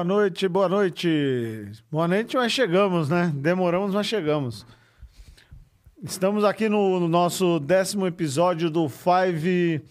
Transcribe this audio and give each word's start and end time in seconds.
boa 0.00 0.04
noite, 0.04 0.48
boa 0.48 0.68
noite. 0.68 1.72
Boa 1.90 2.08
noite, 2.08 2.34
mas 2.34 2.50
chegamos, 2.50 3.10
né? 3.10 3.30
Demoramos, 3.34 3.92
mas 3.92 4.06
chegamos. 4.06 4.64
Estamos 6.02 6.42
aqui 6.42 6.70
no, 6.70 7.00
no 7.00 7.06
nosso 7.06 7.60
décimo 7.60 8.06
episódio 8.06 8.70
do 8.70 8.88
Five 8.88 9.84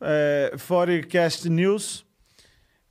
é, 0.00 0.54
Forecast 0.56 1.48
News. 1.50 2.06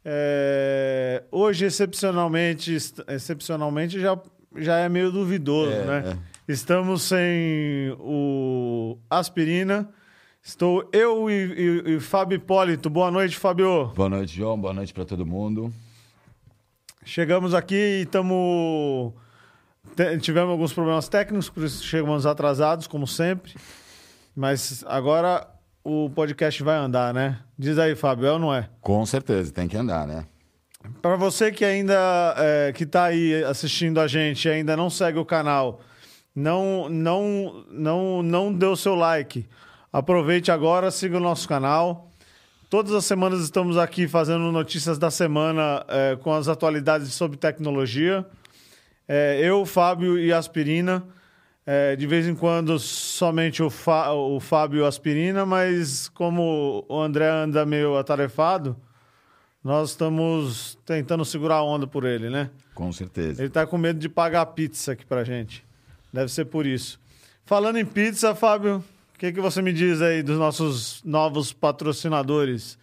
É, 0.03 1.23
hoje, 1.31 1.63
excepcionalmente, 1.63 2.75
excepcionalmente 3.07 3.97
já, 3.97 4.19
já 4.57 4.79
é 4.79 4.89
meio 4.89 5.09
duvidoso, 5.09 5.71
é, 5.71 5.85
né? 5.85 6.03
É. 6.11 6.51
Estamos 6.51 7.03
sem 7.03 7.95
o 7.97 8.97
Aspirina. 9.09 9.89
Estou 10.43 10.89
eu 10.91 11.29
e, 11.29 11.33
e, 11.33 11.95
e 11.95 11.99
Fábio 12.01 12.35
Hipólito. 12.35 12.89
Boa 12.89 13.09
noite, 13.09 13.37
Fábio. 13.37 13.93
Boa 13.95 14.09
noite, 14.09 14.35
João. 14.35 14.59
Boa 14.59 14.73
noite 14.73 14.93
para 14.93 15.05
todo 15.05 15.25
mundo. 15.25 15.71
Chegamos 17.07 17.53
aqui 17.53 17.73
e 17.73 18.01
estamos. 18.01 19.13
Tivemos 20.21 20.51
alguns 20.51 20.73
problemas 20.73 21.07
técnicos, 21.07 21.49
por 21.49 21.63
isso 21.63 21.81
chegamos 21.81 22.25
atrasados, 22.25 22.85
como 22.85 23.07
sempre. 23.07 23.55
Mas 24.35 24.83
agora 24.85 25.47
o 25.85 26.09
podcast 26.09 26.61
vai 26.61 26.75
andar, 26.75 27.13
né? 27.13 27.39
Diz 27.57 27.77
aí, 27.77 27.95
Fábio, 27.95 28.27
é 28.27 28.31
ou 28.33 28.39
não 28.39 28.53
é? 28.53 28.69
Com 28.81 29.05
certeza, 29.05 29.53
tem 29.53 29.69
que 29.69 29.77
andar, 29.77 30.05
né? 30.05 30.25
Para 31.01 31.15
você 31.15 31.49
que 31.49 31.63
ainda 31.63 32.35
é, 32.37 32.73
que 32.73 32.83
está 32.83 33.05
aí 33.05 33.41
assistindo 33.45 34.01
a 34.01 34.07
gente 34.07 34.45
e 34.45 34.51
ainda 34.51 34.75
não 34.75 34.89
segue 34.89 35.17
o 35.17 35.25
canal, 35.25 35.79
não, 36.35 36.89
não, 36.89 37.65
não, 37.71 38.21
não 38.21 38.53
deu 38.53 38.75
seu 38.75 38.95
like 38.95 39.47
Aproveite 39.91 40.51
agora, 40.51 40.91
siga 40.91 41.17
o 41.17 41.21
nosso 41.21 41.47
canal. 41.47 42.06
Todas 42.69 42.91
as 42.91 43.05
semanas 43.05 43.39
estamos 43.39 43.77
aqui 43.77 44.09
fazendo 44.09 44.51
notícias 44.51 44.97
da 44.97 45.09
semana 45.09 45.85
é, 45.87 46.17
com 46.17 46.33
as 46.33 46.49
atualidades 46.49 47.13
sobre 47.13 47.37
tecnologia. 47.37 48.25
É, 49.07 49.39
eu, 49.41 49.65
Fábio 49.65 50.19
e 50.19 50.33
Aspirina. 50.33 51.01
É, 51.65 51.95
de 51.95 52.05
vez 52.05 52.27
em 52.27 52.35
quando 52.35 52.77
somente 52.77 53.63
o, 53.63 53.69
Fá, 53.69 54.11
o 54.11 54.37
Fábio 54.41 54.85
Aspirina, 54.85 55.45
mas 55.45 56.09
como 56.09 56.85
o 56.89 57.01
André 57.01 57.29
anda 57.29 57.65
meio 57.65 57.97
atarefado, 57.97 58.75
nós 59.63 59.91
estamos 59.91 60.77
tentando 60.85 61.23
segurar 61.23 61.55
a 61.55 61.63
onda 61.63 61.87
por 61.87 62.03
ele, 62.03 62.29
né? 62.29 62.49
Com 62.75 62.91
certeza. 62.91 63.41
Ele 63.41 63.47
está 63.47 63.65
com 63.65 63.77
medo 63.77 63.97
de 63.97 64.09
pagar 64.09 64.41
a 64.41 64.45
pizza 64.45 64.91
aqui 64.91 65.05
pra 65.05 65.23
gente. 65.23 65.65
Deve 66.11 66.29
ser 66.29 66.45
por 66.45 66.65
isso. 66.65 66.99
Falando 67.45 67.77
em 67.77 67.85
pizza, 67.85 68.35
Fábio, 68.35 68.83
o 69.17 69.19
que, 69.19 69.31
que 69.31 69.41
você 69.41 69.63
me 69.63 69.73
diz 69.73 69.99
aí 69.99 70.21
dos 70.21 70.37
nossos 70.37 71.01
novos 71.03 71.51
patrocinadores? 71.51 72.77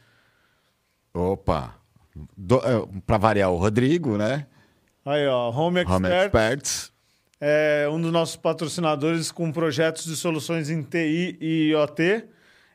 Opa! 1.14 1.77
É, 2.16 3.00
Para 3.06 3.18
variar, 3.18 3.52
o 3.52 3.56
Rodrigo, 3.56 4.18
né? 4.18 4.44
Aí, 5.06 5.28
ó, 5.28 5.50
Home, 5.50 5.82
Expert, 5.82 5.96
Home 5.96 6.08
Experts. 6.12 6.92
É 7.40 7.86
um 7.88 8.00
dos 8.00 8.10
nossos 8.10 8.34
patrocinadores 8.34 9.30
com 9.30 9.52
projetos 9.52 10.06
de 10.06 10.16
soluções 10.16 10.70
em 10.70 10.82
TI 10.82 11.38
e 11.40 11.70
IoT. 11.70 12.24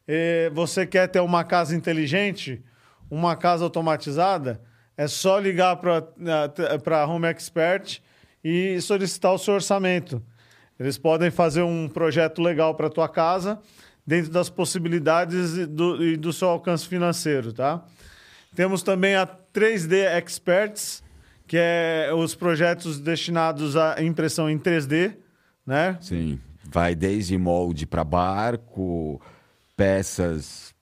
E 0.07 0.49
você 0.53 0.87
quer 0.87 1.09
ter 1.09 1.19
uma 1.19 1.43
casa 1.43 1.75
inteligente, 1.75 2.63
uma 3.11 3.35
casa 3.35 3.65
automatizada? 3.65 4.61
É 4.95 5.05
só 5.05 5.37
ligar 5.37 5.75
para 5.75 7.01
a 7.01 7.05
Home 7.05 7.27
Expert 7.27 7.99
e 8.41 8.79
solicitar 8.79 9.33
o 9.33 9.37
seu 9.37 9.55
orçamento. 9.55 10.23
Eles 10.79 10.97
podem 10.97 11.29
fazer 11.29 11.61
um 11.61 11.89
projeto 11.89 12.41
legal 12.41 12.73
para 12.73 12.89
tua 12.89 13.09
casa, 13.09 13.59
dentro 14.07 14.31
das 14.31 14.49
possibilidades 14.49 15.57
e 15.57 15.65
do, 15.65 16.03
e 16.03 16.17
do 16.17 16.31
seu 16.31 16.47
alcance 16.47 16.87
financeiro, 16.87 17.51
tá? 17.51 17.83
Temos 18.55 18.81
também 18.81 19.15
a 19.15 19.27
3D 19.53 20.17
Experts, 20.17 21.03
que 21.45 21.57
é 21.59 22.09
os 22.15 22.33
projetos 22.33 22.99
destinados 22.99 23.75
à 23.75 24.01
impressão 24.01 24.49
em 24.49 24.57
3D, 24.57 25.15
né? 25.65 25.97
Sim, 26.01 26.39
vai 26.63 26.95
desde 26.95 27.37
molde 27.37 27.85
para 27.85 28.03
barco, 28.03 29.21
peças, 29.75 30.73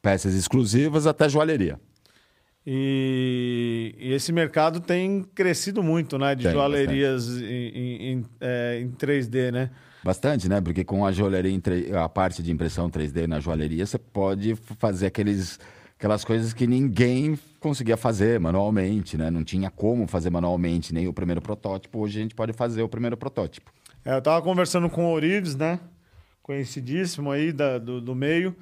peças 0.00 0.34
exclusivas 0.34 1.06
até 1.06 1.28
joalheria. 1.28 1.78
E, 2.66 3.94
e, 3.98 4.12
esse 4.12 4.32
mercado 4.32 4.80
tem 4.80 5.22
crescido 5.34 5.82
muito, 5.82 6.18
né? 6.18 6.34
De 6.34 6.44
tem, 6.44 6.52
joalherias 6.52 7.28
em, 7.40 8.12
em, 8.12 8.26
é, 8.40 8.80
em, 8.80 8.90
3D, 8.90 9.50
né? 9.50 9.70
Bastante, 10.04 10.48
né? 10.48 10.60
Porque 10.60 10.84
com 10.84 11.04
a 11.06 11.12
joalheria, 11.12 11.58
a 12.02 12.08
parte 12.08 12.42
de 12.42 12.52
impressão 12.52 12.90
3D 12.90 13.26
na 13.26 13.40
joalheria, 13.40 13.86
você 13.86 13.98
pode 13.98 14.54
fazer 14.78 15.06
aqueles, 15.06 15.58
aquelas 15.98 16.24
coisas 16.24 16.52
que 16.52 16.66
ninguém 16.66 17.38
conseguia 17.58 17.96
fazer 17.96 18.38
manualmente, 18.38 19.16
né? 19.16 19.30
Não 19.30 19.42
tinha 19.42 19.70
como 19.70 20.06
fazer 20.06 20.28
manualmente 20.28 20.92
nem 20.92 21.08
o 21.08 21.12
primeiro 21.14 21.40
protótipo. 21.40 21.98
Hoje 21.98 22.18
a 22.18 22.22
gente 22.22 22.34
pode 22.34 22.52
fazer 22.52 22.82
o 22.82 22.88
primeiro 22.88 23.16
protótipo. 23.16 23.72
É, 24.04 24.14
eu 24.14 24.18
estava 24.18 24.40
conversando 24.42 24.88
com 24.90 25.06
o 25.06 25.12
Orives, 25.12 25.54
né? 25.54 25.80
Conhecidíssimo 26.42 27.30
aí 27.30 27.52
da, 27.52 27.78
do, 27.78 28.00
do 28.00 28.14
meio. 28.14 28.54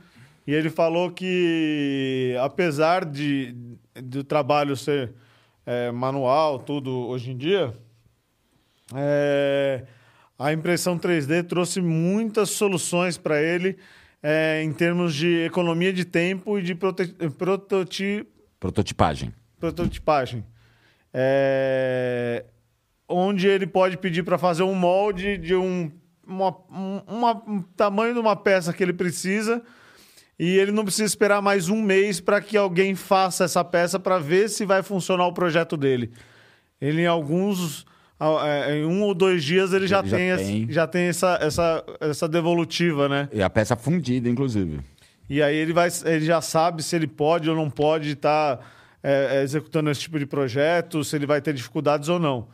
E 0.48 0.54
ele 0.54 0.70
falou 0.70 1.10
que, 1.10 2.34
apesar 2.40 3.04
de, 3.04 3.54
do 4.02 4.24
trabalho 4.24 4.74
ser 4.74 5.12
é, 5.66 5.92
manual, 5.92 6.58
tudo 6.58 6.90
hoje 6.90 7.32
em 7.32 7.36
dia, 7.36 7.74
é, 8.94 9.84
a 10.38 10.50
impressão 10.50 10.98
3D 10.98 11.46
trouxe 11.46 11.82
muitas 11.82 12.48
soluções 12.48 13.18
para 13.18 13.42
ele 13.42 13.76
é, 14.22 14.62
em 14.62 14.72
termos 14.72 15.14
de 15.14 15.44
economia 15.44 15.92
de 15.92 16.06
tempo 16.06 16.58
e 16.58 16.62
de 16.62 16.74
prototi... 16.74 18.26
prototipagem. 18.58 19.34
Prototipagem. 19.60 20.42
É, 21.12 22.46
onde 23.06 23.46
ele 23.46 23.66
pode 23.66 23.98
pedir 23.98 24.22
para 24.22 24.38
fazer 24.38 24.62
um 24.62 24.74
molde 24.74 25.36
de 25.36 25.54
um, 25.54 25.92
uma, 26.26 26.56
uma, 27.06 27.32
um 27.46 27.60
tamanho 27.76 28.14
de 28.14 28.18
uma 28.20 28.34
peça 28.34 28.72
que 28.72 28.82
ele 28.82 28.94
precisa 28.94 29.62
e 30.38 30.56
ele 30.56 30.70
não 30.70 30.84
precisa 30.84 31.04
esperar 31.04 31.42
mais 31.42 31.68
um 31.68 31.82
mês 31.82 32.20
para 32.20 32.40
que 32.40 32.56
alguém 32.56 32.94
faça 32.94 33.44
essa 33.44 33.64
peça 33.64 33.98
para 33.98 34.18
ver 34.18 34.48
se 34.48 34.64
vai 34.64 34.84
funcionar 34.84 35.26
o 35.26 35.32
projeto 35.32 35.76
dele. 35.76 36.12
Ele, 36.80 37.02
em 37.02 37.06
alguns. 37.06 37.84
É, 38.20 38.78
em 38.78 38.84
um 38.84 39.02
ou 39.02 39.14
dois 39.14 39.44
dias, 39.44 39.72
ele 39.72 39.86
já, 39.86 40.00
ele 40.00 40.10
tem, 40.10 40.28
já 40.28 40.36
tem, 40.36 40.70
já 40.70 40.86
tem 40.86 41.02
essa, 41.04 41.38
essa, 41.40 41.84
essa 42.00 42.28
devolutiva, 42.28 43.08
né? 43.08 43.28
E 43.32 43.40
a 43.40 43.48
peça 43.48 43.76
fundida, 43.76 44.28
inclusive. 44.28 44.80
E 45.30 45.40
aí 45.40 45.54
ele, 45.54 45.72
vai, 45.72 45.88
ele 46.04 46.24
já 46.24 46.40
sabe 46.40 46.82
se 46.82 46.96
ele 46.96 47.06
pode 47.06 47.48
ou 47.48 47.54
não 47.54 47.70
pode 47.70 48.10
estar 48.10 48.56
tá, 48.56 48.64
é, 49.04 49.38
é, 49.38 49.42
executando 49.42 49.88
esse 49.88 50.00
tipo 50.00 50.18
de 50.18 50.26
projeto, 50.26 51.04
se 51.04 51.14
ele 51.14 51.26
vai 51.26 51.40
ter 51.40 51.54
dificuldades 51.54 52.08
ou 52.08 52.18
não. 52.18 52.48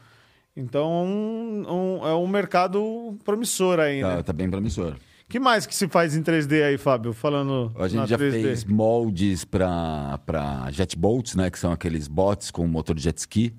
Então, 0.54 1.06
um, 1.06 1.64
um, 1.66 2.08
é 2.08 2.14
um 2.14 2.26
mercado 2.26 3.16
promissor 3.24 3.80
ainda. 3.80 4.16
Tá, 4.16 4.22
tá 4.24 4.32
bem 4.34 4.50
promissor 4.50 4.96
que 5.34 5.40
mais 5.40 5.66
que 5.66 5.74
se 5.74 5.88
faz 5.88 6.14
em 6.14 6.22
3D 6.22 6.62
aí, 6.62 6.78
Fábio? 6.78 7.12
Falando 7.12 7.72
A 7.74 7.88
gente 7.88 8.08
já 8.08 8.16
3D. 8.16 8.40
fez 8.40 8.64
moldes 8.64 9.44
para 9.44 10.70
jetboats, 10.70 11.34
né? 11.34 11.50
Que 11.50 11.58
são 11.58 11.72
aqueles 11.72 12.06
bots 12.06 12.52
com 12.52 12.64
motor 12.68 12.96
jet 12.96 13.18
ski. 13.18 13.52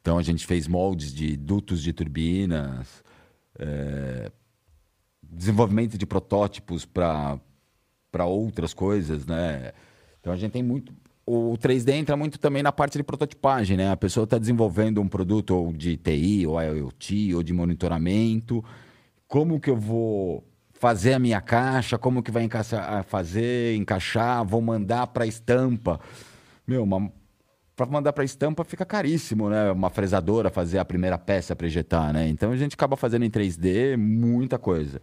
Então 0.00 0.16
a 0.16 0.22
gente 0.22 0.46
fez 0.46 0.68
moldes 0.68 1.12
de 1.12 1.36
dutos 1.36 1.82
de 1.82 1.92
turbinas, 1.92 3.02
é... 3.58 4.30
desenvolvimento 5.20 5.98
de 5.98 6.06
protótipos 6.06 6.84
para 6.86 7.40
outras 8.24 8.72
coisas, 8.72 9.26
né? 9.26 9.72
Então 10.20 10.32
a 10.32 10.36
gente 10.36 10.52
tem 10.52 10.62
muito. 10.62 10.94
O 11.26 11.58
3D 11.58 11.94
entra 11.94 12.16
muito 12.16 12.38
também 12.38 12.62
na 12.62 12.70
parte 12.70 12.96
de 12.96 13.02
prototipagem, 13.02 13.76
né? 13.76 13.90
A 13.90 13.96
pessoa 13.96 14.22
está 14.22 14.38
desenvolvendo 14.38 15.00
um 15.00 15.08
produto 15.08 15.50
ou 15.50 15.72
de 15.72 15.96
TI, 15.96 16.46
ou 16.46 16.62
IoT, 16.62 17.34
ou 17.34 17.42
de 17.42 17.52
monitoramento. 17.52 18.64
Como 19.26 19.58
que 19.58 19.68
eu 19.68 19.76
vou 19.76 20.44
fazer 20.78 21.14
a 21.14 21.18
minha 21.18 21.40
caixa, 21.40 21.98
como 21.98 22.22
que 22.22 22.30
vai 22.30 22.44
encaixar, 22.44 23.02
fazer, 23.04 23.74
encaixar, 23.76 24.44
vou 24.44 24.62
mandar 24.62 25.08
para 25.08 25.26
estampa. 25.26 25.98
Meu, 26.66 26.86
para 27.74 27.86
mandar 27.86 28.12
para 28.12 28.24
estampa 28.24 28.64
fica 28.64 28.84
caríssimo, 28.84 29.50
né? 29.50 29.70
Uma 29.72 29.90
fresadora 29.90 30.50
fazer 30.50 30.78
a 30.78 30.84
primeira 30.84 31.18
peça 31.18 31.56
para 31.56 31.66
ejetar, 31.66 32.12
né? 32.12 32.28
Então 32.28 32.52
a 32.52 32.56
gente 32.56 32.74
acaba 32.74 32.96
fazendo 32.96 33.24
em 33.24 33.30
3D 33.30 33.96
muita 33.96 34.58
coisa. 34.58 35.00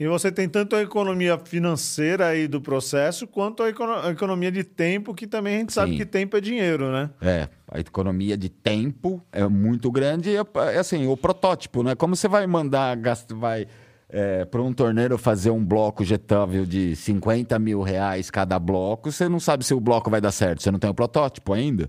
E 0.00 0.06
você 0.08 0.32
tem 0.32 0.48
tanto 0.48 0.74
a 0.74 0.82
economia 0.82 1.38
financeira 1.38 2.26
aí 2.26 2.48
do 2.48 2.60
processo, 2.60 3.24
quanto 3.24 3.62
a, 3.62 3.66
a 4.06 4.10
economia 4.10 4.50
de 4.50 4.64
tempo, 4.64 5.14
que 5.14 5.28
também 5.28 5.54
a 5.54 5.58
gente 5.60 5.72
Sim. 5.72 5.80
sabe 5.80 5.96
que 5.96 6.04
tempo 6.04 6.36
é 6.36 6.40
dinheiro, 6.40 6.90
né? 6.90 7.10
É, 7.20 7.48
a 7.68 7.78
economia 7.78 8.36
de 8.36 8.48
tempo 8.48 9.22
é 9.30 9.46
muito 9.46 9.88
grande. 9.92 10.34
É, 10.34 10.42
é 10.74 10.78
assim, 10.78 11.06
o 11.06 11.16
protótipo, 11.16 11.84
né? 11.84 11.94
Como 11.94 12.16
você 12.16 12.26
vai 12.26 12.44
mandar, 12.48 12.98
vai 13.36 13.68
é, 14.12 14.44
para 14.44 14.60
um 14.60 14.74
torneiro 14.74 15.16
fazer 15.16 15.50
um 15.50 15.64
bloco 15.64 16.04
jetável 16.04 16.66
de 16.66 16.94
50 16.94 17.58
mil 17.58 17.80
reais 17.80 18.30
cada 18.30 18.58
bloco, 18.58 19.10
você 19.10 19.26
não 19.26 19.40
sabe 19.40 19.64
se 19.64 19.72
o 19.72 19.80
bloco 19.80 20.10
vai 20.10 20.20
dar 20.20 20.30
certo, 20.30 20.62
você 20.62 20.70
não 20.70 20.78
tem 20.78 20.90
o 20.90 20.94
protótipo 20.94 21.54
ainda. 21.54 21.88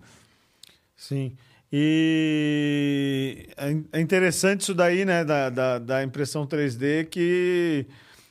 Sim. 0.96 1.34
E 1.72 3.50
é, 3.58 3.98
é 3.98 4.00
interessante 4.00 4.62
isso 4.62 4.74
daí, 4.74 5.04
né, 5.04 5.26
da, 5.26 5.50
da, 5.50 5.80
da 5.80 6.04
impressão 6.04 6.48
3D, 6.48 7.08
que 7.10 7.86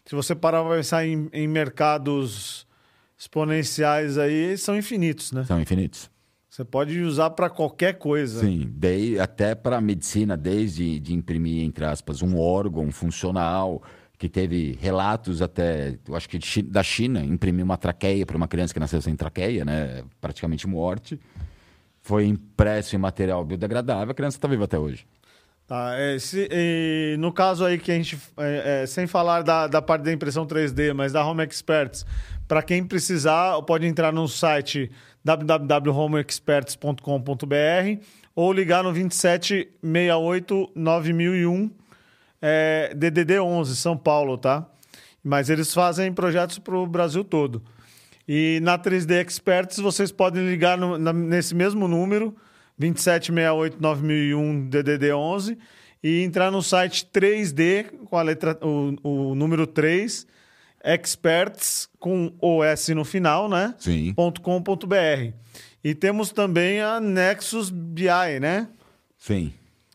se 0.07 0.15
você 0.15 0.35
parar 0.35 0.63
para 0.63 0.77
pensar 0.77 1.07
em, 1.07 1.29
em 1.33 1.47
mercados 1.47 2.67
exponenciais 3.19 4.17
aí, 4.17 4.57
são 4.57 4.77
infinitos, 4.77 5.33
né? 5.33 5.45
São 5.45 5.61
infinitos. 5.61 6.11
Você 6.53 6.67
pode 6.67 7.01
usar 7.01 7.31
para 7.31 7.49
qualquer 7.49 7.95
coisa. 7.95 8.41
Sim, 8.41 8.71
de, 8.75 9.19
até 9.19 9.55
para 9.55 9.81
medicina, 9.81 10.37
desde 10.37 11.01
de 11.01 11.15
imprimir, 11.15 11.65
entre 11.65 11.83
aspas, 11.87 12.21
um 12.21 12.39
órgão 12.39 12.93
funcional, 12.93 13.83
que 14.19 14.29
teve 14.29 14.77
relatos 14.79 15.41
até, 15.41 15.99
eu 16.07 16.15
acho 16.15 16.29
que 16.29 16.39
da 16.65 16.83
China, 16.83 17.25
imprimir 17.25 17.65
uma 17.65 17.79
traqueia 17.79 18.27
para 18.27 18.37
uma 18.37 18.47
criança 18.47 18.75
que 18.75 18.79
nasceu 18.79 19.01
sem 19.01 19.17
traqueia, 19.17 19.65
né? 19.65 20.05
praticamente 20.21 20.67
morte. 20.67 21.19
Foi 22.03 22.27
impresso 22.27 22.95
em 22.95 22.99
material 22.99 23.43
biodegradável, 23.47 24.11
a 24.11 24.15
criança 24.15 24.37
está 24.37 24.47
viva 24.47 24.65
até 24.65 24.79
hoje. 24.79 25.07
Tá, 25.67 25.95
é, 25.95 26.19
se, 26.19 26.49
e, 26.53 27.17
no 27.19 27.33
caso 27.33 27.65
aí 27.65 27.79
que 27.79 27.91
a 27.91 27.95
gente, 27.95 28.19
é, 28.37 28.83
é, 28.83 28.87
sem 28.87 29.07
falar 29.07 29.41
da, 29.41 29.67
da 29.67 29.81
parte 29.81 30.03
da 30.03 30.13
impressão 30.13 30.47
3D, 30.47 30.93
mas 30.93 31.13
da 31.13 31.25
Home 31.25 31.43
Experts, 31.45 32.05
para 32.47 32.63
quem 32.63 32.85
precisar, 32.85 33.63
pode 33.63 33.87
entrar 33.87 34.13
no 34.13 34.29
site 34.29 34.91
www.homeexperts.com.br 35.25 38.05
ou 38.35 38.53
ligar 38.53 38.83
no 38.83 38.93
2768 38.93 40.73
9001 40.75 41.71
é, 42.41 42.93
DDD 42.95 43.39
11 43.39 43.77
São 43.77 43.97
Paulo, 43.97 44.37
tá? 44.37 44.67
Mas 45.23 45.49
eles 45.49 45.73
fazem 45.73 46.13
projetos 46.13 46.59
para 46.59 46.77
o 46.77 46.87
Brasil 46.87 47.23
todo. 47.23 47.63
E 48.27 48.59
na 48.63 48.79
3D 48.79 49.25
Experts 49.25 49.79
vocês 49.79 50.11
podem 50.11 50.47
ligar 50.47 50.77
no, 50.77 50.99
na, 50.99 51.13
nesse 51.13 51.55
mesmo 51.55 51.87
número 51.87 52.35
2768 52.79 53.81
9001 53.81 54.69
DDD 54.69 55.13
11 55.13 55.59
e 56.03 56.23
entrar 56.23 56.51
no 56.51 56.63
site 56.63 57.09
3D 57.13 57.87
com 58.07 58.17
a 58.17 58.23
letra 58.23 58.59
o, 58.61 58.97
o 59.03 59.35
número 59.35 59.67
3 59.67 60.27
experts 60.85 61.89
com 61.99 62.33
OS 62.41 62.89
no 62.89 63.05
final, 63.05 63.49
né? 63.49 63.75
Sim. 63.79 64.15
.com.br. 64.15 65.33
E 65.85 65.95
temos 65.95 66.31
também 66.31 66.81
a 66.81 67.01
Nexus 67.01 67.71
BI, 67.71 68.41
né? 68.41 68.69
Sim. 69.19 69.53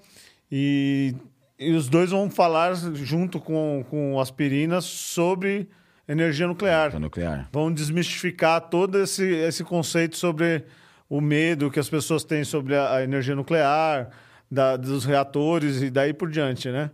e, 0.51 1.15
e, 1.57 1.71
os 1.71 1.87
dois 1.87 2.11
vão 2.11 2.29
falar 2.29 2.73
junto 2.75 3.39
com, 3.39 3.85
com 3.89 4.19
aspirinas 4.19 4.83
sobre 4.83 5.69
energia 6.07 6.47
nuclear. 6.47 6.99
nuclear. 6.99 7.47
Vão 7.53 7.71
desmistificar 7.71 8.59
todo 8.61 8.99
esse, 8.99 9.23
esse 9.23 9.63
conceito 9.63 10.17
sobre 10.17 10.65
o 11.09 11.21
medo 11.21 11.71
que 11.71 11.79
as 11.79 11.89
pessoas 11.89 12.23
têm 12.23 12.43
sobre 12.43 12.75
a, 12.75 12.95
a 12.95 13.03
energia 13.03 13.35
nuclear, 13.35 14.09
da, 14.49 14.75
dos 14.75 15.05
reatores 15.05 15.81
e 15.81 15.89
daí 15.89 16.13
por 16.13 16.29
diante, 16.29 16.69
né? 16.69 16.91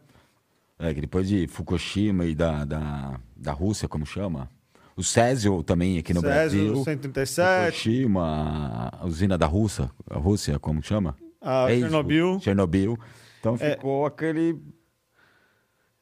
É, 0.79 0.93
que 0.93 1.01
depois 1.01 1.27
de 1.27 1.47
Fukushima 1.47 2.25
e 2.25 2.35
da, 2.35 2.63
da, 2.63 3.19
da 3.35 3.51
Rússia, 3.51 3.87
como 3.87 4.05
chama? 4.05 4.49
O 4.95 5.03
Césio 5.03 5.63
também 5.63 5.97
aqui 5.97 6.13
no 6.13 6.21
Césio, 6.21 6.65
Brasil. 6.65 6.83
137. 6.83 7.65
Fukushima, 7.65 8.89
a 8.91 9.05
usina 9.05 9.37
da 9.37 9.45
Rússia, 9.45 9.89
a 10.09 10.17
Rússia, 10.17 10.59
como 10.59 10.83
chama? 10.83 11.15
A 11.41 11.71
é 11.71 11.79
Chernobyl. 11.79 12.35
Isso, 12.35 12.43
Chernobyl. 12.43 12.97
Então 13.39 13.55
é. 13.59 13.71
ficou 13.71 14.05
é... 14.05 14.07
aquele. 14.07 14.59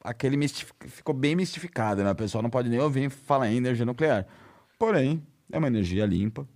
Aquele 0.02 0.36
mistif... 0.36 0.70
ficou 0.86 1.14
bem 1.14 1.34
mistificado, 1.34 2.04
né? 2.04 2.10
O 2.10 2.14
pessoal 2.14 2.42
não 2.42 2.50
pode 2.50 2.68
nem 2.68 2.78
ouvir 2.78 3.10
falar 3.10 3.50
em 3.50 3.56
energia 3.56 3.84
nuclear. 3.84 4.26
Porém, 4.78 5.22
é 5.50 5.58
uma 5.58 5.66
energia 5.66 6.06
limpa, 6.06 6.46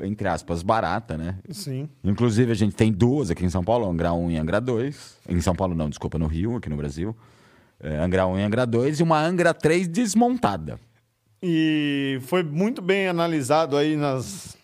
entre 0.00 0.28
aspas, 0.28 0.62
barata, 0.62 1.16
né? 1.16 1.38
Sim. 1.50 1.88
Inclusive, 2.04 2.52
a 2.52 2.54
gente 2.54 2.74
tem 2.74 2.92
duas 2.92 3.30
aqui 3.30 3.44
em 3.44 3.50
São 3.50 3.64
Paulo, 3.64 3.88
Angra 3.88 4.12
1 4.12 4.30
e 4.32 4.36
Angra 4.36 4.60
2. 4.60 5.18
Em 5.28 5.40
São 5.40 5.54
Paulo, 5.54 5.74
não, 5.74 5.88
desculpa, 5.88 6.18
no 6.18 6.26
Rio, 6.26 6.56
aqui 6.56 6.68
no 6.68 6.76
Brasil. 6.76 7.16
É, 7.80 7.96
Angra 7.96 8.26
1 8.26 8.38
e 8.38 8.42
Angra 8.42 8.66
2 8.66 9.00
e 9.00 9.02
uma 9.02 9.20
Angra 9.20 9.54
3 9.54 9.88
desmontada. 9.88 10.78
E 11.42 12.18
foi 12.22 12.42
muito 12.42 12.82
bem 12.82 13.08
analisado 13.08 13.76
aí 13.76 13.96
nas. 13.96 14.56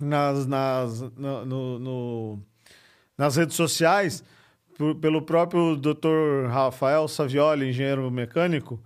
nas, 0.00 0.46
nas 0.46 1.00
no, 1.16 1.44
no, 1.44 1.78
no, 1.78 2.38
nas 3.16 3.36
redes 3.36 3.56
sociais 3.56 4.24
por, 4.76 4.94
pelo 4.96 5.22
próprio 5.22 5.76
Dr. 5.76 6.48
Rafael 6.48 7.06
Savioli, 7.08 7.68
engenheiro 7.68 8.10
mecânico 8.10 8.80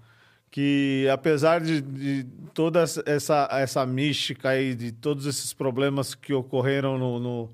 que 0.50 1.08
apesar 1.12 1.60
de, 1.60 1.80
de, 1.80 2.26
toda 2.52 2.82
essa, 3.06 3.48
essa 3.52 3.86
mística 3.86 4.50
aí, 4.50 4.74
de 4.74 4.90
todos 4.90 5.26
esses 5.26 5.52
problemas 5.52 6.14
que 6.14 6.34
ocorreram 6.34 6.98
no, 6.98 7.20
no, 7.20 7.50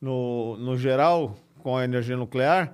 no, 0.00 0.56
no 0.56 0.76
geral 0.76 1.36
com 1.62 1.76
a 1.76 1.84
energia 1.84 2.16
nuclear, 2.16 2.72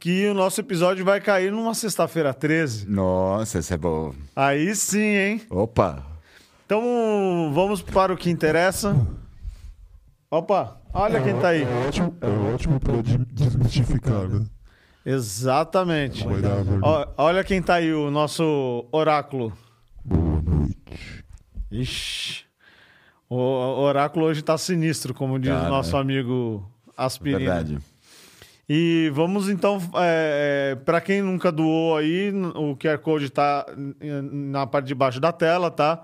que 0.00 0.26
o 0.28 0.34
nosso 0.34 0.60
episódio 0.60 1.04
vai 1.04 1.20
cair 1.20 1.52
numa 1.52 1.74
sexta-feira 1.74 2.32
13. 2.32 2.88
Nossa, 2.88 3.58
isso 3.58 3.74
é 3.74 3.76
bom. 3.76 4.14
Aí 4.34 4.74
sim, 4.74 4.98
hein? 4.98 5.42
Opa! 5.50 6.04
Então 6.64 7.52
vamos 7.54 7.82
para 7.82 8.12
o 8.12 8.16
que 8.16 8.30
interessa. 8.30 8.96
Opa, 10.30 10.80
olha 10.94 11.18
é, 11.18 11.22
quem 11.22 11.38
tá 11.38 11.48
aí. 11.48 11.62
É 11.62 11.86
ótimo, 11.86 12.16
é 12.22 12.54
ótimo 12.54 12.80
para 12.80 12.94
desmistificar, 13.02 14.26
né? 14.26 14.46
Exatamente. 15.04 16.24
olha 17.16 17.42
quem 17.42 17.60
tá 17.60 17.74
aí, 17.74 17.92
o 17.92 18.10
nosso 18.10 18.86
oráculo. 18.92 19.52
Boa 20.04 20.40
noite. 20.42 21.24
Ixi. 21.70 22.44
O 23.28 23.36
oráculo 23.36 24.26
hoje 24.26 24.42
tá 24.42 24.58
sinistro, 24.58 25.14
como 25.14 25.38
diz 25.38 25.50
Cara, 25.50 25.66
o 25.66 25.70
nosso 25.70 25.96
é. 25.96 26.00
amigo 26.00 26.70
Aspirina. 26.96 27.38
Verdade. 27.38 27.78
E 28.68 29.10
vamos 29.12 29.48
então, 29.48 29.78
é, 29.96 30.72
é 30.72 30.76
para 30.76 31.00
quem 31.00 31.20
nunca 31.20 31.50
doou 31.50 31.96
aí, 31.96 32.30
o 32.54 32.76
QR 32.76 32.98
Code 32.98 33.24
está 33.24 33.66
na 34.00 34.66
parte 34.66 34.86
de 34.86 34.94
baixo 34.94 35.18
da 35.18 35.32
tela, 35.32 35.70
tá? 35.70 36.02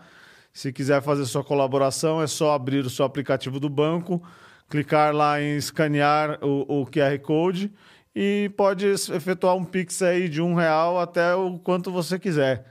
Se 0.52 0.73
quiser 0.73 1.00
fazer 1.02 1.25
sua 1.26 1.45
colaboração, 1.45 2.21
é 2.21 2.26
só 2.26 2.52
abrir 2.52 2.85
o 2.85 2.90
seu 2.90 3.05
aplicativo 3.05 3.61
do 3.61 3.69
banco, 3.69 4.23
clicar 4.69 5.14
lá 5.14 5.40
em 5.40 5.57
escanear 5.57 6.38
o, 6.43 6.81
o 6.81 6.87
QR 6.87 7.17
Code 7.21 7.71
e 8.15 8.50
pode 8.57 8.87
efetuar 8.87 9.57
um 9.57 9.65
Pix 9.65 10.03
aí 10.03 10.29
de 10.29 10.41
um 10.43 10.55
real 10.55 10.99
até 10.99 11.35
o 11.35 11.59
quanto 11.59 11.91
você 11.91 12.19
quiser. 12.19 12.65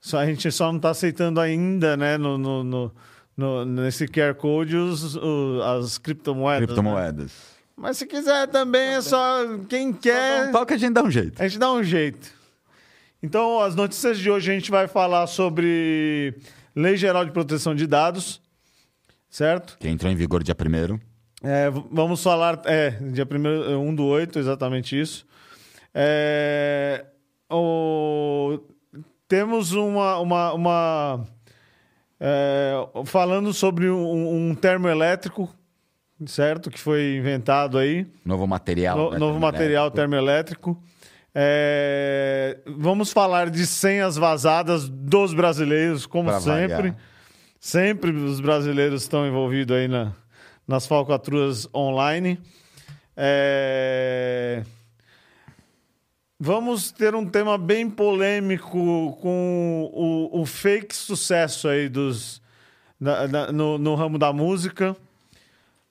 Só, 0.00 0.18
a 0.18 0.26
gente 0.26 0.50
só 0.50 0.68
não 0.68 0.76
está 0.76 0.90
aceitando 0.90 1.40
ainda, 1.40 1.96
né, 1.96 2.16
no, 2.16 2.38
no, 2.38 2.64
no, 2.64 2.94
no, 3.36 3.64
nesse 3.64 4.06
QR 4.06 4.34
Code, 4.34 4.76
os, 4.76 5.14
os 5.14 5.62
as 5.62 5.98
criptomoedas. 5.98 6.66
Criptomoedas. 6.66 7.26
Né? 7.26 7.60
Mas 7.76 7.96
se 7.98 8.06
quiser 8.06 8.46
também, 8.48 8.94
é 8.94 9.00
só 9.00 9.58
quem 9.68 9.92
quer. 9.92 10.46
Só 10.46 10.52
toque 10.52 10.74
a 10.74 10.76
gente 10.76 10.92
dá 10.92 11.02
um 11.02 11.10
jeito. 11.10 11.40
A 11.40 11.48
gente 11.48 11.58
dá 11.58 11.72
um 11.72 11.82
jeito. 11.82 12.30
Então, 13.22 13.60
as 13.60 13.74
notícias 13.74 14.18
de 14.18 14.30
hoje 14.30 14.50
a 14.50 14.54
gente 14.54 14.70
vai 14.70 14.88
falar 14.88 15.26
sobre 15.26 16.34
Lei 16.74 16.96
Geral 16.96 17.24
de 17.24 17.30
Proteção 17.30 17.74
de 17.74 17.86
Dados, 17.86 18.40
certo? 19.28 19.76
Que 19.78 19.88
entrou 19.88 20.10
em 20.10 20.16
vigor 20.16 20.42
dia 20.42 20.54
1 20.54 21.09
É, 21.42 21.70
vamos 21.90 22.22
falar. 22.22 22.60
É, 22.66 22.90
dia 22.90 23.26
1 23.26 23.76
um 23.76 23.94
do 23.94 24.04
8, 24.04 24.38
exatamente 24.38 24.98
isso. 25.00 25.26
É, 25.94 27.06
o, 27.50 28.60
temos 29.26 29.72
uma. 29.72 30.18
uma, 30.18 30.52
uma 30.52 31.26
é, 32.18 32.74
falando 33.06 33.54
sobre 33.54 33.88
um, 33.88 34.50
um 34.50 34.54
termoelétrico, 34.54 35.48
certo? 36.26 36.70
Que 36.70 36.78
foi 36.78 37.16
inventado 37.16 37.78
aí. 37.78 38.06
Novo 38.24 38.46
material. 38.46 38.96
No, 38.96 39.10
né, 39.12 39.18
novo 39.18 39.40
material 39.40 39.90
termoelétrico. 39.90 40.80
É, 41.34 42.58
vamos 42.66 43.12
falar 43.12 43.50
de 43.50 43.64
senhas 43.66 44.16
vazadas 44.16 44.88
dos 44.88 45.32
brasileiros, 45.32 46.04
como 46.04 46.28
pra 46.28 46.40
sempre. 46.40 46.74
Variar. 46.74 46.96
Sempre 47.58 48.10
os 48.10 48.40
brasileiros 48.40 49.02
estão 49.02 49.26
envolvidos 49.26 49.76
aí 49.76 49.86
na, 49.86 50.12
nas 50.70 50.86
falcatruas 50.86 51.68
online. 51.74 52.38
É... 53.16 54.62
Vamos 56.38 56.92
ter 56.92 57.12
um 57.12 57.26
tema 57.26 57.58
bem 57.58 57.90
polêmico 57.90 59.18
com 59.20 59.90
o, 59.92 60.40
o 60.40 60.46
fake 60.46 60.94
sucesso 60.94 61.66
aí 61.66 61.88
dos, 61.88 62.40
na, 63.00 63.26
na, 63.26 63.52
no, 63.52 63.78
no 63.78 63.96
ramo 63.96 64.16
da 64.16 64.32
música. 64.32 64.96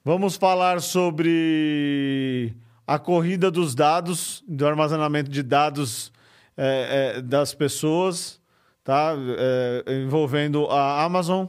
Vamos 0.03 0.37
falar 0.37 0.79
sobre 0.79 2.55
a 2.87 2.97
corrida 2.97 3.51
dos 3.51 3.75
dados, 3.75 4.41
do 4.47 4.65
armazenamento 4.65 5.29
de 5.29 5.43
dados 5.43 6.09
é, 6.55 7.17
é, 7.17 7.21
das 7.21 7.53
pessoas, 7.53 8.39
tá? 8.81 9.13
É, 9.37 10.01
envolvendo 10.05 10.67
a 10.67 11.03
Amazon. 11.03 11.47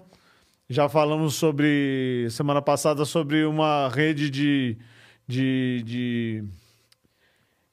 Já 0.71 0.89
falamos 0.89 1.35
sobre, 1.35 2.29
semana 2.31 2.63
passada, 2.63 3.05
sobre 3.05 3.45
uma 3.45 3.89
rede 3.89 4.31
de, 4.31 4.79
de, 5.27 5.83
de, 5.85 6.45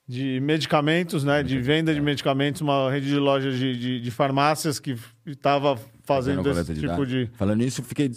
de 0.08 0.40
medicamentos, 0.42 1.24
né? 1.24 1.44
De 1.44 1.60
venda 1.60 1.94
de 1.94 2.02
medicamentos, 2.02 2.60
uma 2.60 2.90
rede 2.90 3.06
de 3.06 3.18
lojas 3.18 3.56
de, 3.56 3.78
de, 3.78 4.02
de 4.02 4.10
farmácias 4.10 4.80
que 4.80 4.98
estava 5.28 5.78
fazendo 6.06 6.50
esse 6.50 6.74
de 6.74 6.80
tipo 6.82 7.06
de... 7.06 7.30
Falando 7.36 7.60
nisso, 7.60 7.84
fiquei 7.84 8.10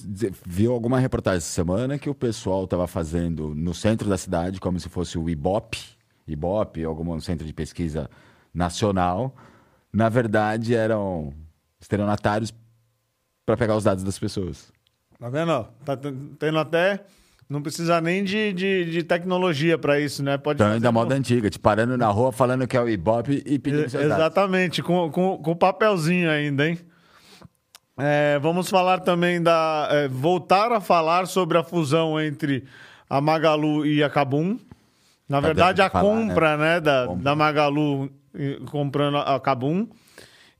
viu 0.46 0.72
alguma 0.72 0.98
reportagem 0.98 1.36
essa 1.36 1.52
semana 1.52 1.98
que 1.98 2.08
o 2.08 2.14
pessoal 2.14 2.64
estava 2.64 2.86
fazendo 2.86 3.54
no 3.54 3.74
centro 3.74 4.08
da 4.08 4.16
cidade, 4.16 4.58
como 4.58 4.80
se 4.80 4.88
fosse 4.88 5.18
o 5.18 5.28
IBOP, 5.28 5.76
IBOP, 6.26 6.84
algum 6.84 7.20
centro 7.20 7.46
de 7.46 7.52
pesquisa 7.52 8.08
nacional. 8.54 9.36
Na 9.92 10.08
verdade, 10.08 10.74
eram 10.74 11.34
estelionatários 11.78 12.50
para 13.50 13.56
pegar 13.56 13.76
os 13.76 13.84
dados 13.84 14.04
das 14.04 14.18
pessoas. 14.18 14.72
Tá 15.18 15.28
vendo? 15.28 15.66
Tá 15.84 15.96
tendo 16.38 16.58
até. 16.58 17.00
Não 17.48 17.60
precisa 17.60 18.00
nem 18.00 18.22
de, 18.22 18.52
de, 18.52 18.84
de 18.84 19.02
tecnologia 19.02 19.76
para 19.76 19.98
isso, 19.98 20.22
né? 20.22 20.38
Pode 20.38 20.62
então, 20.62 20.78
da 20.78 20.92
moda 20.92 21.16
antiga, 21.16 21.50
te 21.50 21.58
parando 21.58 21.96
na 21.96 22.06
rua 22.06 22.30
falando 22.30 22.64
que 22.66 22.76
é 22.76 22.80
o 22.80 22.88
Ibope 22.88 23.42
e 23.44 23.58
pedindo 23.58 23.90
seus 23.90 24.04
Exatamente, 24.04 24.80
com, 24.84 25.10
com, 25.10 25.36
com 25.36 25.56
papelzinho 25.56 26.30
ainda, 26.30 26.68
hein? 26.68 26.78
É, 27.98 28.38
vamos 28.38 28.70
falar 28.70 29.00
também 29.00 29.42
da. 29.42 29.88
É, 29.90 30.08
voltar 30.08 30.70
a 30.70 30.80
falar 30.80 31.26
sobre 31.26 31.58
a 31.58 31.64
fusão 31.64 32.20
entre 32.20 32.64
a 33.08 33.20
Magalu 33.20 33.84
e 33.84 34.02
a 34.02 34.08
Kabum. 34.08 34.56
Na 35.28 35.40
tá 35.40 35.46
verdade, 35.48 35.82
a 35.82 35.90
falar, 35.90 36.02
compra 36.04 36.56
né? 36.56 36.74
né 36.74 36.80
da, 36.80 37.06
compra. 37.08 37.24
da 37.24 37.34
Magalu 37.34 38.10
comprando 38.70 39.18
a 39.18 39.40
Kabum. 39.40 39.88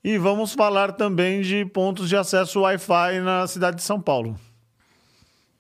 E 0.02 0.16
vamos 0.16 0.54
falar 0.54 0.92
também 0.92 1.42
de 1.42 1.64
pontos 1.66 2.09
de 2.09 2.16
acesso 2.16 2.61
Wi-Fi 2.61 3.21
na 3.23 3.47
cidade 3.47 3.76
de 3.76 3.83
São 3.83 4.00
Paulo. 4.00 4.35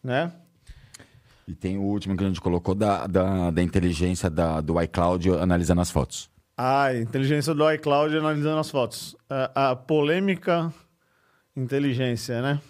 Né? 0.02 0.32
E 1.46 1.54
tem 1.54 1.76
o 1.76 1.82
último 1.82 2.16
que 2.16 2.24
a 2.24 2.26
gente 2.26 2.40
colocou 2.40 2.74
da, 2.74 3.06
da, 3.06 3.50
da 3.50 3.62
inteligência 3.62 4.30
da, 4.30 4.62
do 4.62 4.80
iCloud 4.80 5.30
analisando 5.32 5.82
as 5.82 5.90
fotos. 5.90 6.30
Ah, 6.56 6.94
inteligência 6.94 7.52
do 7.54 7.70
iCloud 7.72 8.16
analisando 8.16 8.58
as 8.58 8.70
fotos. 8.70 9.14
A, 9.28 9.72
a 9.72 9.76
polêmica 9.76 10.72
inteligência, 11.54 12.40
né? 12.40 12.60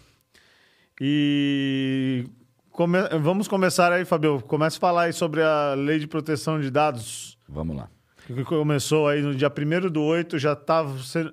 E 1.01 2.25
come... 2.73 2.99
vamos 3.21 3.47
começar 3.47 3.93
aí, 3.93 4.05
Fabio. 4.05 4.43
Comece 4.43 4.77
a 4.77 4.81
falar 4.81 5.03
aí 5.03 5.13
sobre 5.13 5.41
a 5.43 5.75
lei 5.75 6.01
de 6.01 6.09
proteção 6.09 6.61
de 6.61 6.69
dados. 6.69 7.39
Vamos 7.49 7.77
lá 7.77 7.89
que 8.27 8.45
começou 8.45 9.09
aí 9.09 9.23
no 9.23 9.35
dia 9.35 9.51
1 9.51 9.91
do 9.91 10.03
8, 10.03 10.39
já 10.39 10.53
está 10.53 10.85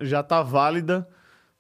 já 0.02 0.24
tá 0.24 0.42
válida, 0.42 1.08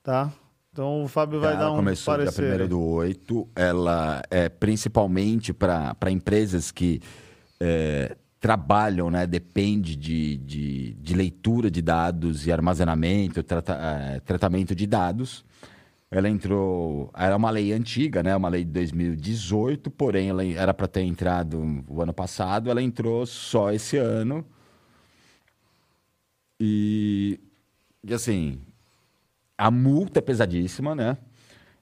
tá? 0.03 0.31
Então 0.71 1.03
o 1.03 1.07
Fábio 1.07 1.39
vai 1.39 1.53
ela 1.53 1.59
dar 1.59 1.71
um 1.71 1.77
começou 1.77 2.13
parecer. 2.13 2.35
Começou 2.35 2.57
dia 2.57 2.65
1 2.65 2.69
do 2.69 2.81
8, 2.81 3.47
ela 3.55 4.21
é 4.29 4.47
principalmente 4.47 5.53
para 5.53 6.11
empresas 6.11 6.71
que 6.71 7.01
é, 7.59 8.15
trabalham, 8.39 9.09
né? 9.09 9.25
Depende 9.25 9.95
de, 9.95 10.37
de, 10.37 10.93
de, 10.93 11.15
leitura 11.15 11.71
de 11.71 11.81
dados 11.81 12.45
e 12.45 12.51
armazenamento, 12.51 13.41
trata, 13.43 13.73
é, 13.73 14.19
tratamento 14.19 14.75
de 14.75 14.85
dados. 14.85 15.43
Ela 16.09 16.29
entrou. 16.29 17.11
Era 17.17 17.35
uma 17.35 17.49
lei 17.49 17.73
antiga, 17.73 18.23
né? 18.23 18.35
Uma 18.35 18.47
lei 18.47 18.63
de 18.63 18.71
2018, 18.71 19.91
porém 19.91 20.29
ela 20.29 20.45
era 20.45 20.73
para 20.73 20.87
ter 20.87 21.01
entrado 21.01 21.83
o 21.87 22.01
ano 22.01 22.13
passado, 22.13 22.69
ela 22.69 22.81
entrou 22.81 23.25
só 23.25 23.71
esse 23.71 23.97
ano. 23.97 24.45
E, 26.59 27.39
e 28.03 28.13
assim, 28.13 28.61
a 29.57 29.71
multa 29.71 30.19
é 30.19 30.21
pesadíssima, 30.21 30.95
né? 30.95 31.17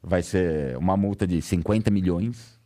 Vai 0.02 0.22
ser 0.22 0.78
uma 0.78 0.96
multa 0.96 1.26
de 1.26 1.42
50 1.42 1.90
milhões. 1.92 2.60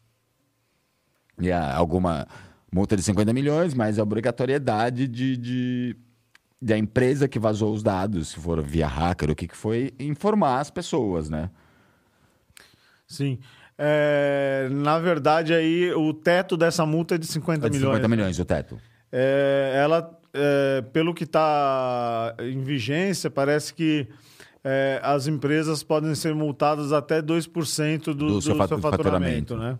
E 1.39 1.51
alguma 1.51 2.27
multa 2.71 2.95
de 2.95 3.03
50 3.03 3.33
milhões, 3.33 3.73
mas 3.73 3.97
a 3.97 4.03
obrigatoriedade 4.03 5.07
de, 5.07 5.37
de, 5.37 5.95
de, 6.61 6.73
a 6.73 6.77
empresa 6.77 7.27
que 7.27 7.39
vazou 7.39 7.73
os 7.73 7.81
dados, 7.81 8.29
se 8.29 8.39
for 8.39 8.61
via 8.61 8.87
hacker, 8.87 9.31
o 9.31 9.35
que, 9.35 9.47
que 9.47 9.55
foi, 9.55 9.93
informar 9.99 10.59
as 10.59 10.69
pessoas, 10.69 11.29
né? 11.29 11.49
Sim. 13.07 13.39
É, 13.77 14.67
na 14.69 14.99
verdade, 14.99 15.53
aí 15.53 15.91
o 15.93 16.13
teto 16.13 16.57
dessa 16.57 16.85
multa 16.85 17.15
é 17.15 17.17
de 17.17 17.25
50 17.25 17.65
é 17.65 17.69
de 17.69 17.77
milhões. 17.77 17.95
50 17.95 18.07
milhões 18.09 18.39
o 18.39 18.45
teto. 18.45 18.79
É, 19.11 19.71
ela 19.75 20.18
é, 20.33 20.81
pelo 20.93 21.13
que 21.13 21.23
está 21.23 22.35
em 22.39 22.61
vigência, 22.61 23.29
parece 23.29 23.73
que 23.73 24.07
é, 24.63 24.99
as 25.03 25.27
empresas 25.27 25.83
podem 25.83 26.13
ser 26.15 26.35
multadas 26.35 26.91
até 26.91 27.21
2% 27.21 28.03
do, 28.05 28.13
do, 28.13 28.25
do 28.27 28.41
seu, 28.41 28.67
seu 28.67 28.79
faturamento. 28.79 29.55
Né? 29.57 29.77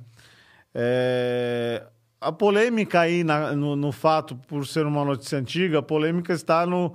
É, 0.74 1.84
a 2.22 2.32
polêmica 2.32 3.02
aí 3.02 3.24
na, 3.24 3.54
no, 3.54 3.76
no, 3.76 3.92
fato, 3.92 4.36
por 4.48 4.66
ser 4.66 4.86
uma 4.86 5.04
notícia 5.04 5.38
antiga, 5.38 5.80
a 5.80 5.84
polêmica 5.84 6.34
está 6.34 6.66
no, 6.66 6.94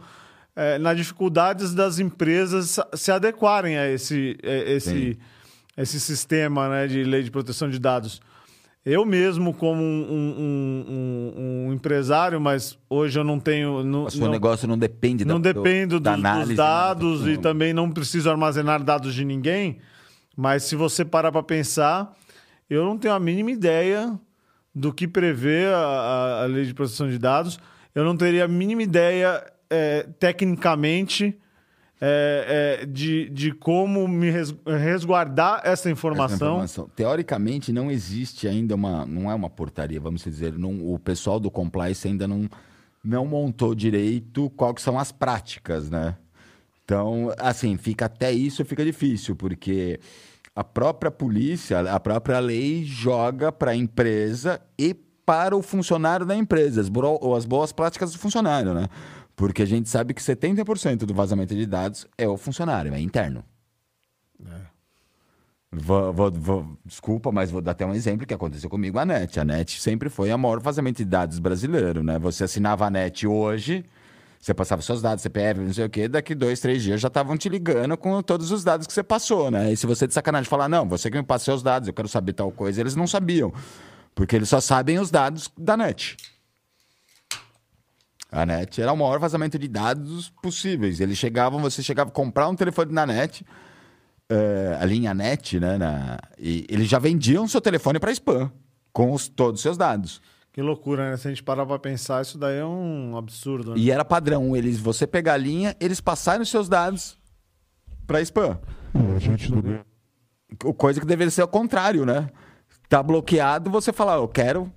é, 0.54 0.78
na 0.78 0.94
dificuldades 0.94 1.74
das 1.74 1.98
empresas 1.98 2.78
se 2.94 3.10
adequarem 3.10 3.76
a 3.76 3.88
esse, 3.88 4.36
é, 4.42 4.72
esse, 4.72 5.18
esse 5.76 6.00
sistema 6.00 6.68
né, 6.68 6.86
de 6.86 7.04
lei 7.04 7.22
de 7.22 7.30
proteção 7.30 7.68
de 7.68 7.78
dados. 7.78 8.20
Eu 8.84 9.06
mesmo, 9.06 9.54
como 9.54 9.80
um, 9.82 10.06
um, 10.10 10.84
um, 10.88 11.68
um, 11.68 11.72
empresário, 11.72 12.38
mas 12.38 12.78
hoje 12.88 13.18
eu 13.18 13.24
não 13.24 13.40
tenho. 13.40 13.82
Não, 13.82 14.04
o 14.04 14.10
seu 14.10 14.20
não, 14.20 14.30
negócio 14.30 14.68
não 14.68 14.76
depende 14.76 15.24
não 15.24 15.40
da, 15.40 15.52
dependo 15.52 15.98
do, 15.98 16.00
da 16.00 16.12
análise, 16.12 16.48
dos 16.48 16.50
né? 16.50 16.56
dados 16.56 17.22
né? 17.22 17.32
e 17.32 17.38
também 17.38 17.72
não 17.72 17.90
preciso 17.90 18.28
armazenar 18.28 18.82
dados 18.82 19.14
de 19.14 19.24
ninguém. 19.24 19.78
Mas 20.36 20.64
se 20.64 20.76
você 20.76 21.02
parar 21.02 21.32
para 21.32 21.42
pensar, 21.42 22.14
eu 22.68 22.84
não 22.84 22.98
tenho 22.98 23.14
a 23.14 23.20
mínima 23.20 23.52
ideia 23.52 24.20
do 24.74 24.92
que 24.92 25.08
prevê 25.08 25.66
a, 25.66 26.42
a, 26.42 26.46
lei 26.46 26.66
de 26.66 26.74
proteção 26.74 27.08
de 27.08 27.18
dados. 27.18 27.58
Eu 27.94 28.04
não 28.04 28.16
teria 28.16 28.44
a 28.44 28.48
mínima 28.48 28.82
ideia, 28.82 29.42
é, 29.70 30.06
tecnicamente, 30.18 31.38
é, 32.06 32.80
é, 32.82 32.86
de, 32.86 33.30
de 33.30 33.50
como 33.50 34.06
me 34.06 34.30
resguardar 34.30 35.62
essa 35.64 35.90
informação. 35.90 36.34
essa 36.34 36.44
informação. 36.44 36.90
Teoricamente, 36.94 37.72
não 37.72 37.90
existe 37.90 38.46
ainda 38.46 38.74
uma. 38.74 39.06
Não 39.06 39.30
é 39.30 39.34
uma 39.34 39.48
portaria, 39.48 39.98
vamos 39.98 40.22
dizer. 40.22 40.58
Não, 40.58 40.92
o 40.92 40.98
pessoal 40.98 41.40
do 41.40 41.50
compliance 41.50 42.06
ainda 42.06 42.28
não, 42.28 42.46
não 43.02 43.24
montou 43.24 43.74
direito 43.74 44.50
quais 44.50 44.82
são 44.82 44.98
as 44.98 45.10
práticas, 45.12 45.88
né? 45.88 46.14
Então, 46.84 47.32
assim, 47.38 47.78
fica 47.78 48.04
até 48.04 48.30
isso 48.30 48.62
fica 48.66 48.84
difícil, 48.84 49.34
porque 49.34 49.98
a 50.54 50.62
própria 50.62 51.10
polícia, 51.10 51.80
a 51.90 51.98
própria 51.98 52.38
lei 52.38 52.84
joga 52.84 53.50
para 53.50 53.70
a 53.70 53.76
empresa 53.76 54.60
e 54.78 54.92
para 55.24 55.56
o 55.56 55.62
funcionário 55.62 56.26
da 56.26 56.36
empresa, 56.36 56.82
as, 56.82 56.90
as 57.34 57.46
boas 57.46 57.72
práticas 57.72 58.12
do 58.12 58.18
funcionário, 58.18 58.74
né? 58.74 58.88
Porque 59.36 59.62
a 59.62 59.66
gente 59.66 59.88
sabe 59.88 60.14
que 60.14 60.22
70% 60.22 60.98
do 60.98 61.14
vazamento 61.14 61.54
de 61.54 61.66
dados 61.66 62.06
é 62.16 62.28
o 62.28 62.36
funcionário, 62.36 62.94
é 62.94 63.00
interno. 63.00 63.44
É. 64.46 64.74
Vou, 65.76 66.12
vou, 66.12 66.30
vou, 66.30 66.78
desculpa, 66.84 67.32
mas 67.32 67.50
vou 67.50 67.60
dar 67.60 67.72
até 67.72 67.84
um 67.84 67.94
exemplo 67.94 68.26
que 68.26 68.32
aconteceu 68.32 68.70
comigo, 68.70 68.98
a 68.98 69.04
NET. 69.04 69.40
A 69.40 69.44
NET 69.44 69.80
sempre 69.80 70.08
foi 70.08 70.30
a 70.30 70.38
maior 70.38 70.60
vazamento 70.60 70.98
de 70.98 71.04
dados 71.04 71.38
brasileiro, 71.40 72.02
né? 72.02 72.18
Você 72.20 72.44
assinava 72.44 72.86
a 72.86 72.90
NET 72.90 73.26
hoje, 73.26 73.84
você 74.40 74.54
passava 74.54 74.82
seus 74.82 75.02
dados, 75.02 75.22
CPF, 75.22 75.60
não 75.60 75.72
sei 75.72 75.84
o 75.84 75.90
quê, 75.90 76.06
daqui 76.06 76.34
dois, 76.34 76.60
três 76.60 76.82
dias 76.82 77.00
já 77.00 77.08
estavam 77.08 77.36
te 77.36 77.48
ligando 77.48 77.96
com 77.96 78.22
todos 78.22 78.52
os 78.52 78.62
dados 78.62 78.86
que 78.86 78.92
você 78.92 79.02
passou, 79.02 79.50
né? 79.50 79.72
E 79.72 79.76
se 79.76 79.86
você 79.86 80.06
de 80.06 80.14
sacanagem 80.14 80.48
falar, 80.48 80.68
não, 80.68 80.88
você 80.88 81.10
que 81.10 81.16
me 81.16 81.24
passou 81.24 81.56
os 81.56 81.62
dados, 81.62 81.88
eu 81.88 81.94
quero 81.94 82.08
saber 82.08 82.34
tal 82.34 82.52
coisa, 82.52 82.80
eles 82.80 82.94
não 82.94 83.06
sabiam. 83.06 83.52
Porque 84.14 84.36
eles 84.36 84.48
só 84.48 84.60
sabem 84.60 85.00
os 85.00 85.10
dados 85.10 85.50
da 85.58 85.76
net. 85.76 86.16
A 88.34 88.44
net 88.44 88.82
era 88.82 88.92
o 88.92 88.96
maior 88.96 89.20
vazamento 89.20 89.56
de 89.56 89.68
dados 89.68 90.28
possíveis. 90.42 90.98
Eles 90.98 91.16
chegavam, 91.16 91.60
você 91.60 91.84
chegava 91.84 92.10
a 92.10 92.12
comprar 92.12 92.48
um 92.48 92.56
telefone 92.56 92.92
na 92.92 93.06
net, 93.06 93.46
uh, 94.32 94.80
a 94.80 94.84
linha 94.84 95.14
net, 95.14 95.60
né? 95.60 95.78
Na, 95.78 96.18
e 96.36 96.66
eles 96.68 96.88
já 96.88 96.98
vendiam 96.98 97.46
seu 97.46 97.60
telefone 97.60 98.00
para 98.00 98.10
spam, 98.10 98.50
com 98.92 99.12
os, 99.12 99.28
todos 99.28 99.60
os 99.60 99.62
seus 99.62 99.76
dados. 99.76 100.20
Que 100.52 100.60
loucura, 100.60 101.10
né? 101.10 101.16
Se 101.16 101.28
a 101.28 101.30
gente 101.30 101.44
parar 101.44 101.64
pra 101.64 101.78
pensar, 101.78 102.22
isso 102.22 102.36
daí 102.36 102.58
é 102.58 102.64
um 102.64 103.16
absurdo. 103.16 103.70
Né? 103.70 103.76
E 103.78 103.92
era 103.92 104.04
padrão, 104.04 104.56
eles, 104.56 104.80
você 104.80 105.06
pegar 105.06 105.34
a 105.34 105.36
linha, 105.36 105.76
eles 105.78 106.00
passarem 106.00 106.42
os 106.42 106.48
seus 106.48 106.68
dados 106.68 107.16
para 108.08 108.20
spam. 108.20 108.58
a 109.14 109.18
gente 109.20 109.50
não 109.52 109.62
Coisa 110.76 111.00
que 111.00 111.06
deveria 111.06 111.30
ser 111.30 111.42
o 111.44 111.48
contrário, 111.48 112.04
né? 112.04 112.30
Tá 112.88 113.00
bloqueado, 113.00 113.70
você 113.70 113.92
fala, 113.92 114.14
eu 114.14 114.28
quero. 114.28 114.72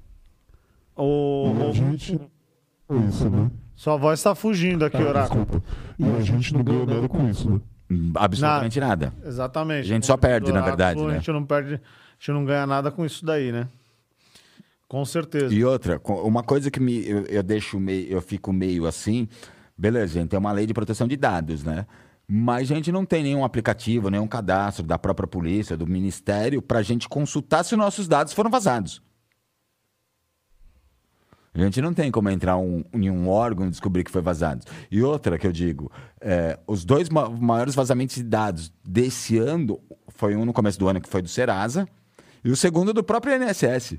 O, 0.95 1.53
a 1.69 1.71
gente 1.71 2.19
isso, 2.95 3.29
né? 3.29 3.51
Sua 3.75 3.95
voz 3.95 4.21
tá 4.21 4.33
fugindo 4.33 4.85
aqui, 4.85 4.97
ah, 4.97 5.09
Oráculo. 5.09 5.45
Desculpa. 5.45 5.67
E 5.99 6.05
a 6.05 6.21
gente 6.21 6.53
não 6.53 6.63
ganha 6.63 6.85
nada 6.85 7.07
com 7.07 7.29
isso, 7.29 7.49
né? 7.49 7.61
Absolutamente 8.15 8.79
nada. 8.79 9.13
nada. 9.15 9.27
Exatamente. 9.27 9.85
A 9.85 9.87
gente 9.87 10.05
só 10.05 10.17
perde, 10.17 10.51
na 10.51 10.61
verdade, 10.61 11.01
né? 11.01 11.13
A 11.13 11.17
gente 11.17 11.31
não 11.31 11.45
perde, 11.45 11.75
a 11.75 11.79
gente 12.19 12.31
não 12.31 12.43
ganha 12.43 12.65
nada 12.65 12.91
com 12.91 13.05
isso 13.05 13.25
daí, 13.25 13.51
né? 13.51 13.67
Com 14.87 15.03
certeza. 15.05 15.53
E 15.53 15.63
outra, 15.63 16.01
uma 16.23 16.43
coisa 16.43 16.71
que 16.71 16.79
me, 16.79 17.07
eu, 17.07 17.25
eu 17.25 17.43
deixo 17.43 17.79
meio, 17.79 18.09
eu 18.09 18.21
fico 18.21 18.53
meio 18.53 18.85
assim, 18.85 19.27
beleza, 19.77 20.13
gente, 20.13 20.29
tem 20.29 20.39
uma 20.39 20.51
lei 20.51 20.65
de 20.65 20.73
proteção 20.73 21.07
de 21.07 21.17
dados, 21.17 21.63
né? 21.63 21.85
Mas 22.27 22.71
a 22.71 22.75
gente 22.75 22.91
não 22.91 23.05
tem 23.05 23.23
nenhum 23.23 23.45
aplicativo, 23.45 24.09
nenhum 24.09 24.27
cadastro 24.27 24.85
da 24.85 24.97
própria 24.97 25.27
polícia, 25.27 25.77
do 25.77 25.87
ministério, 25.87 26.61
para 26.61 26.79
a 26.79 26.83
gente 26.83 27.07
consultar 27.07 27.63
se 27.63 27.75
nossos 27.75 28.07
dados 28.07 28.33
foram 28.33 28.49
vazados. 28.49 29.01
A 31.57 31.65
gente 31.65 31.81
não 31.81 31.91
tem 31.91 32.11
como 32.11 32.29
entrar 32.29 32.55
um, 32.57 32.83
em 32.93 33.09
um 33.09 33.27
órgão 33.27 33.65
e 33.65 33.69
descobrir 33.71 34.03
que 34.03 34.11
foi 34.11 34.21
vazado. 34.21 34.63
E 34.91 35.01
outra 35.01 35.39
que 35.39 35.47
eu 35.47 35.51
digo, 35.51 35.91
é, 36.21 36.59
os 36.67 36.85
dois 36.85 37.09
ma 37.09 37.27
maiores 37.29 37.73
vazamentos 37.73 38.15
de 38.15 38.23
dados 38.23 38.71
desse 38.85 39.39
ano 39.39 39.79
foi 40.09 40.35
um 40.35 40.45
no 40.45 40.53
começo 40.53 40.77
do 40.77 40.87
ano 40.87 41.01
que 41.01 41.09
foi 41.09 41.21
do 41.21 41.27
Serasa 41.27 41.87
e 42.43 42.51
o 42.51 42.55
segundo 42.55 42.93
do 42.93 43.03
próprio 43.03 43.33
INSS. 43.35 43.97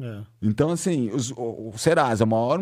É. 0.00 0.20
Então, 0.40 0.70
assim, 0.70 1.10
os, 1.10 1.32
o, 1.32 1.70
o 1.74 1.74
Serasa, 1.76 2.24
o 2.24 2.26
maior 2.26 2.60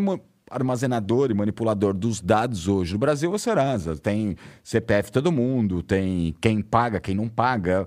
armazenador 0.51 1.31
e 1.31 1.35
manipulador 1.35 1.93
dos 1.93 2.21
dados 2.21 2.67
hoje 2.67 2.95
no 2.95 2.99
Brasil 2.99 3.31
é 3.31 3.35
o 3.35 3.39
Serasa. 3.39 3.97
Tem 3.97 4.37
CPF 4.65 5.13
todo 5.13 5.31
mundo, 5.31 5.83
tem 5.83 6.35
quem 6.41 6.63
paga, 6.63 6.99
quem 6.99 7.15
não 7.15 7.29
paga, 7.29 7.87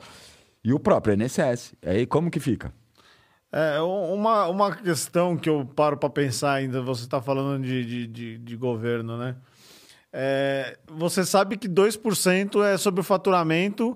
e 0.64 0.72
o 0.72 0.80
próprio 0.80 1.16
INSS. 1.16 1.74
Aí 1.84 2.06
como 2.06 2.30
que 2.30 2.40
fica? 2.40 2.72
É, 3.56 3.80
uma, 3.80 4.48
uma 4.48 4.76
questão 4.76 5.38
que 5.38 5.48
eu 5.48 5.64
paro 5.64 5.96
para 5.96 6.10
pensar 6.10 6.54
ainda, 6.54 6.82
você 6.82 7.04
está 7.04 7.22
falando 7.22 7.64
de, 7.64 7.86
de, 7.86 8.08
de, 8.08 8.38
de, 8.40 8.56
governo, 8.56 9.16
né? 9.16 9.36
É, 10.12 10.76
você 10.88 11.24
sabe 11.24 11.56
que 11.56 11.70
2% 11.70 12.64
é 12.64 12.78
sobre 12.80 13.02
o 13.02 13.04
faturamento, 13.04 13.96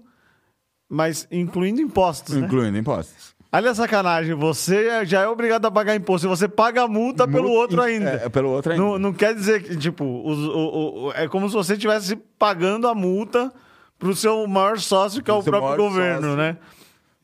mas 0.88 1.28
incluindo 1.32 1.82
impostos, 1.82 2.36
né? 2.36 2.46
Incluindo 2.46 2.74
né? 2.74 2.80
impostos. 2.80 3.36
Olha 3.52 3.72
a 3.72 3.76
sacanagem, 3.76 4.36
você 4.36 5.04
já 5.06 5.22
é 5.22 5.28
obrigado 5.28 5.66
a 5.66 5.72
pagar 5.72 5.96
imposto, 5.96 6.30
você 6.30 6.48
paga 6.48 6.84
a 6.84 6.88
multa 6.88 7.26
Mul 7.26 7.36
pelo 7.36 7.50
outro 7.50 7.82
ainda. 7.82 8.12
É, 8.12 8.30
pelo 8.30 8.52
outro 8.52 8.74
ainda. 8.74 8.84
Não, 8.84 9.00
não 9.00 9.12
quer 9.12 9.34
dizer 9.34 9.64
que, 9.64 9.76
tipo, 9.76 10.04
o, 10.04 10.34
o, 10.34 11.06
o, 11.06 11.12
é 11.14 11.28
como 11.28 11.50
se 11.50 11.56
você 11.56 11.74
estivesse 11.74 12.16
pagando 12.38 12.88
a 12.88 12.94
multa 12.94 13.52
pro 13.98 14.16
seu 14.16 14.46
maior 14.46 14.78
sócio, 14.78 15.24
que 15.24 15.32
é 15.32 15.34
o 15.34 15.42
próprio 15.42 15.78
governo, 15.78 16.22
sócio, 16.22 16.38
né? 16.38 16.58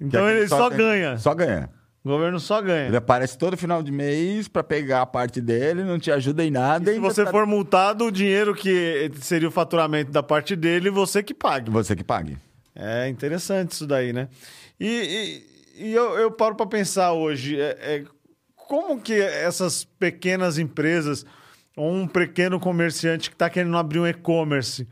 Então 0.02 0.28
é 0.28 0.38
ele 0.38 0.48
só, 0.48 0.58
só 0.58 0.70
ganha. 0.72 1.18
Só 1.20 1.36
ganha. 1.36 1.70
O 2.04 2.10
governo 2.10 2.38
só 2.38 2.62
ganha. 2.62 2.88
Ele 2.88 2.98
aparece 2.98 3.38
todo 3.38 3.56
final 3.56 3.82
de 3.82 3.90
mês 3.90 4.50
para 4.50 4.62
pegar 4.62 5.04
a 5.04 5.06
parte 5.06 5.40
dele, 5.40 5.86
não 5.86 5.98
te 5.98 6.12
ajuda 6.12 6.44
em 6.44 6.52
nada. 6.52 6.92
E 6.92 6.96
se 6.96 7.00
você 7.00 7.24
tá... 7.24 7.32
for 7.32 7.48
multado, 7.48 8.06
o 8.06 8.12
dinheiro 8.12 8.54
que 8.54 9.10
seria 9.22 9.48
o 9.48 9.52
faturamento 9.52 10.12
da 10.12 10.22
parte 10.22 10.54
dele, 10.54 10.90
você 10.90 11.24
que 11.24 11.34
pague. 11.34 11.72
Você 11.72 11.96
que 11.96 12.04
pague. 12.04 12.38
É 12.76 13.08
interessante 13.08 13.72
isso 13.72 13.88
daí, 13.88 14.12
né? 14.12 14.28
E, 14.78 15.46
e, 15.78 15.86
e 15.86 15.94
eu, 15.94 16.20
eu, 16.20 16.30
paro 16.30 16.56
para 16.56 16.66
pensar 16.66 17.14
hoje, 17.14 17.58
é, 17.58 17.78
é, 17.80 18.04
como 18.54 19.00
que 19.00 19.14
essas 19.14 19.86
pequenas 19.86 20.58
empresas, 20.58 21.26
ou 21.78 21.90
um 21.90 22.06
pequeno 22.06 22.60
comerciante 22.60 23.30
que 23.30 23.36
está 23.36 23.50
querendo 23.50 23.78
abrir 23.78 24.00
um 24.00 24.08
e-commerce, 24.08 24.86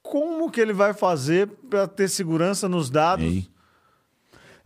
como 0.00 0.50
que 0.50 0.58
ele 0.58 0.72
vai 0.72 0.94
fazer 0.94 1.48
para 1.68 1.86
ter 1.86 2.08
segurança 2.08 2.66
nos 2.66 2.88
dados? 2.88 3.26
Ei 3.26 3.57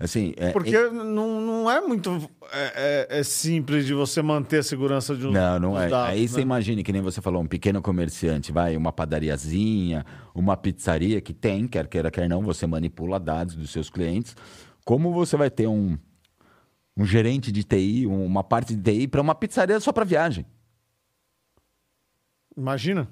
Assim, 0.02 0.34
é, 0.36 0.50
Porque 0.50 0.74
é... 0.74 0.90
Não, 0.90 1.40
não 1.40 1.70
é 1.70 1.80
muito 1.80 2.28
é, 2.50 3.06
é, 3.10 3.20
é, 3.20 3.22
simples 3.22 3.86
de 3.86 3.94
você 3.94 4.20
manter 4.20 4.58
a 4.58 4.62
segurança 4.64 5.14
de 5.14 5.28
um 5.28 5.30
Não, 5.30 5.60
não 5.60 5.80
é. 5.80 5.88
Dados, 5.88 6.10
Aí 6.10 6.22
né? 6.22 6.26
você 6.26 6.40
imagine, 6.40 6.82
que 6.82 6.92
nem 6.92 7.00
você 7.00 7.20
falou, 7.20 7.40
um 7.40 7.46
pequeno 7.46 7.80
comerciante, 7.80 8.50
vai, 8.50 8.76
uma 8.76 8.92
padariazinha, 8.92 10.04
uma 10.34 10.56
pizzaria 10.56 11.20
que 11.20 11.32
tem, 11.32 11.68
quer 11.68 11.86
queira, 11.86 12.10
quer 12.10 12.28
não, 12.28 12.42
você 12.42 12.66
manipula 12.66 13.20
dados 13.20 13.54
dos 13.54 13.70
seus 13.70 13.88
clientes. 13.88 14.34
Como 14.84 15.12
você 15.12 15.36
vai 15.36 15.48
ter 15.48 15.68
um, 15.68 15.96
um 16.96 17.04
gerente 17.04 17.52
de 17.52 17.62
TI, 17.62 18.04
uma 18.04 18.42
parte 18.42 18.74
de 18.74 18.82
TI 18.82 19.06
para 19.06 19.20
uma 19.20 19.36
pizzaria 19.36 19.78
só 19.78 19.92
para 19.92 20.04
viagem? 20.04 20.44
Imagina. 22.56 23.08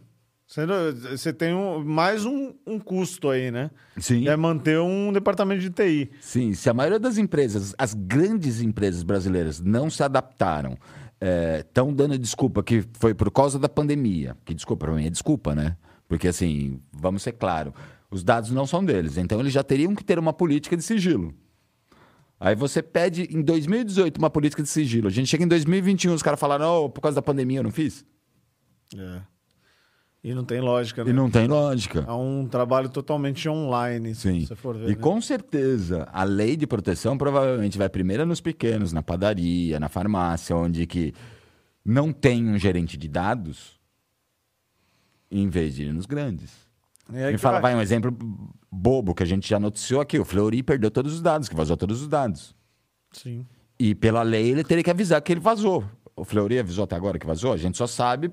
Você 1.10 1.32
tem 1.32 1.54
um, 1.54 1.84
mais 1.84 2.24
um, 2.24 2.52
um, 2.66 2.76
custo 2.80 3.30
aí, 3.30 3.52
né? 3.52 3.70
Sim. 3.96 4.26
É 4.26 4.36
manter 4.36 4.80
um 4.80 5.12
departamento 5.12 5.60
de 5.60 5.70
TI. 5.70 6.10
Sim, 6.20 6.54
se 6.54 6.68
a 6.68 6.74
maioria 6.74 6.98
das 6.98 7.18
empresas, 7.18 7.72
as 7.78 7.94
grandes 7.94 8.60
empresas 8.60 9.04
brasileiras, 9.04 9.60
não 9.60 9.88
se 9.88 10.02
adaptaram, 10.02 10.76
estão 11.60 11.90
é, 11.90 11.92
dando 11.92 12.18
desculpa 12.18 12.64
que 12.64 12.84
foi 12.94 13.14
por 13.14 13.30
causa 13.30 13.60
da 13.60 13.68
pandemia. 13.68 14.36
Que 14.44 14.52
desculpa, 14.52 14.86
para 14.86 14.96
mim 14.96 15.06
é 15.06 15.10
desculpa, 15.10 15.54
né? 15.54 15.76
Porque 16.08 16.26
assim, 16.26 16.80
vamos 16.92 17.22
ser 17.22 17.32
claro, 17.32 17.72
os 18.10 18.24
dados 18.24 18.50
não 18.50 18.66
são 18.66 18.84
deles, 18.84 19.18
então 19.18 19.38
eles 19.38 19.52
já 19.52 19.62
teriam 19.62 19.94
que 19.94 20.02
ter 20.02 20.18
uma 20.18 20.32
política 20.32 20.76
de 20.76 20.82
sigilo. 20.82 21.32
Aí 22.40 22.56
você 22.56 22.82
pede 22.82 23.28
em 23.30 23.40
2018 23.40 24.18
uma 24.18 24.30
política 24.30 24.64
de 24.64 24.68
sigilo. 24.68 25.06
A 25.06 25.10
gente 25.12 25.28
chega 25.28 25.44
em 25.44 25.48
2021, 25.48 26.12
os 26.12 26.22
caras 26.22 26.40
falaram, 26.40 26.86
oh, 26.86 26.90
por 26.90 27.02
causa 27.02 27.14
da 27.14 27.22
pandemia 27.22 27.60
eu 27.60 27.62
não 27.62 27.70
fiz. 27.70 28.04
É. 28.96 29.29
E 30.22 30.35
não 30.35 30.44
tem 30.44 30.61
lógica, 30.61 31.02
né? 31.02 31.11
E 31.11 31.12
não 31.14 31.30
tem 31.30 31.46
lógica. 31.46 32.04
É 32.06 32.12
um 32.12 32.46
trabalho 32.46 32.90
totalmente 32.90 33.48
online, 33.48 34.14
Sim. 34.14 34.40
se 34.40 34.48
você 34.48 34.54
for 34.54 34.76
ver. 34.76 34.87
E 34.87 34.88
né? 34.90 34.94
com 34.94 35.18
certeza, 35.20 36.06
a 36.12 36.24
lei 36.24 36.56
de 36.56 36.66
proteção 36.66 37.16
provavelmente 37.16 37.78
vai 37.78 37.88
primeiro 37.88 38.26
nos 38.26 38.40
pequenos, 38.40 38.92
na 38.92 39.02
padaria, 39.02 39.80
na 39.80 39.88
farmácia, 39.88 40.54
onde 40.54 40.87
que 40.87 41.14
não 41.83 42.12
tem 42.12 42.46
um 42.46 42.59
gerente 42.59 42.98
de 42.98 43.09
dados, 43.09 43.80
em 45.30 45.48
vez 45.48 45.74
de 45.74 45.85
ir 45.85 45.92
nos 45.92 46.04
grandes. 46.04 46.68
Me 47.09 47.38
fala, 47.38 47.59
vai. 47.59 47.72
vai 47.72 47.80
um 47.80 47.83
exemplo 47.83 48.14
bobo 48.70 49.14
que 49.14 49.22
a 49.22 49.26
gente 49.26 49.48
já 49.48 49.59
noticiou 49.59 50.02
aqui. 50.02 50.18
O 50.18 50.24
Fleury 50.24 50.62
perdeu 50.62 50.90
todos 50.90 51.14
os 51.14 51.22
dados, 51.22 51.48
que 51.48 51.56
vazou 51.56 51.76
todos 51.76 52.02
os 52.02 52.09
dados. 52.09 52.54
Sim. 53.11 53.46
E 53.78 53.94
pela 53.94 54.22
lei 54.22 54.50
ele 54.50 54.62
teria 54.62 54.85
que 54.85 54.90
avisar 54.90 55.20
que 55.22 55.33
ele 55.33 55.40
vazou. 55.40 55.83
O 56.14 56.24
Fleury 56.24 56.59
avisou 56.59 56.85
até 56.85 56.94
agora 56.94 57.18
que 57.18 57.26
vazou? 57.26 57.52
A 57.52 57.56
gente 57.56 57.78
só 57.78 57.87
sabe 57.87 58.30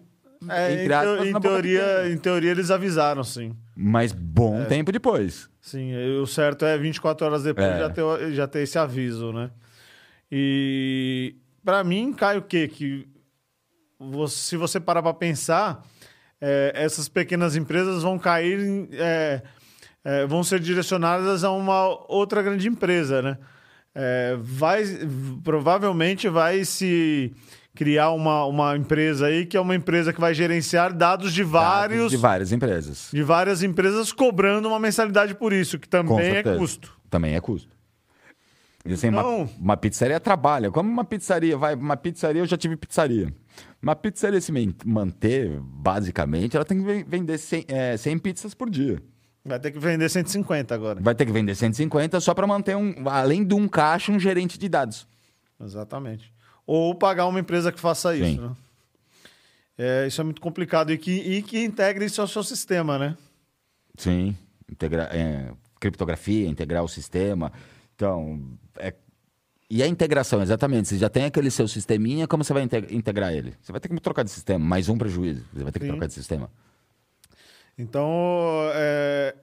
é, 0.49 0.85
em, 0.85 0.91
aspas, 0.91 1.27
em 1.27 1.39
teoria, 1.39 2.09
em 2.09 2.17
teoria, 2.17 2.51
eles 2.51 2.69
avisaram, 2.71 3.23
sim. 3.23 3.55
Mas 3.75 4.11
bom 4.11 4.61
é. 4.61 4.65
tempo 4.65 4.91
depois. 4.91 5.49
Sim, 5.61 5.93
o 6.21 6.25
certo 6.25 6.65
é 6.65 6.77
24 6.77 7.25
horas 7.25 7.43
depois 7.43 7.67
é. 7.67 7.79
já, 7.79 7.89
ter, 7.89 8.31
já 8.31 8.47
ter 8.47 8.59
esse 8.61 8.77
aviso, 8.77 9.33
né? 9.33 9.51
E 10.31 11.35
para 11.63 11.83
mim 11.83 12.13
cai 12.13 12.37
o 12.37 12.41
quê? 12.41 12.67
Que 12.67 13.07
você, 13.99 14.35
se 14.37 14.57
você 14.57 14.79
parar 14.79 15.01
para 15.01 15.13
pensar, 15.13 15.83
é, 16.39 16.71
essas 16.75 17.09
pequenas 17.09 17.55
empresas 17.55 18.03
vão 18.03 18.17
cair, 18.19 18.87
é, 18.93 19.41
é, 20.03 20.25
vão 20.25 20.43
ser 20.43 20.59
direcionadas 20.59 21.43
a 21.43 21.51
uma 21.51 21.87
outra 22.11 22.41
grande 22.41 22.67
empresa, 22.67 23.21
né? 23.21 23.37
Vai, 24.39 24.83
provavelmente 25.43 26.29
vai 26.29 26.63
se 26.63 27.33
criar 27.77 28.09
uma, 28.09 28.43
uma 28.45 28.75
empresa 28.75 29.27
aí 29.27 29.45
que 29.45 29.55
é 29.55 29.61
uma 29.61 29.75
empresa 29.75 30.11
que 30.11 30.19
vai 30.19 30.33
gerenciar 30.33 30.91
dados 30.91 31.31
de 31.31 31.43
vários 31.43 31.97
dados 31.99 32.11
de 32.11 32.17
várias 32.17 32.51
empresas. 32.51 33.09
de 33.13 33.21
várias 33.21 33.61
empresas 33.61 34.11
cobrando 34.11 34.67
uma 34.67 34.79
mensalidade 34.79 35.35
por 35.35 35.53
isso 35.53 35.77
que 35.77 35.87
também 35.87 36.37
é 36.37 36.41
custo. 36.41 36.91
Também 37.07 37.35
é 37.35 37.39
custo. 37.39 37.77
Assim, 38.83 39.07
então... 39.07 39.41
uma, 39.41 39.49
uma, 39.59 39.77
pizzaria 39.77 40.19
trabalha. 40.19 40.71
Como 40.71 40.89
uma 40.89 41.03
pizzaria 41.05 41.55
vai 41.55 41.75
uma 41.75 41.95
pizzaria 41.95 42.41
eu 42.41 42.47
já 42.47 42.57
tive 42.57 42.75
pizzaria. 42.75 43.31
Uma 43.81 43.95
pizzaria 43.95 44.41
se 44.41 44.51
manter 44.83 45.59
basicamente 45.61 46.55
ela 46.55 46.65
tem 46.65 46.83
que 46.83 47.03
vender 47.07 47.37
100, 47.37 47.65
é, 47.67 47.95
100 47.95 48.17
pizzas 48.17 48.53
por 48.55 48.71
dia. 48.71 48.99
Vai 49.45 49.59
ter 49.59 49.71
que 49.71 49.79
vender 49.79 50.09
150 50.09 50.73
agora. 50.73 50.99
Vai 50.99 51.13
ter 51.13 51.25
que 51.25 51.31
vender 51.31 51.53
150 51.53 52.19
só 52.19 52.33
para 52.33 52.47
manter 52.47 52.75
um, 52.75 53.07
além 53.07 53.45
de 53.45 53.53
um 53.53 53.67
caixa, 53.67 54.11
um 54.11 54.19
gerente 54.19 54.57
de 54.57 54.67
dados. 54.67 55.07
Exatamente 55.61 56.36
ou 56.67 56.93
pagar 56.93 57.25
uma 57.25 57.39
empresa 57.39 57.71
que 57.71 57.79
faça 57.79 58.15
isso. 58.15 58.41
Né? 58.41 58.55
É, 59.77 60.07
isso 60.07 60.19
é 60.19 60.23
muito 60.23 60.41
complicado 60.41 60.91
e 60.91 60.97
que, 60.97 61.11
e 61.11 61.41
que 61.41 61.63
integre 61.63 62.05
isso 62.05 62.19
ao 62.19 62.27
seu 62.27 62.43
sistema, 62.43 62.99
né? 62.99 63.17
Sim, 63.97 64.35
Integra 64.69 65.03
é, 65.13 65.51
criptografia, 65.79 66.47
integrar 66.47 66.83
o 66.83 66.87
sistema. 66.87 67.51
Então, 67.95 68.41
é, 68.77 68.93
E 69.69 69.81
a 69.81 69.87
integração, 69.87 70.41
exatamente. 70.41 70.89
Você 70.89 70.97
já 70.97 71.09
tem 71.09 71.25
aquele 71.25 71.49
seu 71.49 71.67
sisteminha, 71.67 72.27
como 72.27 72.43
você 72.43 72.53
vai 72.53 72.63
integrar 72.63 73.33
ele? 73.33 73.53
Você 73.61 73.71
vai 73.71 73.79
ter 73.79 73.87
que 73.87 73.99
trocar 73.99 74.23
de 74.23 74.31
sistema, 74.31 74.63
mais 74.63 74.89
um 74.89 74.97
prejuízo. 74.97 75.45
Você 75.53 75.63
vai 75.63 75.71
ter 75.71 75.79
que 75.79 75.85
Sim. 75.85 75.91
trocar 75.91 76.07
de 76.07 76.13
sistema. 76.13 76.49
Então, 77.77 78.09
é, 78.73 79.35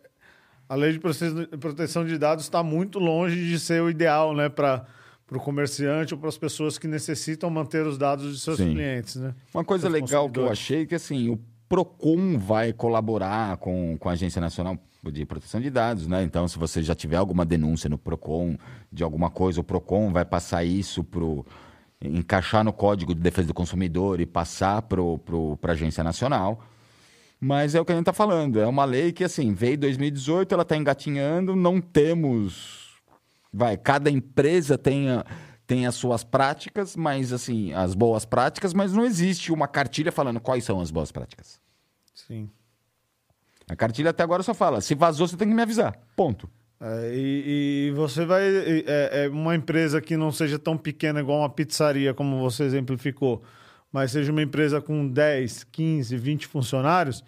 a 0.69 0.75
lei 0.75 0.93
de 0.93 0.99
proteção 0.99 2.05
de 2.05 2.19
dados 2.19 2.45
está 2.45 2.63
muito 2.63 2.99
longe 2.99 3.49
de 3.49 3.59
ser 3.59 3.83
o 3.83 3.89
ideal 3.89 4.35
né, 4.35 4.49
para 4.49 4.87
o 5.31 5.41
comerciante 5.41 6.15
ou 6.15 6.21
para 6.21 6.29
as 6.29 6.39
pessoas 6.39 6.79
que 6.79 6.87
necessitam 6.87 7.49
manter 7.51 7.87
os 7.87 7.97
dados 7.97 8.35
de 8.35 8.41
seus 8.41 8.59
Sim. 8.59 8.73
clientes. 8.73 9.17
Né? 9.17 9.35
Uma 9.53 9.65
coisa 9.65 9.89
legal 9.89 10.29
que 10.29 10.39
eu 10.39 10.51
achei 10.51 10.83
é 10.83 10.87
que 10.87 10.95
assim, 10.95 11.29
o 11.29 11.39
PROCON 11.69 12.39
vai 12.39 12.73
colaborar 12.73 13.57
com, 13.57 13.97
com 13.99 14.09
a 14.09 14.13
Agência 14.13 14.41
Nacional 14.41 14.79
de 15.11 15.27
Proteção 15.27 15.61
de 15.61 15.71
Dados, 15.71 16.07
né? 16.07 16.23
Então, 16.23 16.47
se 16.49 16.59
você 16.59 16.83
já 16.83 16.95
tiver 16.95 17.17
alguma 17.17 17.45
denúncia 17.45 17.91
no 17.91 17.99
PROCON 17.99 18.57
de 18.93 19.03
alguma 19.03 19.31
coisa, 19.31 19.61
o 19.61 19.65
PROCON 19.65 20.13
vai 20.13 20.25
passar 20.25 20.65
isso 20.65 21.03
para 21.05 21.21
encaixar 22.01 22.65
no 22.65 22.73
Código 22.73 23.15
de 23.15 23.21
Defesa 23.21 23.49
do 23.49 23.55
Consumidor 23.55 24.21
e 24.21 24.27
passar 24.27 24.83
para 24.83 25.01
a 25.03 25.73
Agência 25.73 26.05
Nacional. 26.05 26.65
Mas 27.41 27.75
é 27.75 27.81
o 27.81 27.85
que 27.85 27.93
a 27.93 27.95
gente 27.95 28.03
está 28.03 28.13
falando. 28.13 28.59
É 28.61 28.67
uma 28.67 28.85
lei 28.85 29.13
que, 29.13 29.25
assim, 29.25 29.53
veio 29.53 29.75
em 29.75 29.79
2018, 29.79 30.53
ela 30.53 30.63
está 30.63 30.77
engatinhando, 30.77 31.55
não 31.55 31.81
temos. 31.81 32.84
Vai, 33.57 33.77
cada 33.77 34.11
empresa 34.11 34.77
tem, 34.77 35.07
tem 35.65 35.87
as 35.87 35.95
suas 35.95 36.25
práticas, 36.25 36.97
mas, 36.97 37.33
assim, 37.33 37.73
as 37.73 37.95
boas 37.95 38.25
práticas, 38.25 38.75
mas 38.75 38.93
não 38.93 39.05
existe 39.05 39.53
uma 39.53 39.69
cartilha 39.69 40.11
falando 40.11 40.41
quais 40.41 40.65
são 40.65 40.81
as 40.81 40.91
boas 40.91 41.13
práticas. 41.13 41.61
Sim. 42.13 42.51
A 43.69 43.77
cartilha 43.77 44.11
até 44.11 44.25
agora 44.25 44.43
só 44.43 44.53
fala: 44.53 44.81
se 44.81 44.95
vazou, 44.97 45.29
você 45.29 45.37
tem 45.37 45.49
que 45.49 45.55
me 45.55 45.63
avisar. 45.63 45.97
Ponto. 46.17 46.51
É, 46.81 47.13
e, 47.15 47.89
e, 47.89 47.91
você 47.93 48.27
vai. 48.27 48.43
É, 48.43 49.25
é, 49.25 49.29
uma 49.29 49.55
empresa 49.55 50.01
que 50.01 50.17
não 50.17 50.33
seja 50.33 50.59
tão 50.59 50.77
pequena 50.77 51.21
igual 51.21 51.39
uma 51.39 51.49
pizzaria, 51.49 52.13
como 52.13 52.41
você 52.41 52.65
exemplificou, 52.65 53.43
mas 53.93 54.11
seja 54.11 54.33
uma 54.33 54.43
empresa 54.43 54.81
com 54.81 55.07
10, 55.07 55.65
15, 55.65 56.17
20 56.17 56.47
funcionários, 56.49 57.25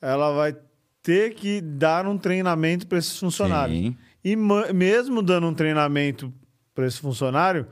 ela 0.00 0.32
vai 0.32 0.56
ter 1.02 1.34
que 1.34 1.60
dar 1.60 2.06
um 2.06 2.16
treinamento 2.16 2.86
para 2.86 2.98
esses 2.98 3.18
funcionários. 3.18 3.78
Sim. 3.78 3.96
E 4.24 4.36
mesmo 4.36 5.22
dando 5.22 5.46
um 5.46 5.54
treinamento 5.54 6.32
para 6.74 6.86
esse 6.86 6.98
funcionário, 6.98 7.66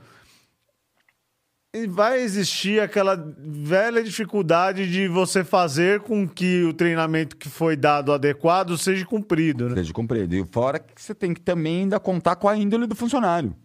vai 1.87 2.19
existir 2.19 2.81
aquela 2.81 3.15
velha 3.15 4.03
dificuldade 4.03 4.91
de 4.91 5.07
você 5.07 5.43
fazer 5.43 6.01
com 6.01 6.27
que 6.27 6.63
o 6.63 6.73
treinamento 6.73 7.37
que 7.37 7.47
foi 7.47 7.77
dado 7.77 8.11
adequado 8.11 8.77
seja 8.77 9.05
cumprido, 9.05 9.69
né? 9.69 9.75
Seja 9.75 9.93
cumprido. 9.93 10.35
E 10.35 10.45
fora 10.45 10.79
que 10.79 11.01
você 11.01 11.15
tem 11.15 11.33
que 11.33 11.39
também 11.39 11.83
ainda 11.83 11.99
contar 11.99 12.35
com 12.35 12.49
a 12.49 12.57
índole 12.57 12.85
do 12.85 12.95
funcionário. 12.95 13.55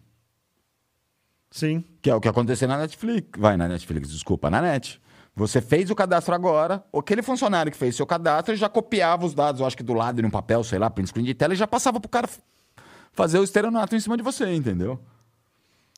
Sim. 1.51 1.83
Que 2.01 2.09
é 2.09 2.15
o 2.15 2.21
que 2.21 2.27
aconteceu 2.27 2.67
na 2.67 2.77
Netflix. 2.77 3.29
Vai 3.37 3.57
na 3.57 3.67
Netflix, 3.67 4.09
desculpa, 4.09 4.49
na 4.49 4.61
net. 4.61 5.01
Você 5.35 5.61
fez 5.61 5.91
o 5.91 5.95
cadastro 5.95 6.33
agora, 6.33 6.83
aquele 6.97 7.21
funcionário 7.21 7.71
que 7.71 7.77
fez 7.77 7.95
seu 7.95 8.07
cadastro 8.07 8.55
já 8.55 8.67
copiava 8.67 9.25
os 9.25 9.35
dados, 9.35 9.61
eu 9.61 9.67
acho 9.67 9.77
que 9.77 9.83
do 9.83 9.93
lado, 9.93 10.21
num 10.21 10.31
papel, 10.31 10.63
sei 10.63 10.79
lá, 10.79 10.89
print 10.89 11.09
screen 11.09 11.25
de 11.25 11.35
tela, 11.35 11.53
e 11.53 11.57
já 11.57 11.67
passava 11.67 11.99
pro 11.99 12.09
cara 12.09 12.27
fazer 13.17 13.39
o 13.39 13.43
estelionato 13.43 13.95
em 13.95 13.99
cima 13.99 14.15
de 14.15 14.21
você, 14.21 14.53
entendeu? 14.53 14.99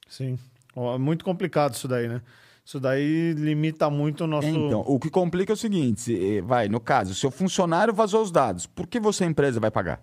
Sim. 0.07 0.39
É 0.75 0.97
muito 0.97 1.25
complicado 1.25 1.73
isso 1.73 1.87
daí, 1.87 2.07
né? 2.07 2.21
Isso 2.63 2.79
daí 2.79 3.33
limita 3.33 3.89
muito 3.89 4.23
o 4.23 4.27
nosso. 4.27 4.47
Então, 4.47 4.81
o 4.87 4.97
que 4.97 5.09
complica 5.09 5.51
é 5.51 5.55
o 5.55 5.57
seguinte: 5.57 6.15
eh, 6.15 6.41
vai, 6.41 6.69
no 6.69 6.79
caso, 6.79 7.13
seu 7.13 7.29
funcionário 7.29 7.93
vazou 7.93 8.21
os 8.21 8.31
dados, 8.31 8.65
por 8.65 8.87
que 8.87 8.99
você, 8.99 9.25
empresa, 9.25 9.59
vai 9.59 9.69
pagar? 9.69 10.01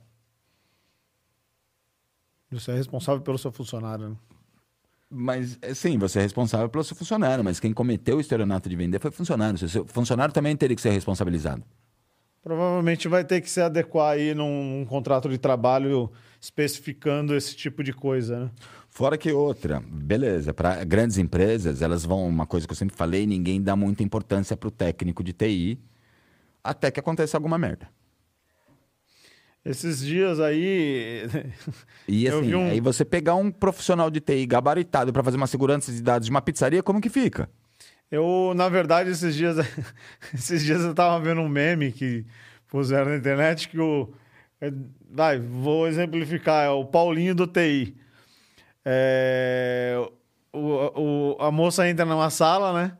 Você 2.50 2.70
é 2.70 2.74
responsável 2.74 3.22
pelo 3.22 3.38
seu 3.38 3.50
funcionário. 3.50 4.10
Né? 4.10 4.16
Mas, 5.08 5.58
eh, 5.62 5.74
sim, 5.74 5.96
você 5.96 6.18
é 6.18 6.22
responsável 6.22 6.68
pelo 6.68 6.84
seu 6.84 6.96
funcionário, 6.96 7.42
mas 7.42 7.58
quem 7.58 7.72
cometeu 7.72 8.18
o 8.18 8.20
estelionato 8.20 8.68
de 8.68 8.76
vender 8.76 9.00
foi 9.00 9.10
funcionário. 9.10 9.54
O 9.54 9.68
seu 9.68 9.86
funcionário 9.86 10.34
também 10.34 10.54
teria 10.56 10.76
que 10.76 10.82
ser 10.82 10.90
responsabilizado. 10.90 11.62
Provavelmente 12.42 13.08
vai 13.08 13.24
ter 13.24 13.40
que 13.40 13.50
se 13.50 13.60
adequar 13.60 14.12
aí 14.12 14.34
num, 14.34 14.78
num 14.78 14.84
contrato 14.84 15.28
de 15.28 15.38
trabalho 15.38 16.10
especificando 16.46 17.34
esse 17.34 17.54
tipo 17.56 17.82
de 17.82 17.92
coisa, 17.92 18.44
né? 18.44 18.50
Fora 18.88 19.18
que 19.18 19.30
outra, 19.30 19.82
beleza, 19.86 20.54
para 20.54 20.82
grandes 20.82 21.18
empresas, 21.18 21.82
elas 21.82 22.04
vão, 22.04 22.26
uma 22.26 22.46
coisa 22.46 22.66
que 22.66 22.72
eu 22.72 22.76
sempre 22.76 22.96
falei, 22.96 23.26
ninguém 23.26 23.60
dá 23.60 23.76
muita 23.76 24.02
importância 24.02 24.56
para 24.56 24.68
o 24.68 24.70
técnico 24.70 25.22
de 25.22 25.32
TI 25.32 25.78
até 26.64 26.90
que 26.90 26.98
aconteça 26.98 27.36
alguma 27.36 27.58
merda. 27.58 27.88
Esses 29.64 30.00
dias 30.00 30.40
aí. 30.40 31.22
E 32.08 32.28
assim, 32.28 32.54
um... 32.54 32.70
aí 32.70 32.80
você 32.80 33.04
pegar 33.04 33.34
um 33.34 33.50
profissional 33.50 34.08
de 34.10 34.20
TI 34.20 34.46
gabaritado 34.46 35.12
para 35.12 35.24
fazer 35.24 35.36
uma 35.36 35.48
segurança 35.48 35.92
de 35.92 36.00
dados 36.00 36.26
de 36.26 36.30
uma 36.30 36.40
pizzaria, 36.40 36.82
como 36.82 37.00
que 37.00 37.08
fica? 37.08 37.50
Eu, 38.08 38.52
na 38.54 38.68
verdade, 38.68 39.10
esses 39.10 39.34
dias, 39.34 39.56
esses 40.32 40.62
dias 40.62 40.82
eu 40.82 40.94
tava 40.94 41.18
vendo 41.20 41.40
um 41.40 41.48
meme 41.48 41.90
que 41.90 42.24
puseram 42.68 43.10
na 43.10 43.16
internet 43.16 43.68
que 43.68 43.78
o. 43.78 44.08
É, 44.60 44.72
vai, 45.10 45.38
vou 45.38 45.86
exemplificar, 45.86 46.64
é 46.64 46.70
o 46.70 46.84
Paulinho 46.84 47.34
do 47.34 47.46
TI. 47.46 47.96
É, 48.84 49.96
o, 50.52 50.60
o, 50.60 51.36
a 51.38 51.50
moça 51.50 51.88
entra 51.88 52.04
numa 52.04 52.30
sala, 52.30 52.72
né? 52.72 52.96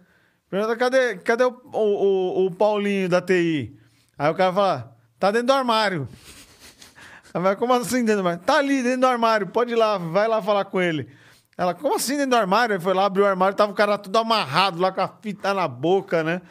Pergunta, 0.50 0.76
cadê, 0.76 1.16
cadê 1.16 1.44
o, 1.44 1.60
o, 1.72 2.46
o 2.46 2.50
Paulinho 2.50 3.08
da 3.08 3.20
TI? 3.20 3.76
Aí 4.18 4.30
o 4.30 4.34
cara 4.34 4.52
fala, 4.52 4.96
tá 5.18 5.30
dentro 5.30 5.48
do 5.48 5.52
armário. 5.52 6.08
Ela 7.32 7.56
como 7.56 7.72
assim 7.74 8.04
dentro 8.04 8.22
do 8.22 8.28
armário? 8.28 8.40
Tá 8.44 8.58
ali 8.58 8.82
dentro 8.82 9.00
do 9.00 9.06
armário, 9.06 9.46
pode 9.48 9.72
ir 9.72 9.76
lá, 9.76 9.98
vai 9.98 10.26
lá 10.28 10.40
falar 10.40 10.64
com 10.66 10.80
ele. 10.80 11.08
Ela, 11.58 11.74
como 11.74 11.94
assim 11.94 12.16
dentro 12.16 12.30
do 12.30 12.36
armário? 12.36 12.74
Ele 12.74 12.82
foi 12.82 12.92
lá, 12.92 13.06
abriu 13.06 13.24
o 13.24 13.28
armário, 13.28 13.56
tava 13.56 13.72
o 13.72 13.74
cara 13.74 13.96
tudo 13.96 14.18
amarrado 14.18 14.78
lá 14.78 14.92
com 14.92 15.00
a 15.00 15.08
fita 15.08 15.54
na 15.54 15.66
boca, 15.66 16.22
né? 16.22 16.42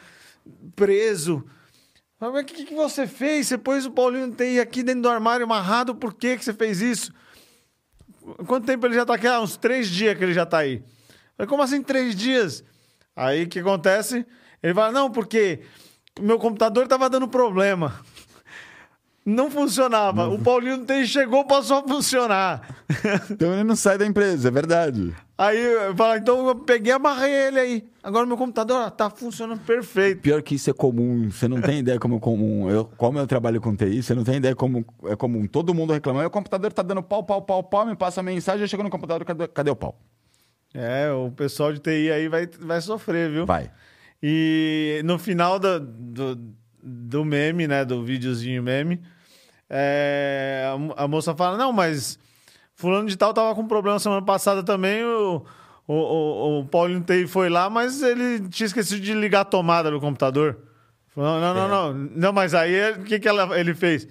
Preso. 0.74 1.44
Mas 2.18 2.30
o 2.30 2.44
que, 2.44 2.64
que 2.64 2.74
você 2.74 3.06
fez? 3.06 3.46
Você 3.46 3.58
pôs 3.58 3.84
o 3.84 3.90
Paulinho 3.90 4.30
TI 4.32 4.58
aqui 4.58 4.82
dentro 4.82 5.02
do 5.02 5.08
armário 5.08 5.44
amarrado, 5.44 5.94
por 5.94 6.14
que, 6.14 6.36
que 6.36 6.44
você 6.44 6.54
fez 6.54 6.80
isso? 6.80 7.12
Quanto 8.46 8.66
tempo 8.66 8.86
ele 8.86 8.94
já 8.94 9.04
tá 9.04 9.14
aqui? 9.14 9.26
Ah, 9.26 9.40
uns 9.40 9.56
três 9.56 9.88
dias 9.88 10.16
que 10.16 10.24
ele 10.24 10.32
já 10.34 10.46
tá 10.46 10.58
aí. 10.58 10.82
Falei, 11.36 11.48
como 11.48 11.62
assim 11.62 11.82
três 11.82 12.16
dias? 12.16 12.64
Aí 13.14 13.44
o 13.44 13.48
que 13.48 13.60
acontece? 13.60 14.26
Ele 14.62 14.74
fala, 14.74 14.90
não, 14.92 15.10
porque 15.10 15.60
meu 16.18 16.38
computador 16.38 16.88
tava 16.88 17.08
dando 17.10 17.28
problema. 17.28 18.00
Não 19.24 19.50
funcionava. 19.50 20.24
Não. 20.26 20.34
O 20.34 20.38
Paulinho 20.38 20.84
tem 20.84 21.04
chegou, 21.04 21.44
passou 21.44 21.78
a 21.78 21.82
funcionar. 21.82 22.76
Então 23.30 23.52
ele 23.52 23.64
não 23.64 23.76
sai 23.76 23.98
da 23.98 24.06
empresa, 24.06 24.48
é 24.48 24.50
verdade. 24.50 25.14
Aí 25.38 25.58
eu 25.58 25.94
falo, 25.94 26.16
então 26.16 26.48
eu 26.48 26.54
peguei 26.54 26.92
e 26.92 26.94
amarrei 26.94 27.30
ele 27.30 27.58
aí. 27.58 27.84
Agora 28.02 28.24
meu 28.24 28.38
computador 28.38 28.86
ó, 28.86 28.90
tá 28.90 29.10
funcionando 29.10 29.60
perfeito. 29.60 30.22
Pior 30.22 30.40
que 30.42 30.54
isso 30.54 30.70
é 30.70 30.72
comum, 30.72 31.30
você 31.30 31.46
não 31.46 31.60
tem 31.60 31.80
ideia 31.80 31.98
como 31.98 32.16
é 32.16 32.20
comum. 32.20 32.70
Eu, 32.70 32.86
como 32.96 33.18
eu 33.18 33.26
trabalho 33.26 33.60
com 33.60 33.76
TI, 33.76 34.02
você 34.02 34.14
não 34.14 34.24
tem 34.24 34.36
ideia 34.36 34.56
como 34.56 34.84
é 35.04 35.14
comum. 35.14 35.46
Todo 35.46 35.74
mundo 35.74 35.92
reclamando, 35.92 36.26
o 36.26 36.30
computador 36.30 36.72
tá 36.72 36.82
dando 36.82 37.02
pau, 37.02 37.22
pau, 37.22 37.42
pau, 37.42 37.62
pau, 37.62 37.84
me 37.84 37.94
passa 37.94 38.20
a 38.20 38.22
mensagem, 38.22 38.62
eu 38.62 38.68
chego 38.68 38.82
no 38.82 38.88
computador, 38.88 39.26
cadê, 39.26 39.46
cadê 39.46 39.70
o 39.70 39.76
pau? 39.76 40.00
É, 40.72 41.10
o 41.10 41.30
pessoal 41.30 41.72
de 41.72 41.80
TI 41.80 42.10
aí 42.10 42.28
vai, 42.28 42.46
vai 42.46 42.80
sofrer, 42.80 43.30
viu? 43.30 43.44
Vai. 43.44 43.70
E 44.22 45.02
no 45.04 45.18
final 45.18 45.58
do, 45.58 45.80
do, 45.80 46.38
do 46.82 47.24
meme, 47.26 47.66
né, 47.66 47.84
do 47.84 48.02
videozinho 48.02 48.62
meme, 48.62 49.02
é, 49.68 50.64
a, 50.96 51.04
a, 51.04 51.08
moça 51.08 51.34
fala: 51.34 51.56
Não, 51.56 51.72
mas 51.72 52.18
Fulano 52.76 53.08
de 53.08 53.16
Tal 53.16 53.32
tava 53.32 53.54
com 53.54 53.66
problema 53.66 53.98
semana 53.98 54.20
passada 54.20 54.62
também. 54.62 55.02
O, 55.02 55.42
o, 55.88 55.94
o, 55.94 56.60
o 56.60 56.66
Paulinho 56.66 57.02
Tei 57.02 57.26
foi 57.26 57.48
lá, 57.48 57.70
mas 57.70 58.02
ele 58.02 58.46
tinha 58.50 58.66
esquecido 58.66 59.00
de 59.00 59.14
ligar 59.14 59.40
a 59.40 59.44
tomada 59.44 59.90
do 59.90 59.98
computador. 59.98 60.58
Falou, 61.08 61.40
não, 61.40 61.54
não, 61.54 61.64
é. 61.64 61.68
não, 61.68 61.92
não. 61.94 62.10
Não, 62.14 62.32
mas 62.34 62.52
aí 62.52 62.92
o 62.92 63.02
que, 63.02 63.18
que 63.18 63.26
ela, 63.26 63.58
ele 63.58 63.74
fez? 63.74 64.06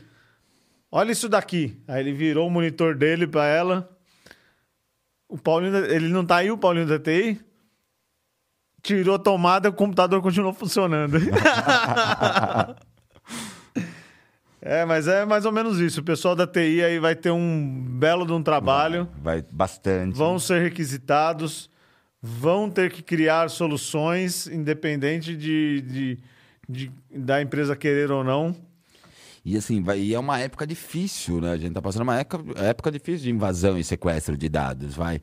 Olha 0.91 1.12
isso 1.12 1.30
daqui. 1.30 1.80
Aí 1.88 2.01
ele 2.01 2.12
virou 2.12 2.47
o 2.47 2.51
monitor 2.51 2.95
dele 2.95 3.28
para 3.28 3.45
ela. 3.45 3.88
O 5.30 5.38
Paulinho, 5.38 5.78
ele 5.86 6.10
não 6.10 6.25
tá 6.25 6.38
aí, 6.38 6.49
o 6.49 6.58
Paulinho 6.58 6.88
da 6.88 6.97
TI. 6.97 7.39
Tirou 8.82 9.15
a 9.15 9.19
tomada, 9.19 9.69
o 9.69 9.73
computador 9.73 10.21
continuou 10.23 10.54
funcionando. 10.54 11.17
É, 14.67 14.84
mas 14.84 15.08
é 15.08 15.23
mais 15.25 15.45
ou 15.45 15.51
menos 15.51 15.80
isso. 15.80 16.01
O 16.01 16.04
pessoal 16.04 16.36
da 16.36 16.47
TI 16.47 16.84
aí 16.84 16.97
vai 16.97 17.15
ter 17.15 17.30
um 17.30 17.86
belo 17.88 18.25
de 18.25 18.34
um 18.34 18.41
trabalho. 18.41 19.08
Vai, 19.21 19.43
vai 19.43 19.45
bastante. 19.51 20.17
Vão 20.17 20.39
ser 20.39 20.60
requisitados, 20.60 21.69
vão 22.19 22.67
ter 22.67 22.91
que 22.91 23.04
criar 23.04 23.47
soluções, 23.51 24.47
independente 24.47 25.38
de, 25.38 25.82
de, 25.82 26.19
de 26.67 26.91
da 27.15 27.39
empresa 27.43 27.75
querer 27.75 28.10
ou 28.10 28.23
não. 28.23 28.56
E 29.45 29.56
assim, 29.56 29.84
vai, 29.84 29.99
e 29.99 30.15
é 30.15 30.19
uma 30.19 30.39
época 30.39 30.65
difícil, 30.65 31.39
né? 31.39 31.51
A 31.51 31.58
gente 31.58 31.73
tá 31.73 31.82
passando 31.82 32.01
uma 32.01 32.19
época, 32.19 32.43
época 32.60 32.91
difícil 32.91 33.25
de 33.25 33.30
invasão 33.30 33.78
e 33.78 33.84
sequestro 33.84 34.36
de 34.36 34.49
dados. 34.49 34.95
Vai. 34.95 35.21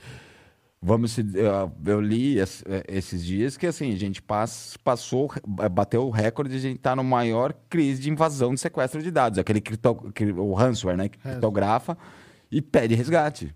Vamos 0.84 1.16
eu 1.86 2.00
li 2.00 2.38
esses 2.88 3.24
dias 3.24 3.56
que 3.56 3.68
assim 3.68 3.92
a 3.92 3.96
gente 3.96 4.20
passou 4.82 5.30
bateu 5.70 6.02
o 6.08 6.10
recorde 6.10 6.50
de 6.50 6.56
a 6.56 6.60
gente 6.60 6.78
estar 6.78 6.90
tá 6.90 6.96
no 6.96 7.04
maior 7.04 7.54
crise 7.70 8.02
de 8.02 8.10
invasão 8.10 8.52
de 8.52 8.60
sequestro 8.60 9.00
de 9.00 9.08
dados 9.08 9.38
aquele 9.38 9.60
cripto, 9.60 10.12
o 10.36 10.54
ransomware 10.54 10.96
né 10.96 11.08
que 11.08 11.18
criptografa 11.18 11.96
e 12.50 12.60
pede 12.60 12.96
resgate 12.96 13.54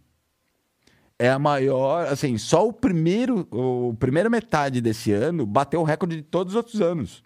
é 1.18 1.30
a 1.30 1.38
maior, 1.38 2.06
assim, 2.08 2.36
só 2.36 2.68
o 2.68 2.72
primeiro, 2.72 3.46
o 3.50 3.94
primeira 3.94 4.28
metade 4.28 4.80
desse 4.80 5.12
ano 5.12 5.46
bateu 5.46 5.80
o 5.80 5.84
recorde 5.84 6.16
de 6.16 6.22
todos 6.22 6.52
os 6.52 6.56
outros 6.56 6.80
anos. 6.80 7.24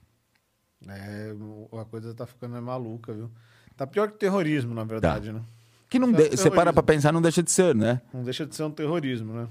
É, 0.89 1.35
a 1.79 1.85
coisa 1.85 2.15
tá 2.15 2.27
ficando 2.27 2.61
maluca, 2.63 3.13
viu? 3.13 3.31
Tá 3.77 3.87
pior 3.87 4.11
que 4.11 4.19
terrorismo, 4.19 4.75
na 4.75 4.85
verdade, 4.85 5.29
tá. 5.29 5.33
né? 5.35 5.43
Que 5.89 5.99
não 5.99 6.13
de... 6.13 6.31
você 6.31 6.51
para 6.51 6.73
pra 6.73 6.83
pensar, 6.83 7.13
não 7.13 7.21
deixa 7.21 7.43
de 7.43 7.51
ser, 7.51 7.75
né? 7.75 8.01
Não 8.15 8.23
deixa 8.23 8.47
de 8.47 8.55
ser 8.55 8.63
um 8.63 8.71
terrorismo, 8.71 9.33
né? 9.33 9.49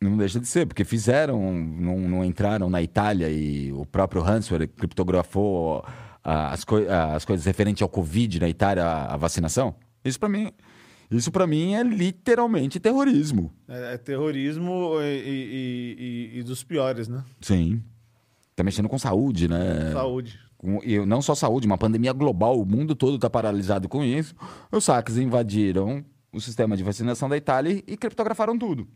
Não 0.00 0.16
deixa 0.16 0.40
de 0.40 0.46
ser, 0.46 0.66
porque 0.66 0.84
fizeram, 0.84 1.52
não, 1.54 1.98
não 2.00 2.24
entraram 2.24 2.70
na 2.70 2.80
Itália 2.80 3.28
e 3.28 3.70
o 3.72 3.84
próprio 3.84 4.22
Hanswer 4.22 4.66
criptografou 4.68 5.84
as, 6.24 6.64
co 6.64 6.76
as 7.14 7.24
coisas 7.24 7.44
referentes 7.44 7.82
ao 7.82 7.88
Covid 7.88 8.40
na 8.40 8.48
Itália, 8.48 8.84
a, 8.84 9.14
a 9.14 9.16
vacinação. 9.16 9.74
Isso 10.02 10.18
para 10.18 10.28
mim 10.28 10.50
isso 11.10 11.32
para 11.32 11.46
mim 11.46 11.74
é 11.74 11.82
literalmente 11.82 12.78
terrorismo. 12.78 13.52
É, 13.66 13.94
é 13.94 13.98
terrorismo 13.98 15.00
e, 15.00 15.04
e, 15.04 15.96
e, 16.34 16.38
e, 16.38 16.42
dos 16.44 16.62
piores, 16.62 17.08
né? 17.08 17.24
Sim. 17.40 17.82
Tá 18.54 18.62
mexendo 18.62 18.88
com 18.88 18.98
saúde, 18.98 19.48
né? 19.48 19.92
Saúde. 19.92 20.38
Com, 20.56 20.80
e 20.84 21.04
não 21.04 21.20
só 21.20 21.34
saúde, 21.34 21.66
uma 21.66 21.78
pandemia 21.78 22.12
global, 22.12 22.60
o 22.60 22.64
mundo 22.64 22.94
todo 22.94 23.16
está 23.16 23.28
paralisado 23.28 23.88
com 23.88 24.04
isso. 24.04 24.36
Os 24.70 24.84
saques 24.84 25.16
invadiram 25.16 26.04
o 26.32 26.40
sistema 26.40 26.76
de 26.76 26.84
vacinação 26.84 27.28
da 27.28 27.36
Itália 27.36 27.82
e 27.86 27.96
criptografaram 27.96 28.56
tudo. 28.56 28.86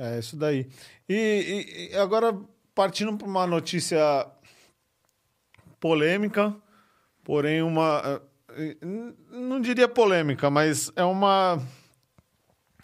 É 0.00 0.18
isso 0.18 0.36
daí. 0.36 0.66
E, 1.08 1.90
e 1.92 1.96
agora, 1.96 2.34
partindo 2.74 3.16
para 3.16 3.26
uma 3.26 3.46
notícia 3.46 4.26
polêmica, 5.78 6.56
porém 7.22 7.62
uma 7.62 8.22
não 9.30 9.60
diria 9.60 9.88
polêmica, 9.88 10.50
mas 10.50 10.90
é 10.96 11.04
uma, 11.04 11.62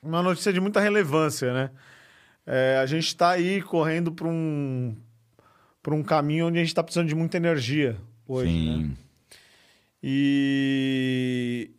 uma 0.02 0.22
notícia 0.22 0.52
de 0.52 0.60
muita 0.60 0.80
relevância, 0.80 1.52
né? 1.52 1.70
É, 2.46 2.78
a 2.80 2.86
gente 2.86 3.06
está 3.08 3.30
aí 3.30 3.60
correndo 3.60 4.12
para 4.12 4.28
um, 4.28 4.96
um 5.88 6.02
caminho 6.02 6.46
onde 6.46 6.58
a 6.58 6.60
gente 6.60 6.68
está 6.68 6.82
precisando 6.82 7.08
de 7.08 7.14
muita 7.14 7.36
energia 7.36 7.96
hoje, 8.26 8.50
Sim. 8.50 8.84
Né? 8.84 8.96
E 10.02 11.70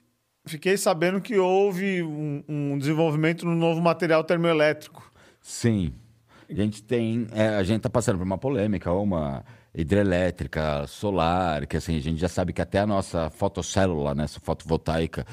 fiquei 0.46 0.76
sabendo 0.76 1.22
que 1.22 1.38
houve 1.38 2.04
um, 2.04 2.44
um, 2.48 2.78
desenvolvimento 2.78 3.46
no 3.46 3.56
novo 3.56 3.80
material 3.80 4.24
termoelétrico. 4.24 5.14
Sim. 5.48 5.94
A 6.50 6.54
gente 6.54 6.84
tem. 6.84 7.26
É, 7.32 7.48
a 7.56 7.64
gente 7.64 7.78
está 7.78 7.90
passando 7.90 8.18
por 8.18 8.26
uma 8.26 8.38
polêmica, 8.38 8.92
uma 8.92 9.46
hidrelétrica, 9.74 10.86
solar, 10.88 11.66
que 11.66 11.78
assim, 11.78 11.96
a 11.96 12.02
gente 12.02 12.20
já 12.20 12.28
sabe 12.28 12.52
que 12.52 12.62
até 12.62 12.80
a 12.80 12.86
nossa 12.86 13.30
fotocélula, 13.30 14.14
né, 14.14 14.26
essa 14.26 14.42
fotovoltaica, 14.42 15.26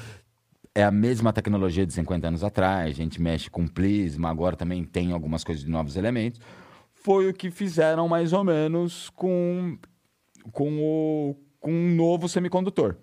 é 0.73 0.85
a 0.85 0.91
mesma 0.91 1.33
tecnologia 1.33 1.85
de 1.85 1.91
50 1.91 2.29
anos 2.29 2.43
atrás, 2.45 2.91
a 2.91 2.93
gente 2.93 3.21
mexe 3.21 3.49
com 3.49 3.67
plasma, 3.67 4.29
agora 4.29 4.55
também 4.55 4.85
tem 4.85 5.11
algumas 5.11 5.43
coisas 5.43 5.65
de 5.65 5.69
novos 5.69 5.97
elementos. 5.97 6.39
Foi 6.93 7.29
o 7.29 7.33
que 7.33 7.51
fizeram 7.51 8.07
mais 8.07 8.31
ou 8.31 8.43
menos 8.45 9.09
com, 9.09 9.77
com, 10.53 10.79
o, 10.79 11.35
com 11.59 11.71
um 11.71 11.93
novo 11.93 12.29
semicondutor. 12.29 12.95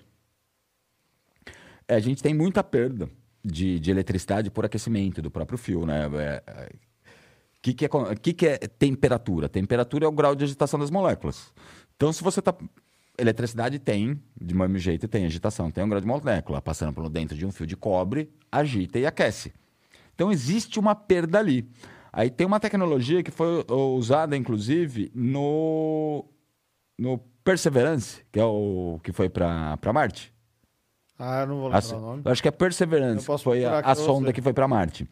É, 1.87 1.95
a 1.95 2.01
gente 2.01 2.23
tem 2.23 2.33
muita 2.33 2.65
perda 2.65 3.07
de, 3.45 3.79
de 3.79 3.91
eletricidade 3.91 4.51
por 4.51 4.65
aquecimento 4.65 5.21
do 5.21 5.31
próprio 5.31 5.59
fio, 5.59 5.85
né? 5.85 6.09
É, 6.15 6.43
é 6.47 6.92
que, 7.63 7.73
que, 7.73 7.85
é, 7.85 7.89
que, 8.21 8.33
que 8.33 8.47
é 8.47 8.59
temperatura? 8.59 9.49
Temperatura 9.49 10.05
é 10.05 10.09
o 10.09 10.13
grau 10.13 10.35
de 10.35 10.43
agitação 10.43 10.81
das 10.81 10.91
moléculas. 10.91 11.55
Então, 11.97 12.13
se 12.13 12.23
você 12.23 12.41
está. 12.41 12.53
Eletricidade 13.19 13.79
tem, 13.79 14.21
de 14.41 14.55
mesmo 14.55 14.79
jeito, 14.79 15.07
tem 15.07 15.27
agitação, 15.27 15.71
tem 15.71 15.85
um 15.85 15.89
grau 15.89 16.01
de 16.01 16.07
molécula. 16.07 16.61
Passando 16.61 16.93
por 16.93 17.09
dentro 17.09 17.37
de 17.37 17.47
um 17.47 17.53
fio 17.53 17.67
de 17.67 17.77
cobre, 17.77 18.33
agita 18.51 18.99
e 18.99 19.07
aquece. 19.07 19.53
Então, 20.15 20.33
existe 20.33 20.81
uma 20.81 20.95
perda 20.95 21.39
ali. 21.39 21.69
Aí 22.13 22.31
tem 22.31 22.47
uma 22.47 22.59
tecnologia 22.59 23.23
que 23.23 23.31
foi 23.31 23.65
usada, 23.69 24.37
inclusive, 24.37 25.13
no, 25.15 26.25
no 26.99 27.19
Perseverance, 27.45 28.25
que 28.33 28.41
é 28.41 28.45
o 28.45 28.99
que 29.03 29.13
foi 29.13 29.29
para 29.29 29.79
Marte. 29.95 30.33
Ah, 31.19 31.43
eu 31.43 31.47
não 31.47 31.57
vou 31.61 31.69
lembrar 31.69 31.93
a, 31.93 31.97
o 31.97 32.01
nome. 32.01 32.23
Acho 32.25 32.43
que 32.43 32.49
é 32.49 32.51
Perseverance, 32.51 33.27
foi 33.39 33.65
a, 33.65 33.81
a 33.81 33.95
sonda 33.95 34.33
que 34.33 34.43
foi 34.43 34.53
para 34.53 34.67
Marte 34.67 35.07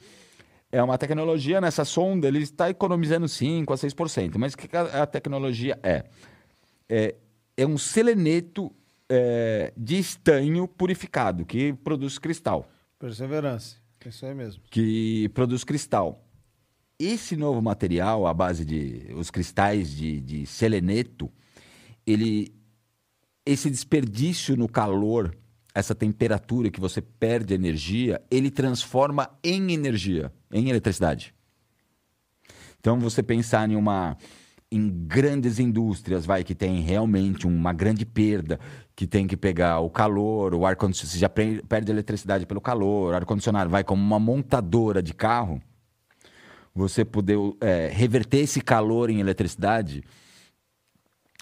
é 0.72 0.82
uma 0.82 0.96
tecnologia, 0.96 1.60
nessa 1.60 1.84
sonda 1.84 2.28
ele 2.28 2.38
está 2.38 2.70
economizando 2.70 3.26
5% 3.26 3.72
a 3.72 3.76
6%. 3.76 4.38
Mas 4.38 4.54
o 4.54 4.58
que 4.58 4.76
a, 4.76 5.06
tecnologia 5.06 5.78
é? 5.82 6.04
É, 6.88 7.16
é 7.56 7.66
um 7.66 7.76
seleneto 7.76 8.72
é, 9.08 9.72
de 9.76 9.98
estanho 9.98 10.68
purificado, 10.68 11.44
que 11.44 11.72
produz 11.72 12.18
cristal. 12.18 12.70
Perseverança, 12.98 13.76
isso 14.06 14.24
aí 14.24 14.34
mesmo. 14.34 14.62
Que 14.70 15.28
produz 15.30 15.64
cristal. 15.64 16.24
Esse 16.98 17.34
novo 17.34 17.60
material, 17.60 18.26
à 18.26 18.34
base 18.34 18.64
de 18.64 19.12
os 19.16 19.30
cristais 19.30 19.90
de, 19.90 20.20
de 20.20 20.46
seleneto, 20.46 21.30
ele, 22.06 22.54
esse 23.44 23.70
desperdício 23.70 24.56
no 24.56 24.68
calor, 24.68 25.34
essa 25.74 25.94
temperatura 25.94 26.70
que 26.70 26.80
você 26.80 27.00
perde 27.00 27.54
energia, 27.54 28.20
ele 28.30 28.50
transforma 28.50 29.30
em 29.42 29.72
energia 29.72 30.32
em 30.52 30.68
eletricidade. 30.68 31.34
Então, 32.78 32.98
você 32.98 33.22
pensar 33.22 33.68
em 33.70 33.76
uma 33.76 34.16
em 34.72 34.88
grandes 34.88 35.58
indústrias, 35.58 36.24
vai 36.24 36.44
que 36.44 36.54
tem 36.54 36.80
realmente 36.80 37.44
uma 37.44 37.72
grande 37.72 38.06
perda, 38.06 38.60
que 38.94 39.04
tem 39.04 39.26
que 39.26 39.36
pegar 39.36 39.80
o 39.80 39.90
calor, 39.90 40.54
o 40.54 40.64
ar 40.64 40.76
condicionado, 40.76 41.12
você 41.12 41.18
já 41.18 41.28
perde 41.28 41.90
eletricidade 41.90 42.46
pelo 42.46 42.60
calor, 42.60 43.14
ar 43.14 43.24
condicionado, 43.24 43.68
vai 43.68 43.82
como 43.82 44.00
uma 44.00 44.20
montadora 44.20 45.02
de 45.02 45.12
carro, 45.12 45.60
você 46.72 47.04
poder 47.04 47.36
é, 47.60 47.88
reverter 47.92 48.38
esse 48.38 48.60
calor 48.60 49.10
em 49.10 49.18
eletricidade, 49.18 50.04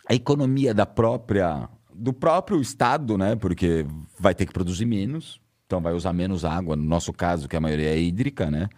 a 0.09 0.15
economia 0.15 0.73
da 0.73 0.87
própria 0.87 1.69
do 1.99 2.13
próprio 2.13 2.61
estado, 2.61 3.19
né? 3.19 3.37
Porque 3.37 3.85
vai 4.19 4.35
ter 4.35 4.47
que 4.47 4.53
produzir 4.53 4.87
menos, 4.87 5.41
então 5.67 5.81
vai 5.81 5.93
usar 5.93 6.13
menos 6.13 6.45
água, 6.45 6.77
no 6.77 6.85
nosso 6.85 7.13
caso 7.13 7.49
que 7.49 7.57
a 7.57 7.61
maioria 7.61 7.91
é 7.91 7.99
hídrica, 7.99 8.51
né? 8.51 8.69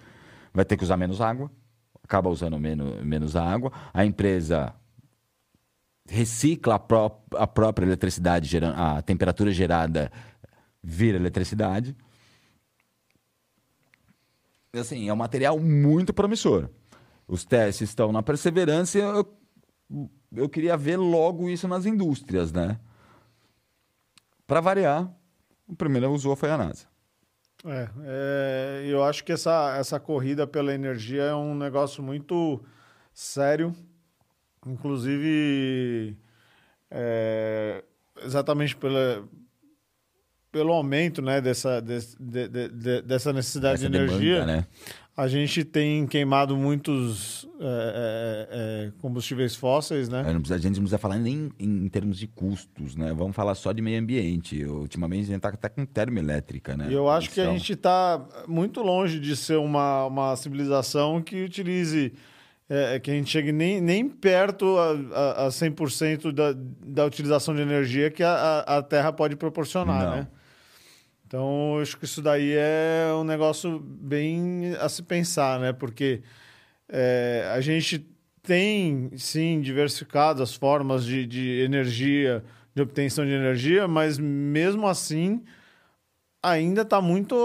vai 0.52 0.64
ter 0.64 0.76
que 0.76 0.84
usar 0.84 0.96
menos 0.96 1.20
água, 1.20 1.50
acaba 2.02 2.28
usando 2.28 2.58
menos, 2.58 3.02
menos 3.04 3.36
água. 3.36 3.72
A 3.92 4.04
empresa 4.04 4.74
recicla 6.08 6.74
a, 6.74 6.78
pró 6.78 7.22
a 7.36 7.46
própria 7.46 7.86
eletricidade, 7.86 8.48
gerando, 8.48 8.74
a 8.76 9.00
temperatura 9.02 9.52
gerada 9.52 10.10
vira 10.82 11.16
eletricidade. 11.16 11.96
Assim, 14.72 15.08
é 15.08 15.12
um 15.12 15.16
material 15.16 15.58
muito 15.58 16.12
promissor. 16.12 16.68
Os 17.26 17.44
testes 17.44 17.90
estão 17.90 18.12
na 18.12 18.22
perseverança. 18.22 18.98
Eu, 18.98 19.38
eu 20.32 20.48
queria 20.48 20.76
ver 20.76 20.96
logo 20.96 21.48
isso 21.48 21.66
nas 21.66 21.86
indústrias, 21.86 22.52
né? 22.52 22.78
Para 24.50 24.60
variar, 24.60 25.08
o 25.68 25.76
primeiro 25.76 26.10
usou 26.10 26.34
foi 26.34 26.50
a 26.50 26.58
NASA. 26.58 26.84
É, 27.64 27.88
é, 28.02 28.84
eu 28.84 29.04
acho 29.04 29.22
que 29.22 29.30
essa, 29.30 29.76
essa 29.78 30.00
corrida 30.00 30.44
pela 30.44 30.74
energia 30.74 31.22
é 31.22 31.34
um 31.36 31.54
negócio 31.54 32.02
muito 32.02 32.60
sério, 33.14 33.72
inclusive 34.66 36.16
é, 36.90 37.84
exatamente 38.24 38.74
pela, 38.74 39.22
pelo 40.50 40.72
aumento 40.72 41.22
né, 41.22 41.40
dessa, 41.40 41.80
de, 41.80 42.00
de, 42.18 42.48
de, 42.48 43.02
dessa 43.02 43.32
necessidade 43.32 43.74
Essa 43.84 43.88
de 43.88 43.96
energia. 43.96 44.40
Demanda, 44.40 44.52
né? 44.52 44.66
A 45.16 45.28
gente 45.28 45.64
tem 45.64 46.06
queimado 46.06 46.56
muitos 46.56 47.46
é, 47.60 47.64
é, 47.64 48.48
é, 48.86 48.92
combustíveis 49.00 49.54
fósseis, 49.54 50.08
né? 50.08 50.20
É, 50.20 50.32
precisa, 50.32 50.54
a 50.54 50.58
gente 50.58 50.76
não 50.76 50.82
precisa 50.82 50.98
falar 50.98 51.18
nem 51.18 51.50
em, 51.58 51.84
em, 51.84 51.88
termos 51.88 52.18
de 52.18 52.26
custos, 52.26 52.96
né? 52.96 53.12
Vamos 53.12 53.36
falar 53.36 53.54
só 53.54 53.72
de 53.72 53.82
meio 53.82 54.00
ambiente. 54.00 54.64
Ultimamente 54.64 55.24
a 55.24 55.26
gente 55.26 55.36
está 55.36 55.48
até 55.48 55.68
com 55.68 55.84
termoelétrica, 55.84 56.76
né? 56.76 56.88
E 56.88 56.94
eu 56.94 57.08
acho 57.10 57.28
que 57.30 57.40
a 57.40 57.52
gente 57.52 57.72
está 57.72 58.24
muito 58.48 58.80
longe 58.82 59.20
de 59.20 59.36
ser 59.36 59.58
uma, 59.58 60.06
uma 60.06 60.36
civilização 60.36 61.20
que 61.22 61.44
utilize... 61.44 62.12
É, 62.72 63.00
que 63.00 63.10
a 63.10 63.14
gente 63.14 63.28
chegue 63.28 63.50
nem, 63.50 63.80
nem 63.80 64.08
perto 64.08 64.78
a, 64.78 65.42
a, 65.42 65.46
a 65.46 65.48
100% 65.48 66.30
da, 66.30 66.54
da 66.54 67.04
utilização 67.04 67.52
de 67.52 67.60
energia 67.60 68.12
que 68.12 68.22
a, 68.22 68.60
a 68.60 68.80
Terra 68.80 69.12
pode 69.12 69.34
proporcionar, 69.34 70.04
não. 70.04 70.16
né? 70.18 70.28
Então, 71.30 71.78
acho 71.80 71.96
que 71.96 72.06
isso 72.06 72.20
daí 72.20 72.54
é 72.56 73.06
um 73.14 73.22
negócio 73.22 73.78
bem 73.78 74.74
a 74.80 74.88
se 74.88 75.00
pensar, 75.00 75.60
né? 75.60 75.72
Porque 75.72 76.22
é, 76.88 77.48
a 77.54 77.60
gente 77.60 78.04
tem, 78.42 79.12
sim, 79.16 79.60
diversificado 79.60 80.42
as 80.42 80.56
formas 80.56 81.04
de, 81.04 81.24
de 81.24 81.60
energia, 81.60 82.42
de 82.74 82.82
obtenção 82.82 83.24
de 83.24 83.30
energia, 83.30 83.86
mas 83.86 84.18
mesmo 84.18 84.88
assim 84.88 85.40
ainda 86.42 86.82
está 86.82 87.00
muito 87.00 87.36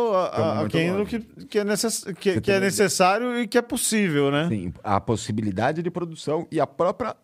aquém 0.63 0.91
do 0.91 1.05
que, 1.05 1.19
que, 1.45 1.59
é 1.59 1.63
necess, 1.63 2.05
que, 2.19 2.41
que 2.41 2.51
é 2.51 2.59
necessário 2.59 3.39
e 3.39 3.47
que 3.47 3.55
é 3.55 3.61
possível, 3.61 4.31
né? 4.31 4.47
Sim, 4.49 4.73
a 4.83 4.99
possibilidade 4.99 5.83
de 5.83 5.91
produção 5.91 6.47
e 6.51 6.59
a 6.59 6.65
própria 6.65 7.15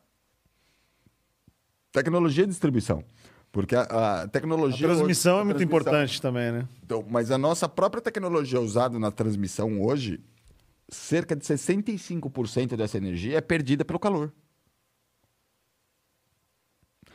tecnologia 1.92 2.44
de 2.44 2.52
distribuição. 2.52 3.04
Porque 3.52 3.76
a, 3.76 4.22
a 4.22 4.28
tecnologia. 4.28 4.88
A 4.88 4.96
transmissão 4.96 5.34
hoje, 5.34 5.42
é 5.42 5.46
muito 5.46 5.58
transmissão, 5.58 5.80
importante 5.80 6.22
também, 6.22 6.52
né? 6.52 6.68
Então, 6.84 7.06
mas 7.10 7.32
a 7.32 7.38
nossa 7.38 7.68
própria 7.68 8.02
tecnologia 8.02 8.62
usada 8.62 8.98
na 8.98 9.12
transmissão 9.12 9.82
hoje, 9.82 10.22
cerca 10.88 11.36
de 11.36 11.44
65% 11.44 12.78
dessa 12.78 12.98
energia 12.98 13.38
é 13.38 13.42
perdida 13.42 13.84
pelo 13.84 14.00
calor. 14.00 14.32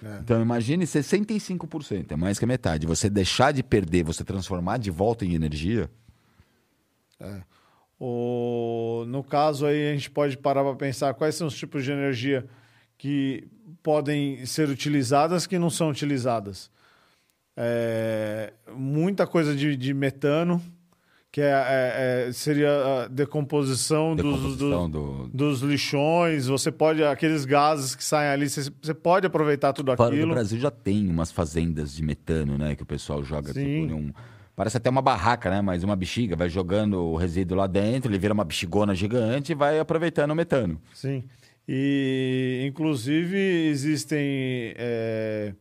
É. 0.04 0.18
Então 0.18 0.42
imagine 0.42 0.84
65%, 0.84 2.12
é 2.12 2.16
mais 2.16 2.38
que 2.38 2.44
a 2.44 2.48
metade. 2.48 2.86
Você 2.86 3.08
deixar 3.08 3.52
de 3.52 3.62
perder, 3.62 4.04
você 4.04 4.22
transformar 4.22 4.76
de 4.78 4.90
volta 4.90 5.24
em 5.24 5.34
energia. 5.34 5.90
É. 7.18 7.40
O... 7.98 9.04
No 9.08 9.24
caso 9.24 9.64
aí, 9.64 9.90
a 9.90 9.94
gente 9.94 10.10
pode 10.10 10.36
parar 10.36 10.62
para 10.62 10.74
pensar 10.74 11.14
quais 11.14 11.34
são 11.34 11.46
os 11.46 11.56
tipos 11.56 11.82
de 11.82 11.92
energia 11.92 12.46
que 12.98 13.46
podem 13.82 14.44
ser 14.46 14.68
utilizadas 14.68 15.46
que 15.46 15.58
não 15.58 15.70
são 15.70 15.90
utilizadas. 15.90 16.70
É... 17.56 18.52
Muita 18.74 19.26
coisa 19.26 19.54
de, 19.54 19.76
de 19.76 19.94
metano, 19.94 20.60
que 21.30 21.40
é, 21.40 21.50
é, 21.50 22.26
é, 22.28 22.32
seria 22.32 22.70
a 23.04 23.08
decomposição, 23.08 24.16
decomposição 24.16 24.90
dos, 24.90 25.30
do... 25.30 25.30
dos 25.32 25.60
lixões. 25.60 26.46
Você 26.46 26.72
pode, 26.72 27.04
aqueles 27.04 27.44
gases 27.44 27.94
que 27.94 28.02
saem 28.02 28.30
ali, 28.30 28.48
você, 28.48 28.72
você 28.80 28.94
pode 28.94 29.26
aproveitar 29.26 29.72
tudo 29.72 29.94
Fora 29.96 30.08
aquilo. 30.08 30.28
No 30.28 30.34
Brasil 30.34 30.58
já 30.58 30.70
tem 30.70 31.08
umas 31.08 31.30
fazendas 31.30 31.94
de 31.94 32.02
metano, 32.02 32.56
né? 32.56 32.74
Que 32.74 32.82
o 32.82 32.86
pessoal 32.86 33.22
joga 33.22 33.52
tipo, 33.52 33.94
um 33.94 34.12
Parece 34.56 34.78
até 34.78 34.88
uma 34.88 35.02
barraca, 35.02 35.50
né? 35.50 35.60
Mas 35.60 35.84
uma 35.84 35.94
bexiga, 35.94 36.34
vai 36.34 36.48
jogando 36.48 36.98
o 36.98 37.16
resíduo 37.16 37.58
lá 37.58 37.66
dentro, 37.66 38.10
ele 38.10 38.18
vira 38.18 38.32
uma 38.32 38.42
bexigona 38.42 38.94
gigante 38.94 39.52
e 39.52 39.54
vai 39.54 39.78
aproveitando 39.78 40.30
o 40.30 40.34
metano. 40.34 40.80
Sim. 40.94 41.22
E, 41.68 42.64
inclusive, 42.68 43.36
existem 43.36 44.74
é, 44.76 45.52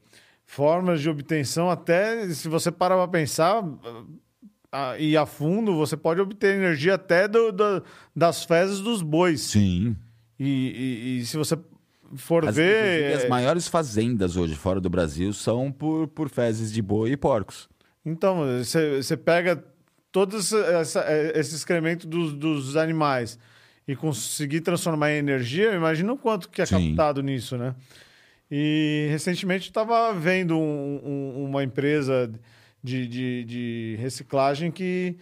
formas 0.46 1.02
de 1.02 1.10
obtenção, 1.10 1.70
até 1.70 2.28
se 2.30 2.48
você 2.48 2.72
parar 2.72 2.96
para 2.96 3.08
pensar 3.08 3.64
a, 4.72 4.98
e 5.00 5.18
a 5.18 5.26
fundo, 5.26 5.76
você 5.76 5.98
pode 5.98 6.22
obter 6.22 6.56
energia 6.56 6.96
até 6.96 7.28
do, 7.28 7.52
do 7.52 7.84
das 8.16 8.44
fezes 8.44 8.82
dos 8.82 9.02
bois. 9.02 9.42
Sim. 9.42 9.96
E, 10.40 10.46
e, 10.46 11.20
e 11.20 11.26
se 11.26 11.38
você 11.38 11.58
for 12.16 12.48
as, 12.48 12.56
ver. 12.56 13.16
As 13.16 13.30
maiores 13.30 13.68
fazendas 13.68 14.36
hoje 14.38 14.56
fora 14.56 14.80
do 14.80 14.90
Brasil 14.90 15.34
são 15.34 15.72
por, 15.72 16.08
por 16.08 16.30
fezes 16.30 16.72
de 16.72 16.82
boi 16.82 17.12
e 17.12 17.18
porcos. 17.18 17.68
Então, 18.06 18.44
você 18.64 19.18
pega 19.18 19.64
todos 20.12 20.54
essa, 20.54 21.02
é, 21.02 21.40
esse 21.40 21.56
excremento 21.56 22.08
dos, 22.08 22.34
dos, 22.34 22.78
animais 22.78 23.40
e 23.88 23.96
conseguir 23.96 24.62
transformar 24.62 25.12
em 25.12 25.18
energia, 25.18 25.74
imagina 25.74 26.12
o 26.12 26.18
quanto 26.18 26.50
que 26.50 26.62
é 26.62 26.66
Sim. 26.66 26.90
captado 26.90 27.22
nisso, 27.22 27.58
né? 27.58 27.76
E 28.50 29.08
recentemente 29.10 29.70
estava 29.70 30.14
vendo 30.14 30.58
um, 30.58 31.02
um, 31.04 31.46
uma 31.46 31.64
empresa 31.64 32.32
de, 32.84 33.08
de, 33.08 33.44
de 33.44 33.98
reciclagem 34.00 34.72
que 34.72 35.18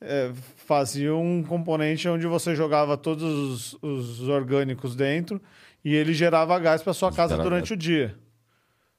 é, 0.00 0.30
fazia 0.56 1.14
um 1.14 1.42
componente 1.42 2.08
onde 2.08 2.26
você 2.26 2.54
jogava 2.54 2.96
todos 2.96 3.22
os, 3.22 3.78
os 3.82 4.28
orgânicos 4.28 4.96
dentro 4.96 5.40
e 5.84 5.94
ele 5.94 6.14
gerava 6.14 6.58
gás 6.58 6.82
para 6.82 6.94
sua 6.94 7.12
casa 7.12 7.36
durante 7.36 7.74
o 7.74 7.76
dia. 7.76 8.16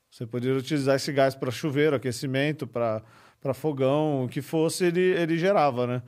Você 0.10 0.28
poderia 0.28 0.58
utilizar 0.58 0.95
esse 0.95 1.12
gás 1.12 1.34
para 1.34 1.49
chuveiro, 1.49 1.95
aquecimento, 1.95 2.67
para 2.67 3.02
para 3.43 3.54
fogão, 3.54 4.23
o 4.23 4.30
que 4.30 4.41
fosse, 4.41 4.86
ele, 4.86 5.02
ele 5.02 5.38
gerava, 5.38 5.86
né? 5.86 6.02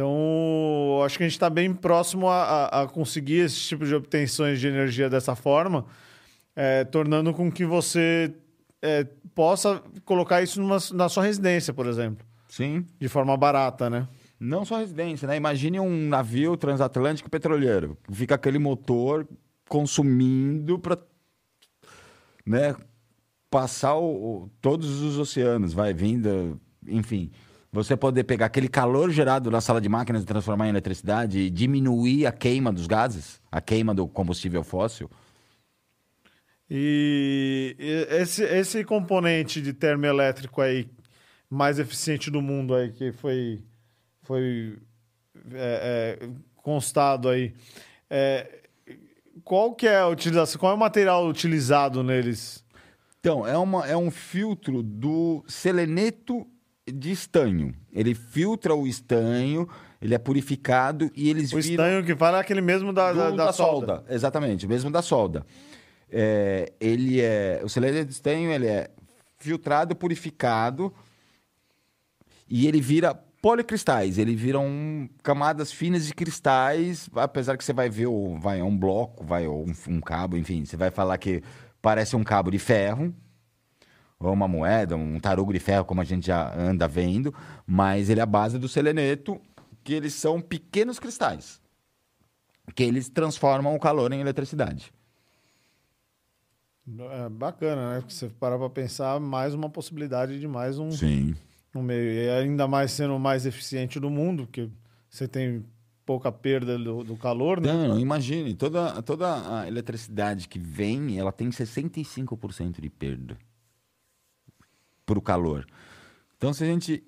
Então, 0.00 1.02
acho 1.04 1.18
que 1.18 1.24
a 1.24 1.26
gente 1.26 1.36
está 1.36 1.50
bem 1.50 1.74
próximo 1.74 2.26
a, 2.26 2.42
a, 2.42 2.82
a, 2.82 2.88
conseguir 2.88 3.40
esse 3.40 3.60
tipo 3.60 3.84
de 3.84 3.94
obtenções 3.94 4.58
de 4.58 4.66
energia 4.66 5.10
dessa 5.10 5.36
forma, 5.36 5.84
é, 6.56 6.84
tornando 6.84 7.34
com 7.34 7.52
que 7.52 7.66
você 7.66 8.32
é, 8.80 9.04
possa 9.34 9.82
colocar 10.06 10.40
isso 10.40 10.58
numa, 10.58 10.78
na 10.94 11.10
sua 11.10 11.24
residência, 11.24 11.74
por 11.74 11.86
exemplo. 11.86 12.26
Sim. 12.48 12.86
De 12.98 13.08
forma 13.08 13.36
barata, 13.36 13.90
né? 13.90 14.08
Não 14.40 14.64
só 14.64 14.78
residência, 14.78 15.28
né? 15.28 15.36
Imagine 15.36 15.78
um 15.78 16.08
navio 16.08 16.56
transatlântico 16.56 17.28
petroleiro. 17.28 17.94
Fica 18.10 18.36
aquele 18.36 18.58
motor 18.58 19.28
consumindo 19.68 20.78
para 20.78 20.96
né, 22.46 22.74
passar 23.50 23.98
o, 23.98 24.48
todos 24.62 25.02
os 25.02 25.18
oceanos, 25.18 25.74
vai 25.74 25.92
vindo, 25.92 26.58
enfim. 26.88 27.30
Você 27.72 27.96
poder 27.96 28.24
pegar 28.24 28.46
aquele 28.46 28.68
calor 28.68 29.10
gerado 29.10 29.50
na 29.50 29.60
sala 29.60 29.80
de 29.80 29.88
máquinas 29.88 30.22
e 30.22 30.26
transformar 30.26 30.66
em 30.66 30.70
eletricidade 30.70 31.38
e 31.38 31.50
diminuir 31.50 32.26
a 32.26 32.32
queima 32.32 32.72
dos 32.72 32.88
gases, 32.88 33.40
a 33.50 33.60
queima 33.60 33.94
do 33.94 34.08
combustível 34.08 34.64
fóssil. 34.64 35.08
E 36.68 37.76
esse, 38.10 38.42
esse 38.44 38.84
componente 38.84 39.60
de 39.60 39.72
termoelétrico 39.72 40.60
aí 40.60 40.88
mais 41.48 41.78
eficiente 41.78 42.30
do 42.30 42.40
mundo 42.40 42.74
aí 42.74 42.90
que 42.90 43.12
foi, 43.12 43.60
foi 44.22 44.78
é, 45.52 46.18
é, 46.22 46.28
constado 46.56 47.28
aí, 47.28 47.54
é, 48.08 48.60
qual 49.44 49.74
que 49.74 49.86
é 49.86 49.98
a 49.98 50.08
utilização? 50.08 50.60
Qual 50.60 50.72
é 50.72 50.74
o 50.74 50.78
material 50.78 51.26
utilizado 51.26 52.02
neles? 52.02 52.64
Então, 53.18 53.46
é, 53.46 53.56
uma, 53.56 53.86
é 53.86 53.96
um 53.96 54.10
filtro 54.10 54.82
do 54.82 55.44
seleneto 55.46 56.46
de 56.86 57.10
estanho. 57.10 57.74
Ele 57.92 58.14
filtra 58.14 58.74
o 58.74 58.86
estanho, 58.86 59.68
ele 60.00 60.14
é 60.14 60.18
purificado 60.18 61.10
e 61.14 61.28
eles 61.28 61.52
O 61.52 61.56
viram... 61.56 61.70
estanho 61.70 62.04
que 62.04 62.16
fala 62.16 62.38
é 62.38 62.40
aquele 62.40 62.60
mesmo 62.60 62.92
da, 62.92 63.12
da, 63.12 63.30
da, 63.30 63.46
da 63.46 63.52
solda. 63.52 63.96
solda. 63.96 64.04
Exatamente, 64.08 64.66
mesmo 64.66 64.90
da 64.90 65.02
solda. 65.02 65.44
É, 66.10 66.72
ele 66.80 67.20
é... 67.20 67.60
O 67.64 67.68
seleneto 67.68 68.06
de 68.06 68.12
estanho, 68.12 68.50
ele 68.50 68.66
é 68.66 68.90
filtrado, 69.38 69.94
purificado 69.94 70.92
e 72.48 72.66
ele 72.66 72.80
vira 72.80 73.14
policristais. 73.14 74.18
Ele 74.18 74.34
vira 74.34 74.58
um, 74.58 75.08
camadas 75.22 75.72
finas 75.72 76.06
de 76.06 76.14
cristais, 76.14 77.08
apesar 77.14 77.56
que 77.56 77.64
você 77.64 77.72
vai 77.72 77.88
ver 77.88 78.06
o, 78.06 78.38
vai, 78.38 78.60
um 78.62 78.76
bloco, 78.76 79.24
vai, 79.24 79.48
um, 79.48 79.72
um 79.88 80.00
cabo, 80.00 80.36
enfim, 80.36 80.64
você 80.64 80.76
vai 80.76 80.90
falar 80.90 81.16
que 81.18 81.42
parece 81.80 82.16
um 82.16 82.22
cabo 82.22 82.50
de 82.50 82.58
ferro, 82.58 83.14
ou 84.20 84.34
uma 84.34 84.46
moeda, 84.46 84.94
um 84.96 85.18
tarugo 85.18 85.52
de 85.52 85.58
ferro, 85.58 85.86
como 85.86 86.02
a 86.02 86.04
gente 86.04 86.26
já 86.26 86.54
anda 86.54 86.86
vendo, 86.86 87.34
mas 87.66 88.10
ele 88.10 88.20
é 88.20 88.22
a 88.22 88.26
base 88.26 88.58
do 88.58 88.68
seleneto, 88.68 89.40
que 89.82 89.94
eles 89.94 90.12
são 90.12 90.42
pequenos 90.42 90.98
cristais, 90.98 91.60
que 92.74 92.82
eles 92.82 93.08
transformam 93.08 93.74
o 93.74 93.80
calor 93.80 94.12
em 94.12 94.20
eletricidade. 94.20 94.92
É 97.12 97.28
bacana, 97.30 97.94
né? 97.94 98.00
Porque 98.00 98.12
você 98.12 98.28
parar 98.28 98.58
para 98.58 98.68
pensar, 98.68 99.18
mais 99.18 99.54
uma 99.54 99.70
possibilidade 99.70 100.38
de 100.38 100.46
mais 100.46 100.78
um, 100.78 100.90
Sim. 100.90 101.34
um 101.74 101.82
meio. 101.82 102.12
E 102.12 102.28
ainda 102.28 102.68
mais 102.68 102.90
sendo 102.90 103.14
o 103.14 103.20
mais 103.20 103.46
eficiente 103.46 103.98
do 103.98 104.10
mundo, 104.10 104.46
que 104.46 104.68
você 105.08 105.26
tem 105.26 105.64
pouca 106.04 106.32
perda 106.32 106.76
do, 106.76 107.04
do 107.04 107.16
calor, 107.16 107.60
né? 107.60 107.72
Não, 107.72 107.98
imagine, 107.98 108.54
toda, 108.54 109.00
toda 109.02 109.60
a 109.60 109.68
eletricidade 109.68 110.48
que 110.48 110.58
vem, 110.58 111.18
ela 111.18 111.30
tem 111.32 111.48
65% 111.48 112.80
de 112.80 112.90
perda 112.90 113.38
para 115.10 115.18
o 115.18 115.22
calor. 115.22 115.66
Então, 116.36 116.52
se 116.54 116.62
a 116.62 116.66
gente 116.66 117.04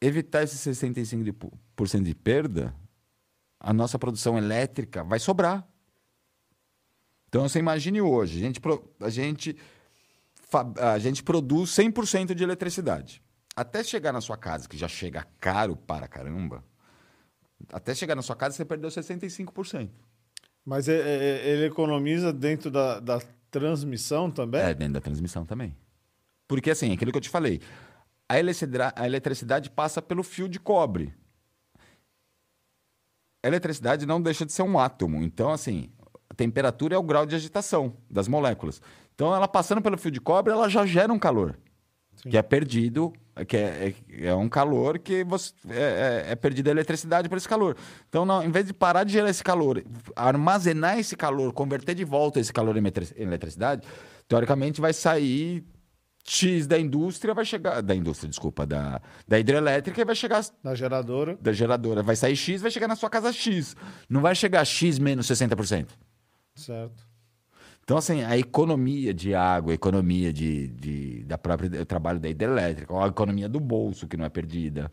evitar 0.00 0.44
esse 0.44 0.56
65% 0.70 2.02
de 2.02 2.14
perda, 2.14 2.74
a 3.58 3.72
nossa 3.72 3.98
produção 3.98 4.38
elétrica 4.38 5.02
vai 5.02 5.18
sobrar. 5.18 5.66
Então, 7.28 7.48
você 7.48 7.58
imagine 7.58 8.00
hoje, 8.00 8.38
a 8.38 8.40
gente, 8.40 8.60
a 9.00 9.10
gente, 9.10 9.56
a 10.78 10.98
gente 11.00 11.22
produz 11.22 11.70
100% 11.70 12.32
de 12.32 12.44
eletricidade. 12.44 13.20
Até 13.56 13.82
chegar 13.82 14.12
na 14.12 14.20
sua 14.20 14.36
casa, 14.36 14.68
que 14.68 14.76
já 14.76 14.86
chega 14.86 15.26
caro 15.40 15.76
para 15.76 16.06
caramba, 16.06 16.64
até 17.72 17.92
chegar 17.94 18.14
na 18.14 18.22
sua 18.22 18.36
casa, 18.36 18.56
você 18.56 18.64
perdeu 18.64 18.88
65%. 18.88 19.90
Mas 20.64 20.86
ele 20.86 21.66
economiza 21.66 22.32
dentro 22.32 22.70
da, 22.70 23.00
da 23.00 23.20
transmissão 23.50 24.30
também? 24.30 24.60
É, 24.60 24.74
dentro 24.74 24.94
da 24.94 25.00
transmissão 25.00 25.44
também. 25.44 25.76
Porque, 26.46 26.70
assim, 26.70 26.92
aquilo 26.92 27.10
que 27.10 27.18
eu 27.18 27.22
te 27.22 27.28
falei, 27.28 27.60
a 28.28 28.38
eletricidade, 28.38 28.94
a 28.96 29.06
eletricidade 29.06 29.70
passa 29.70 30.02
pelo 30.02 30.22
fio 30.22 30.48
de 30.48 30.58
cobre. 30.58 31.14
A 33.42 33.48
eletricidade 33.48 34.06
não 34.06 34.20
deixa 34.20 34.46
de 34.46 34.52
ser 34.52 34.62
um 34.62 34.78
átomo. 34.78 35.22
Então, 35.22 35.50
assim, 35.50 35.90
a 36.28 36.34
temperatura 36.34 36.94
é 36.94 36.98
o 36.98 37.02
grau 37.02 37.26
de 37.26 37.34
agitação 37.34 37.96
das 38.10 38.28
moléculas. 38.28 38.80
Então, 39.14 39.34
ela 39.34 39.46
passando 39.46 39.82
pelo 39.82 39.98
fio 39.98 40.10
de 40.10 40.20
cobre, 40.20 40.52
ela 40.52 40.68
já 40.68 40.84
gera 40.86 41.12
um 41.12 41.18
calor. 41.18 41.56
Sim. 42.16 42.30
que 42.30 42.38
é 42.38 42.42
perdido, 42.42 43.12
que 43.46 43.56
é, 43.56 43.94
é, 44.10 44.26
é 44.26 44.34
um 44.34 44.48
calor 44.48 44.98
que 44.98 45.24
você, 45.24 45.52
é, 45.68 46.24
é, 46.28 46.32
é 46.32 46.36
perdida 46.36 46.70
a 46.70 46.72
eletricidade 46.72 47.28
por 47.28 47.36
esse 47.36 47.48
calor. 47.48 47.76
Então, 48.08 48.24
não, 48.24 48.42
em 48.42 48.50
vez 48.50 48.66
de 48.66 48.72
parar 48.72 49.04
de 49.04 49.12
gerar 49.12 49.28
esse 49.28 49.42
calor, 49.42 49.82
armazenar 50.14 50.98
esse 50.98 51.16
calor, 51.16 51.52
converter 51.52 51.94
de 51.94 52.04
volta 52.04 52.40
esse 52.40 52.52
calor 52.52 52.76
em 52.76 52.82
eletricidade, 53.16 53.86
teoricamente 54.28 54.80
vai 54.80 54.92
sair 54.92 55.64
X 56.24 56.66
da 56.66 56.78
indústria, 56.78 57.34
vai 57.34 57.44
chegar. 57.44 57.82
Da 57.82 57.94
indústria, 57.94 58.28
desculpa, 58.28 58.64
da, 58.64 59.00
da 59.28 59.38
hidrelétrica 59.38 60.00
e 60.00 60.04
vai 60.04 60.14
chegar. 60.14 60.42
Da 60.62 60.74
geradora. 60.74 61.38
Da 61.40 61.52
geradora. 61.52 62.02
Vai 62.02 62.16
sair 62.16 62.34
X, 62.34 62.62
vai 62.62 62.70
chegar 62.70 62.88
na 62.88 62.96
sua 62.96 63.10
casa 63.10 63.30
X. 63.30 63.76
Não 64.08 64.22
vai 64.22 64.34
chegar 64.34 64.64
X 64.64 64.98
menos 64.98 65.26
60%. 65.26 65.88
Certo. 66.54 67.06
Então, 67.82 67.98
assim, 67.98 68.22
a 68.22 68.38
economia 68.38 69.12
de 69.12 69.34
água, 69.34 69.72
a 69.72 69.74
economia 69.74 70.32
de, 70.32 70.68
de 70.68 71.24
da 71.24 71.36
própria 71.36 71.84
trabalho 71.84 72.18
da 72.18 72.30
hidrelétrica, 72.30 72.94
a 72.98 73.08
economia 73.08 73.46
do 73.46 73.60
bolso 73.60 74.08
que 74.08 74.16
não 74.16 74.24
é 74.24 74.30
perdida. 74.30 74.90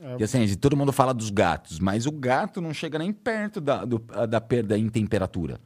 É. 0.00 0.16
E 0.20 0.22
assim, 0.22 0.46
todo 0.54 0.76
mundo 0.76 0.92
fala 0.92 1.12
dos 1.12 1.30
gatos, 1.30 1.80
mas 1.80 2.06
o 2.06 2.12
gato 2.12 2.60
não 2.60 2.72
chega 2.72 2.98
nem 2.98 3.12
perto 3.12 3.60
da, 3.60 3.84
do, 3.84 3.98
da 4.28 4.40
perda 4.40 4.78
em 4.78 4.88
temperatura. 4.88 5.58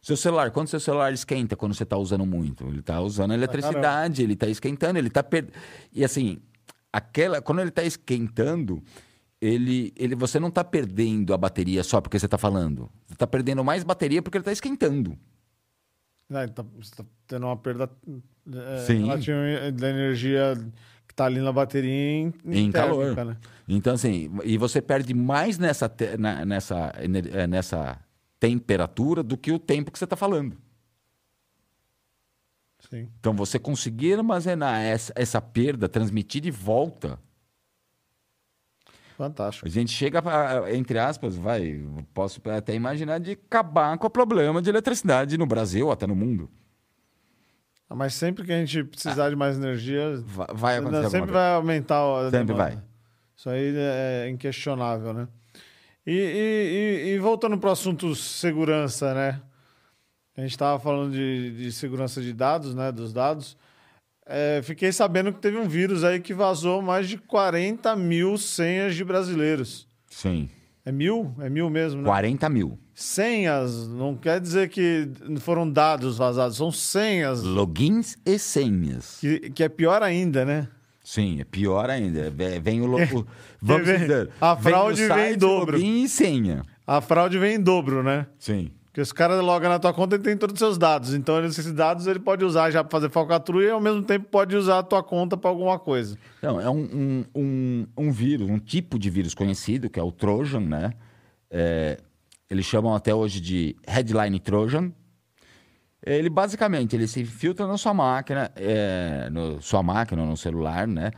Seu 0.00 0.16
celular, 0.16 0.50
quando 0.50 0.68
seu 0.68 0.80
celular 0.80 1.12
esquenta 1.12 1.54
quando 1.54 1.74
você 1.74 1.82
está 1.82 1.96
usando 1.96 2.24
muito? 2.24 2.66
Ele 2.66 2.80
está 2.80 3.00
usando 3.00 3.34
eletricidade, 3.34 4.22
ele 4.22 4.32
está 4.32 4.46
esquentando, 4.48 4.98
ele 4.98 5.08
está 5.08 5.22
perdendo. 5.22 5.52
E 5.92 6.02
assim, 6.02 6.38
aquela, 6.90 7.42
quando 7.42 7.60
ele 7.60 7.68
está 7.68 7.84
esquentando, 7.84 8.82
ele, 9.40 9.92
ele, 9.96 10.14
você 10.14 10.40
não 10.40 10.48
está 10.48 10.64
perdendo 10.64 11.34
a 11.34 11.38
bateria 11.38 11.84
só 11.84 12.00
porque 12.00 12.18
você 12.18 12.26
está 12.26 12.38
falando. 12.38 12.90
Você 13.06 13.14
está 13.14 13.26
perdendo 13.26 13.62
mais 13.62 13.84
bateria 13.84 14.22
porque 14.22 14.38
ele 14.38 14.42
está 14.42 14.52
esquentando. 14.52 15.18
Não, 16.30 16.48
tá, 16.48 16.62
você 16.62 16.92
está 16.92 17.04
tendo 17.26 17.44
uma 17.44 17.56
perda 17.56 17.90
é, 18.54 19.70
da 19.72 19.90
energia 19.90 20.54
que 21.06 21.12
está 21.12 21.26
ali 21.26 21.40
na 21.40 21.52
bateria 21.52 21.90
em, 21.90 22.32
em, 22.46 22.58
em 22.66 22.70
calor. 22.70 23.16
Né? 23.16 23.36
Então, 23.68 23.94
assim, 23.94 24.30
e 24.44 24.56
você 24.56 24.80
perde 24.80 25.12
mais 25.12 25.58
nessa, 25.58 25.92
na, 26.18 26.44
nessa, 26.44 26.92
é, 26.96 27.46
nessa 27.46 27.98
temperatura 28.40 29.22
do 29.22 29.36
que 29.36 29.52
o 29.52 29.58
tempo 29.58 29.92
que 29.92 29.98
você 29.98 30.04
está 30.04 30.16
falando. 30.16 30.56
Sim. 32.88 33.08
Então, 33.20 33.34
você 33.34 33.58
conseguir 33.58 34.14
armazenar 34.14 34.80
essa, 34.80 35.12
essa 35.14 35.40
perda, 35.40 35.88
transmitir 35.88 36.40
de 36.40 36.50
volta. 36.50 37.20
Fantástico. 39.16 39.68
A 39.68 39.70
gente 39.70 39.92
chega, 39.92 40.22
entre 40.72 40.98
aspas, 40.98 41.36
vai, 41.36 41.78
posso 42.14 42.40
até 42.48 42.74
imaginar 42.74 43.20
de 43.20 43.32
acabar 43.32 43.98
com 43.98 44.06
o 44.06 44.10
problema 44.10 44.62
de 44.62 44.70
eletricidade 44.70 45.36
no 45.36 45.44
Brasil, 45.44 45.90
até 45.90 46.06
no 46.06 46.16
mundo. 46.16 46.50
Ah, 47.88 47.94
mas 47.94 48.14
sempre 48.14 48.44
que 48.44 48.52
a 48.52 48.64
gente 48.64 48.82
precisar 48.84 49.26
ah, 49.26 49.30
de 49.30 49.36
mais 49.36 49.58
energia, 49.58 50.22
vai, 50.24 50.46
vai 50.54 50.76
acontecer. 50.78 51.10
Sempre 51.10 51.32
vai 51.32 51.52
aumentar. 51.52 52.00
A 52.02 52.30
sempre 52.30 52.44
demanda. 52.46 52.54
vai. 52.54 52.82
Isso 53.36 53.50
aí 53.50 53.74
é 53.76 54.30
inquestionável, 54.30 55.12
né? 55.12 55.28
E, 56.06 56.12
e, 56.12 57.08
e, 57.10 57.18
voltando 57.18 57.58
para 57.58 57.68
o 57.68 57.72
assunto 57.72 58.14
segurança, 58.14 59.14
né? 59.14 59.40
A 60.36 60.40
gente 60.40 60.52
estava 60.52 60.78
falando 60.80 61.12
de, 61.12 61.50
de, 61.56 61.72
segurança 61.72 62.22
de 62.22 62.32
dados, 62.32 62.74
né? 62.74 62.90
Dos 62.90 63.12
dados. 63.12 63.56
É, 64.24 64.60
fiquei 64.62 64.92
sabendo 64.92 65.32
que 65.32 65.40
teve 65.40 65.58
um 65.58 65.68
vírus 65.68 66.04
aí 66.04 66.20
que 66.20 66.32
vazou 66.32 66.80
mais 66.80 67.08
de 67.08 67.18
40 67.18 67.94
mil 67.96 68.38
senhas 68.38 68.94
de 68.94 69.04
brasileiros. 69.04 69.86
Sim. 70.08 70.48
É 70.84 70.90
mil? 70.90 71.34
É 71.40 71.50
mil 71.50 71.68
mesmo, 71.68 72.00
né? 72.00 72.06
40 72.06 72.48
mil. 72.48 72.78
Senhas, 72.94 73.88
não 73.88 74.16
quer 74.16 74.40
dizer 74.40 74.68
que 74.68 75.10
foram 75.40 75.70
dados 75.70 76.16
vazados, 76.16 76.56
são 76.56 76.70
senhas. 76.70 77.42
Logins 77.42 78.16
e 78.24 78.38
senhas. 78.38 79.18
Que, 79.20 79.50
que 79.50 79.64
é 79.64 79.68
pior 79.68 80.02
ainda, 80.02 80.44
né? 80.44 80.68
Sim, 81.10 81.40
é 81.40 81.44
pior 81.44 81.90
ainda. 81.90 82.30
Vem 82.62 82.82
o. 82.82 82.86
o 82.86 83.26
vamos 83.60 83.84
dizer. 83.84 84.30
A 84.40 84.54
fraude 84.54 85.08
vem, 85.08 85.16
vem 85.16 85.32
em 85.32 85.36
dobro. 85.36 85.76
Login 85.76 86.04
e 86.04 86.08
senha. 86.08 86.62
A 86.86 87.00
fraude 87.00 87.36
vem 87.36 87.56
em 87.56 87.60
dobro, 87.60 88.00
né? 88.00 88.28
Sim. 88.38 88.70
Porque 88.84 89.00
os 89.00 89.10
caras 89.10 89.42
logam 89.42 89.68
na 89.68 89.80
tua 89.80 89.92
conta 89.92 90.14
e 90.14 90.18
tem 90.20 90.36
todos 90.36 90.52
os 90.52 90.58
seus 90.60 90.78
dados. 90.78 91.12
Então, 91.12 91.44
esses 91.44 91.72
dados 91.72 92.06
ele 92.06 92.20
pode 92.20 92.44
usar 92.44 92.70
já 92.70 92.84
para 92.84 92.92
fazer 92.92 93.10
falcatrua 93.10 93.60
e 93.60 93.70
ao 93.70 93.80
mesmo 93.80 94.04
tempo 94.04 94.28
pode 94.30 94.54
usar 94.54 94.78
a 94.78 94.82
tua 94.84 95.02
conta 95.02 95.36
para 95.36 95.50
alguma 95.50 95.80
coisa. 95.80 96.16
Não, 96.40 96.60
é 96.60 96.70
um, 96.70 96.78
um, 96.78 97.24
um, 97.34 97.86
um, 97.98 98.12
vírus, 98.12 98.48
um 98.48 98.60
tipo 98.60 98.96
de 98.96 99.10
vírus 99.10 99.34
conhecido, 99.34 99.90
que 99.90 99.98
é 99.98 100.02
o 100.04 100.12
Trojan, 100.12 100.60
né? 100.60 100.92
É, 101.50 101.98
eles 102.48 102.66
chamam 102.66 102.94
até 102.94 103.12
hoje 103.12 103.40
de 103.40 103.74
Headline 103.84 104.38
Trojan, 104.38 104.92
ele 106.04 106.30
basicamente 106.30 106.96
ele 106.96 107.06
se 107.06 107.24
filtra 107.24 107.66
na 107.66 107.76
sua 107.76 107.92
máquina, 107.92 108.50
é, 108.56 109.28
no 109.30 109.60
sua 109.60 109.82
máquina, 109.82 110.24
no 110.24 110.36
celular, 110.36 110.86
né? 110.86 111.10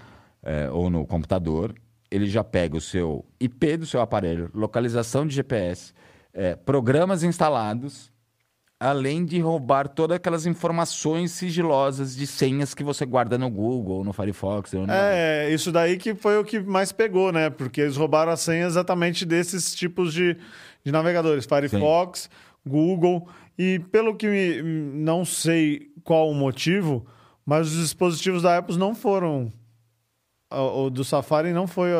É, 0.42 0.68
ou 0.70 0.90
no 0.90 1.06
computador. 1.06 1.74
Ele 2.10 2.26
já 2.26 2.44
pega 2.44 2.76
o 2.76 2.80
seu 2.80 3.24
IP 3.40 3.78
do 3.78 3.86
seu 3.86 4.00
aparelho, 4.00 4.50
localização 4.52 5.26
de 5.26 5.34
GPS, 5.34 5.94
é, 6.34 6.54
programas 6.54 7.22
instalados, 7.22 8.12
além 8.78 9.24
de 9.24 9.38
roubar 9.40 9.86
todas 9.88 10.16
aquelas 10.16 10.44
informações 10.44 11.30
sigilosas 11.30 12.16
de 12.16 12.26
senhas 12.26 12.74
que 12.74 12.82
você 12.82 13.06
guarda 13.06 13.38
no 13.38 13.48
Google 13.48 13.98
ou 13.98 14.04
no 14.04 14.12
Firefox. 14.12 14.74
Ou 14.74 14.86
no... 14.86 14.92
É, 14.92 15.48
isso 15.50 15.70
daí 15.70 15.96
que 15.96 16.14
foi 16.14 16.36
o 16.36 16.44
que 16.44 16.58
mais 16.58 16.90
pegou, 16.90 17.32
né? 17.32 17.48
Porque 17.48 17.80
eles 17.80 17.96
roubaram 17.96 18.32
as 18.32 18.40
senhas 18.40 18.72
exatamente 18.72 19.24
desses 19.24 19.72
tipos 19.72 20.12
de, 20.12 20.36
de 20.84 20.90
navegadores: 20.90 21.46
Firefox, 21.46 22.22
Sim. 22.22 22.70
Google. 22.70 23.28
E 23.62 23.78
pelo 23.78 24.16
que 24.16 24.26
me, 24.26 24.60
não 24.60 25.24
sei 25.24 25.92
qual 26.02 26.28
o 26.28 26.34
motivo, 26.34 27.06
mas 27.46 27.68
os 27.68 27.80
dispositivos 27.80 28.42
da 28.42 28.58
Apple 28.58 28.76
não 28.76 28.92
foram. 28.92 29.52
O 30.50 30.90
do 30.90 31.04
Safari 31.04 31.52
não 31.52 31.68
foi 31.68 31.90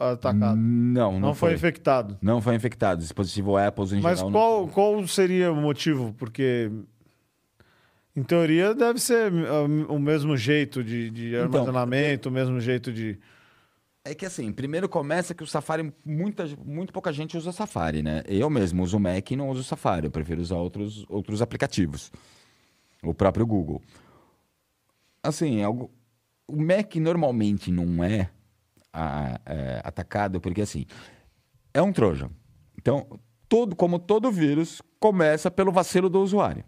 atacado. 0.00 0.56
Não, 0.56 1.12
não, 1.12 1.20
não 1.20 1.34
foi. 1.34 1.50
foi. 1.50 1.56
infectado. 1.56 2.18
Não 2.22 2.40
foi 2.40 2.54
infectado. 2.54 3.02
Dispositivo 3.02 3.56
Apple 3.56 3.84
em 3.84 4.00
Mas 4.00 4.18
geral. 4.18 4.30
Mas 4.30 4.32
qual, 4.32 4.60
não... 4.62 4.68
qual 4.68 5.06
seria 5.06 5.52
o 5.52 5.56
motivo? 5.56 6.14
Porque 6.18 6.70
em 8.16 8.22
teoria, 8.22 8.74
deve 8.74 8.98
ser 8.98 9.30
o 9.88 9.98
mesmo 9.98 10.36
jeito 10.38 10.82
de, 10.82 11.10
de 11.10 11.28
então, 11.28 11.42
armazenamento, 11.42 12.28
então, 12.28 12.32
o 12.32 12.34
mesmo 12.34 12.60
jeito 12.60 12.90
de. 12.90 13.18
É 14.02 14.14
que 14.14 14.24
assim, 14.24 14.50
primeiro 14.50 14.88
começa 14.88 15.34
que 15.34 15.42
o 15.42 15.46
Safari, 15.46 15.92
muita, 16.04 16.46
muito 16.64 16.90
pouca 16.90 17.12
gente 17.12 17.36
usa 17.36 17.52
Safari, 17.52 18.02
né? 18.02 18.22
Eu 18.26 18.48
mesmo 18.48 18.82
uso 18.82 18.96
o 18.96 19.00
Mac 19.00 19.30
e 19.30 19.36
não 19.36 19.50
uso 19.50 19.60
o 19.60 19.64
Safari, 19.64 20.06
eu 20.06 20.10
prefiro 20.10 20.40
usar 20.40 20.56
outros, 20.56 21.04
outros 21.08 21.42
aplicativos. 21.42 22.10
O 23.02 23.12
próprio 23.12 23.46
Google. 23.46 23.82
Assim, 25.22 25.62
algo, 25.62 25.90
o 26.48 26.56
Mac 26.56 26.96
normalmente 26.96 27.70
não 27.70 28.02
é, 28.02 28.30
a, 28.90 29.38
é, 29.44 29.80
atacado 29.84 30.40
porque 30.40 30.62
assim, 30.62 30.86
é 31.74 31.82
um 31.82 31.92
Trojan. 31.92 32.30
Então, 32.78 33.20
todo, 33.50 33.76
como 33.76 33.98
todo 33.98 34.32
vírus, 34.32 34.80
começa 34.98 35.50
pelo 35.50 35.70
vacilo 35.70 36.08
do 36.08 36.22
usuário. 36.22 36.64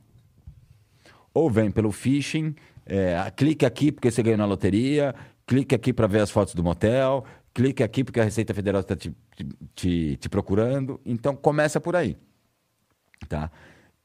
Ou 1.33 1.51
vem 1.51 1.71
pelo 1.71 1.91
phishing, 1.91 2.55
é, 2.85 3.33
clique 3.35 3.65
aqui 3.65 3.91
porque 3.91 4.11
você 4.11 4.23
ganhou 4.23 4.37
na 4.37 4.45
loteria, 4.45 5.15
clique 5.47 5.75
aqui 5.75 5.93
para 5.93 6.07
ver 6.07 6.21
as 6.21 6.31
fotos 6.31 6.55
do 6.55 6.63
motel, 6.63 7.25
clique 7.53 7.83
aqui 7.83 8.05
porque 8.05 8.21
a 8.21 8.25
Receita 8.25 8.55
Federal 8.55 8.81
está 8.81 8.97
te, 8.97 9.15
te, 9.75 10.17
te, 10.17 10.29
procurando. 10.29 11.01
Então, 11.05 11.37
começa 11.37 11.81
por 11.81 11.97
aí. 11.97 12.17
Tá? 13.29 13.51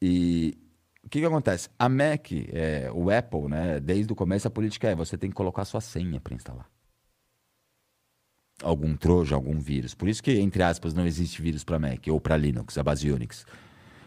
E 0.01 0.57
o 1.03 1.09
que, 1.09 1.19
que 1.19 1.25
acontece? 1.25 1.69
A 1.79 1.87
Mac, 1.87 2.31
é, 2.31 2.91
o 2.93 3.09
Apple, 3.09 3.47
né, 3.47 3.79
desde 3.79 4.11
o 4.11 4.15
começo, 4.15 4.47
a 4.47 4.51
política 4.51 4.89
é 4.89 4.95
você 4.95 5.17
tem 5.17 5.29
que 5.29 5.35
colocar 5.35 5.65
sua 5.65 5.81
senha 5.81 6.19
para 6.19 6.35
instalar. 6.35 6.69
Algum 8.61 8.95
troja, 8.95 9.35
algum 9.35 9.59
vírus. 9.59 9.93
Por 9.93 10.09
isso 10.09 10.21
que, 10.21 10.31
entre 10.31 10.63
aspas, 10.63 10.93
não 10.93 11.05
existe 11.05 11.41
vírus 11.41 11.63
para 11.63 11.79
Mac 11.79 12.05
ou 12.09 12.19
para 12.19 12.35
Linux, 12.35 12.77
a 12.77 12.83
base 12.83 13.09
Unix. 13.11 13.45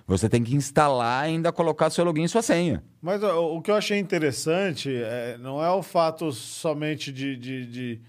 Você 0.06 0.28
tem 0.28 0.42
que 0.42 0.54
instalar 0.54 1.28
e 1.28 1.32
ainda 1.34 1.52
colocar 1.52 1.90
seu 1.90 2.04
login 2.04 2.24
e 2.24 2.28
sua 2.28 2.42
senha. 2.42 2.82
Mas 3.00 3.22
o 3.22 3.60
que 3.62 3.70
eu 3.70 3.74
achei 3.74 3.98
interessante 3.98 4.94
é, 4.94 5.38
não 5.38 5.62
é 5.62 5.70
o 5.70 5.82
fato 5.82 6.32
somente 6.32 7.12
de, 7.12 7.36
de, 7.36 7.66
de 7.66 8.00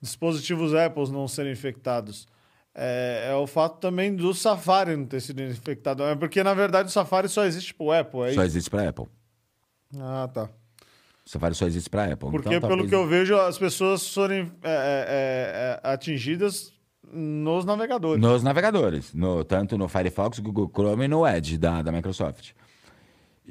dispositivos 0.00 0.74
Apple 0.74 1.10
não 1.10 1.26
serem 1.26 1.52
infectados. 1.52 2.26
É, 2.74 3.28
é, 3.30 3.34
o 3.34 3.46
fato 3.46 3.78
também 3.78 4.14
do 4.14 4.32
Safari 4.32 4.96
não 4.96 5.04
ter 5.04 5.20
sido 5.20 5.42
infectado. 5.42 6.02
É 6.04 6.14
porque, 6.14 6.42
na 6.42 6.54
verdade, 6.54 6.88
o 6.88 6.92
Safari 6.92 7.28
só 7.28 7.44
existe 7.44 7.74
para 7.74 7.84
o 7.84 7.92
Apple. 7.92 8.20
É 8.22 8.32
só 8.34 8.44
existe 8.44 8.70
para 8.70 8.88
Apple. 8.88 9.06
Ah, 9.98 10.28
tá. 10.32 10.48
O 11.26 11.28
Safari 11.28 11.54
só 11.54 11.66
existe 11.66 11.90
para 11.90 12.04
Apple. 12.04 12.30
Porque, 12.30 12.48
então, 12.48 12.68
pelo 12.68 12.82
talvez... 12.82 12.88
que 12.88 12.94
eu 12.94 13.06
vejo, 13.06 13.36
as 13.36 13.58
pessoas 13.58 14.12
forem 14.12 14.50
é, 14.62 14.70
é, 14.70 15.80
é, 15.84 15.92
atingidas 15.92 16.72
nos 17.12 17.64
navegadores. 17.64 18.20
Nos 18.20 18.42
navegadores. 18.42 19.14
No, 19.14 19.44
tanto 19.44 19.76
no 19.76 19.88
Firefox, 19.88 20.38
Google 20.38 20.70
Chrome 20.72 21.04
e 21.04 21.08
no 21.08 21.26
Edge 21.26 21.58
da, 21.58 21.82
da 21.82 21.92
Microsoft. 21.92 22.52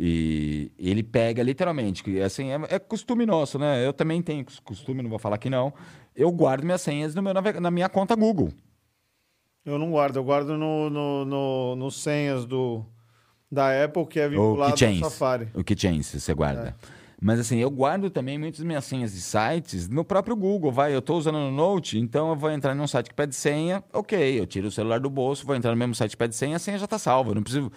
E 0.02 0.72
ele 0.80 1.04
pega 1.04 1.44
literalmente, 1.44 2.04
que 2.04 2.22
assim, 2.22 2.52
é, 2.52 2.60
é, 2.70 2.80
costume 2.80 3.26
nosso, 3.26 3.60
né? 3.60 3.86
Eu 3.86 3.92
também 3.92 4.22
tenho 4.22 4.46
costume, 4.64 5.02
não 5.02 5.10
vou 5.10 5.20
falar 5.20 5.38
que 5.38 5.50
não. 5.50 5.74
Eu 6.16 6.32
guardo 6.32 6.64
minhas 6.64 6.82
senhas 6.82 7.14
no 7.14 7.22
meu, 7.22 7.34
na 7.34 7.70
minha 7.70 7.90
conta 7.90 8.16
Google. 8.16 8.50
Eu 9.66 9.78
não 9.78 9.92
guardo, 9.92 10.16
eu 10.16 10.24
guardo 10.24 10.58
no, 10.58 10.90
no, 10.90 11.26
no, 11.26 11.76
no 11.76 11.92
senhas 11.92 12.46
do, 12.46 12.86
da 13.52 13.84
Apple, 13.84 14.06
que 14.06 14.20
é 14.20 14.30
vinculado 14.30 14.74
ao 14.86 14.96
Safari. 14.96 15.50
O 15.54 15.64
Keychains 15.64 16.08
você 16.08 16.34
guarda. 16.34 16.76
É. 16.96 16.99
Mas 17.22 17.40
assim, 17.40 17.58
eu 17.58 17.70
guardo 17.70 18.10
também 18.10 18.38
muitas 18.38 18.64
minhas 18.64 18.86
senhas 18.86 19.14
de 19.14 19.22
sites 19.22 19.90
no 19.90 20.06
próprio 20.06 20.36
Google. 20.36 20.72
Vai, 20.72 20.94
eu 20.94 21.00
estou 21.00 21.18
usando 21.18 21.38
no 21.38 21.52
Note, 21.52 22.00
então 22.00 22.30
eu 22.30 22.36
vou 22.36 22.50
entrar 22.50 22.74
num 22.74 22.88
site 22.88 23.10
que 23.10 23.16
pede 23.16 23.36
senha, 23.36 23.84
ok, 23.92 24.40
eu 24.40 24.46
tiro 24.46 24.68
o 24.70 24.72
celular 24.72 25.00
do 25.00 25.10
bolso, 25.10 25.46
vou 25.46 25.56
entrar 25.56 25.72
no 25.72 25.78
mesmo 25.78 25.96
site 25.96 26.12
que 26.12 26.18
pede 26.18 26.36
senha, 26.36 26.56
a 26.56 26.60
senha 26.60 26.78
já 26.78 26.86
está 26.86 26.98
salva. 26.98 27.32
Eu 27.32 27.36
não 27.36 27.44
preciso 27.44 27.72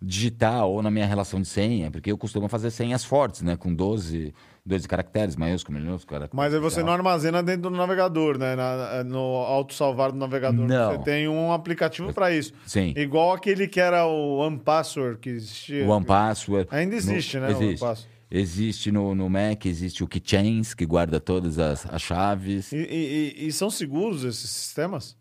digitar 0.00 0.66
ou 0.66 0.82
na 0.82 0.90
minha 0.90 1.06
relação 1.06 1.40
de 1.40 1.48
senha, 1.48 1.90
porque 1.90 2.12
eu 2.12 2.18
costumo 2.18 2.48
fazer 2.48 2.70
senhas 2.70 3.02
fortes, 3.02 3.40
né? 3.40 3.56
Com 3.56 3.74
12, 3.74 4.34
12 4.64 4.86
caracteres, 4.86 5.36
maiúsculo, 5.36 5.78
minúsculo. 5.78 6.28
Mas 6.34 6.52
aí 6.52 6.60
você 6.60 6.82
não 6.82 6.92
armazena 6.92 7.42
dentro 7.42 7.62
do 7.62 7.70
navegador, 7.70 8.36
né? 8.36 8.54
Na, 8.54 9.02
no 9.04 9.18
auto-salvar 9.18 10.12
do 10.12 10.18
navegador. 10.18 10.66
Não. 10.66 10.92
Você 10.92 10.98
tem 10.98 11.26
um 11.28 11.50
aplicativo 11.50 12.12
para 12.12 12.30
isso. 12.30 12.52
Sim. 12.66 12.92
Igual 12.94 13.32
aquele 13.32 13.66
que 13.66 13.80
era 13.80 14.04
o 14.06 14.38
OnePassword, 14.38 15.18
que 15.18 15.30
existia. 15.30 15.86
O 15.86 15.88
OnePassword. 15.88 16.68
Ainda 16.70 16.94
existe, 16.94 17.38
no... 17.38 17.46
né? 17.46 17.52
Existe. 17.52 18.15
Existe 18.30 18.90
no, 18.90 19.14
no 19.14 19.30
Mac, 19.30 19.66
existe 19.66 20.02
o 20.02 20.08
Keychains, 20.08 20.74
que 20.74 20.84
guarda 20.84 21.20
todas 21.20 21.58
as, 21.58 21.86
as 21.86 22.02
chaves. 22.02 22.72
E, 22.72 22.76
e, 22.76 23.46
e, 23.46 23.52
são 23.52 23.70
seguros 23.70 24.24
esses 24.24 24.50
sistemas? 24.50 25.16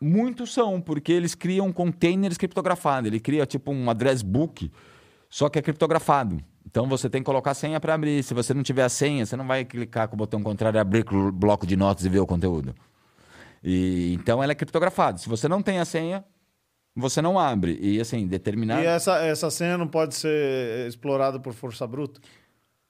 Muitos 0.00 0.52
são, 0.52 0.80
porque 0.80 1.12
eles 1.12 1.34
criam 1.34 1.72
containers 1.72 2.36
criptografados. 2.36 3.08
Ele 3.08 3.18
cria 3.18 3.44
tipo 3.44 3.72
um 3.72 3.90
address 3.90 4.22
book, 4.22 4.70
só 5.28 5.48
que 5.48 5.58
é 5.58 5.62
criptografado. 5.62 6.40
Então 6.64 6.88
você 6.88 7.10
tem 7.10 7.22
que 7.22 7.26
colocar 7.26 7.50
a 7.50 7.54
senha 7.54 7.80
para 7.80 7.94
abrir. 7.94 8.22
Se 8.22 8.34
você 8.34 8.54
não 8.54 8.62
tiver 8.62 8.84
a 8.84 8.88
senha, 8.88 9.26
você 9.26 9.36
não 9.36 9.46
vai 9.46 9.64
clicar 9.64 10.06
com 10.06 10.14
o 10.14 10.18
botão 10.18 10.42
contrário, 10.42 10.78
abrir 10.78 11.04
o 11.12 11.32
bloco 11.32 11.66
de 11.66 11.76
notas 11.76 12.04
e 12.04 12.08
ver 12.08 12.20
o 12.20 12.26
conteúdo. 12.26 12.74
E, 13.62 14.14
então 14.14 14.42
ela 14.42 14.52
é 14.52 14.54
criptografada. 14.54 15.18
Se 15.18 15.28
você 15.28 15.48
não 15.48 15.60
tem 15.60 15.80
a 15.80 15.84
senha, 15.84 16.24
você 16.94 17.20
não 17.20 17.38
abre. 17.38 17.78
E 17.80 18.00
assim, 18.00 18.26
determinado. 18.26 18.82
E 18.82 18.86
essa, 18.86 19.18
essa 19.18 19.50
senha 19.50 19.76
não 19.76 19.88
pode 19.88 20.14
ser 20.14 20.86
explorada 20.86 21.40
por 21.40 21.52
força 21.52 21.86
bruta? 21.86 22.20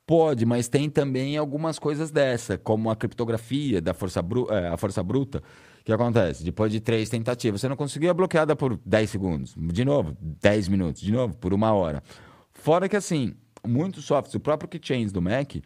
Pode, 0.07 0.44
mas 0.44 0.68
tem 0.68 0.90
também 0.90 1.36
algumas 1.36 1.78
coisas 1.78 2.11
dessa, 2.11 2.59
como 2.59 2.90
a 2.90 2.96
criptografia 2.96 3.80
da 3.80 3.94
força, 3.94 4.20
bru 4.20 4.46
é, 4.50 4.68
a 4.68 4.76
força 4.76 5.02
bruta. 5.02 5.42
O 5.80 5.84
que 5.84 5.92
acontece? 5.92 6.44
Depois 6.44 6.70
de 6.70 6.80
três 6.80 7.09
tentativas, 7.09 7.61
você 7.61 7.68
não 7.68 7.76
conseguiu, 7.76 8.11
é 8.11 8.14
bloqueada 8.14 8.55
por 8.55 8.78
10 8.84 9.11
segundos. 9.11 9.55
De 9.57 9.84
novo, 9.84 10.16
10 10.20 10.68
minutos. 10.68 11.00
De 11.00 11.12
novo, 11.12 11.34
por 11.36 11.55
uma 11.55 11.72
hora. 11.72 12.02
Fora 12.52 12.88
que, 12.88 12.96
assim, 12.96 13.34
muitos 13.66 14.05
softwares, 14.05 14.34
o 14.34 14.40
próprio 14.40 14.68
Keychains 14.68 15.11
do 15.11 15.22
Mac, 15.22 15.57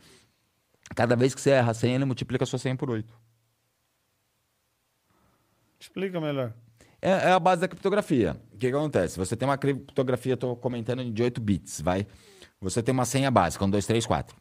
cada 0.95 1.17
vez 1.17 1.35
que 1.35 1.41
você 1.41 1.51
erra 1.51 1.73
a 1.73 1.75
senha, 1.75 1.97
ele 1.97 2.05
multiplica 2.05 2.45
a 2.45 2.47
sua 2.47 2.59
senha 2.59 2.77
por 2.77 2.91
8. 2.91 3.13
Explica 5.81 6.21
melhor. 6.21 6.53
É, 7.01 7.11
é, 7.11 7.31
a 7.33 7.39
base 7.39 7.61
da 7.61 7.69
criptografia. 7.69 8.37
O 8.53 8.59
que, 8.59 8.71
que 8.71 8.77
acontece? 8.77 9.17
Você 9.19 9.37
tem 9.37 9.49
uma 9.49 9.59
criptografia, 9.59 10.35
estou 10.35 10.57
comentando, 10.57 11.09
de 11.11 11.23
8 11.23 11.41
bits, 11.41 11.81
vai? 11.81 12.07
Você 12.61 12.83
tem 12.83 12.93
uma 12.93 13.05
senha 13.05 13.31
básica, 13.31 13.65
1, 13.65 13.71
2, 13.71 13.87
3, 13.87 14.07
4. 14.07 14.37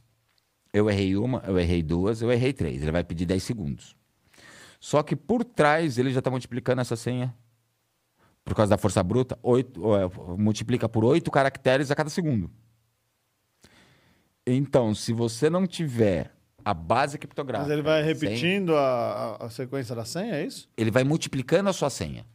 Eu 0.73 0.89
errei 0.89 1.15
uma, 1.15 1.43
eu 1.45 1.57
errei 1.59 1.81
duas, 1.81 2.21
eu 2.21 2.31
errei 2.31 2.51
três. 2.51 2.81
Ele 2.81 2.91
vai 2.91 3.03
pedir 3.03 3.25
10 3.25 3.41
segundos. 3.43 3.95
Só 4.79 5.01
que 5.01 5.15
por 5.15 5.43
trás 5.43 5.97
ele 5.97 6.11
já 6.11 6.19
está 6.19 6.29
multiplicando 6.29 6.81
essa 6.81 6.95
senha, 6.95 7.33
por 8.43 8.55
causa 8.55 8.71
da 8.71 8.77
força 8.77 9.01
bruta, 9.03 9.37
8, 9.41 9.79
multiplica 10.37 10.87
por 10.87 11.03
8 11.03 11.29
caracteres 11.31 11.91
a 11.91 11.95
cada 11.95 12.09
segundo. 12.09 12.49
Então, 14.45 14.93
se 14.95 15.11
você 15.11 15.49
não 15.49 15.67
tiver 15.67 16.31
a 16.63 16.73
base 16.73 17.17
criptográfica. 17.17 17.67
Mas 17.67 17.73
ele 17.73 17.81
vai 17.81 18.01
repetindo 18.03 18.71
senha, 18.71 18.79
a, 18.79 19.45
a, 19.45 19.49
sequência 19.49 19.95
da 19.95 20.05
senha, 20.05 20.35
é 20.35 20.45
isso? 20.45 20.69
Ele 20.77 20.91
vai 20.91 21.03
multiplicando 21.03 21.69
a 21.69 21.73
sua 21.73 21.89
senha 21.89 22.25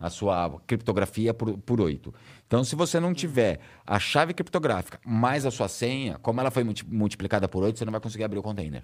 a 0.00 0.08
sua 0.08 0.58
criptografia 0.66 1.34
por, 1.34 1.58
por 1.58 1.80
8. 1.80 2.12
Então, 2.46 2.64
se 2.64 2.74
você 2.74 2.98
não 2.98 3.12
tiver 3.12 3.60
a 3.86 3.98
chave 3.98 4.32
criptográfica 4.32 4.98
mais 5.04 5.44
a 5.44 5.50
sua 5.50 5.68
senha, 5.68 6.18
como 6.22 6.40
ela 6.40 6.50
foi 6.50 6.64
multiplicada 6.86 7.46
por 7.46 7.62
8, 7.62 7.78
você 7.78 7.84
não 7.84 7.92
vai 7.92 8.00
conseguir 8.00 8.24
abrir 8.24 8.38
o 8.38 8.42
container. 8.42 8.82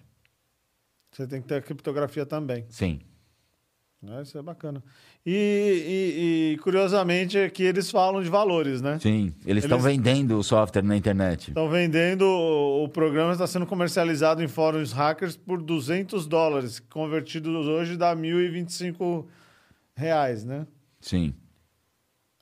Você 1.11 1.27
tem 1.27 1.41
que 1.41 1.49
ter 1.49 1.55
a 1.55 1.62
criptografia 1.62 2.27
também. 2.27 2.67
Sim. 2.69 3.01
É, 4.07 4.23
isso 4.23 4.37
é 4.37 4.43
bacana. 4.43 4.85
E, 5.25 5.33
e, 5.33 6.53
e, 6.55 6.59
curiosamente 6.59 7.39
aqui 7.39 7.62
eles 7.62 7.91
falam 7.91 8.23
de 8.23 8.29
valores, 8.29 8.83
né? 8.83 8.99
Sim, 9.01 9.35
eles 9.47 9.64
estão 9.64 9.81
vendendo 9.81 10.39
o 10.39 10.45
software 10.45 10.83
na 10.83 10.97
internet. 10.97 11.49
Estão 11.49 11.69
vendendo, 11.69 12.25
o 12.25 12.89
programa 12.91 13.33
está 13.33 13.47
sendo 13.47 13.67
comercializado 13.67 14.43
em 14.43 14.49
fóruns 14.49 14.93
hackers 14.93 15.37
por 15.37 15.62
200 15.62 16.27
dólares, 16.27 16.79
convertidos 16.79 17.67
hoje 17.67 17.97
dá 17.97 18.14
1.025 18.14 19.25
reais, 19.97 20.45
né? 20.45 20.67
Sim. 21.07 21.32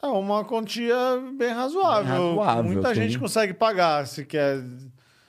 É 0.02 0.06
uma 0.06 0.42
quantia 0.42 0.96
bem 1.36 1.52
razoável. 1.52 2.04
Bem 2.04 2.28
razoável 2.28 2.72
Muita 2.72 2.94
gente 2.94 3.18
consegue 3.18 3.52
pagar 3.52 4.06
se 4.06 4.24
quer. 4.24 4.64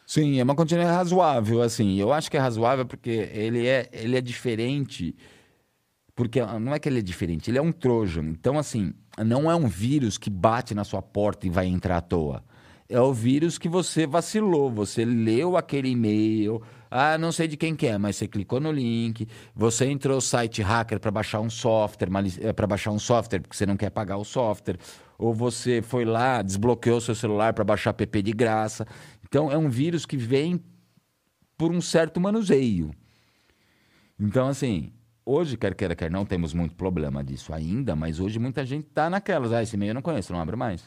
Sim, 0.08 0.40
é 0.40 0.44
uma 0.44 0.56
quantia 0.56 0.82
razoável, 0.86 1.62
assim. 1.62 2.00
Eu 2.00 2.14
acho 2.14 2.32
que 2.32 2.38
é 2.38 2.40
razoável 2.40 2.86
porque 2.86 3.10
ele 3.10 3.68
é, 3.68 3.90
ele 3.92 4.18
é 4.18 4.22
diferente. 4.22 5.14
Porque 6.16 6.42
não 6.42 6.74
é 6.74 6.80
que 6.80 6.88
ele 6.88 7.00
é 7.00 7.02
diferente, 7.02 7.52
ele 7.52 7.58
é 7.58 7.62
um 7.62 7.74
Trojan. 7.74 8.24
Então, 8.24 8.58
assim, 8.58 8.94
não 9.18 9.52
é 9.52 9.56
um 9.56 9.68
vírus 9.68 10.18
que 10.18 10.30
bate 10.30 10.74
na 10.74 10.86
sua 10.86 11.02
porta 11.02 11.46
e 11.46 11.50
vai 11.50 11.68
entrar 11.68 11.98
à 11.98 12.02
toa. 12.02 12.42
É 12.88 13.02
o 13.02 13.12
vírus 13.12 13.58
que 13.58 13.68
você 13.68 14.08
vacilou, 14.08 14.72
você 14.72 15.04
leu 15.04 15.58
aquele 15.58 15.90
e-mail, 15.90 16.62
ah, 16.90 17.18
não 17.18 17.32
sei 17.32 17.48
de 17.48 17.58
quem 17.58 17.76
que 17.76 17.88
é, 17.88 17.98
mas 17.98 18.16
você 18.16 18.28
clicou 18.28 18.60
no 18.60 18.72
link, 18.72 19.28
você 19.56 19.86
entrou 19.86 20.16
no 20.16 20.22
site 20.22 20.62
hacker 20.62 21.00
para 21.00 21.12
baixar 21.12 21.40
um 21.40 21.50
software, 21.50 22.10
para 22.56 22.68
baixar 22.68 22.92
um 22.92 23.00
software 23.00 23.40
porque 23.40 23.56
você 23.56 23.66
não 23.66 23.78
quer 23.78 23.90
pagar 23.90 24.18
o 24.18 24.24
software, 24.24 24.78
ou 25.18 25.34
você 25.34 25.82
foi 25.82 26.06
lá, 26.06 26.42
desbloqueou 26.42 27.02
seu 27.02 27.16
celular 27.16 27.54
para 27.54 27.64
baixar 27.64 27.90
app 27.90 28.22
de 28.22 28.32
graça. 28.32 28.86
Então 29.24 29.52
é 29.52 29.58
um 29.58 29.70
vírus 29.70 30.06
que 30.06 30.18
vem 30.18 30.64
por 31.58 31.72
um 31.72 31.82
certo 31.82 32.20
manuseio. 32.20 32.92
Então 34.20 34.48
assim, 34.48 34.94
hoje 35.26 35.58
quer 35.58 35.74
queira 35.76 35.96
quer 35.96 36.12
não 36.12 36.26
temos 36.26 36.54
muito 36.54 36.76
problema 36.76 37.24
disso 37.24 37.54
ainda, 37.54 37.96
mas 37.96 38.20
hoje 38.20 38.40
muita 38.40 38.66
gente 38.66 38.88
está 38.88 39.10
naquelas, 39.10 39.52
ah, 39.52 39.64
esse 39.64 39.76
e-mail 39.76 39.92
eu 39.92 39.96
não 39.96 40.02
conheço, 40.02 40.32
não 40.32 40.40
abre 40.40 40.56
mais. 40.56 40.84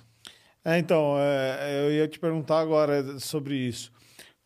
É, 0.64 0.78
então, 0.78 1.14
é, 1.18 1.86
eu 1.86 1.92
ia 1.92 2.09
te 2.09 2.18
perguntar 2.18 2.61
agora 2.61 3.18
sobre 3.18 3.57
isso 3.57 3.97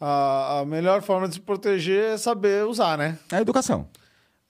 a, 0.05 0.59
a 0.61 0.65
melhor 0.65 1.01
forma 1.01 1.29
de 1.29 1.35
se 1.35 1.41
proteger 1.41 2.15
é 2.15 2.19
saber 2.19 2.67
usar, 2.67 2.99
né? 2.99 3.17
É 3.31 3.37
a 3.37 3.41
educação. 3.41 3.89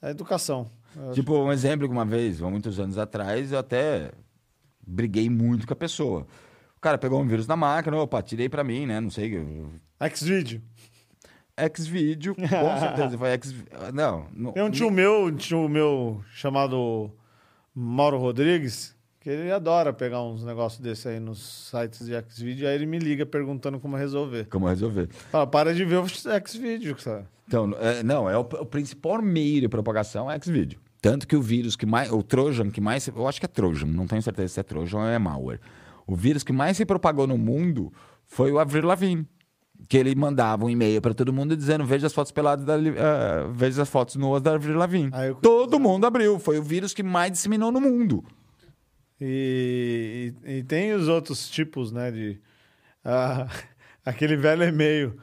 É 0.00 0.08
a 0.08 0.10
educação. 0.10 0.70
Tipo, 1.12 1.36
um 1.36 1.52
exemplo 1.52 1.86
que 1.86 1.92
uma 1.92 2.06
vez, 2.06 2.42
há 2.42 2.48
muitos 2.48 2.80
anos 2.80 2.96
atrás, 2.96 3.52
eu 3.52 3.58
até 3.58 4.12
briguei 4.86 5.28
muito 5.28 5.66
com 5.66 5.72
a 5.74 5.76
pessoa. 5.76 6.26
O 6.74 6.80
cara 6.80 6.96
pegou 6.96 7.20
um 7.20 7.26
vírus 7.26 7.46
na 7.46 7.54
máquina, 7.54 7.98
opa, 7.98 8.22
tirei 8.22 8.48
pra 8.48 8.64
mim, 8.64 8.86
né? 8.86 8.98
Não 8.98 9.10
sei. 9.10 9.30
Xvideo. 10.14 10.62
Xvideo, 11.76 12.34
com 12.34 12.48
certeza 12.80 13.18
foi 13.18 13.28
X. 13.32 13.54
Não, 13.92 14.26
não. 14.32 14.52
Tem 14.52 14.62
um 14.62 14.70
tio 14.70 14.90
meu, 14.90 15.26
um 15.26 15.36
tio 15.36 15.68
meu 15.68 16.24
chamado 16.32 17.10
Mauro 17.74 18.16
Rodrigues, 18.18 18.96
que 19.22 19.30
ele 19.30 19.52
adora 19.52 19.92
pegar 19.92 20.20
uns 20.20 20.44
negócios 20.44 20.80
desse 20.80 21.06
aí 21.08 21.20
nos 21.20 21.70
sites 21.70 22.04
de 22.04 22.12
Xvideo, 22.28 22.68
aí 22.68 22.74
ele 22.74 22.86
me 22.86 22.98
liga 22.98 23.24
perguntando 23.24 23.78
como 23.78 23.96
resolver. 23.96 24.46
Como 24.46 24.66
resolver. 24.66 25.08
Fala, 25.30 25.46
para 25.46 25.72
de 25.72 25.84
ver 25.84 25.98
o 25.98 26.06
Xvideo, 26.08 26.98
sabe? 26.98 27.24
Então, 27.46 27.72
é, 27.78 28.02
não, 28.02 28.28
é 28.28 28.36
o, 28.36 28.40
o, 28.40 28.66
principal 28.66 29.22
meio 29.22 29.60
de 29.60 29.68
propagação 29.68 30.28
é 30.28 30.36
Xvideo. 30.40 30.80
Tanto 31.00 31.28
que 31.28 31.36
o 31.36 31.42
vírus 31.42 31.76
que 31.76 31.86
mais. 31.86 32.10
O 32.10 32.20
Trojan 32.20 32.68
que 32.68 32.80
mais. 32.80 33.06
Eu 33.06 33.28
acho 33.28 33.38
que 33.38 33.46
é 33.46 33.48
Trojan, 33.48 33.86
não 33.86 34.08
tenho 34.08 34.20
certeza 34.22 34.54
se 34.54 34.60
é 34.60 34.62
Trojan 34.64 34.98
ou 34.98 35.06
é 35.06 35.18
malware. 35.20 35.60
O 36.04 36.16
vírus 36.16 36.42
que 36.42 36.52
mais 36.52 36.76
se 36.76 36.84
propagou 36.84 37.26
no 37.28 37.38
mundo 37.38 37.92
foi 38.26 38.50
o 38.50 38.58
Avril 38.58 38.86
Lavigne. 38.86 39.24
Que 39.88 39.98
ele 39.98 40.14
mandava 40.16 40.64
um 40.64 40.70
e-mail 40.70 41.00
para 41.00 41.14
todo 41.14 41.32
mundo 41.32 41.56
dizendo: 41.56 41.84
veja 41.84 42.08
as 42.08 42.12
fotos 42.12 42.32
peladas 42.32 42.64
da. 42.64 42.76
Uh, 42.76 43.52
veja 43.52 43.82
as 43.82 43.88
fotos 43.88 44.16
nuas 44.16 44.42
da 44.42 44.54
Avril 44.54 44.76
Lavigne. 44.76 45.10
Todo 45.40 45.78
mundo 45.78 46.06
abriu. 46.06 46.40
Foi 46.40 46.58
o 46.58 46.62
vírus 46.62 46.92
que 46.92 47.04
mais 47.04 47.30
disseminou 47.30 47.70
no 47.70 47.80
mundo. 47.80 48.24
E, 49.24 50.34
e, 50.44 50.58
e, 50.58 50.62
tem 50.64 50.92
os 50.92 51.06
outros 51.06 51.48
tipos, 51.48 51.92
né? 51.92 52.10
De 52.10 52.40
ah, 53.04 53.46
aquele 54.04 54.36
velho 54.36 54.64
e-mail. 54.64 55.16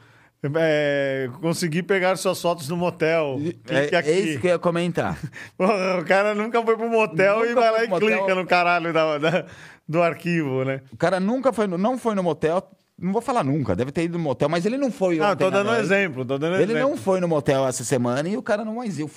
É, 0.56 1.28
consegui 1.42 1.82
pegar 1.82 2.16
suas 2.16 2.40
fotos 2.40 2.66
no 2.66 2.78
motel. 2.78 3.38
É, 3.68 3.94
é, 3.94 4.20
isso 4.20 4.40
que 4.40 4.46
eu 4.46 4.52
ia 4.52 4.58
comentar. 4.58 5.18
o 6.00 6.04
cara 6.06 6.34
nunca 6.34 6.62
foi 6.62 6.78
pro 6.78 6.88
motel 6.88 7.40
nunca 7.40 7.50
e 7.50 7.54
vai 7.54 7.70
lá 7.70 7.84
e 7.84 7.88
motel. 7.88 8.08
clica 8.08 8.34
no 8.34 8.46
caralho 8.46 8.90
da, 8.90 9.18
da, 9.18 9.44
do 9.86 10.00
arquivo, 10.00 10.64
né? 10.64 10.80
O 10.90 10.96
cara 10.96 11.20
nunca 11.20 11.52
foi, 11.52 11.66
não 11.66 11.98
foi 11.98 12.14
no 12.14 12.22
motel. 12.22 12.66
Não 12.98 13.12
vou 13.12 13.20
falar 13.20 13.44
nunca, 13.44 13.76
deve 13.76 13.92
ter 13.92 14.04
ido 14.04 14.16
no 14.16 14.24
motel, 14.24 14.48
mas 14.48 14.64
ele 14.64 14.78
não 14.78 14.90
foi. 14.90 15.16
Não, 15.16 15.36
tô 15.36 15.50
dando 15.50 15.70
um 15.70 15.74
exemplo, 15.74 16.24
tô 16.24 16.38
dando 16.38 16.56
Ele 16.56 16.72
exemplo. 16.72 16.90
não 16.90 16.96
foi 16.96 17.20
no 17.20 17.28
motel 17.28 17.66
essa 17.66 17.84
semana 17.84 18.26
e 18.26 18.36
o 18.36 18.42
cara 18.42 18.64
não 18.64 18.76
mais. 18.76 18.98
Eu, 18.98 19.10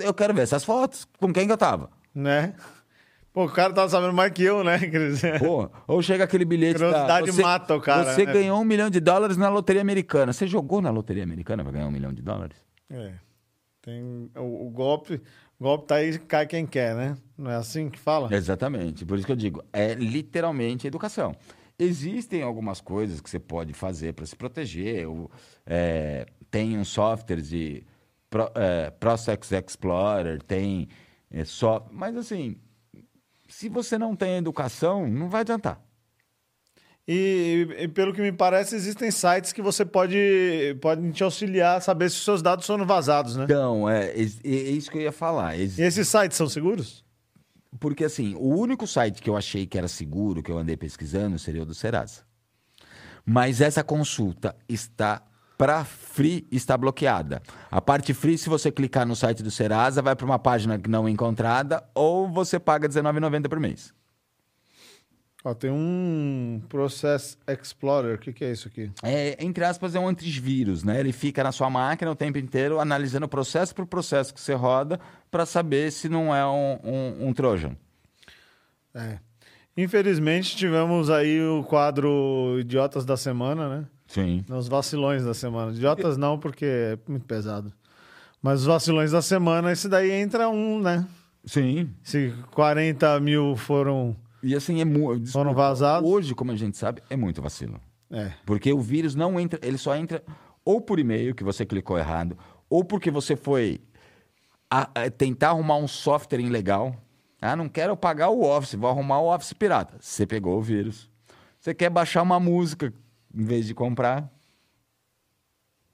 eu 0.00 0.14
quero 0.14 0.32
ver 0.32 0.42
essas 0.42 0.64
fotos. 0.64 1.06
Com 1.18 1.30
quem 1.32 1.46
que 1.46 1.52
eu 1.52 1.58
tava? 1.58 1.90
Né? 2.14 2.54
Pô, 3.32 3.46
o 3.46 3.48
cara 3.48 3.72
tava 3.72 3.88
sabendo 3.88 4.12
mais 4.12 4.30
que 4.30 4.42
eu, 4.42 4.62
né? 4.62 4.78
Pô, 5.40 5.70
ou 5.86 6.02
chega 6.02 6.24
aquele 6.24 6.44
bilhete. 6.44 6.74
Curiosidade 6.74 7.26
da, 7.26 7.32
você, 7.32 7.42
mata 7.42 7.74
o 7.74 7.80
cara. 7.80 8.12
Você 8.12 8.26
né? 8.26 8.32
ganhou 8.32 8.60
um 8.60 8.64
milhão 8.64 8.90
de 8.90 9.00
dólares 9.00 9.38
na 9.38 9.48
loteria 9.48 9.80
americana. 9.80 10.32
Você 10.32 10.46
jogou 10.46 10.82
na 10.82 10.90
loteria 10.90 11.22
americana 11.22 11.62
para 11.62 11.72
ganhar 11.72 11.86
um 11.86 11.90
milhão 11.90 12.12
de 12.12 12.20
dólares? 12.20 12.58
É. 12.90 13.14
Tem, 13.80 14.30
o, 14.36 14.66
o 14.66 14.70
golpe. 14.70 15.14
O 15.58 15.64
golpe 15.64 15.86
tá 15.86 15.94
aí, 15.96 16.18
cai 16.18 16.46
quem 16.46 16.66
quer, 16.66 16.94
né? 16.94 17.16
Não 17.38 17.50
é 17.50 17.54
assim 17.54 17.88
que 17.88 17.98
fala? 17.98 18.34
Exatamente. 18.34 19.06
Por 19.06 19.16
isso 19.16 19.24
que 19.24 19.32
eu 19.32 19.36
digo, 19.36 19.64
é 19.72 19.94
literalmente 19.94 20.86
educação. 20.86 21.34
Existem 21.78 22.42
algumas 22.42 22.80
coisas 22.80 23.20
que 23.20 23.30
você 23.30 23.38
pode 23.38 23.72
fazer 23.72 24.12
para 24.12 24.26
se 24.26 24.36
proteger. 24.36 25.08
Ou, 25.08 25.30
é, 25.64 26.26
tem 26.50 26.76
um 26.76 26.84
software 26.84 27.40
de 27.40 27.84
Pro, 28.28 28.50
é, 28.54 28.90
Prosex 28.90 29.50
Explorer, 29.52 30.42
tem 30.42 30.88
é, 31.30 31.44
só. 31.44 31.86
Mas 31.90 32.16
assim, 32.16 32.56
se 33.52 33.68
você 33.68 33.98
não 33.98 34.16
tem 34.16 34.38
educação, 34.38 35.06
não 35.06 35.28
vai 35.28 35.42
adiantar. 35.42 35.80
E, 37.06 37.66
e, 37.80 37.88
pelo 37.88 38.14
que 38.14 38.22
me 38.22 38.32
parece, 38.32 38.74
existem 38.74 39.10
sites 39.10 39.52
que 39.52 39.60
você 39.60 39.84
pode, 39.84 40.76
pode 40.80 41.12
te 41.12 41.22
auxiliar 41.22 41.76
a 41.76 41.80
saber 41.80 42.10
se 42.10 42.16
os 42.16 42.24
seus 42.24 42.40
dados 42.40 42.64
são 42.64 42.84
vazados, 42.86 43.36
né? 43.36 43.44
Então, 43.44 43.88
é, 43.88 44.06
é, 44.06 44.22
é 44.22 44.70
isso 44.70 44.90
que 44.90 44.98
eu 44.98 45.02
ia 45.02 45.12
falar. 45.12 45.56
E 45.56 45.64
esses 45.64 46.08
sites 46.08 46.36
são 46.36 46.48
seguros? 46.48 47.04
Porque, 47.78 48.04
assim, 48.04 48.34
o 48.36 48.56
único 48.56 48.86
site 48.86 49.20
que 49.20 49.28
eu 49.28 49.36
achei 49.36 49.66
que 49.66 49.76
era 49.76 49.88
seguro, 49.88 50.42
que 50.42 50.50
eu 50.50 50.58
andei 50.58 50.76
pesquisando, 50.76 51.38
seria 51.38 51.62
o 51.62 51.66
do 51.66 51.74
Serasa. 51.74 52.22
Mas 53.24 53.60
essa 53.60 53.84
consulta 53.84 54.56
está 54.68 55.22
para 55.62 55.84
free 55.84 56.44
está 56.50 56.76
bloqueada. 56.76 57.40
A 57.70 57.80
parte 57.80 58.12
free, 58.12 58.36
se 58.36 58.48
você 58.48 58.72
clicar 58.72 59.06
no 59.06 59.14
site 59.14 59.44
do 59.44 59.50
Serasa, 59.52 60.02
vai 60.02 60.16
para 60.16 60.26
uma 60.26 60.36
página 60.36 60.76
não 60.88 61.08
encontrada 61.08 61.84
ou 61.94 62.28
você 62.28 62.58
paga 62.58 62.88
R$19,90 62.88 63.48
por 63.48 63.60
mês. 63.60 63.94
Ó, 65.44 65.54
tem 65.54 65.70
um 65.70 66.60
Process 66.68 67.38
Explorer. 67.46 68.16
O 68.16 68.18
que, 68.18 68.32
que, 68.32 68.44
é 68.44 68.50
isso 68.50 68.66
aqui? 68.66 68.90
É, 69.04 69.36
entre 69.38 69.64
aspas, 69.64 69.94
é 69.94 70.00
um 70.00 70.08
antivírus, 70.08 70.82
né? 70.82 70.98
Ele 70.98 71.12
fica 71.12 71.44
na 71.44 71.52
sua 71.52 71.70
máquina 71.70 72.10
o 72.10 72.16
tempo 72.16 72.38
inteiro 72.38 72.80
analisando 72.80 73.28
processo 73.28 73.72
por 73.72 73.86
processo 73.86 74.34
que 74.34 74.40
você 74.40 74.54
roda 74.54 74.98
para 75.30 75.46
saber 75.46 75.92
se 75.92 76.08
não 76.08 76.34
é 76.34 76.44
um, 76.44 76.80
um, 76.82 77.28
um 77.28 77.32
Trojan. 77.32 77.76
É. 78.92 79.20
Infelizmente, 79.76 80.56
tivemos 80.56 81.08
aí 81.08 81.40
o 81.40 81.62
quadro 81.62 82.56
Idiotas 82.58 83.04
da 83.04 83.16
Semana, 83.16 83.68
né? 83.68 83.86
Sim. 84.12 84.44
Os 84.48 84.68
vacilões 84.68 85.24
da 85.24 85.32
semana. 85.32 85.72
Idiotas 85.72 86.16
não, 86.16 86.38
porque 86.38 86.66
é 86.66 86.98
muito 87.08 87.24
pesado. 87.24 87.72
Mas 88.42 88.60
os 88.60 88.66
vacilões 88.66 89.10
da 89.10 89.22
semana, 89.22 89.72
esse 89.72 89.88
daí 89.88 90.10
entra 90.10 90.48
um, 90.48 90.80
né? 90.80 91.06
Sim. 91.44 91.90
Se 92.02 92.34
40 92.50 93.18
mil 93.20 93.56
foram 93.56 94.16
e 94.42 94.56
assim, 94.56 94.80
é 94.80 94.84
muito. 94.84 95.30
Foram 95.30 95.54
vazados? 95.54 96.10
Hoje, 96.10 96.34
como 96.34 96.50
a 96.50 96.56
gente 96.56 96.76
sabe, 96.76 97.00
é 97.08 97.16
muito 97.16 97.40
vacilo. 97.40 97.80
É. 98.10 98.32
Porque 98.44 98.72
o 98.72 98.80
vírus 98.80 99.14
não 99.14 99.38
entra, 99.38 99.58
ele 99.62 99.78
só 99.78 99.94
entra 99.94 100.22
ou 100.64 100.80
por 100.80 100.98
e-mail, 100.98 101.34
que 101.34 101.44
você 101.44 101.64
clicou 101.64 101.96
errado, 101.96 102.36
ou 102.68 102.84
porque 102.84 103.10
você 103.10 103.36
foi 103.36 103.80
a, 104.70 104.88
a 104.94 105.10
tentar 105.10 105.50
arrumar 105.50 105.76
um 105.76 105.88
software 105.88 106.40
ilegal. 106.40 106.96
Ah, 107.40 107.56
não 107.56 107.68
quero 107.68 107.96
pagar 107.96 108.28
o 108.28 108.42
Office, 108.42 108.74
vou 108.74 108.90
arrumar 108.90 109.20
o 109.20 109.34
Office 109.34 109.52
pirata. 109.52 109.96
Você 110.00 110.26
pegou 110.26 110.58
o 110.58 110.62
vírus. 110.62 111.10
Você 111.58 111.72
quer 111.72 111.90
baixar 111.90 112.22
uma 112.22 112.38
música 112.38 112.92
em 113.34 113.44
vez 113.44 113.66
de 113.66 113.74
comprar. 113.74 114.30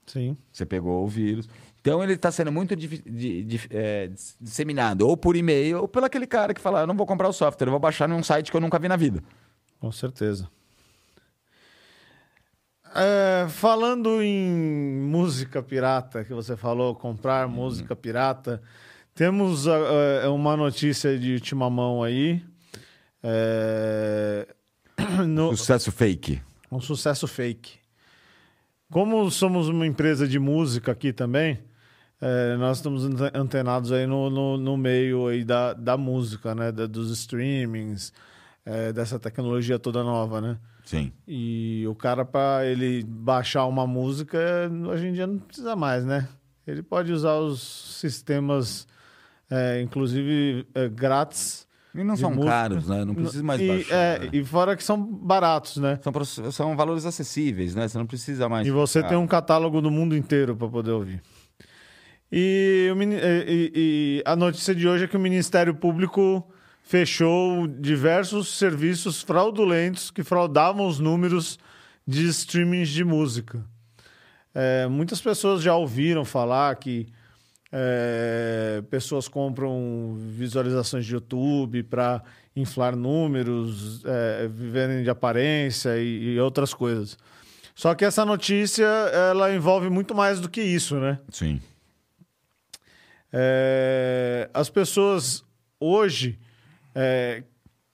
Sim. 0.07 0.37
Você 0.53 0.65
pegou 0.65 1.05
o 1.05 1.09
vírus. 1.09 1.49
Então 1.81 2.03
ele 2.03 2.15
está 2.15 2.31
sendo 2.31 2.51
muito 2.51 2.75
de, 2.75 2.89
de, 2.89 3.45
de, 3.45 3.61
é, 3.71 4.11
disseminado, 4.41 5.07
ou 5.07 5.17
por 5.17 5.37
e-mail, 5.37 5.83
ou 5.83 5.89
pelo 5.89 6.07
aquele 6.07 6.27
cara 6.27 6.53
que 6.53 6.61
fala: 6.61 6.81
eu 6.81 6.87
não 6.87 6.97
vou 6.97 7.07
comprar 7.07 7.29
o 7.29 7.33
software, 7.33 7.67
eu 7.67 7.71
vou 7.71 7.81
baixar 7.81 8.09
num 8.09 8.23
site 8.23 8.51
que 8.51 8.57
eu 8.57 8.61
nunca 8.61 8.79
vi 8.79 8.89
na 8.89 8.97
vida. 8.97 9.23
Com 9.79 9.93
certeza. 9.93 10.49
É, 12.95 13.47
falando 13.49 14.23
em 14.23 14.51
música 14.51 15.63
pirata, 15.63 16.25
que 16.25 16.33
você 16.33 16.57
falou, 16.57 16.95
comprar 16.95 17.47
uhum. 17.47 17.53
música 17.53 17.95
pirata, 17.95 18.63
temos 19.15 19.67
uh, 19.67 20.33
uma 20.35 20.57
notícia 20.57 21.19
de 21.19 21.35
última 21.35 21.69
mão 21.69 22.03
aí. 22.03 22.43
É, 23.23 24.47
no, 25.27 25.57
sucesso 25.57 25.93
fake. 25.93 26.41
Um 26.71 26.81
sucesso 26.81 27.27
fake. 27.27 27.79
Como 28.91 29.31
somos 29.31 29.69
uma 29.69 29.87
empresa 29.87 30.27
de 30.27 30.39
música 30.39 30.93
aqui 30.93 31.13
também, 31.13 31.59
é, 32.21 32.57
nós 32.57 32.79
estamos 32.79 33.05
antenados 33.35 33.93
aí 33.93 34.07
no, 34.07 34.29
no, 34.29 34.57
no, 34.57 34.77
meio 34.77 35.29
aí 35.29 35.45
da, 35.45 35.73
da 35.73 35.97
música, 35.97 36.55
né? 36.55 36.73
Da, 36.73 36.87
dos 36.87 37.11
streamings, 37.11 38.13
é, 38.65 38.93
dessa 38.93 39.19
tecnologia 39.19 39.79
toda 39.79 40.03
nova, 40.03 40.41
né? 40.41 40.59
Sim. 40.85 41.13
E 41.27 41.85
o 41.87 41.95
cara, 41.95 42.25
para 42.25 42.65
ele 42.65 43.05
baixar 43.05 43.67
uma 43.67 43.87
música, 43.87 44.39
hoje 44.89 45.09
em 45.09 45.13
dia 45.13 45.27
não 45.27 45.39
precisa 45.39 45.77
mais, 45.77 46.05
né? 46.05 46.27
Ele 46.67 46.83
pode 46.83 47.13
usar 47.13 47.37
os 47.37 47.61
sistemas, 48.01 48.89
é, 49.51 49.83
inclusive 49.83 50.67
é, 50.75 50.89
grátis. 50.89 51.68
E 51.99 52.05
não 52.05 52.17
são 52.17 52.31
música. 52.31 52.53
caros, 52.53 52.89
né? 52.89 53.05
Não 53.05 53.13
precisa 53.13 53.43
mais 53.43 53.61
e, 53.61 53.67
baixar. 53.67 53.95
É, 53.95 54.19
né? 54.21 54.29
E 54.33 54.45
fora 54.45 54.77
que 54.77 54.85
são 54.85 55.03
baratos, 55.03 55.79
né? 55.79 55.99
São, 56.01 56.53
são 56.53 56.77
valores 56.77 57.05
acessíveis, 57.05 57.75
né? 57.75 57.89
Você 57.89 57.99
não 57.99 58.07
precisa 58.07 58.49
mais. 58.49 58.67
E 58.67 58.71
você 58.71 59.03
tem 59.03 59.17
um 59.17 59.27
catálogo 59.27 59.81
do 59.81 59.91
mundo 59.91 60.17
inteiro 60.17 60.55
para 60.55 60.69
poder 60.69 60.93
ouvir. 60.93 61.21
E, 62.31 62.93
e, 62.95 63.73
e, 63.75 64.23
a 64.25 64.37
notícia 64.37 64.75
de 64.75 64.87
hoje 64.87 65.05
é 65.05 65.09
que 65.09 65.17
o 65.17 65.21
Ministério 65.21 65.75
Público 65.75 66.47
fechou 66.83 67.67
diversos 67.67 68.57
serviços 68.57 69.21
fraudulentos 69.21 70.11
que 70.11 70.23
fraudavam 70.23 70.87
os 70.87 71.01
números 71.01 71.59
de 72.07 72.29
streamings 72.29 72.91
de 72.91 73.03
música. 73.03 73.65
É, 74.55 74.87
muitas 74.87 75.21
pessoas 75.21 75.63
já 75.63 75.75
ouviram 75.75 76.25
falar 76.25 76.75
que 76.77 77.09
é, 77.71 78.83
pessoas 78.91 79.29
compram 79.29 80.17
visualizações 80.19 81.05
de 81.05 81.15
YouTube 81.15 81.83
para 81.83 82.23
inflar 82.57 82.97
números, 82.97 84.03
é, 84.05 84.49
viverem 84.49 85.03
de 85.03 85.11
aparência 85.11 85.99
e, 85.99 86.35
e 86.35 86.41
outras 86.41 86.73
coisas. 86.73 87.17
Só 87.75 87.95
que 87.95 88.05
essa 88.05 88.25
notícia 88.25 88.85
ela 88.85 89.55
envolve 89.55 89.89
muito 89.89 90.15
mais 90.15 90.41
do 90.41 90.49
que 90.49 90.61
isso, 90.61 90.99
né? 90.99 91.19
Sim. 91.31 91.61
É, 93.33 94.51
as 94.53 94.71
pessoas 94.71 95.45
hoje 95.79 96.39
é, 96.95 97.45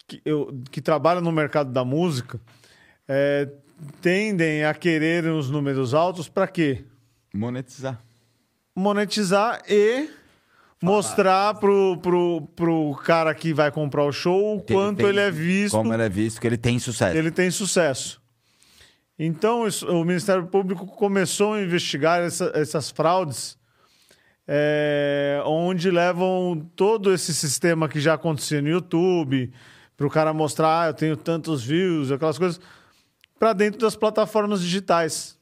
que, 0.07 0.23
eu, 0.25 0.59
que, 0.71 0.81
trabalham 0.81 1.21
no 1.21 1.33
mercado 1.33 1.73
da 1.73 1.85
música 1.85 2.41
é, 3.07 3.49
tendem 4.01 4.65
a 4.65 4.73
querer 4.73 5.27
os 5.27 5.51
números 5.51 5.93
altos 5.93 6.29
para 6.29 6.47
quê? 6.47 6.85
Monetizar. 7.35 8.01
Monetizar 8.75 9.63
e 9.69 10.09
mostrar 10.83 11.55
pro, 11.55 11.99
pro, 11.99 12.43
pro 12.55 13.01
cara 13.05 13.35
que 13.35 13.55
vai 13.55 13.71
comprar 13.71 14.05
o 14.05 14.13
show 14.13 14.57
o 14.57 14.63
quanto 14.63 15.01
ele, 15.01 15.09
tem, 15.09 15.09
ele 15.09 15.21
é 15.21 15.31
visto. 15.31 15.77
Como 15.77 15.93
ele 15.95 16.03
é 16.03 16.09
visto, 16.09 16.41
que 16.41 16.47
ele 16.47 16.59
tem 16.59 16.79
sucesso. 16.79 17.17
Ele 17.17 17.31
tem 17.31 17.51
sucesso. 17.51 18.21
Então, 19.19 19.67
isso, 19.67 19.87
o 19.87 20.05
Ministério 20.05 20.47
Público 20.47 20.87
começou 20.87 21.55
a 21.55 21.63
investigar 21.63 22.21
essa, 22.21 22.51
essas 22.55 22.91
fraudes 22.91 23.57
é, 24.47 25.43
onde 25.47 25.91
levam 25.91 26.69
todo 26.77 27.13
esse 27.13 27.35
sistema 27.35 27.89
que 27.89 28.01
já 28.01 28.15
acontecia 28.15 28.61
no 28.61 28.69
YouTube, 28.69 29.53
para 29.97 30.07
o 30.07 30.11
cara 30.11 30.33
mostrar, 30.33 30.83
ah, 30.83 30.87
eu 30.89 30.95
tenho 30.95 31.17
tantos 31.17 31.65
views, 31.65 32.11
aquelas 32.11 32.39
coisas, 32.39 32.61
para 33.39 33.53
dentro 33.53 33.81
das 33.81 33.97
plataformas 33.97 34.61
digitais. 34.61 35.39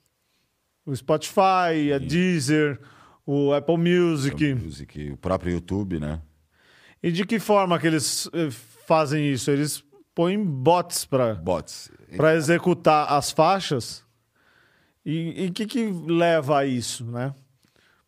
O 0.85 0.95
Spotify, 0.95 1.93
a 1.95 1.99
Deezer, 1.99 2.79
o 3.27 3.53
Apple 3.53 3.77
Music. 3.77 4.35
Apple 4.35 4.55
Music, 4.55 5.11
o 5.11 5.17
próprio 5.17 5.53
YouTube, 5.53 5.99
né? 5.99 6.21
E 7.03 7.11
de 7.11 7.25
que 7.25 7.39
forma 7.39 7.79
que 7.79 7.87
eles 7.87 8.29
eh, 8.33 8.51
fazem 8.87 9.33
isso? 9.33 9.51
Eles 9.51 9.85
põem 10.15 10.43
bots 10.43 11.05
para 11.05 11.35
bots 11.35 11.91
para 12.17 12.35
executar 12.35 13.11
as 13.13 13.31
faixas. 13.31 14.05
E 15.05 15.49
o 15.49 15.53
que, 15.53 15.67
que 15.67 15.91
leva 16.07 16.59
a 16.59 16.67
isso, 16.67 17.05
né? 17.05 17.35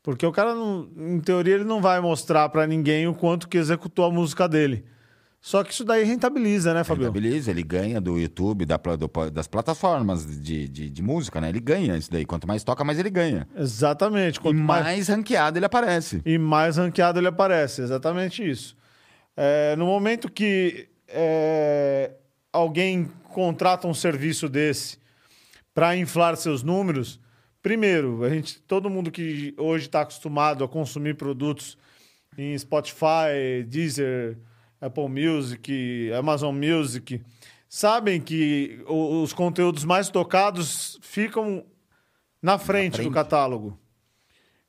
Porque 0.02 0.24
o 0.24 0.30
cara, 0.30 0.54
não, 0.54 0.88
em 0.96 1.18
teoria, 1.18 1.54
ele 1.54 1.64
não 1.64 1.80
vai 1.80 1.98
mostrar 2.00 2.48
para 2.50 2.66
ninguém 2.66 3.08
o 3.08 3.14
quanto 3.14 3.48
que 3.48 3.56
executou 3.56 4.04
a 4.04 4.10
música 4.10 4.48
dele. 4.48 4.84
Só 5.44 5.62
que 5.62 5.74
isso 5.74 5.84
daí 5.84 6.04
rentabiliza, 6.04 6.72
né, 6.72 6.82
Fabio? 6.84 7.02
Rentabiliza, 7.02 7.50
ele 7.50 7.62
ganha 7.62 8.00
do 8.00 8.18
YouTube, 8.18 8.64
da, 8.64 8.78
do, 8.78 9.30
das 9.30 9.46
plataformas 9.46 10.24
de, 10.40 10.66
de, 10.66 10.88
de, 10.88 11.02
música, 11.02 11.38
né? 11.38 11.50
Ele 11.50 11.60
ganha 11.60 11.98
isso 11.98 12.10
daí. 12.10 12.24
Quanto 12.24 12.48
mais 12.48 12.64
toca, 12.64 12.82
mais 12.82 12.98
ele 12.98 13.10
ganha. 13.10 13.46
Exatamente. 13.54 14.40
Quanto 14.40 14.56
e 14.56 14.62
mais, 14.62 14.82
mais 14.82 15.08
ranqueado 15.08 15.58
ele 15.58 15.66
aparece. 15.66 16.22
E 16.24 16.38
mais 16.38 16.78
ranqueado 16.78 17.20
ele 17.20 17.28
aparece, 17.28 17.82
exatamente 17.82 18.42
isso. 18.42 18.74
É, 19.36 19.76
no 19.76 19.84
momento 19.84 20.32
que 20.32 20.88
é, 21.08 22.12
alguém 22.50 23.10
contrata 23.24 23.86
um 23.86 23.92
serviço 23.92 24.48
desse 24.48 24.96
para 25.74 25.94
inflar 25.94 26.38
seus 26.38 26.62
números, 26.62 27.20
Primeiro, 27.60 28.22
a 28.24 28.28
gente, 28.28 28.60
todo 28.60 28.90
mundo 28.90 29.10
que 29.10 29.54
hoje 29.56 29.86
está 29.86 30.02
acostumado 30.02 30.62
a 30.62 30.68
consumir 30.68 31.14
produtos 31.14 31.78
em 32.36 32.58
Spotify, 32.58 33.64
Deezer, 33.66 34.36
Apple 34.84 35.08
Music, 35.08 36.12
Amazon 36.12 36.54
Music, 36.54 37.22
sabem 37.68 38.20
que 38.20 38.84
os 38.86 39.32
conteúdos 39.32 39.82
mais 39.82 40.10
tocados 40.10 40.98
ficam 41.00 41.64
na 42.42 42.58
frente, 42.58 42.92
na 42.92 42.96
frente. 42.96 43.08
do 43.08 43.10
catálogo. 43.10 43.78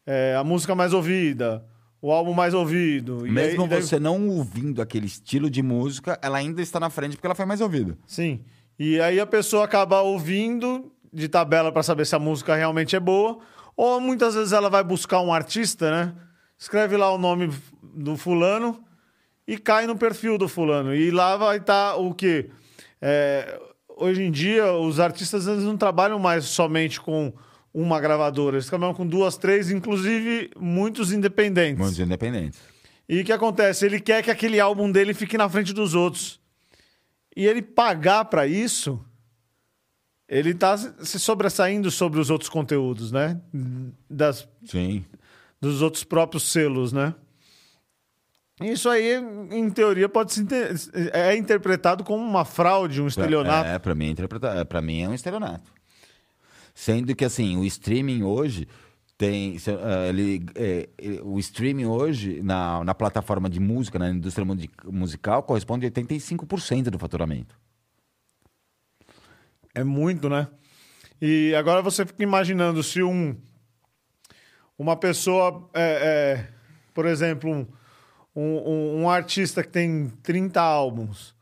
É, 0.05 0.35
a 0.39 0.43
música 0.43 0.73
mais 0.73 0.93
ouvida, 0.93 1.65
o 2.01 2.11
álbum 2.11 2.33
mais 2.33 2.53
ouvido. 2.53 3.23
Mesmo 3.23 3.63
aí, 3.63 3.81
você 3.81 3.99
daí... 3.99 4.03
não 4.03 4.29
ouvindo 4.29 4.81
aquele 4.81 5.07
estilo 5.07 5.49
de 5.49 5.61
música, 5.61 6.17
ela 6.21 6.37
ainda 6.37 6.61
está 6.61 6.79
na 6.79 6.89
frente 6.89 7.17
porque 7.17 7.27
ela 7.27 7.35
foi 7.35 7.45
mais 7.45 7.59
ouvida. 7.59 7.97
Sim. 8.07 8.39
E 8.79 9.01
aí 9.01 9.19
a 9.19 9.25
pessoa 9.25 9.65
acaba 9.65 10.01
ouvindo 10.01 10.91
de 11.11 11.27
tabela 11.27 11.71
para 11.71 11.83
saber 11.83 12.05
se 12.05 12.15
a 12.15 12.19
música 12.19 12.55
realmente 12.55 12.95
é 12.95 12.99
boa, 12.99 13.39
ou 13.75 13.99
muitas 13.99 14.35
vezes 14.35 14.53
ela 14.53 14.69
vai 14.69 14.83
buscar 14.83 15.19
um 15.21 15.33
artista, 15.33 15.91
né? 15.91 16.15
Escreve 16.57 16.95
lá 16.95 17.11
o 17.11 17.17
nome 17.17 17.51
do 17.81 18.15
fulano 18.15 18.81
e 19.47 19.57
cai 19.57 19.85
no 19.85 19.95
perfil 19.95 20.37
do 20.37 20.47
fulano. 20.47 20.95
E 20.95 21.11
lá 21.11 21.37
vai 21.37 21.57
estar 21.57 21.93
tá 21.93 21.95
o 21.97 22.13
quê? 22.13 22.49
É, 23.01 23.59
hoje 23.97 24.23
em 24.23 24.31
dia, 24.31 24.73
os 24.73 24.99
artistas 24.99 25.47
eles 25.47 25.63
não 25.63 25.77
trabalham 25.77 26.19
mais 26.19 26.45
somente 26.45 26.99
com 26.99 27.33
uma 27.73 27.99
gravadora, 27.99 28.55
eles 28.55 28.67
trabalham 28.67 28.93
com 28.93 29.05
duas, 29.05 29.37
três, 29.37 29.69
inclusive 29.69 30.49
muitos 30.57 31.11
independentes. 31.11 31.79
Muitos 31.79 31.99
independentes. 31.99 32.59
E 33.07 33.21
o 33.21 33.25
que 33.25 33.31
acontece? 33.31 33.85
Ele 33.85 33.99
quer 33.99 34.23
que 34.23 34.31
aquele 34.31 34.59
álbum 34.59 34.91
dele 34.91 35.13
fique 35.13 35.37
na 35.37 35.47
frente 35.47 35.73
dos 35.73 35.93
outros. 35.93 36.39
E 37.35 37.45
ele 37.45 37.61
pagar 37.61 38.25
para 38.25 38.47
isso 38.47 39.03
ele 40.27 40.51
está 40.51 40.77
se 40.77 41.19
sobressaindo 41.19 41.91
sobre 41.91 42.19
os 42.19 42.29
outros 42.29 42.49
conteúdos, 42.49 43.11
né? 43.11 43.39
Das, 44.09 44.47
Sim. 44.65 45.05
Dos 45.61 45.81
outros 45.81 46.03
próprios 46.03 46.51
selos, 46.51 46.91
né? 46.91 47.13
Isso 48.61 48.89
aí, 48.89 49.15
em 49.51 49.69
teoria, 49.69 50.07
pode 50.07 50.33
ser 50.33 50.45
é 51.11 51.35
interpretado 51.35 52.03
como 52.03 52.23
uma 52.23 52.45
fraude, 52.45 53.01
um 53.01 53.07
estelionato. 53.07 53.69
É, 53.69 53.77
para 53.77 53.93
mim, 53.93 54.15
é, 54.57 54.63
para 54.63 54.81
mim 54.81 55.01
é 55.01 55.09
um 55.09 55.13
estelionato. 55.13 55.69
Sendo 56.73 57.13
que 57.15 57.25
assim, 57.25 57.57
o 57.57 57.65
streaming 57.65 58.23
hoje 58.23 58.67
tem 59.17 59.57
uh, 59.57 60.09
ele, 60.09 60.45
é, 60.55 60.89
o 61.23 61.37
streaming 61.39 61.85
hoje 61.85 62.41
na, 62.41 62.83
na 62.83 62.93
plataforma 62.93 63.49
de 63.49 63.59
música, 63.59 63.99
na 63.99 64.09
indústria 64.09 64.45
musical, 64.85 65.43
corresponde 65.43 65.85
a 65.85 65.91
85% 65.91 66.89
do 66.89 66.99
faturamento. 66.99 67.57
É 69.73 69.83
muito, 69.83 70.29
né? 70.29 70.47
E 71.21 71.53
agora 71.55 71.81
você 71.81 72.05
fica 72.05 72.23
imaginando 72.23 72.81
se 72.83 73.03
um 73.03 73.35
uma 74.77 74.97
pessoa, 74.97 75.69
é, 75.73 75.81
é, 75.81 76.49
por 76.93 77.05
exemplo, 77.05 77.49
um, 77.49 77.67
um, 78.35 79.01
um, 79.01 79.09
artista 79.09 79.63
que 79.63 79.69
tem 79.69 80.11
30 80.21 80.61
álbuns, 80.61 81.33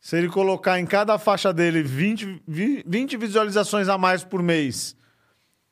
se 0.00 0.16
ele 0.16 0.28
colocar 0.28 0.80
em 0.80 0.86
cada 0.86 1.18
faixa 1.18 1.52
dele 1.52 1.82
20, 1.82 2.42
20 2.86 3.16
visualizações 3.16 3.88
a 3.88 3.98
mais 3.98 4.24
por 4.24 4.42
mês, 4.42 4.96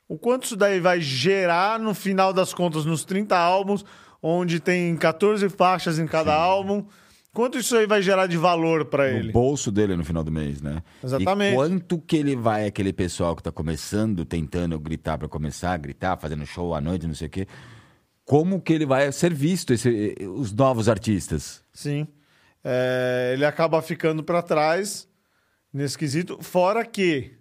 o 0.08 0.18
quanto 0.18 0.44
isso 0.44 0.56
daí 0.56 0.80
vai 0.80 1.00
gerar 1.00 1.78
no 1.78 1.94
final 1.94 2.32
das 2.32 2.52
contas 2.52 2.84
nos 2.84 3.04
30 3.04 3.36
álbuns, 3.36 3.84
onde 4.22 4.60
tem 4.60 4.96
14 4.96 5.48
faixas 5.48 5.98
em 5.98 6.06
cada 6.06 6.32
Sim. 6.32 6.38
álbum? 6.38 6.84
Quanto 7.32 7.58
isso 7.58 7.76
aí 7.76 7.86
vai 7.86 8.02
gerar 8.02 8.26
de 8.26 8.36
valor 8.36 8.86
para 8.86 9.08
ele? 9.08 9.28
No 9.28 9.32
bolso 9.32 9.70
dele 9.70 9.94
no 9.94 10.04
final 10.04 10.24
do 10.24 10.32
mês, 10.32 10.60
né? 10.60 10.82
Exatamente. 11.02 11.52
E 11.52 11.54
quanto 11.54 11.98
que 11.98 12.16
ele 12.16 12.34
vai, 12.34 12.66
aquele 12.66 12.92
pessoal 12.92 13.36
que 13.36 13.42
tá 13.42 13.52
começando, 13.52 14.24
tentando 14.24 14.78
gritar 14.80 15.16
para 15.16 15.28
começar 15.28 15.72
a 15.72 15.76
gritar, 15.76 16.16
fazendo 16.16 16.44
show 16.44 16.74
à 16.74 16.80
noite, 16.80 17.06
não 17.06 17.14
sei 17.14 17.28
o 17.28 17.30
quê. 17.30 17.46
Como 18.30 18.60
que 18.60 18.72
ele 18.72 18.86
vai 18.86 19.10
ser 19.10 19.34
visto, 19.34 19.72
esse, 19.72 20.14
os 20.38 20.52
novos 20.52 20.88
artistas? 20.88 21.64
Sim. 21.72 22.06
É, 22.62 23.32
ele 23.34 23.44
acaba 23.44 23.82
ficando 23.82 24.22
para 24.22 24.40
trás 24.40 25.08
nesse 25.72 25.98
quesito. 25.98 26.38
Fora 26.40 26.84
que 26.84 27.32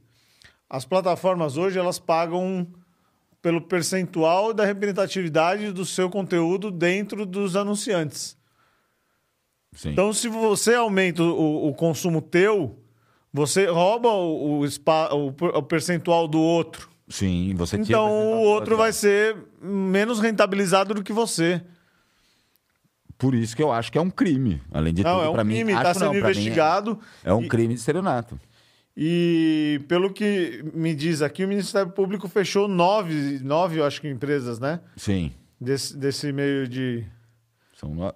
as 0.67 0.85
plataformas 0.85 1.57
hoje 1.57 1.77
elas 1.77 1.99
pagam 1.99 2.67
pelo 3.39 3.61
percentual 3.61 4.51
da 4.51 4.65
representatividade 4.65 5.71
do 5.71 5.85
seu 5.85 6.09
conteúdo 6.09 6.71
dentro 6.71 7.23
dos 7.23 7.55
anunciantes. 7.55 8.35
Sim. 9.73 9.91
Então, 9.91 10.11
se 10.11 10.27
você 10.27 10.73
aumenta 10.73 11.21
o, 11.21 11.67
o 11.67 11.73
consumo 11.75 12.19
teu, 12.19 12.83
você 13.31 13.67
rouba 13.67 14.09
o, 14.09 14.63
o, 14.63 15.27
o, 15.53 15.61
percentual 15.61 16.27
do 16.27 16.39
outro. 16.39 16.89
Sim, 17.07 17.53
você 17.53 17.77
Então, 17.77 18.09
o 18.09 18.41
outro 18.41 18.75
vai 18.75 18.91
ser 18.91 19.37
menos 19.61 20.19
rentabilizado 20.19 20.93
do 20.93 21.03
que 21.03 21.13
você. 21.13 21.61
Por 23.17 23.35
isso 23.35 23.55
que 23.55 23.61
eu 23.61 23.71
acho 23.71 23.91
que 23.91 23.97
é 23.97 24.01
um 24.01 24.09
crime. 24.09 24.61
Além 24.71 24.93
de 24.93 25.03
não, 25.03 25.15
tudo, 25.15 25.25
é 25.25 25.29
um 25.29 25.33
para 25.33 25.43
crime, 25.43 25.63
mim, 25.65 25.73
está 25.73 25.93
sendo 25.93 26.13
não, 26.13 26.15
investigado. 26.15 26.99
É, 27.23 27.29
é, 27.29 27.33
um 27.33 27.43
e, 27.43 27.49
crime 27.49 27.73
de 27.73 27.79
estelionato. 27.81 28.39
E 28.95 29.81
pelo 29.89 30.11
que 30.13 30.63
me 30.73 30.95
diz 30.95 31.21
aqui, 31.21 31.43
o 31.43 31.47
Ministério 31.47 31.91
Público 31.91 32.29
fechou 32.29 32.67
nove, 32.67 33.39
nove 33.43 33.77
eu 33.77 33.85
acho 33.85 33.99
que 33.99 34.07
empresas, 34.07 34.57
né? 34.59 34.79
Sim. 34.95 35.33
Desse, 35.59 35.97
desse 35.97 36.31
meio 36.31 36.67
de. 36.67 37.05
São 37.77 37.93
nove. 37.93 38.15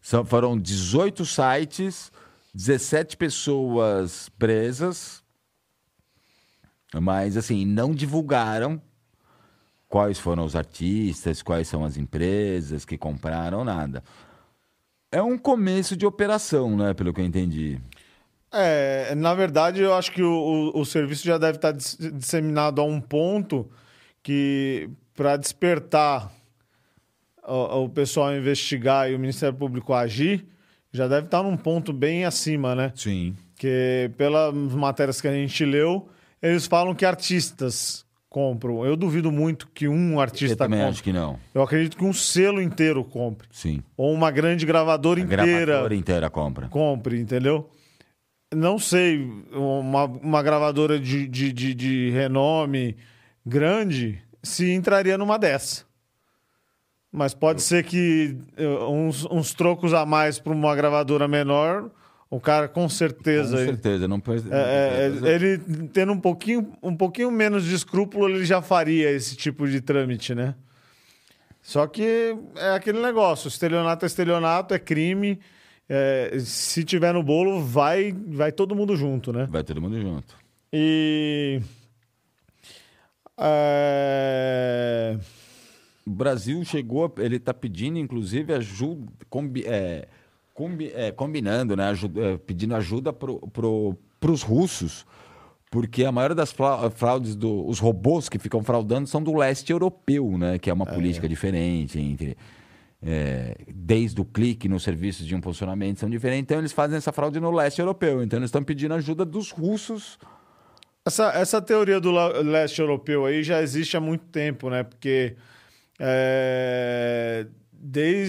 São, 0.00 0.24
foram 0.24 0.58
18 0.58 1.24
sites, 1.26 2.10
17 2.54 3.16
pessoas 3.16 4.30
presas, 4.38 5.22
mas 6.94 7.36
assim, 7.36 7.64
não 7.64 7.94
divulgaram 7.94 8.82
quais 9.92 10.18
foram 10.18 10.46
os 10.46 10.56
artistas, 10.56 11.42
quais 11.42 11.68
são 11.68 11.84
as 11.84 11.98
empresas 11.98 12.82
que 12.82 12.96
compraram, 12.96 13.62
nada. 13.62 14.02
É 15.12 15.20
um 15.20 15.36
começo 15.36 15.94
de 15.94 16.06
operação, 16.06 16.74
né? 16.74 16.94
Pelo 16.94 17.12
que 17.12 17.20
eu 17.20 17.26
entendi. 17.26 17.78
É, 18.50 19.14
na 19.14 19.34
verdade, 19.34 19.82
eu 19.82 19.92
acho 19.92 20.10
que 20.10 20.22
o, 20.22 20.72
o, 20.74 20.80
o 20.80 20.86
serviço 20.86 21.26
já 21.26 21.36
deve 21.36 21.58
estar 21.58 21.72
disseminado 21.72 22.80
a 22.80 22.84
um 22.84 23.02
ponto 23.02 23.70
que, 24.22 24.88
para 25.14 25.36
despertar 25.36 26.32
o, 27.46 27.84
o 27.84 27.88
pessoal 27.90 28.34
investigar 28.34 29.10
e 29.10 29.14
o 29.14 29.18
Ministério 29.18 29.58
Público 29.58 29.92
agir, 29.92 30.46
já 30.90 31.06
deve 31.06 31.26
estar 31.26 31.42
num 31.42 31.56
ponto 31.56 31.92
bem 31.92 32.24
acima, 32.24 32.74
né? 32.74 32.94
Sim. 32.96 33.36
Que 33.56 34.10
pelas 34.16 34.54
matérias 34.54 35.20
que 35.20 35.28
a 35.28 35.32
gente 35.32 35.66
leu, 35.66 36.08
eles 36.40 36.66
falam 36.66 36.94
que 36.94 37.04
artistas 37.04 38.06
compram. 38.32 38.84
Eu 38.84 38.96
duvido 38.96 39.30
muito 39.30 39.68
que 39.74 39.86
um 39.86 40.18
artista 40.18 40.54
Eu 40.54 40.56
também 40.56 40.78
compre. 40.80 40.90
acho 40.90 41.02
que 41.02 41.12
não. 41.12 41.38
Eu 41.54 41.62
acredito 41.62 41.98
que 41.98 42.04
um 42.04 42.14
selo 42.14 42.62
inteiro 42.62 43.04
compre. 43.04 43.46
Sim. 43.52 43.82
Ou 43.94 44.12
uma 44.12 44.30
grande 44.30 44.64
gravadora 44.64 45.20
a 45.20 45.22
inteira. 45.22 45.66
Gravadora 45.66 45.94
inteira 45.94 46.30
compra. 46.30 46.68
Compre, 46.68 47.20
entendeu? 47.20 47.68
Não 48.54 48.78
sei, 48.78 49.30
uma, 49.52 50.04
uma 50.04 50.42
gravadora 50.42 50.98
de, 50.98 51.28
de, 51.28 51.52
de, 51.52 51.74
de 51.74 52.10
renome 52.10 52.96
grande 53.44 54.22
se 54.42 54.72
entraria 54.72 55.18
numa 55.18 55.38
dessa. 55.38 55.84
Mas 57.10 57.34
pode 57.34 57.60
ser 57.60 57.84
que 57.84 58.34
uh, 58.58 58.90
uns, 58.90 59.26
uns 59.26 59.52
trocos 59.52 59.92
a 59.92 60.06
mais 60.06 60.38
para 60.38 60.52
uma 60.52 60.74
gravadora 60.74 61.28
menor, 61.28 61.90
o 62.32 62.40
cara 62.40 62.66
com 62.66 62.88
certeza. 62.88 63.58
Com 63.58 63.62
certeza, 63.62 64.08
não 64.08 64.18
pode. 64.18 64.50
É, 64.50 65.12
é, 65.22 65.34
ele 65.34 65.58
tendo 65.92 66.12
um 66.12 66.18
pouquinho, 66.18 66.72
um 66.82 66.96
pouquinho 66.96 67.30
menos 67.30 67.62
de 67.62 67.74
escrúpulo, 67.74 68.26
ele 68.26 68.46
já 68.46 68.62
faria 68.62 69.10
esse 69.10 69.36
tipo 69.36 69.68
de 69.68 69.82
trâmite, 69.82 70.34
né? 70.34 70.54
Só 71.60 71.86
que 71.86 72.34
é 72.56 72.70
aquele 72.70 73.02
negócio: 73.02 73.48
estelionato 73.48 74.06
é 74.06 74.08
estelionato, 74.08 74.72
é 74.72 74.78
crime. 74.78 75.38
É, 75.86 76.38
se 76.38 76.82
tiver 76.84 77.12
no 77.12 77.22
bolo, 77.22 77.62
vai, 77.62 78.16
vai 78.28 78.50
todo 78.50 78.74
mundo 78.74 78.96
junto, 78.96 79.30
né? 79.30 79.46
Vai 79.50 79.62
todo 79.62 79.82
mundo 79.82 80.00
junto. 80.00 80.34
E. 80.72 81.60
É... 83.36 85.18
O 86.06 86.10
Brasil 86.10 86.64
chegou, 86.64 87.14
ele 87.18 87.36
está 87.36 87.52
pedindo, 87.52 87.98
inclusive, 87.98 88.54
ajuda, 88.54 89.12
combi, 89.28 89.64
é, 89.66 90.08
combi, 90.62 90.92
é, 90.94 91.10
combinando, 91.10 91.76
né, 91.76 91.88
ajuda, 91.88 92.20
é, 92.20 92.38
pedindo 92.38 92.74
ajuda 92.74 93.12
para 93.12 93.32
pro, 93.52 93.96
os 94.28 94.42
russos, 94.42 95.04
porque 95.70 96.04
a 96.04 96.12
maioria 96.12 96.34
das 96.34 96.54
fraudes, 96.94 97.34
do, 97.34 97.66
os 97.66 97.80
robôs 97.80 98.28
que 98.28 98.38
ficam 98.38 98.62
fraudando 98.62 99.08
são 99.08 99.22
do 99.22 99.36
leste 99.36 99.72
europeu, 99.72 100.38
né, 100.38 100.58
que 100.58 100.70
é 100.70 100.72
uma 100.72 100.88
é. 100.88 100.94
política 100.94 101.28
diferente 101.28 101.98
entre... 101.98 102.36
É, 103.04 103.56
desde 103.66 104.20
o 104.20 104.24
clique 104.24 104.68
nos 104.68 104.84
serviços 104.84 105.26
de 105.26 105.34
impulsionamento 105.34 105.98
são 105.98 106.08
diferentes, 106.08 106.44
então 106.44 106.58
eles 106.60 106.70
fazem 106.70 106.96
essa 106.96 107.10
fraude 107.10 107.40
no 107.40 107.50
leste 107.50 107.80
europeu. 107.80 108.22
Então 108.22 108.38
eles 108.38 108.46
estão 108.46 108.62
pedindo 108.62 108.94
ajuda 108.94 109.24
dos 109.24 109.50
russos. 109.50 110.20
Essa, 111.04 111.32
essa 111.32 111.60
teoria 111.60 111.98
do 111.98 112.12
leste 112.12 112.80
europeu 112.80 113.26
aí 113.26 113.42
já 113.42 113.60
existe 113.60 113.96
há 113.96 114.00
muito 114.00 114.26
tempo, 114.26 114.70
né? 114.70 114.84
Porque 114.84 115.34
é, 115.98 117.44
desde 117.72 118.21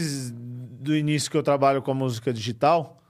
o 0.92 0.96
início 0.96 1.30
que 1.30 1.38
eu 1.38 1.44
trabalho 1.44 1.82
com 1.82 1.92
a 1.92 1.96
música 1.96 2.34
digital, 2.34 3.02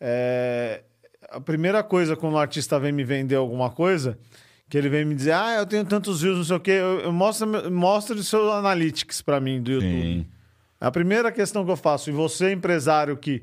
é, 0.00 0.82
a 1.30 1.40
primeira 1.40 1.82
coisa 1.82 2.16
quando 2.16 2.34
um 2.34 2.38
artista 2.38 2.78
vem 2.78 2.92
me 2.92 3.04
vender 3.04 3.36
alguma 3.36 3.70
coisa, 3.70 4.18
que 4.68 4.76
ele 4.76 4.88
vem 4.88 5.04
me 5.04 5.14
dizer, 5.14 5.32
ah, 5.32 5.56
eu 5.58 5.66
tenho 5.66 5.84
tantos 5.84 6.22
views, 6.22 6.36
não 6.38 6.44
sei 6.44 6.56
o 6.56 6.60
quê, 6.60 6.72
eu, 6.72 7.00
eu 7.00 7.12
mostro, 7.12 7.70
mostra 7.70 8.16
os 8.16 8.28
seus 8.28 8.52
analytics 8.52 9.22
para 9.22 9.40
mim 9.40 9.62
do 9.62 9.72
YouTube. 9.72 10.02
Sim. 10.02 10.26
A 10.80 10.90
primeira 10.90 11.32
questão 11.32 11.64
que 11.64 11.70
eu 11.70 11.76
faço, 11.76 12.10
e 12.10 12.12
você, 12.12 12.52
empresário 12.52 13.16
que 13.16 13.42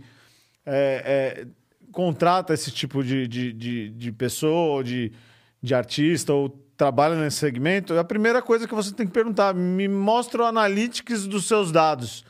é, 0.65 1.45
é, 1.45 1.47
contrata 1.91 2.53
esse 2.53 2.71
tipo 2.71 3.03
de, 3.03 3.27
de, 3.27 3.53
de, 3.53 3.89
de 3.89 4.11
pessoa, 4.11 4.83
de, 4.83 5.11
de 5.61 5.73
artista, 5.73 6.33
ou 6.33 6.49
trabalha 6.75 7.15
nesse 7.15 7.37
segmento, 7.37 7.97
a 7.97 8.03
primeira 8.03 8.41
coisa 8.41 8.67
que 8.67 8.75
você 8.75 8.93
tem 8.93 9.05
que 9.05 9.13
perguntar, 9.13 9.53
me 9.53 9.87
mostra 9.87 10.43
o 10.43 10.45
analytics 10.45 11.25
dos 11.25 11.45
seus 11.45 11.71
dados. 11.71 12.25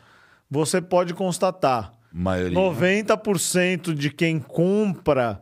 Você 0.53 0.79
pode 0.79 1.15
constatar. 1.15 1.93
Maioria. 2.13 2.55
90% 2.55 3.91
de 3.95 4.11
quem 4.11 4.39
compra 4.39 5.41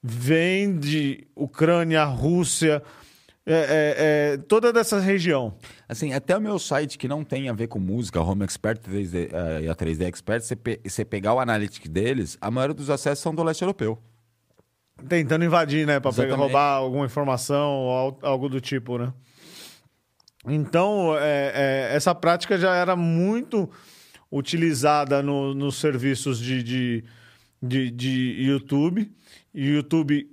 vem 0.00 0.78
de 0.78 1.26
Ucrânia, 1.34 2.04
Rússia, 2.04 2.80
é, 3.44 3.54
é, 3.54 4.34
é, 4.34 4.36
toda 4.36 4.72
dessa 4.72 5.00
região. 5.00 5.56
Assim, 5.88 6.12
até 6.12 6.36
o 6.36 6.40
meu 6.40 6.60
site 6.60 6.96
que 6.96 7.08
não 7.08 7.24
tem 7.24 7.48
a 7.48 7.52
ver 7.52 7.66
com 7.66 7.80
música, 7.80 8.20
Home 8.20 8.44
Expert 8.44 8.78
3D, 8.78 9.32
uh, 9.32 9.64
e 9.64 9.68
a 9.68 9.74
3D 9.74 10.02
Expert, 10.02 10.42
você, 10.42 10.54
pe 10.54 10.80
você 10.84 11.04
pegar 11.04 11.34
o 11.34 11.40
analytics 11.40 11.90
deles, 11.90 12.38
a 12.40 12.48
maioria 12.48 12.74
dos 12.74 12.88
acessos 12.88 13.18
são 13.18 13.34
do 13.34 13.42
leste 13.42 13.62
europeu. 13.62 13.98
Tentando 15.08 15.44
invadir, 15.44 15.84
né? 15.84 15.98
Para 15.98 16.36
roubar 16.36 16.76
alguma 16.76 17.04
informação 17.04 17.68
ou 17.68 18.18
algo 18.22 18.48
do 18.48 18.60
tipo, 18.60 18.96
né? 18.96 19.12
Então, 20.46 21.16
é, 21.18 21.90
é, 21.90 21.96
essa 21.96 22.14
prática 22.14 22.56
já 22.56 22.76
era 22.76 22.94
muito 22.94 23.68
utilizada 24.32 25.22
no, 25.22 25.52
nos 25.54 25.76
serviços 25.76 26.38
de, 26.38 26.62
de, 26.62 27.04
de, 27.62 27.90
de 27.90 28.36
YouTube. 28.38 29.12
E 29.54 29.70
o 29.70 29.74
YouTube 29.74 30.26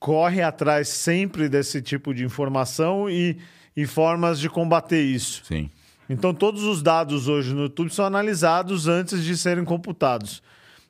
corre 0.00 0.40
atrás 0.40 0.88
sempre 0.88 1.48
desse 1.48 1.82
tipo 1.82 2.14
de 2.14 2.24
informação 2.24 3.10
e, 3.10 3.38
e 3.76 3.86
formas 3.86 4.40
de 4.40 4.48
combater 4.48 5.02
isso. 5.02 5.44
Sim. 5.44 5.70
Então, 6.08 6.34
todos 6.34 6.64
os 6.64 6.82
dados 6.82 7.28
hoje 7.28 7.54
no 7.54 7.62
YouTube 7.62 7.92
são 7.92 8.04
analisados 8.04 8.88
antes 8.88 9.22
de 9.22 9.36
serem 9.36 9.64
computados. 9.64 10.42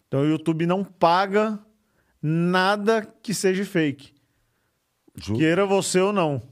Então, 0.09 0.21
o 0.21 0.27
YouTube 0.27 0.65
não 0.67 0.85
paga 0.85 1.59
nada 2.23 3.07
que 3.23 3.35
seja 3.35 3.65
fake. 3.65 4.13
Justo. 5.17 5.35
Queira 5.35 5.67
você 5.67 6.01
ou 6.01 6.13
não. 6.13 6.43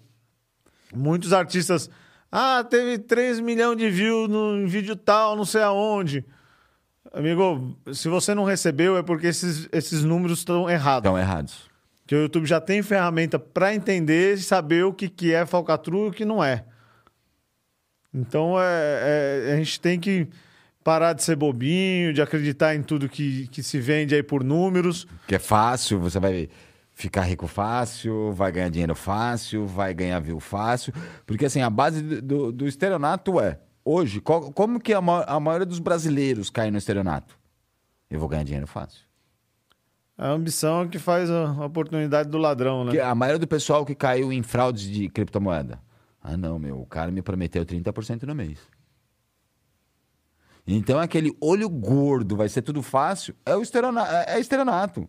Muitos 0.95 1.33
artistas. 1.33 1.89
Ah, 2.31 2.65
teve 2.69 2.99
3 2.99 3.41
milhões 3.41 3.77
de 3.77 3.91
views 3.91 4.29
no 4.29 4.67
vídeo 4.69 4.95
tal, 4.95 5.35
não 5.35 5.45
sei 5.45 5.63
aonde. 5.63 6.25
Amigo, 7.13 7.77
se 7.93 8.09
você 8.09 8.35
não 8.35 8.45
recebeu, 8.45 8.97
é 8.97 9.03
porque 9.03 9.27
esses, 9.27 9.69
esses 9.73 10.05
números 10.05 10.39
estão 10.39 10.71
errados. 10.71 11.09
Estão 11.09 11.19
errados. 11.19 11.71
Que 12.07 12.15
o 12.15 12.23
YouTube 12.23 12.47
já 12.47 12.61
tem 12.61 12.83
ferramenta 12.83 13.39
para 13.39 13.75
entender 13.75 14.35
e 14.35 14.43
saber 14.43 14.85
o 14.85 14.93
que, 14.93 15.09
que 15.09 15.33
é 15.33 15.45
falcatrua 15.45 16.07
e 16.07 16.09
o 16.11 16.13
que 16.13 16.25
não 16.25 16.43
é. 16.43 16.65
Então 18.13 18.61
é, 18.61 19.47
é, 19.49 19.53
a 19.53 19.57
gente 19.57 19.81
tem 19.81 19.99
que 19.99 20.29
parar 20.83 21.13
de 21.13 21.23
ser 21.23 21.37
bobinho, 21.37 22.13
de 22.13 22.23
acreditar 22.23 22.75
em 22.75 22.83
tudo 22.83 23.09
que, 23.09 23.47
que 23.49 23.63
se 23.63 23.79
vende 23.79 24.15
aí 24.15 24.23
por 24.23 24.43
números. 24.43 25.07
Que 25.27 25.35
é 25.35 25.39
fácil, 25.39 25.99
você 25.99 26.19
vai 26.19 26.49
ficar 27.01 27.23
rico 27.23 27.47
fácil, 27.47 28.33
vai 28.33 28.53
ganhar 28.53 28.69
dinheiro 28.69 28.95
fácil, 28.95 29.67
vai 29.67 29.95
ganhar 29.95 30.21
view 30.21 30.39
fácil. 30.39 30.93
Porque 31.27 31.47
assim, 31.47 31.63
a 31.63 31.71
base 31.71 32.03
do, 32.03 32.53
do 32.53 32.67
estelionato 32.69 33.41
é, 33.41 33.59
hoje, 33.85 34.21
qual, 34.21 34.53
como 34.53 34.79
que 34.79 34.93
a, 34.93 34.99
a 34.99 35.41
maioria 35.41 35.67
dos 35.67 35.79
brasileiros 35.79 36.51
cai 36.51 36.71
no 36.71 36.79
estelionato? 36.79 37.39
Eu 38.11 38.21
vou 38.21 38.29
ganhar 38.29 38.45
dinheiro 38.45 38.67
fácil. 38.67 39.01
A 40.19 40.29
ambição 40.29 40.83
é 40.83 40.89
que 40.89 40.99
faz 40.99 41.31
a 41.31 41.65
oportunidade 41.65 42.29
do 42.29 42.37
ladrão, 42.37 42.85
né? 42.85 42.93
Que 42.93 43.01
a 43.01 43.15
maioria 43.15 43.39
do 43.39 43.49
pessoal 43.49 43.87
que 43.87 43.95
caiu 43.95 44.31
em 44.31 44.43
fraudes 44.43 44.83
de 44.83 45.09
criptomoeda. 45.09 45.81
Ah, 46.23 46.37
não, 46.37 46.59
meu, 46.59 46.79
o 46.79 46.87
cara 46.87 47.11
me 47.11 47.23
prometeu 47.23 47.65
30% 47.65 48.25
no 48.25 48.35
mês. 48.35 48.59
Então 50.67 50.99
aquele 50.99 51.35
olho 51.41 51.69
gordo, 51.71 52.37
vai 52.37 52.51
ser 52.51 52.61
tudo 52.61 52.83
fácil, 52.83 53.35
é 53.47 53.57
o 53.57 53.63
estelionato. 53.63 54.13
É, 54.13 54.35
é 54.35 54.41
estelionato. 54.41 55.09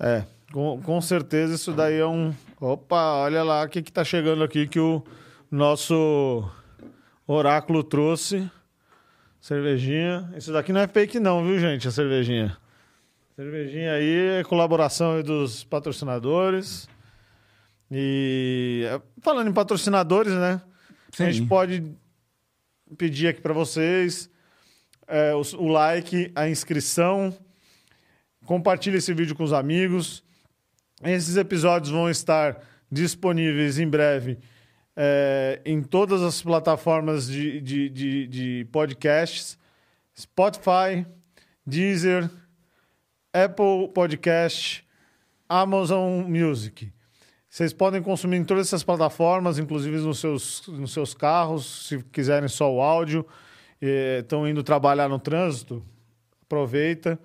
É, 0.00 0.24
com, 0.50 0.80
com 0.82 1.00
certeza 1.00 1.54
isso 1.54 1.72
daí 1.72 1.98
é 1.98 2.06
um. 2.06 2.34
Opa, 2.58 3.16
olha 3.16 3.42
lá 3.42 3.64
o 3.64 3.68
que, 3.68 3.82
que 3.82 3.92
tá 3.92 4.02
chegando 4.02 4.42
aqui 4.42 4.66
que 4.66 4.80
o 4.80 5.04
nosso 5.50 6.50
oráculo 7.26 7.84
trouxe. 7.84 8.50
Cervejinha. 9.40 10.32
Isso 10.36 10.52
daqui 10.52 10.72
não 10.72 10.80
é 10.80 10.88
fake, 10.88 11.20
não, 11.20 11.44
viu, 11.44 11.58
gente? 11.58 11.86
A 11.86 11.90
cervejinha. 11.90 12.56
Cervejinha 13.36 13.92
aí, 13.92 14.44
colaboração 14.44 15.16
aí 15.16 15.22
dos 15.22 15.64
patrocinadores. 15.64 16.88
E 17.90 18.86
é, 18.86 19.00
falando 19.22 19.48
em 19.48 19.52
patrocinadores, 19.52 20.32
né? 20.32 20.60
Sim. 21.12 21.24
A 21.24 21.30
gente 21.30 21.46
pode 21.46 21.84
pedir 22.96 23.28
aqui 23.28 23.40
para 23.40 23.52
vocês 23.52 24.30
é, 25.06 25.34
o, 25.34 25.42
o, 25.58 25.68
like, 25.68 26.30
a 26.34 26.48
inscrição. 26.48 27.34
Compartilhe 28.50 28.96
esse 28.96 29.14
vídeo 29.14 29.36
com 29.36 29.44
os 29.44 29.52
amigos. 29.52 30.24
Esses 31.04 31.36
episódios 31.36 31.92
vão 31.92 32.10
estar 32.10 32.60
disponíveis 32.90 33.78
em 33.78 33.88
breve 33.88 34.40
é, 34.96 35.60
em 35.64 35.80
todas 35.80 36.20
as 36.20 36.42
plataformas 36.42 37.28
de, 37.28 37.60
de, 37.60 37.88
de, 37.88 38.26
de 38.26 38.68
podcasts: 38.72 39.56
Spotify, 40.18 41.06
Deezer, 41.64 42.28
Apple 43.32 43.86
Podcast, 43.94 44.84
Amazon 45.48 46.24
Music. 46.28 46.92
Vocês 47.48 47.72
podem 47.72 48.02
consumir 48.02 48.38
em 48.38 48.44
todas 48.44 48.66
essas 48.66 48.82
plataformas, 48.82 49.60
inclusive 49.60 49.98
nos 49.98 50.18
seus, 50.18 50.66
nos 50.66 50.92
seus 50.92 51.14
carros, 51.14 51.86
se 51.86 52.02
quiserem 52.10 52.48
só 52.48 52.68
o 52.68 52.82
áudio. 52.82 53.24
Estão 53.80 54.48
indo 54.48 54.64
trabalhar 54.64 55.08
no 55.08 55.20
trânsito, 55.20 55.86
aproveita. 56.42 57.16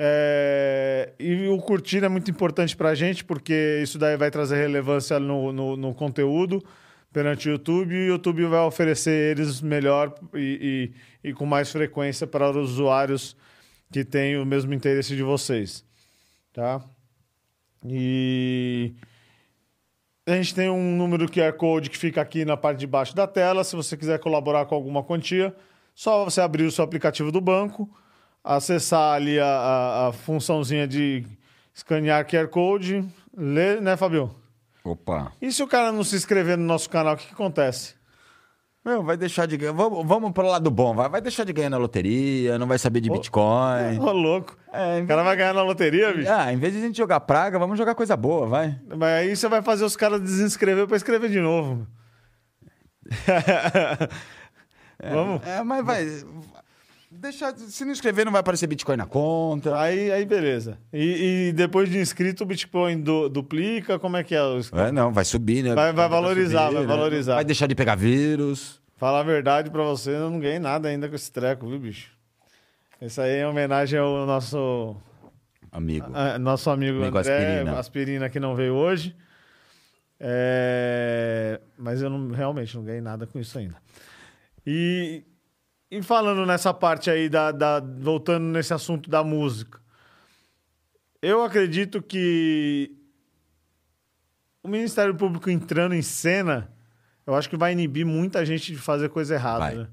É, 0.00 1.12
e 1.18 1.48
o 1.48 1.58
curtir 1.58 2.04
é 2.04 2.08
muito 2.08 2.30
importante 2.30 2.76
para 2.76 2.90
a 2.90 2.94
gente, 2.94 3.24
porque 3.24 3.80
isso 3.82 3.98
daí 3.98 4.16
vai 4.16 4.30
trazer 4.30 4.56
relevância 4.56 5.18
no, 5.18 5.52
no, 5.52 5.76
no, 5.76 5.92
conteúdo 5.92 6.64
perante 7.12 7.48
o 7.48 7.52
YouTube 7.52 7.92
e 7.92 8.04
o 8.04 8.12
YouTube 8.12 8.44
vai 8.44 8.60
oferecer 8.60 9.36
eles 9.36 9.60
melhor 9.60 10.14
e, 10.34 10.92
e, 11.24 11.30
e 11.30 11.32
com 11.34 11.44
mais 11.44 11.72
frequência 11.72 12.28
para 12.28 12.48
os 12.48 12.70
usuários 12.70 13.36
que 13.90 14.04
têm 14.04 14.38
o 14.38 14.46
mesmo 14.46 14.72
interesse 14.72 15.16
de 15.16 15.22
vocês, 15.24 15.84
tá? 16.52 16.80
E 17.84 18.94
a 20.24 20.36
gente 20.36 20.54
tem 20.54 20.70
um 20.70 20.96
número 20.96 21.28
QR 21.28 21.54
Code 21.54 21.90
que 21.90 21.98
fica 21.98 22.20
aqui 22.20 22.44
na 22.44 22.56
parte 22.56 22.78
de 22.78 22.86
baixo 22.86 23.16
da 23.16 23.26
tela. 23.26 23.64
Se 23.64 23.74
você 23.74 23.96
quiser 23.96 24.20
colaborar 24.20 24.66
com 24.66 24.76
alguma 24.76 25.02
quantia, 25.02 25.56
só 25.92 26.24
você 26.24 26.40
abrir 26.40 26.64
o 26.64 26.70
seu 26.70 26.84
aplicativo 26.84 27.32
do 27.32 27.40
banco, 27.40 27.90
acessar 28.56 29.14
ali 29.14 29.38
a, 29.38 29.46
a, 29.46 30.08
a 30.08 30.12
funçãozinha 30.12 30.88
de 30.88 31.24
escanear 31.74 32.26
QR 32.26 32.48
Code, 32.48 33.04
ler, 33.36 33.80
né, 33.82 33.96
Fabio? 33.96 34.34
Opa. 34.82 35.32
E 35.40 35.52
se 35.52 35.62
o 35.62 35.66
cara 35.68 35.92
não 35.92 36.02
se 36.02 36.16
inscrever 36.16 36.56
no 36.56 36.64
nosso 36.64 36.88
canal, 36.88 37.14
o 37.14 37.16
que, 37.16 37.26
que 37.26 37.34
acontece? 37.34 37.94
Meu, 38.82 39.02
vai 39.02 39.18
deixar 39.18 39.46
de 39.46 39.56
ganhar. 39.58 39.72
Vamos, 39.72 40.06
vamos 40.06 40.32
pro 40.32 40.46
lado 40.46 40.70
bom, 40.70 40.94
vai, 40.94 41.10
vai 41.10 41.20
deixar 41.20 41.44
de 41.44 41.52
ganhar 41.52 41.68
na 41.68 41.76
loteria, 41.76 42.58
não 42.58 42.66
vai 42.66 42.78
saber 42.78 43.02
de 43.02 43.10
Bitcoin. 43.10 43.98
Ô, 44.00 44.12
louco. 44.12 44.56
É, 44.72 45.02
o 45.02 45.06
cara 45.06 45.22
vai 45.22 45.36
ganhar 45.36 45.52
na 45.52 45.62
loteria, 45.62 46.14
bicho? 46.14 46.32
Ah, 46.32 46.50
em 46.50 46.56
vez 46.56 46.72
de 46.72 46.78
a 46.78 46.82
gente 46.82 46.96
jogar 46.96 47.20
praga, 47.20 47.58
vamos 47.58 47.76
jogar 47.76 47.94
coisa 47.94 48.16
boa, 48.16 48.46
vai. 48.46 48.80
Mas 48.88 49.08
aí 49.10 49.36
você 49.36 49.46
vai 49.46 49.60
fazer 49.60 49.84
os 49.84 49.94
caras 49.94 50.22
desinscrever 50.22 50.86
pra 50.86 50.96
escrever 50.96 51.28
de 51.28 51.40
novo. 51.40 51.86
é, 54.98 55.10
vamos? 55.10 55.46
É, 55.46 55.62
mas 55.62 55.84
vai. 55.84 56.06
Deixa, 57.10 57.56
se 57.56 57.84
não 57.86 57.92
inscrever, 57.92 58.26
não 58.26 58.32
vai 58.32 58.40
aparecer 58.40 58.66
Bitcoin 58.66 58.96
na 58.96 59.06
conta. 59.06 59.80
Aí, 59.80 60.12
aí 60.12 60.26
beleza. 60.26 60.78
E, 60.92 61.48
e 61.48 61.52
depois 61.52 61.88
de 61.88 61.98
inscrito, 61.98 62.44
o 62.44 62.46
Bitcoin 62.46 63.00
du, 63.00 63.30
duplica? 63.30 63.98
Como 63.98 64.16
é 64.16 64.22
que 64.22 64.34
é? 64.34 64.38
é 64.38 64.92
não, 64.92 65.10
vai 65.10 65.24
subir, 65.24 65.62
né? 65.62 65.74
Vai, 65.74 65.92
vai 65.92 66.08
valorizar, 66.08 66.64
vai, 66.64 66.66
subir, 66.66 66.74
vai 66.76 66.86
né? 66.86 67.02
valorizar. 67.02 67.34
Vai 67.36 67.44
deixar 67.44 67.66
de 67.66 67.74
pegar 67.74 67.94
vírus. 67.94 68.78
Falar 68.96 69.20
a 69.20 69.22
verdade 69.22 69.70
pra 69.70 69.82
você, 69.84 70.10
eu 70.10 70.30
não 70.30 70.38
ganhei 70.38 70.58
nada 70.58 70.88
ainda 70.88 71.08
com 71.08 71.14
esse 71.14 71.32
treco, 71.32 71.66
viu, 71.66 71.78
bicho? 71.78 72.10
Isso 73.00 73.20
aí 73.20 73.36
é 73.36 73.46
homenagem 73.46 73.98
ao 73.98 74.26
nosso... 74.26 74.96
Amigo. 75.72 76.10
A, 76.12 76.38
nosso 76.38 76.68
amigo, 76.68 76.98
amigo 76.98 77.18
André, 77.18 77.36
aspirina. 77.36 77.78
aspirina, 77.78 78.28
que 78.28 78.40
não 78.40 78.54
veio 78.54 78.74
hoje. 78.74 79.16
É... 80.20 81.60
Mas 81.78 82.02
eu 82.02 82.10
não, 82.10 82.32
realmente 82.32 82.76
não 82.76 82.84
ganhei 82.84 83.00
nada 83.00 83.26
com 83.26 83.38
isso 83.38 83.56
ainda. 83.56 83.76
E 84.66 85.22
e 85.90 86.02
falando 86.02 86.44
nessa 86.44 86.72
parte 86.74 87.10
aí, 87.10 87.28
da, 87.28 87.50
da, 87.50 87.80
voltando 87.80 88.44
nesse 88.44 88.74
assunto 88.74 89.08
da 89.08 89.24
música, 89.24 89.80
eu 91.22 91.42
acredito 91.42 92.02
que 92.02 92.92
o 94.62 94.68
Ministério 94.68 95.14
Público 95.14 95.48
entrando 95.48 95.94
em 95.94 96.02
cena, 96.02 96.70
eu 97.26 97.34
acho 97.34 97.48
que 97.48 97.56
vai 97.56 97.72
inibir 97.72 98.04
muita 98.04 98.44
gente 98.44 98.72
de 98.72 98.78
fazer 98.78 99.08
coisa 99.08 99.34
errada. 99.34 99.74
Né? 99.74 99.88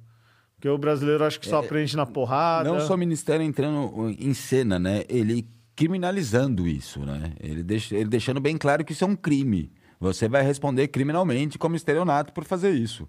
Porque 0.55 0.69
o 0.69 0.77
brasileiro 0.77 1.23
acho 1.23 1.39
que 1.39 1.47
só 1.47 1.61
é, 1.61 1.65
aprende 1.65 1.95
na 1.95 2.05
porrada. 2.05 2.69
Não 2.69 2.79
só 2.79 2.95
o 2.95 2.97
Ministério 2.97 3.45
entrando 3.45 4.09
em 4.19 4.33
cena, 4.33 4.79
né? 4.79 5.03
Ele 5.07 5.47
criminalizando 5.75 6.67
isso, 6.67 7.05
né? 7.05 7.33
Ele, 7.39 7.61
deixa, 7.61 7.95
ele 7.95 8.09
deixando 8.09 8.39
bem 8.39 8.57
claro 8.57 8.83
que 8.83 8.93
isso 8.93 9.03
é 9.03 9.07
um 9.07 9.15
crime. 9.15 9.71
Você 9.99 10.27
vai 10.27 10.41
responder 10.41 10.87
criminalmente 10.87 11.57
como 11.57 11.75
estelionato 11.75 12.33
por 12.33 12.45
fazer 12.45 12.71
isso. 12.71 13.07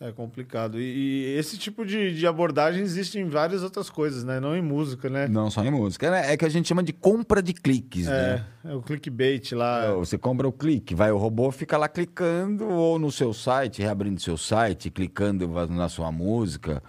É 0.00 0.12
complicado. 0.12 0.80
E, 0.80 0.84
e 0.84 1.36
esse 1.36 1.58
tipo 1.58 1.84
de, 1.84 2.14
de, 2.16 2.24
abordagem 2.24 2.82
existe 2.82 3.18
em 3.18 3.28
várias 3.28 3.64
outras 3.64 3.90
coisas, 3.90 4.22
né? 4.22 4.38
Não 4.38 4.56
em 4.56 4.62
música, 4.62 5.10
né? 5.10 5.26
Não 5.26 5.50
só 5.50 5.64
em 5.64 5.72
música. 5.72 6.06
É, 6.16 6.34
é 6.34 6.36
que 6.36 6.44
a 6.44 6.48
gente 6.48 6.68
chama 6.68 6.84
de 6.84 6.92
compra 6.92 7.42
de 7.42 7.52
cliques, 7.52 8.06
é, 8.06 8.10
né? 8.10 8.46
É 8.64 8.74
o 8.74 8.80
clickbait 8.80 9.50
lá. 9.52 9.86
É, 9.86 9.92
você 9.92 10.16
compra 10.16 10.46
o 10.46 10.52
clique, 10.52 10.94
vai 10.94 11.10
o 11.10 11.16
robô 11.16 11.50
fica 11.50 11.76
lá 11.76 11.88
clicando 11.88 12.68
ou 12.68 12.96
no 12.96 13.10
seu 13.10 13.34
site, 13.34 13.82
reabrindo 13.82 14.20
seu 14.20 14.36
site, 14.36 14.88
clicando 14.88 15.48
na 15.68 15.88
sua 15.88 16.12
música, 16.12 16.80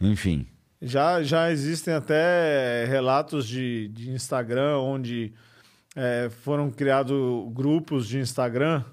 enfim. 0.00 0.46
Já, 0.80 1.24
já 1.24 1.50
existem 1.50 1.92
até 1.92 2.84
relatos 2.86 3.46
de, 3.46 3.88
de 3.88 4.10
Instagram 4.12 4.78
onde 4.78 5.32
é, 5.96 6.30
foram 6.42 6.70
criados 6.70 7.52
grupos 7.52 8.06
de 8.06 8.18
Instagram 8.18 8.84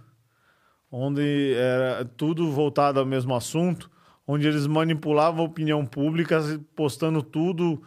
onde 0.91 1.53
era 1.55 2.05
tudo 2.05 2.51
voltado 2.51 2.99
ao 2.99 3.05
mesmo 3.05 3.35
assunto, 3.35 3.89
onde 4.25 4.47
eles 4.47 4.67
manipulavam 4.67 5.41
a 5.41 5.47
opinião 5.47 5.85
pública, 5.85 6.41
postando 6.75 7.21
tudo 7.21 7.81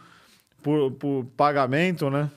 por, 0.61 0.91
por 0.91 1.25
pagamento, 1.37 2.09
né? 2.09 2.29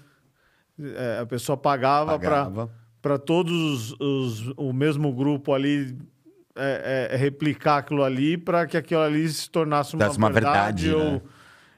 É, 0.79 1.21
a 1.21 1.27
pessoa 1.27 1.57
pagava, 1.57 2.19
pagava. 2.19 2.71
para 3.01 3.17
todos 3.17 3.93
os, 3.93 4.01
os, 4.01 4.55
o 4.57 4.73
mesmo 4.73 5.13
grupo 5.13 5.53
ali 5.53 5.97
é, 6.57 7.09
é, 7.13 7.17
replicar 7.17 7.79
aquilo 7.79 8.03
ali 8.03 8.37
para 8.37 8.67
que 8.67 8.77
aquilo 8.77 9.03
ali 9.03 9.29
se 9.29 9.49
tornasse 9.49 9.95
uma, 9.95 10.09
uma 10.11 10.31
verdade, 10.31 10.89
verdade 10.89 10.89
né? 10.89 11.13
ou... 11.15 11.23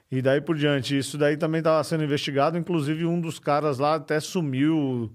E 0.09 0.21
daí 0.21 0.39
por 0.39 0.55
diante. 0.55 0.97
Isso 0.97 1.17
daí 1.17 1.35
também 1.35 1.59
estava 1.59 1.83
sendo 1.83 2.03
investigado. 2.03 2.57
Inclusive, 2.57 3.05
um 3.05 3.19
dos 3.19 3.39
caras 3.39 3.77
lá 3.77 3.95
até 3.95 4.21
sumiu 4.21 5.11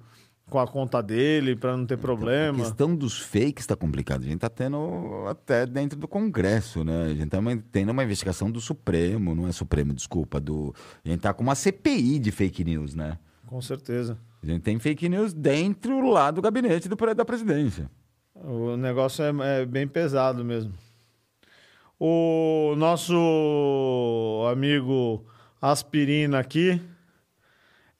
com 0.52 0.58
a 0.58 0.66
conta 0.66 1.02
dele 1.02 1.56
para 1.56 1.74
não 1.74 1.86
ter 1.86 1.96
problema. 1.96 2.58
A 2.58 2.66
questão 2.66 2.94
dos 2.94 3.18
fakes 3.18 3.62
está 3.62 3.74
complicada. 3.74 4.20
A 4.22 4.26
gente 4.26 4.34
está 4.34 4.50
tendo 4.50 5.24
até 5.26 5.64
dentro 5.64 5.98
do 5.98 6.06
Congresso, 6.06 6.84
né? 6.84 7.04
A 7.04 7.08
gente 7.08 7.24
está 7.24 7.38
tendo 7.72 7.90
uma 7.90 8.04
investigação 8.04 8.50
do 8.50 8.60
Supremo, 8.60 9.34
não 9.34 9.48
é 9.48 9.52
Supremo, 9.52 9.94
desculpa, 9.94 10.38
do. 10.38 10.74
A 11.02 11.08
gente 11.08 11.20
está 11.20 11.32
com 11.32 11.42
uma 11.42 11.54
CPI 11.54 12.18
de 12.18 12.30
fake 12.30 12.64
news, 12.64 12.94
né? 12.94 13.16
Com 13.46 13.62
certeza. 13.62 14.18
A 14.42 14.46
gente 14.46 14.60
tem 14.60 14.78
fake 14.78 15.08
news 15.08 15.32
dentro 15.32 16.10
lá 16.10 16.30
do 16.30 16.42
gabinete 16.42 16.86
do, 16.86 16.96
da 17.14 17.24
presidência. 17.24 17.90
O 18.34 18.76
negócio 18.76 19.24
é, 19.24 19.62
é 19.62 19.64
bem 19.64 19.88
pesado 19.88 20.44
mesmo. 20.44 20.74
O 21.98 22.74
nosso 22.76 23.14
amigo 24.52 25.24
Aspirina 25.62 26.40
aqui 26.40 26.78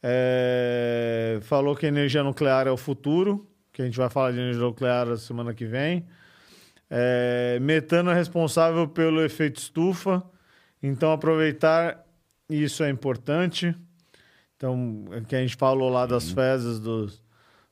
é, 0.03 1.39
falou 1.43 1.77
que 1.77 1.87
energia 1.87 2.23
nuclear 2.25 2.67
é 2.67 2.71
o 2.71 2.77
futuro, 2.77 3.47
que 3.73 3.83
a 3.83 3.85
gente 3.85 3.97
vai 3.97 4.11
falar 4.11 4.33
de 4.33 4.39
energia 4.39 4.63
nuclear 4.63 5.09
a 5.09 5.17
semana 5.17 5.55
que 5.55 5.65
vem. 5.65 6.07
É, 6.91 7.59
metano 7.61 8.11
é 8.11 8.15
responsável 8.15 8.89
pelo 8.89 9.23
efeito 9.23 9.59
estufa, 9.59 10.23
então 10.83 11.13
aproveitar 11.13 12.05
isso 12.49 12.83
é 12.83 12.91
importante. 12.91 13.75
Então, 14.57 15.05
é 15.13 15.21
que 15.21 15.35
a 15.35 15.41
gente 15.41 15.57
falou 15.57 15.89
lá 15.89 16.07
das 16.07 16.29
uhum. 16.29 16.35
fezes 16.35 16.81
dos, 16.81 17.23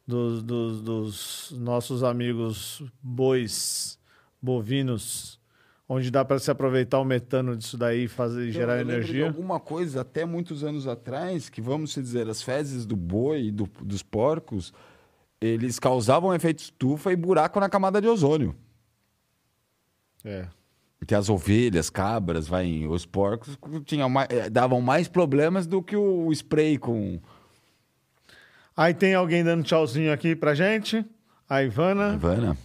dos, 0.06 0.42
dos, 0.42 0.82
dos 0.82 1.54
nossos 1.56 2.02
amigos 2.02 2.82
bois 3.02 3.98
bovinos 4.42 5.39
onde 5.92 6.08
dá 6.08 6.24
para 6.24 6.38
se 6.38 6.48
aproveitar 6.48 7.00
o 7.00 7.04
metano 7.04 7.56
disso 7.56 7.76
daí 7.76 8.04
e 8.04 8.08
fazer 8.08 8.42
então, 8.42 8.52
gerar 8.52 8.80
energia. 8.80 9.26
alguma 9.26 9.58
coisa 9.58 10.02
até 10.02 10.24
muitos 10.24 10.62
anos 10.62 10.86
atrás 10.86 11.48
que 11.48 11.60
vamos 11.60 11.92
dizer 11.92 12.28
as 12.28 12.40
fezes 12.40 12.86
do 12.86 12.94
boi 12.94 13.46
e 13.46 13.50
do, 13.50 13.68
dos 13.82 14.00
porcos 14.00 14.72
eles 15.40 15.80
causavam 15.80 16.32
efeito 16.32 16.60
estufa 16.60 17.10
e 17.10 17.16
buraco 17.16 17.58
na 17.58 17.68
camada 17.68 18.00
de 18.00 18.06
ozônio. 18.06 18.54
É. 20.24 20.46
Que 21.04 21.14
as 21.14 21.28
ovelhas, 21.28 21.90
cabras, 21.90 22.46
vai, 22.46 22.86
os 22.86 23.04
porcos 23.04 23.58
tinham 23.84 24.08
mais, 24.08 24.28
eh, 24.30 24.48
davam 24.48 24.80
mais 24.80 25.08
problemas 25.08 25.66
do 25.66 25.82
que 25.82 25.96
o 25.96 26.30
spray 26.30 26.78
com. 26.78 27.18
Aí 28.76 28.94
tem 28.94 29.14
alguém 29.14 29.42
dando 29.42 29.64
tchauzinho 29.64 30.12
aqui 30.12 30.36
pra 30.36 30.54
gente. 30.54 31.04
A 31.48 31.64
Ivana. 31.64 32.14
Ivana. 32.14 32.56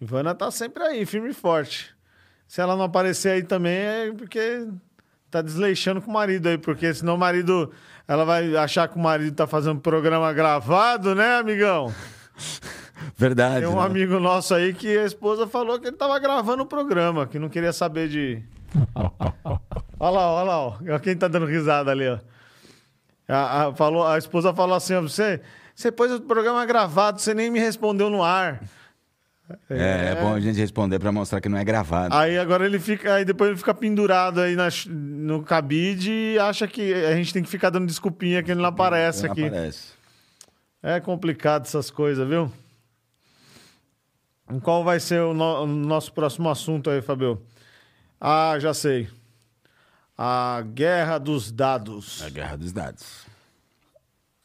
Ivana 0.00 0.34
tá 0.34 0.50
sempre 0.50 0.84
aí, 0.84 1.06
firme 1.06 1.30
e 1.30 1.34
forte. 1.34 1.93
Se 2.46 2.60
ela 2.60 2.76
não 2.76 2.84
aparecer 2.84 3.30
aí 3.30 3.42
também 3.42 3.76
é 3.76 4.12
porque 4.12 4.66
tá 5.30 5.42
desleixando 5.42 6.00
com 6.00 6.10
o 6.10 6.14
marido 6.14 6.48
aí, 6.48 6.58
porque 6.58 6.92
senão 6.94 7.16
o 7.16 7.18
marido. 7.18 7.72
Ela 8.06 8.24
vai 8.24 8.54
achar 8.56 8.86
que 8.86 8.96
o 8.96 9.00
marido 9.00 9.34
tá 9.34 9.46
fazendo 9.46 9.80
programa 9.80 10.32
gravado, 10.32 11.14
né, 11.14 11.36
amigão? 11.36 11.92
Verdade. 13.16 13.60
Tem 13.60 13.68
um 13.68 13.76
né? 13.76 13.86
amigo 13.86 14.20
nosso 14.20 14.54
aí 14.54 14.72
que 14.72 14.96
a 14.96 15.04
esposa 15.04 15.46
falou 15.46 15.78
que 15.80 15.88
ele 15.88 15.96
tava 15.96 16.18
gravando 16.18 16.62
o 16.62 16.66
programa, 16.66 17.26
que 17.26 17.38
não 17.38 17.48
queria 17.48 17.72
saber 17.72 18.08
de. 18.08 18.42
olha 19.98 20.10
lá, 20.10 20.32
olha 20.32 20.44
lá, 20.44 20.58
ó. 20.60 20.98
Quem 21.02 21.16
tá 21.16 21.28
dando 21.28 21.46
risada 21.46 21.90
ali, 21.90 22.08
ó. 22.08 22.18
A, 23.26 23.68
a, 23.68 23.74
falou, 23.74 24.06
a 24.06 24.18
esposa 24.18 24.52
falou 24.52 24.76
assim: 24.76 24.94
ó, 24.94 25.02
você, 25.02 25.40
você 25.74 25.90
pôs 25.90 26.12
o 26.12 26.20
programa 26.20 26.64
gravado, 26.66 27.20
você 27.20 27.34
nem 27.34 27.50
me 27.50 27.58
respondeu 27.58 28.10
no 28.10 28.22
ar. 28.22 28.62
É, 29.68 30.12
é, 30.12 30.14
bom 30.22 30.34
a 30.34 30.40
gente 30.40 30.58
responder 30.58 30.98
para 30.98 31.12
mostrar 31.12 31.40
que 31.40 31.48
não 31.48 31.58
é 31.58 31.64
gravado. 31.64 32.14
Aí 32.14 32.38
agora 32.38 32.64
ele 32.64 32.78
fica, 32.78 33.14
aí 33.14 33.24
depois 33.24 33.50
ele 33.50 33.58
fica 33.58 33.74
pendurado 33.74 34.40
aí 34.40 34.56
na, 34.56 34.68
no 34.88 35.42
cabide 35.42 36.10
e 36.10 36.38
acha 36.38 36.66
que 36.66 36.94
a 36.94 37.14
gente 37.14 37.32
tem 37.32 37.42
que 37.42 37.48
ficar 37.48 37.68
dando 37.68 37.86
desculpinha 37.86 38.42
que 38.42 38.50
ele 38.50 38.60
não 38.60 38.68
aparece 38.68 39.24
não 39.24 39.32
aqui. 39.32 39.44
Aparece. 39.44 39.92
É 40.82 40.98
complicado 40.98 41.66
essas 41.66 41.90
coisas, 41.90 42.26
viu? 42.26 42.50
Qual 44.62 44.82
vai 44.82 45.00
ser 45.00 45.20
o, 45.20 45.34
no, 45.34 45.62
o 45.62 45.66
nosso 45.66 46.12
próximo 46.12 46.48
assunto 46.48 46.88
aí, 46.88 47.02
Fabio? 47.02 47.42
Ah, 48.20 48.56
já 48.58 48.72
sei. 48.72 49.08
A 50.16 50.62
guerra 50.72 51.18
dos 51.18 51.50
dados. 51.50 52.22
A 52.22 52.30
guerra 52.30 52.56
dos 52.56 52.72
dados. 52.72 53.23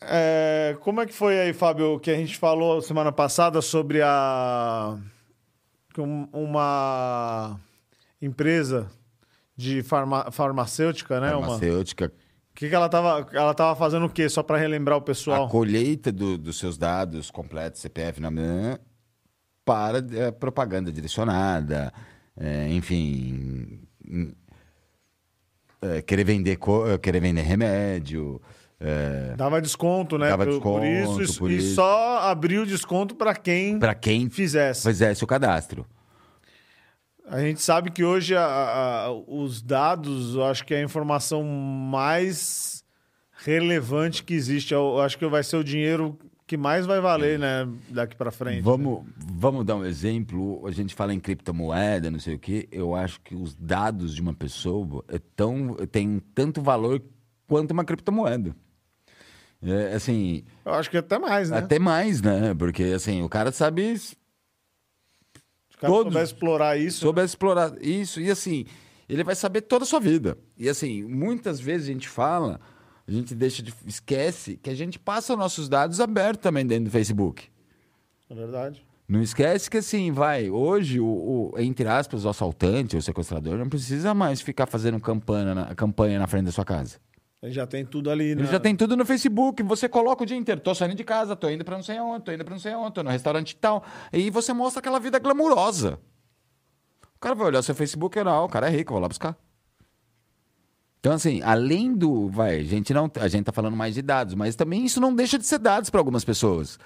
É, 0.02 0.78
como 0.82 1.02
é 1.02 1.06
que 1.06 1.14
foi 1.14 1.40
aí, 1.40 1.54
Fábio, 1.54 2.00
que 2.00 2.10
a 2.10 2.16
gente 2.16 2.38
falou 2.38 2.82
semana 2.82 3.12
passada 3.12 3.62
sobre 3.62 4.02
a 4.02 4.98
uma 6.32 7.60
empresa 8.22 8.90
de 9.58 9.84
farma, 9.84 10.32
farmacêutica, 10.32 11.20
né? 11.20 11.32
Farmacêutica. 11.32 12.14
O 12.52 12.56
que, 12.56 12.70
que 12.70 12.76
ela 12.76 12.86
estava 12.86 13.28
ela 13.34 13.54
tava 13.54 13.76
fazendo 13.76 14.06
o 14.06 14.10
quê? 14.10 14.30
Só 14.30 14.42
para 14.42 14.58
relembrar 14.58 14.98
o 14.98 15.02
pessoal. 15.02 15.46
A 15.46 15.50
colheita 15.50 16.12
do, 16.12 16.38
dos 16.38 16.58
seus 16.58 16.78
dados 16.78 17.30
completos, 17.30 17.82
CPF, 17.82 18.22
né, 18.22 18.80
para 19.66 20.00
é, 20.14 20.32
propaganda 20.32 20.92
direcionada, 20.92 21.94
é, 22.38 22.70
enfim, 22.70 23.82
é, 25.82 26.02
querer 26.02 26.24
vender 26.24 26.58
querer 27.02 27.20
vender 27.20 27.42
remédio, 27.42 28.42
é... 28.80 29.34
Dava 29.36 29.62
desconto, 29.62 30.18
né? 30.18 30.30
Dava 30.30 30.46
por, 30.46 30.52
desconto, 30.52 30.80
por 30.80 31.22
isso, 31.22 31.40
por 31.40 31.52
e 31.52 31.58
isso. 31.58 31.76
só 31.76 32.20
abriu 32.20 32.66
desconto 32.66 33.14
para 33.14 33.36
quem, 33.36 33.78
pra 33.78 33.94
quem 33.94 34.30
fizesse. 34.30 34.88
fizesse 34.88 35.24
o 35.24 35.28
cadastro. 35.28 35.86
A 37.28 37.42
gente 37.42 37.62
sabe 37.62 37.92
que 37.92 38.04
hoje 38.04 38.36
a, 38.36 38.42
a, 38.42 39.12
os 39.12 39.62
dados, 39.62 40.34
eu 40.36 40.46
acho 40.46 40.66
que 40.66 40.74
é 40.74 40.80
a 40.80 40.84
informação 40.84 41.44
mais 41.44 42.84
relevante 43.44 44.24
que 44.24 44.34
existe. 44.34 44.74
Eu 44.74 45.00
acho 45.00 45.18
que 45.18 45.28
vai 45.28 45.44
ser 45.44 45.58
o 45.58 45.64
dinheiro 45.64 46.18
que 46.48 46.58
mais 46.58 46.88
vai 46.88 47.00
valer, 47.00 47.38
né, 47.38 47.68
daqui 47.90 48.16
para 48.16 48.32
frente. 48.32 48.62
Vamos, 48.62 49.04
né? 49.04 49.12
vamos 49.20 49.64
dar 49.64 49.76
um 49.76 49.86
exemplo. 49.86 50.66
A 50.66 50.72
gente 50.72 50.96
fala 50.96 51.14
em 51.14 51.20
criptomoeda, 51.20 52.10
não 52.10 52.20
sei 52.20 52.34
o 52.34 52.40
quê. 52.40 52.68
Eu 52.72 52.96
acho 52.96 53.22
que 53.22 53.36
os 53.36 53.54
dados 53.54 54.16
de 54.16 54.22
uma 54.22 54.34
pessoa 54.34 55.04
é 55.10 55.20
tão, 55.36 55.76
tem 55.92 56.20
tanto 56.34 56.62
valor 56.62 57.00
quanto 57.48 57.72
uma 57.72 57.86
criptomoeda. 57.86 58.56
É, 59.62 59.94
assim. 59.94 60.44
Eu 60.66 60.74
acho 60.74 60.90
que 60.90 60.98
até 60.98 61.20
mais, 61.20 61.50
né? 61.50 61.58
Até 61.58 61.80
mais, 61.80 62.22
né? 62.22 62.54
Porque, 62.54 62.84
assim, 62.84 63.22
o 63.22 63.30
cara 63.30 63.52
sabe. 63.52 63.98
Se 63.98 64.16
o 65.76 65.78
cara 65.80 65.94
todos, 65.94 66.14
souber 66.14 66.24
explorar 66.24 66.78
isso. 66.78 67.00
Souber 67.00 67.26
explorar 67.26 67.74
isso. 67.82 68.22
E, 68.22 68.32
assim, 68.32 68.66
ele 69.08 69.24
vai 69.24 69.36
saber 69.36 69.62
toda 69.62 69.84
a 69.84 69.88
sua 69.88 70.00
vida. 70.00 70.38
E, 70.58 70.70
assim, 70.70 71.04
muitas 71.04 71.60
vezes 71.60 71.90
a 71.90 71.92
gente 71.92 72.08
fala, 72.08 72.60
a 73.08 73.12
gente 73.12 73.36
deixa 73.36 73.62
de. 73.62 73.74
esquece 73.86 74.58
que 74.58 74.70
a 74.70 74.76
gente 74.76 74.98
passa 74.98 75.36
nossos 75.36 75.68
dados 75.68 76.00
abertos 76.00 76.42
também 76.42 76.66
dentro 76.66 76.86
do 76.86 76.92
Facebook. 76.92 77.48
É 78.30 78.36
verdade. 78.36 78.86
Não 79.10 79.24
esquece 79.24 79.72
que 79.72 79.78
assim, 79.78 80.12
vai, 80.12 80.52
hoje, 80.52 81.00
o, 81.00 81.06
o, 81.06 81.54
entre 81.58 81.88
aspas, 81.88 82.26
o 82.26 82.30
assaltante, 82.30 82.96
o 82.96 83.02
sequestrador, 83.02 83.58
não 83.58 83.68
precisa 83.68 84.14
mais 84.14 84.40
ficar 84.40 84.68
fazendo 84.68 85.00
campanha 85.00 85.56
na, 85.56 85.74
campanha 85.74 86.20
na 86.20 86.28
frente 86.28 86.46
da 86.46 86.52
sua 86.52 86.64
casa. 86.64 86.98
Ele 87.42 87.54
já 87.54 87.66
tem 87.66 87.86
tudo 87.86 88.12
ali, 88.12 88.36
né? 88.36 88.42
Ele 88.42 88.52
já 88.52 88.60
tem 88.60 88.76
tudo 88.76 88.98
no 88.98 89.06
Facebook. 89.06 89.64
Você 89.64 89.88
coloca 89.88 90.24
o 90.24 90.26
dia 90.26 90.36
inteiro. 90.36 90.60
Tô 90.60 90.76
saindo 90.76 90.96
de 90.96 91.04
casa, 91.06 91.36
tô 91.36 91.50
indo 91.50 91.64
pra 91.64 91.76
não 91.76 91.84
sei 91.84 91.98
aonde, 91.98 92.26
tô 92.26 92.32
indo 92.32 92.44
pra 92.44 92.54
não 92.54 92.60
sei 92.60 92.74
aonde, 92.74 92.94
tô 92.94 93.04
no 93.04 93.10
restaurante 93.10 93.52
e 93.52 93.56
tal. 93.56 93.84
E 94.12 94.30
você 94.30 94.52
mostra 94.52 94.80
aquela 94.80 95.00
vida 95.00 95.18
glamurosa. 95.20 96.00
O 97.16 97.20
cara 97.20 97.36
vai 97.36 97.48
olhar 97.48 97.62
seu 97.62 97.76
Facebook 97.76 98.18
e 98.18 98.24
não, 98.24 98.46
o 98.46 98.50
cara 98.50 98.68
é 98.68 98.70
rico, 98.70 98.94
vou 98.94 99.02
lá 99.02 99.08
buscar. 99.08 99.38
Então, 101.00 101.14
assim, 101.14 101.42
além 101.42 101.96
do. 101.96 102.30
Vai, 102.30 102.60
a 102.60 102.64
gente 102.64 102.94
não. 102.94 103.10
A 103.20 103.28
gente 103.30 103.46
tá 103.46 103.54
falando 103.54 103.76
mais 103.76 103.96
de 103.96 104.02
dados, 104.02 104.36
mas 104.36 104.56
também 104.56 104.84
isso 104.84 105.00
não 105.00 105.16
deixa 105.16 105.38
de 105.38 105.46
ser 105.46 105.60
dados 105.60 105.90
para 105.90 106.00
algumas 106.02 106.26
pessoas. 106.26 106.78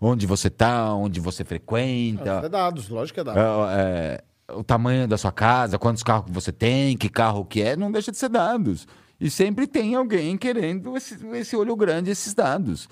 Onde 0.00 0.26
você 0.26 0.48
tá, 0.48 0.94
onde 0.94 1.20
você 1.20 1.44
frequenta. 1.44 2.40
É 2.42 2.48
dados, 2.48 2.88
lógico 2.88 3.16
que 3.16 3.20
é 3.20 3.24
dados. 3.24 3.42
É, 3.42 4.22
é, 4.48 4.54
o 4.54 4.64
tamanho 4.64 5.06
da 5.06 5.18
sua 5.18 5.30
casa, 5.30 5.78
quantos 5.78 6.02
carros 6.02 6.30
você 6.30 6.50
tem, 6.50 6.96
que 6.96 7.10
carro 7.10 7.44
que 7.44 7.60
é, 7.60 7.76
não 7.76 7.92
deixa 7.92 8.10
de 8.10 8.16
ser 8.16 8.30
dados. 8.30 8.86
E 9.20 9.30
sempre 9.30 9.66
tem 9.66 9.94
alguém 9.94 10.36
querendo 10.36 10.96
esse, 10.96 11.18
esse 11.34 11.54
olho 11.54 11.76
grande, 11.76 12.10
esses 12.10 12.32
dados. 12.32 12.88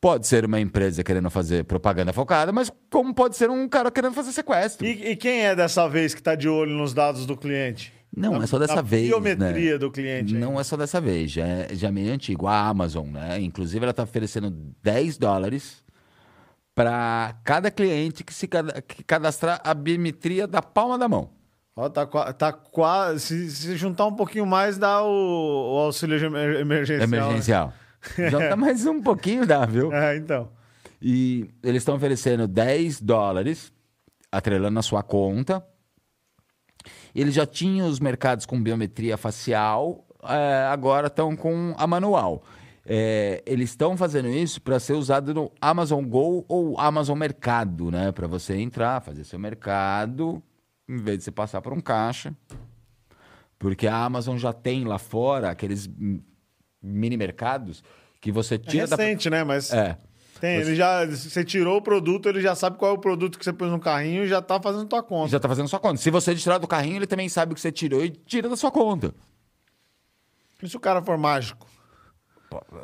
Pode 0.00 0.26
ser 0.26 0.44
uma 0.44 0.58
empresa 0.58 1.04
querendo 1.04 1.30
fazer 1.30 1.64
propaganda 1.64 2.12
focada, 2.12 2.50
mas 2.50 2.72
como 2.90 3.14
pode 3.14 3.36
ser 3.36 3.50
um 3.50 3.68
cara 3.68 3.90
querendo 3.90 4.14
fazer 4.14 4.32
sequestro. 4.32 4.84
E, 4.84 5.10
e 5.10 5.16
quem 5.16 5.42
é 5.42 5.54
dessa 5.54 5.88
vez 5.88 6.12
que 6.14 6.20
está 6.20 6.34
de 6.34 6.48
olho 6.48 6.72
nos 6.72 6.92
dados 6.92 7.24
do 7.26 7.36
cliente? 7.36 7.92
Não, 8.14 8.32
na, 8.32 8.44
é 8.44 8.46
só 8.46 8.58
dessa 8.58 8.82
vez. 8.82 9.06
A 9.06 9.20
biometria 9.20 9.72
né? 9.72 9.78
do 9.78 9.90
cliente. 9.90 10.34
Não 10.34 10.58
é 10.58 10.64
só 10.64 10.76
dessa 10.76 11.00
vez, 11.00 11.30
já 11.30 11.46
é, 11.46 11.68
já 11.72 11.88
é 11.88 11.90
meio 11.90 12.12
antigo. 12.12 12.46
A 12.46 12.68
Amazon, 12.68 13.06
né? 13.06 13.40
Inclusive, 13.40 13.82
ela 13.84 13.90
está 13.90 14.02
oferecendo 14.02 14.50
10 14.82 15.16
dólares 15.18 15.82
para 16.74 17.36
cada 17.44 17.70
cliente 17.70 18.24
que 18.24 18.34
se 18.34 18.48
que 18.48 19.04
cadastrar 19.04 19.60
a 19.62 19.72
biometria 19.72 20.46
da 20.46 20.60
palma 20.60 20.98
da 20.98 21.08
mão. 21.08 21.30
Ó, 21.74 21.88
tá, 21.88 22.06
tá 22.32 22.52
quase. 22.52 23.20
Se, 23.20 23.50
se, 23.50 23.76
juntar 23.76 24.06
um 24.06 24.14
pouquinho 24.14 24.46
mais, 24.46 24.78
dá 24.78 25.02
o, 25.02 25.74
o 25.74 25.78
auxílio 25.78 26.16
emergencial. 26.58 27.02
Emergencial. 27.02 27.72
Né? 28.18 28.28
Junta 28.30 28.56
mais 28.56 28.86
um 28.86 29.00
pouquinho, 29.00 29.46
dá, 29.46 29.64
viu? 29.64 29.92
É, 29.92 30.16
então. 30.16 30.50
E 31.00 31.48
eles 31.62 31.82
estão 31.82 31.96
oferecendo 31.96 32.46
10 32.46 33.00
dólares, 33.00 33.72
atrelando 34.30 34.74
na 34.74 34.82
sua 34.82 35.02
conta. 35.02 35.64
Eles 37.14 37.34
já 37.34 37.46
tinham 37.46 37.88
os 37.88 38.00
mercados 38.00 38.44
com 38.44 38.60
biometria 38.62 39.16
facial 39.16 40.04
é, 40.22 40.68
agora 40.70 41.08
estão 41.08 41.34
com 41.34 41.74
a 41.76 41.86
manual. 41.86 42.42
É, 42.84 43.42
eles 43.46 43.70
estão 43.70 43.96
fazendo 43.96 44.28
isso 44.28 44.60
para 44.60 44.78
ser 44.80 44.94
usado 44.94 45.32
no 45.32 45.52
Amazon 45.60 46.04
Go 46.04 46.44
ou 46.48 46.78
Amazon 46.78 47.18
Mercado, 47.18 47.90
né? 47.90 48.12
Para 48.12 48.26
você 48.26 48.56
entrar, 48.56 49.00
fazer 49.00 49.24
seu 49.24 49.38
mercado, 49.38 50.42
em 50.92 50.98
vez 50.98 51.18
de 51.18 51.24
você 51.24 51.30
passar 51.30 51.62
por 51.62 51.72
um 51.72 51.80
caixa. 51.80 52.34
Porque 53.58 53.86
a 53.86 54.04
Amazon 54.04 54.36
já 54.36 54.52
tem 54.52 54.84
lá 54.84 54.98
fora 54.98 55.50
aqueles 55.50 55.88
mini 56.82 57.16
mercados 57.16 57.82
que 58.20 58.30
você 58.30 58.58
tira. 58.58 58.84
É 58.84 58.88
recente, 58.88 59.30
da... 59.30 59.38
né? 59.38 59.44
Mas. 59.44 59.72
É. 59.72 59.96
Tem, 60.40 60.58
você... 60.58 60.70
ele 60.70 60.76
já, 60.76 61.06
você 61.06 61.44
tirou 61.44 61.78
o 61.78 61.82
produto, 61.82 62.28
ele 62.28 62.40
já 62.40 62.54
sabe 62.54 62.76
qual 62.76 62.90
é 62.90 62.94
o 62.94 62.98
produto 62.98 63.38
que 63.38 63.44
você 63.44 63.52
pôs 63.52 63.70
no 63.70 63.78
carrinho 63.78 64.24
e 64.24 64.28
já 64.28 64.42
tá 64.42 64.60
fazendo 64.60 64.90
sua 64.90 65.02
conta. 65.02 65.30
Já 65.30 65.38
tá 65.38 65.48
fazendo 65.48 65.68
sua 65.68 65.78
conta. 65.78 65.98
Se 65.98 66.10
você 66.10 66.34
tirar 66.34 66.58
do 66.58 66.66
carrinho, 66.66 66.96
ele 66.96 67.06
também 67.06 67.28
sabe 67.28 67.52
o 67.52 67.54
que 67.54 67.60
você 67.60 67.70
tirou 67.70 68.04
e 68.04 68.10
tira 68.10 68.48
da 68.48 68.56
sua 68.56 68.70
conta. 68.70 69.14
E 70.60 70.68
se 70.68 70.76
o 70.76 70.80
cara 70.80 71.00
for 71.00 71.16
mágico? 71.16 71.66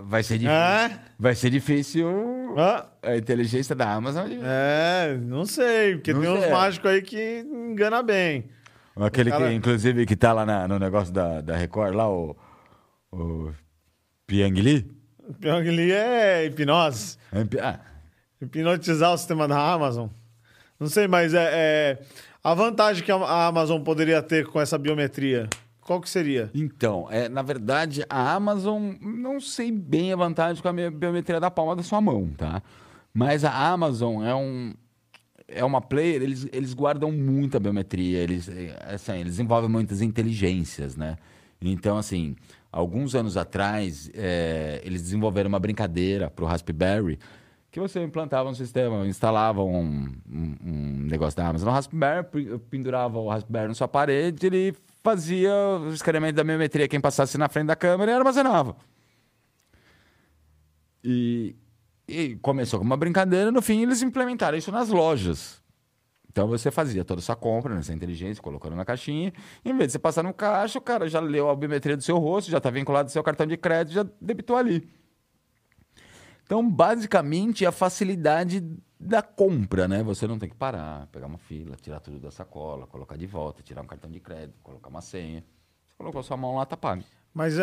Vai 0.01 0.23
ser 0.23 0.39
difícil. 0.39 0.57
É? 0.57 1.01
Vai 1.19 1.35
ser 1.35 1.51
difícil 1.51 2.09
ah? 2.57 2.87
a 3.03 3.16
inteligência 3.16 3.75
da 3.75 3.93
Amazon. 3.93 4.29
É, 4.43 5.16
não 5.21 5.45
sei, 5.45 5.97
porque 5.97 6.12
não 6.12 6.23
tem 6.23 6.37
sei. 6.37 6.47
uns 6.47 6.53
mágicos 6.53 6.91
aí 6.91 7.03
que 7.03 7.41
engana 7.41 8.03
bem. 8.03 8.49
Aquele 8.97 9.31
cara... 9.31 9.49
que, 9.49 9.55
inclusive, 9.55 10.07
que 10.07 10.16
tá 10.16 10.33
lá 10.33 10.45
na, 10.45 10.66
no 10.66 10.79
negócio 10.79 11.12
da, 11.12 11.41
da 11.41 11.57
Record, 11.57 11.95
lá, 11.95 12.11
o, 12.11 12.37
o 13.12 13.53
Pyong 14.27 14.61
Lee. 14.61 14.91
Pyong 15.41 15.71
Lee 15.71 15.93
é 15.93 16.47
hipnose. 16.47 17.16
É, 17.33 17.61
ah. 17.61 17.81
Hipnotizar 18.41 19.12
o 19.12 19.19
sistema 19.19 19.47
da 19.47 19.73
Amazon. 19.73 20.09
Não 20.79 20.89
sei, 20.89 21.09
mas 21.09 21.35
é, 21.35 21.51
é, 21.53 21.99
a 22.43 22.55
vantagem 22.55 23.05
que 23.05 23.11
a 23.11 23.47
Amazon 23.47 23.83
poderia 23.83 24.23
ter 24.23 24.47
com 24.47 24.61
essa 24.61 24.79
biometria 24.79 25.49
qual 25.89 26.03
que 26.03 26.11
seria? 26.11 26.51
Então, 26.55 27.09
é, 27.11 27.30
na 27.30 27.41
verdade, 27.41 28.05
a 28.11 28.34
Amazon, 28.34 28.93
não 29.01 29.41
sei 29.41 29.72
bem 29.72 30.12
a 30.12 30.16
vantagem 30.16 30.62
com 30.62 30.68
a 30.68 30.72
biometria 30.91 31.41
da 31.41 31.51
palma 31.51 31.74
da 31.74 31.82
sua 31.82 31.99
mão, 31.99 32.28
tá? 32.36 32.62
Mas 33.14 33.43
a 33.43 33.70
Amazon 33.70 34.22
é 34.22 34.34
um 34.34 34.74
é 35.49 35.64
uma 35.64 35.80
player, 35.80 36.20
eles, 36.20 36.47
eles 36.53 36.74
guardam 36.74 37.11
muita 37.11 37.59
biometria, 37.59 38.18
eles, 38.18 38.51
é, 38.51 38.78
assim, 38.95 39.12
eles 39.12 39.32
desenvolvem 39.36 39.70
muitas 39.70 40.03
inteligências, 40.03 40.95
né? 40.95 41.16
Então, 41.59 41.97
assim, 41.97 42.36
alguns 42.70 43.14
anos 43.14 43.39
atrás, 43.39 44.11
é, 44.12 44.82
eles 44.84 45.01
desenvolveram 45.01 45.49
uma 45.49 45.59
brincadeira 45.59 46.28
para 46.28 46.45
o 46.45 46.47
Raspberry, 46.47 47.18
que 47.70 47.80
você 47.80 48.03
implantava 48.03 48.51
um 48.51 48.55
sistema, 48.55 49.07
instalava 49.07 49.62
um, 49.62 50.12
um, 50.30 50.55
um 50.62 51.07
negócio 51.07 51.34
da 51.34 51.49
Amazon 51.49 51.68
no 51.68 51.74
Raspberry, 51.74 52.59
pendurava 52.68 53.18
o 53.18 53.30
Raspberry 53.30 53.68
na 53.68 53.74
sua 53.74 53.89
parede, 53.89 54.47
ele 54.47 54.74
fazia 55.03 55.53
o 55.80 55.92
escaneamento 55.92 56.36
da 56.36 56.44
biometria. 56.44 56.88
Quem 56.88 57.01
passasse 57.01 57.38
na 57.38 57.49
frente 57.49 57.66
da 57.66 57.76
câmera 57.76 58.12
e 58.12 58.14
armazenava. 58.14 58.76
E, 61.03 61.57
e 62.07 62.36
começou 62.36 62.78
com 62.78 62.84
uma 62.84 62.96
brincadeira, 62.96 63.51
no 63.51 63.62
fim 63.62 63.82
eles 63.82 64.03
implementaram 64.03 64.59
isso 64.59 64.72
nas 64.72 64.88
lojas. 64.88 65.62
Então 66.30 66.46
você 66.46 66.70
fazia 66.70 67.05
toda 67.05 67.20
sua 67.20 67.34
compra 67.34 67.74
nessa 67.74 67.92
inteligência, 67.92 68.42
colocando 68.42 68.76
na 68.76 68.84
caixinha. 68.84 69.32
Em 69.64 69.76
vez 69.76 69.88
de 69.88 69.92
você 69.92 69.99
passar 69.99 70.22
no 70.22 70.32
caixa, 70.34 70.78
o 70.78 70.82
cara 70.82 71.09
já 71.09 71.20
leu 71.20 71.49
a 71.49 71.57
biometria 71.57 71.96
do 71.96 72.03
seu 72.03 72.18
rosto, 72.18 72.51
já 72.51 72.59
está 72.59 72.70
vinculado 72.70 73.07
ao 73.07 73.11
seu 73.11 73.22
cartão 73.22 73.46
de 73.46 73.57
crédito, 73.57 73.94
já 73.94 74.07
debitou 74.20 74.57
ali. 74.57 74.88
Então, 76.44 76.68
basicamente, 76.68 77.66
a 77.66 77.72
facilidade 77.72 78.64
da 78.99 79.22
compra, 79.22 79.86
né? 79.86 80.03
Você 80.03 80.26
não 80.26 80.38
tem 80.38 80.49
que 80.49 80.57
parar, 80.57 81.07
pegar 81.12 81.26
uma 81.26 81.38
fila, 81.38 81.76
tirar 81.76 82.01
tudo 82.01 82.18
da 82.18 82.30
sacola, 82.30 82.86
colocar 82.86 83.16
de 83.16 83.26
volta, 83.26 83.62
tirar 83.62 83.82
um 83.82 83.86
cartão 83.86 84.11
de 84.11 84.20
crédito, 84.20 84.59
colocar 84.62 84.88
uma 84.88 85.01
senha. 85.01 85.44
Você 85.86 85.94
colocou 85.96 86.22
sua 86.22 86.36
mão 86.36 86.57
lá, 86.57 86.66
tá 86.66 86.76
pago. 86.76 87.03
Mas 87.32 87.59
é, 87.59 87.62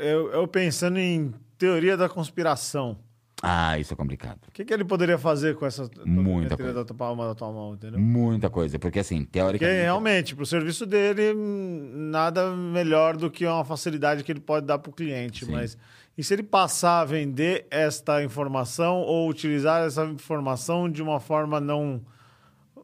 é, 0.00 0.14
eu, 0.14 0.32
eu 0.32 0.48
pensando 0.48 0.98
em 0.98 1.32
teoria 1.56 1.96
da 1.96 2.08
conspiração. 2.08 2.98
Ah, 3.42 3.78
isso 3.78 3.92
é 3.92 3.96
complicado. 3.96 4.38
O 4.48 4.50
que, 4.52 4.64
que 4.64 4.72
ele 4.72 4.84
poderia 4.84 5.18
fazer 5.18 5.54
com 5.56 5.66
essa 5.66 5.88
Muita 6.06 6.56
coisa. 6.56 6.82
da 6.82 6.94
palma 6.94 7.26
da 7.26 7.34
tua 7.34 7.52
mão, 7.52 7.74
entendeu? 7.74 8.00
Muita 8.00 8.48
coisa, 8.48 8.78
porque 8.78 8.98
assim, 8.98 9.22
teoricamente... 9.24 9.74
Porque 9.74 9.82
realmente, 9.82 10.34
para 10.34 10.42
o 10.44 10.46
serviço 10.46 10.86
dele, 10.86 11.34
nada 11.34 12.50
melhor 12.56 13.16
do 13.16 13.30
que 13.30 13.44
uma 13.44 13.64
facilidade 13.64 14.24
que 14.24 14.32
ele 14.32 14.40
pode 14.40 14.64
dar 14.64 14.78
para 14.78 14.88
o 14.88 14.94
cliente, 14.94 15.44
Sim. 15.44 15.52
mas 15.52 15.76
e 16.16 16.22
se 16.22 16.32
ele 16.32 16.44
passar 16.44 17.00
a 17.00 17.04
vender 17.04 17.66
esta 17.70 18.22
informação 18.22 18.98
ou 18.98 19.28
utilizar 19.28 19.84
essa 19.84 20.04
informação 20.04 20.88
de 20.88 21.02
uma 21.02 21.18
forma 21.18 21.60
não 21.60 22.00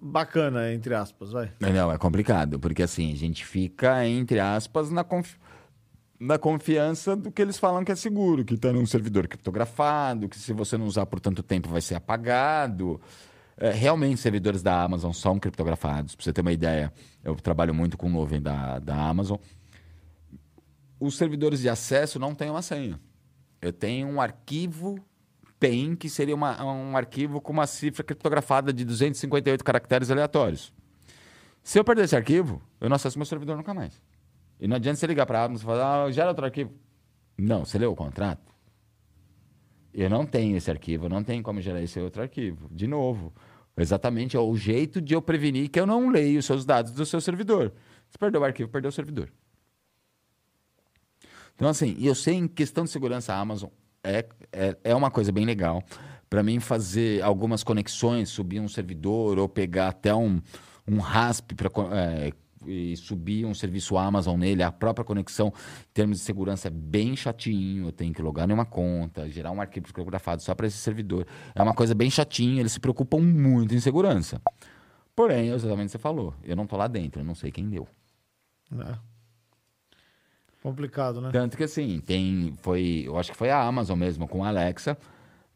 bacana, 0.01 0.73
entre 0.73 0.95
aspas, 0.95 1.31
vai? 1.31 1.53
Não, 1.61 1.93
é 1.93 1.99
complicado, 1.99 2.59
porque 2.59 2.83
assim, 2.83 3.13
a 3.13 3.17
gente 3.17 3.45
fica, 3.45 4.05
entre 4.07 4.41
aspas, 4.41 4.91
na, 4.91 5.05
na 6.19 6.39
confiança 6.39 7.15
do 7.15 7.31
que 7.31 7.41
eles 7.41 7.59
falam 7.59 7.85
que 7.85 7.93
é 7.93 7.95
seguro, 7.95 8.45
que 8.45 8.55
está 8.55 8.73
num 8.73 8.87
servidor 8.87 9.29
criptografado, 9.29 10.29
que 10.29 10.39
se 10.39 10.53
você 10.53 10.77
não 10.77 10.87
usar 10.87 11.07
por 11.07 11.21
tanto 11.21 11.43
tempo 11.43 11.69
vai 11.69 11.81
ser 11.81 11.95
apagado. 11.95 13.01
É, 13.57 13.71
realmente, 13.71 14.19
servidores 14.19 14.63
da 14.63 14.83
Amazon 14.83 15.13
são 15.13 15.39
criptografados. 15.39 16.17
Para 16.17 16.25
você 16.25 16.33
ter 16.33 16.41
uma 16.41 16.53
ideia, 16.53 16.93
eu 17.23 17.37
trabalho 17.37 17.75
muito 17.75 17.97
com 17.97 18.09
nuvem 18.09 18.41
da, 18.41 18.79
da 18.79 18.97
Amazon. 18.97 19.37
Os 20.99 21.17
servidores 21.17 21.61
de 21.61 21.69
acesso 21.69 22.19
não 22.19 22.35
têm 22.35 22.51
uma 22.51 22.63
senha. 22.63 22.99
Eu 23.61 23.73
tenho 23.73 24.09
um 24.09 24.21
arquivo 24.21 24.99
PEN, 25.59 25.95
que 25.95 26.09
seria 26.09 26.35
uma, 26.35 26.65
um 26.65 26.97
arquivo 26.97 27.41
com 27.41 27.53
uma 27.53 27.67
cifra 27.67 28.03
criptografada 28.03 28.73
de 28.73 28.85
258 28.85 29.63
caracteres 29.63 30.11
aleatórios. 30.11 30.73
Se 31.63 31.79
eu 31.79 31.85
perder 31.85 32.05
esse 32.05 32.17
arquivo, 32.17 32.63
eu 32.81 32.89
não 32.89 32.97
acesso 32.97 33.19
meu 33.19 33.27
servidor 33.27 33.57
nunca 33.57 33.75
mais. 33.75 34.01
E 34.59 34.67
não 34.67 34.77
adianta 34.77 34.99
você 34.99 35.07
ligar 35.07 35.27
para 35.27 35.41
a 35.41 35.45
Amazon 35.45 35.63
e 35.63 35.67
falar, 35.67 36.05
ah, 36.05 36.11
gera 36.11 36.29
outro 36.29 36.45
arquivo. 36.45 36.73
Não, 37.37 37.65
você 37.65 37.79
leu 37.79 37.93
o 37.93 37.97
contrato? 37.97 38.55
Eu 39.93 40.09
não 40.09 40.25
tenho 40.25 40.57
esse 40.57 40.71
arquivo, 40.71 41.07
eu 41.07 41.11
não 41.11 41.23
tenho 41.23 41.43
como 41.43 41.61
gerar 41.61 41.83
esse 41.83 42.01
outro 42.01 42.23
arquivo. 42.23 42.69
De 42.71 42.87
novo, 42.87 43.33
exatamente 43.77 44.37
é 44.37 44.41
o 44.41 44.57
jeito 44.57 45.01
de 45.01 45.15
eu 45.15 45.21
prevenir 45.21 45.69
que 45.69 45.79
eu 45.81 45.87
não 45.87 46.09
leio 46.09 46.39
os 46.39 46.47
seus 46.47 46.65
dados 46.65 46.93
do 46.93 47.05
seu 47.05 47.21
servidor. 47.21 47.73
Se 48.09 48.19
perdeu 48.19 48.41
o 48.41 48.45
arquivo, 48.45 48.71
perdeu 48.71 48.89
o 48.89 48.93
servidor. 48.93 49.31
Então, 51.61 51.69
assim, 51.69 51.95
eu 52.01 52.15
sei 52.15 52.37
em 52.37 52.49
questão 52.49 52.85
de 52.85 52.91
segurança, 52.91 53.35
a 53.35 53.39
Amazon 53.39 53.69
é, 54.03 54.25
é, 54.51 54.75
é 54.83 54.95
uma 54.95 55.11
coisa 55.11 55.31
bem 55.31 55.45
legal. 55.45 55.85
Para 56.31 56.43
mim, 56.43 56.59
fazer 56.59 57.23
algumas 57.23 57.63
conexões, 57.63 58.31
subir 58.31 58.61
um 58.61 58.67
servidor 58.67 59.39
ou 59.39 59.47
pegar 59.47 59.89
até 59.89 60.15
um, 60.15 60.41
um 60.89 61.01
RASP 61.01 61.55
para 61.55 61.69
é, 61.93 62.33
e 62.67 62.97
subir 62.97 63.45
um 63.45 63.53
serviço 63.53 63.99
Amazon 63.99 64.41
nele, 64.41 64.63
a 64.63 64.73
própria 64.73 65.05
conexão, 65.05 65.49
em 65.49 65.93
termos 65.93 66.17
de 66.17 66.25
segurança, 66.25 66.69
é 66.69 66.71
bem 66.71 67.15
chatinho. 67.15 67.89
Eu 67.89 67.93
tenho 67.93 68.15
que 68.15 68.23
logar 68.23 68.49
em 68.49 68.55
uma 68.55 68.65
conta, 68.65 69.29
gerar 69.29 69.51
um 69.51 69.61
arquivo 69.61 69.85
criptografado 69.85 70.41
só 70.41 70.55
para 70.55 70.67
esse 70.67 70.79
servidor. 70.79 71.27
É 71.55 71.63
uma 71.63 71.75
coisa 71.75 71.95
bem 71.95 72.11
chatinha, 72.11 72.61
eles 72.61 72.73
se 72.73 72.81
preocupam 72.81 73.21
muito 73.21 73.75
em 73.75 73.81
segurança. 73.81 74.41
Porém, 75.15 75.51
exatamente 75.51 75.83
o 75.83 75.85
que 75.89 75.93
você 75.93 75.99
falou, 75.99 76.33
eu 76.43 76.57
não 76.57 76.65
estou 76.65 76.79
lá 76.79 76.89
dentro, 76.89 77.21
eu 77.21 77.25
não 77.27 77.35
sei 77.35 77.53
quem 77.53 77.69
deu. 77.69 77.87
É. 78.73 79.10
Complicado, 80.63 81.21
né? 81.21 81.31
Tanto 81.33 81.57
que 81.57 81.65
assim, 81.65 82.01
tem. 82.01 82.53
Foi. 82.61 83.05
Eu 83.07 83.19
acho 83.19 83.31
que 83.31 83.37
foi 83.37 83.51
a 83.51 83.63
Amazon 83.63 83.99
mesmo, 83.99 84.29
com 84.29 84.45
a 84.45 84.49
Alexa. 84.49 84.97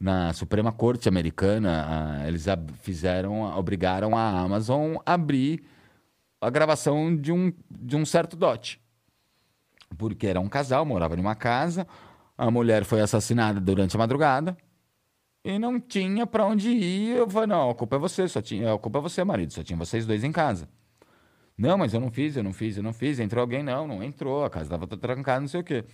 Na 0.00 0.32
Suprema 0.32 0.72
Corte 0.72 1.08
Americana, 1.08 2.20
a, 2.22 2.28
eles 2.28 2.46
fizeram, 2.82 3.42
obrigaram 3.56 4.16
a 4.16 4.40
Amazon 4.40 4.96
a 5.06 5.14
abrir 5.14 5.62
a 6.40 6.50
gravação 6.50 7.16
de 7.16 7.32
um, 7.32 7.52
de 7.70 7.96
um 7.96 8.04
certo 8.04 8.36
dote. 8.36 8.80
Porque 9.96 10.26
era 10.26 10.40
um 10.40 10.48
casal, 10.48 10.84
morava 10.84 11.16
em 11.16 11.20
uma 11.20 11.34
casa, 11.34 11.86
a 12.36 12.50
mulher 12.50 12.84
foi 12.84 13.00
assassinada 13.00 13.60
durante 13.60 13.94
a 13.96 13.98
madrugada 13.98 14.56
e 15.44 15.58
não 15.58 15.78
tinha 15.78 16.26
para 16.26 16.44
onde 16.44 16.70
ir. 16.70 17.16
Eu 17.16 17.30
falei, 17.30 17.46
não, 17.46 17.70
a 17.70 17.74
culpa 17.74 17.96
é 17.96 17.98
você, 17.98 18.26
só 18.28 18.42
tinha, 18.42 18.74
a 18.74 18.78
culpa 18.78 18.98
é 18.98 19.02
você, 19.02 19.22
marido, 19.22 19.52
só 19.52 19.62
tinha 19.62 19.78
vocês 19.78 20.06
dois 20.06 20.24
em 20.24 20.32
casa. 20.32 20.68
Não, 21.56 21.78
mas 21.78 21.94
eu 21.94 22.00
não 22.00 22.10
fiz, 22.10 22.36
eu 22.36 22.42
não 22.42 22.52
fiz, 22.52 22.76
eu 22.76 22.82
não 22.82 22.92
fiz. 22.92 23.18
Entrou 23.20 23.40
alguém? 23.40 23.62
Não, 23.62 23.86
não 23.86 24.02
entrou. 24.02 24.44
A 24.44 24.50
casa 24.50 24.66
estava 24.66 24.86
trancada, 24.86 25.40
não 25.40 25.48
sei 25.48 25.60
o 25.60 25.64
quê. 25.64 25.84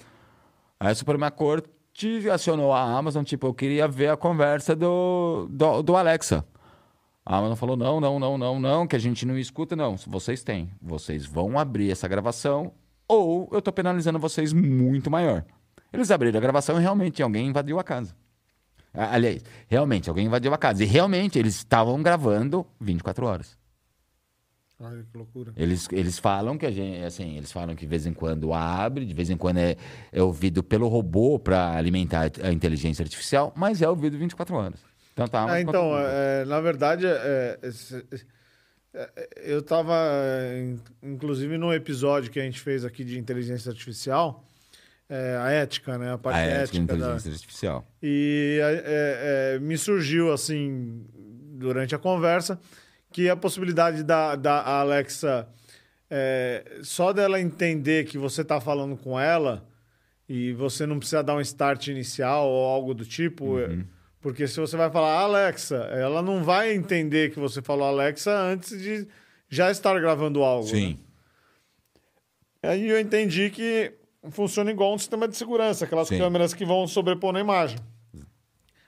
Aí 0.78 0.90
a 0.90 0.94
Suprema 0.94 1.30
Corte 1.30 1.70
acionou 2.32 2.72
a 2.72 2.82
Amazon, 2.82 3.22
tipo, 3.22 3.46
eu 3.46 3.54
queria 3.54 3.86
ver 3.86 4.08
a 4.08 4.16
conversa 4.16 4.74
do, 4.74 5.46
do, 5.50 5.82
do 5.82 5.96
Alexa. 5.96 6.44
A 7.24 7.36
Amazon 7.36 7.56
falou: 7.56 7.76
não, 7.76 8.00
não, 8.00 8.18
não, 8.18 8.38
não, 8.38 8.58
não, 8.58 8.86
que 8.86 8.96
a 8.96 8.98
gente 8.98 9.26
não 9.26 9.38
escuta, 9.38 9.76
não. 9.76 9.96
Vocês 10.06 10.42
têm. 10.42 10.70
Vocês 10.80 11.26
vão 11.26 11.58
abrir 11.58 11.90
essa 11.90 12.08
gravação 12.08 12.72
ou 13.06 13.48
eu 13.52 13.58
estou 13.58 13.72
penalizando 13.72 14.18
vocês 14.18 14.52
muito 14.52 15.10
maior. 15.10 15.44
Eles 15.92 16.10
abriram 16.10 16.38
a 16.38 16.40
gravação 16.40 16.78
e 16.78 16.80
realmente 16.80 17.22
alguém 17.22 17.48
invadiu 17.48 17.78
a 17.78 17.84
casa. 17.84 18.14
Aliás, 18.94 19.44
realmente 19.68 20.08
alguém 20.08 20.26
invadiu 20.26 20.54
a 20.54 20.58
casa. 20.58 20.82
E 20.82 20.86
realmente 20.86 21.38
eles 21.38 21.56
estavam 21.56 22.00
gravando 22.02 22.66
24 22.80 23.26
horas. 23.26 23.59
Ai, 24.82 25.04
que 25.10 25.18
loucura. 25.18 25.52
Eles, 25.56 25.86
eles 25.92 26.18
falam 26.18 26.56
que 26.56 26.64
a 26.64 26.70
gente, 26.70 27.04
assim, 27.04 27.36
eles 27.36 27.52
falam 27.52 27.74
que 27.74 27.82
de 27.82 27.86
vez 27.86 28.06
em 28.06 28.14
quando 28.14 28.52
abre, 28.54 29.04
de 29.04 29.12
vez 29.12 29.28
em 29.28 29.36
quando 29.36 29.58
é, 29.58 29.76
é 30.10 30.22
ouvido 30.22 30.62
pelo 30.62 30.88
robô 30.88 31.38
para 31.38 31.76
alimentar 31.76 32.30
a 32.42 32.50
inteligência 32.50 33.02
artificial, 33.02 33.52
mas 33.54 33.82
é 33.82 33.88
ouvido 33.88 34.16
24 34.16 34.56
horas. 34.56 34.80
Então, 35.12 35.28
tá, 35.28 35.58
é, 35.58 35.60
então 35.60 35.92
é, 35.98 36.44
na 36.46 36.60
verdade, 36.60 37.04
é, 37.06 37.58
é 37.62 37.70
eu 39.36 39.60
estava, 39.60 39.94
inclusive, 41.02 41.56
no 41.56 41.72
episódio 41.72 42.30
que 42.30 42.40
a 42.40 42.42
gente 42.42 42.60
fez 42.60 42.84
aqui 42.84 43.04
de 43.04 43.18
inteligência 43.18 43.70
artificial, 43.70 44.44
é, 45.08 45.36
a 45.36 45.50
ética, 45.50 45.96
né? 45.98 46.12
A 46.12 46.18
parte 46.18 46.38
a 46.38 46.40
ética, 46.40 46.78
ética 46.78 46.78
da 46.78 46.94
inteligência 46.94 47.32
artificial. 47.32 47.86
E 48.02 48.58
é, 48.60 49.56
é, 49.56 49.58
me 49.60 49.78
surgiu, 49.78 50.32
assim, 50.32 51.04
durante 51.52 51.94
a 51.94 51.98
conversa, 51.98 52.58
que 53.12 53.28
a 53.28 53.36
possibilidade 53.36 54.02
da, 54.02 54.36
da 54.36 54.62
Alexa, 54.62 55.48
é, 56.08 56.78
só 56.82 57.12
dela 57.12 57.40
entender 57.40 58.04
que 58.04 58.16
você 58.16 58.42
está 58.42 58.60
falando 58.60 58.96
com 58.96 59.18
ela 59.18 59.66
e 60.28 60.52
você 60.52 60.86
não 60.86 60.98
precisa 60.98 61.22
dar 61.22 61.34
um 61.34 61.40
start 61.40 61.88
inicial 61.88 62.48
ou 62.48 62.66
algo 62.66 62.94
do 62.94 63.04
tipo, 63.04 63.56
uhum. 63.56 63.84
porque 64.20 64.46
se 64.46 64.60
você 64.60 64.76
vai 64.76 64.90
falar 64.90 65.20
Alexa, 65.20 65.76
ela 65.92 66.22
não 66.22 66.44
vai 66.44 66.72
entender 66.72 67.32
que 67.32 67.40
você 67.40 67.60
falou 67.60 67.88
Alexa 67.88 68.30
antes 68.32 68.80
de 68.80 69.08
já 69.48 69.70
estar 69.70 69.98
gravando 70.00 70.42
algo. 70.42 70.68
Sim. 70.68 70.98
Né? 72.62 72.70
Aí 72.70 72.88
eu 72.88 73.00
entendi 73.00 73.50
que 73.50 73.92
funciona 74.30 74.70
igual 74.70 74.94
um 74.94 74.98
sistema 74.98 75.26
de 75.26 75.36
segurança, 75.36 75.84
aquelas 75.84 76.08
Sim. 76.08 76.18
câmeras 76.18 76.54
que 76.54 76.64
vão 76.64 76.86
sobrepor 76.86 77.32
na 77.32 77.40
imagem. 77.40 77.78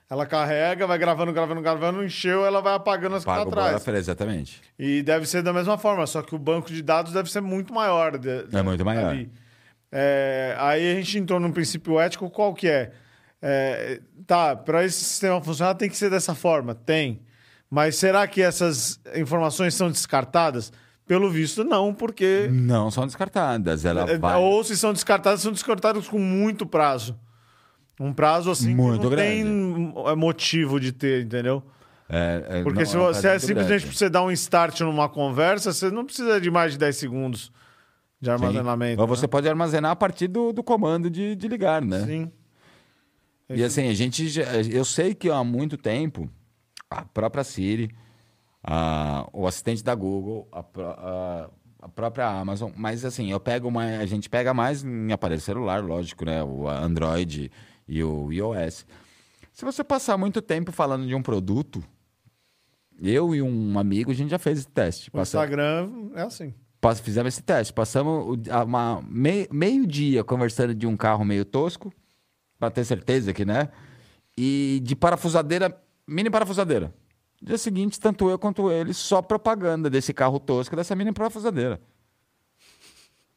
Ela 0.09 0.25
carrega, 0.25 0.85
vai 0.85 0.97
gravando, 0.97 1.33
gravando, 1.33 1.61
gravando, 1.61 2.03
encheu, 2.03 2.45
ela 2.45 2.61
vai 2.61 2.75
apagando 2.75 3.15
as 3.15 3.23
que 3.23 3.31
estão 3.31 3.49
tá 3.49 3.75
atrás. 3.75 3.87
exatamente. 3.87 4.61
E 4.77 5.01
deve 5.01 5.25
ser 5.25 5.41
da 5.41 5.51
mesma 5.51 5.77
forma, 5.77 6.05
só 6.05 6.21
que 6.21 6.35
o 6.35 6.39
banco 6.39 6.67
de 6.71 6.81
dados 6.81 7.13
deve 7.13 7.31
ser 7.31 7.41
muito 7.41 7.73
maior. 7.73 8.17
De, 8.17 8.45
é 8.51 8.61
muito 8.61 8.85
maior. 8.85 9.17
É, 9.91 10.55
aí 10.59 10.91
a 10.91 10.95
gente 10.95 11.17
entrou 11.17 11.39
num 11.39 11.51
princípio 11.51 11.99
ético, 11.99 12.29
qual 12.29 12.53
que 12.53 12.67
é? 12.67 12.91
é 13.41 14.01
tá, 14.27 14.55
para 14.55 14.83
esse 14.83 15.03
sistema 15.03 15.41
funcionar 15.41 15.75
tem 15.75 15.89
que 15.89 15.97
ser 15.97 16.09
dessa 16.09 16.35
forma? 16.35 16.75
Tem. 16.75 17.21
Mas 17.69 17.95
será 17.95 18.27
que 18.27 18.41
essas 18.41 18.99
informações 19.15 19.73
são 19.73 19.89
descartadas? 19.89 20.71
Pelo 21.05 21.29
visto, 21.29 21.63
não, 21.63 21.93
porque. 21.93 22.47
Não 22.51 22.89
são 22.89 23.05
descartadas. 23.05 23.83
Ela 23.83 24.09
é, 24.09 24.17
vai... 24.17 24.37
Ou 24.37 24.63
se 24.63 24.77
são 24.77 24.93
descartadas, 24.93 25.41
são 25.41 25.51
descartadas 25.51 26.07
com 26.07 26.17
muito 26.17 26.65
prazo. 26.65 27.19
Um 27.99 28.13
prazo 28.13 28.51
assim 28.51 28.73
muito 28.73 28.97
que 28.97 29.03
não 29.03 29.09
grande. 29.11 29.43
tem 29.43 29.93
é, 30.07 30.15
motivo 30.15 30.79
de 30.79 30.91
ter, 30.91 31.23
entendeu? 31.23 31.63
É, 32.09 32.59
é, 32.59 32.63
porque 32.63 32.79
não, 32.79 32.85
se 32.85 32.97
você 32.97 33.27
é, 33.29 33.39
simplesmente 33.39 33.85
para 33.85 33.95
você 33.95 34.09
dar 34.09 34.23
um 34.23 34.31
start 34.31 34.81
numa 34.81 35.07
conversa, 35.07 35.71
você 35.71 35.89
não 35.89 36.05
precisa 36.05 36.39
de 36.39 36.51
mais 36.51 36.73
de 36.73 36.77
10 36.77 36.95
segundos 36.95 37.51
de 38.19 38.29
armazenamento. 38.29 39.01
Né? 39.01 39.07
você 39.07 39.27
pode 39.27 39.47
armazenar 39.47 39.91
a 39.91 39.95
partir 39.95 40.27
do, 40.27 40.51
do 40.51 40.63
comando 40.63 41.09
de, 41.09 41.35
de 41.35 41.47
ligar, 41.47 41.81
né? 41.81 42.05
Sim. 42.05 42.31
E 43.49 43.63
assim, 43.63 43.89
a 43.89 43.93
gente. 43.93 44.27
Já, 44.29 44.43
eu 44.71 44.85
sei 44.85 45.13
que 45.13 45.29
há 45.29 45.43
muito 45.43 45.77
tempo 45.77 46.29
a 46.89 47.03
própria 47.03 47.43
Siri 47.43 47.89
a, 48.63 49.27
o 49.33 49.45
assistente 49.45 49.83
da 49.83 49.93
Google, 49.93 50.47
a, 50.51 50.59
a, 50.59 51.49
a, 51.81 51.89
própria 51.89 52.27
Amazon. 52.27 52.71
Mas 52.75 53.03
assim, 53.03 53.29
eu 53.31 53.39
pego 53.39 53.67
uma, 53.67 53.83
a 53.83 54.05
gente 54.05 54.29
pega 54.29 54.53
mais 54.53 54.83
em 54.83 55.11
aparelho 55.11 55.41
celular, 55.41 55.83
lógico, 55.83 56.23
né? 56.23 56.41
O 56.43 56.67
Android 56.69 57.51
e 57.87 58.03
o 58.03 58.31
iOS. 58.31 58.85
Se 59.51 59.63
você 59.63 59.83
passar 59.83 60.17
muito 60.17 60.41
tempo 60.41 60.71
falando 60.71 61.05
de 61.05 61.13
um 61.13 61.21
produto, 61.21 61.83
eu 63.01 63.35
e 63.35 63.41
um 63.41 63.77
amigo, 63.77 64.11
a 64.11 64.13
gente 64.13 64.29
já 64.29 64.39
fez 64.39 64.59
esse 64.59 64.67
teste. 64.67 65.09
O 65.13 65.21
Instagram 65.21 66.11
é 66.15 66.21
assim. 66.23 66.53
Fizemos 67.01 67.33
esse 67.33 67.43
teste. 67.43 67.71
Passamos 67.71 68.37
uma, 68.65 69.01
meio, 69.07 69.47
meio 69.51 69.87
dia 69.87 70.23
conversando 70.23 70.73
de 70.75 70.85
um 70.85 70.97
carro 70.97 71.23
meio 71.23 71.45
tosco, 71.45 71.93
para 72.59 72.71
ter 72.71 72.83
certeza 72.83 73.33
que, 73.33 73.45
né? 73.45 73.69
E 74.37 74.81
de 74.83 74.95
parafusadeira, 74.95 75.77
mini 76.07 76.29
parafusadeira. 76.29 76.93
Dia 77.41 77.57
seguinte, 77.57 77.99
tanto 77.99 78.29
eu 78.29 78.39
quanto 78.39 78.71
ele, 78.71 78.93
só 78.93 79.21
propaganda 79.21 79.89
desse 79.89 80.13
carro 80.13 80.39
tosco, 80.39 80.75
dessa 80.75 80.95
mini 80.95 81.11
parafusadeira. 81.11 81.79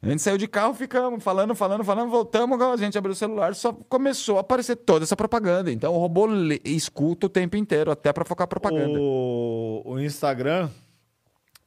A 0.03 0.09
gente 0.09 0.23
saiu 0.23 0.37
de 0.37 0.47
carro, 0.47 0.75
ficamos 0.75 1.25
falando, 1.25 1.55
falando, 1.55 1.83
falando, 1.83 2.11
voltamos, 2.11 2.61
a 2.61 2.77
gente 2.77 2.97
abriu 2.99 3.13
o 3.13 3.17
celular, 3.17 3.55
só 3.55 3.73
começou 3.73 4.37
a 4.37 4.41
aparecer 4.41 4.77
toda 4.77 5.05
essa 5.05 5.17
propaganda. 5.17 5.73
Então 5.73 5.95
o 5.95 5.99
robô 5.99 6.29
escuta 6.65 7.27
o 7.27 7.31
tempo 7.31 7.57
inteiro, 7.57 7.91
até 7.91 8.13
para 8.13 8.25
focar 8.25 8.45
a 8.45 8.49
propaganda. 8.49 8.99
O, 9.01 9.83
o 9.85 9.99
Instagram 9.99 10.69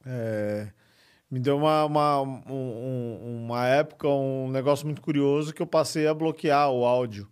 é, 0.06 0.68
me 1.30 1.40
deu 1.40 1.56
uma, 1.56 1.84
uma, 1.84 2.22
um, 2.22 3.44
uma 3.44 3.66
época, 3.66 4.08
um 4.08 4.48
negócio 4.48 4.86
muito 4.86 5.02
curioso 5.02 5.52
que 5.52 5.60
eu 5.60 5.66
passei 5.66 6.06
a 6.06 6.14
bloquear 6.14 6.70
o 6.70 6.84
áudio. 6.84 7.28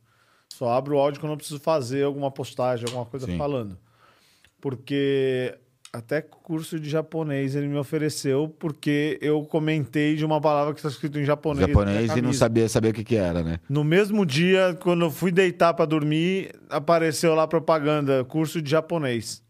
Só 0.52 0.72
abro 0.72 0.96
o 0.96 0.98
áudio 0.98 1.20
quando 1.20 1.32
eu 1.32 1.38
preciso 1.38 1.60
fazer 1.60 2.04
alguma 2.04 2.30
postagem, 2.30 2.86
alguma 2.86 3.06
coisa 3.06 3.26
Sim. 3.26 3.38
falando 3.38 3.78
porque 4.60 5.56
até 5.92 6.20
curso 6.20 6.78
de 6.78 6.88
japonês 6.88 7.54
ele 7.54 7.66
me 7.66 7.76
ofereceu 7.76 8.54
porque 8.58 9.18
eu 9.22 9.42
comentei 9.44 10.16
de 10.16 10.24
uma 10.24 10.40
palavra 10.40 10.74
que 10.74 10.80
está 10.80 10.88
escrito 10.88 11.18
em 11.18 11.24
japonês. 11.24 11.66
Japonês 11.66 12.16
e 12.16 12.22
não 12.22 12.32
sabia 12.32 12.68
saber 12.68 12.90
o 12.90 12.92
que, 12.92 13.04
que 13.04 13.16
era, 13.16 13.42
né? 13.42 13.60
No 13.68 13.82
mesmo 13.82 14.26
dia, 14.26 14.76
quando 14.80 15.06
eu 15.06 15.10
fui 15.10 15.32
deitar 15.32 15.74
para 15.74 15.86
dormir, 15.86 16.52
apareceu 16.68 17.34
lá 17.34 17.46
propaganda, 17.46 18.24
curso 18.24 18.60
de 18.60 18.70
japonês. 18.70 19.42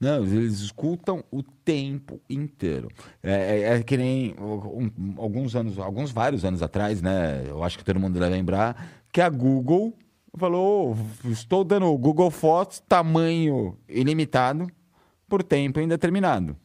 Não, 0.00 0.24
eles 0.24 0.58
escutam 0.58 1.22
o 1.30 1.44
tempo 1.44 2.20
inteiro. 2.28 2.88
É, 3.22 3.32
é, 3.32 3.74
é 3.74 3.82
que 3.84 3.96
nem 3.96 4.34
um, 4.36 5.14
alguns 5.16 5.54
anos, 5.54 5.78
alguns 5.78 6.10
vários 6.10 6.44
anos 6.44 6.60
atrás, 6.60 7.00
né? 7.00 7.44
Eu 7.46 7.62
acho 7.62 7.78
que 7.78 7.84
todo 7.84 8.00
mundo 8.00 8.18
deve 8.18 8.34
lembrar 8.34 9.04
que 9.12 9.20
a 9.20 9.28
Google 9.28 9.96
falou: 10.38 10.96
oh, 10.96 11.28
estou 11.30 11.64
dando 11.64 11.96
Google 11.98 12.30
Fotos 12.30 12.80
tamanho 12.80 13.76
ilimitado 13.88 14.66
por 15.28 15.42
tempo 15.42 15.80
indeterminado. 15.80 16.56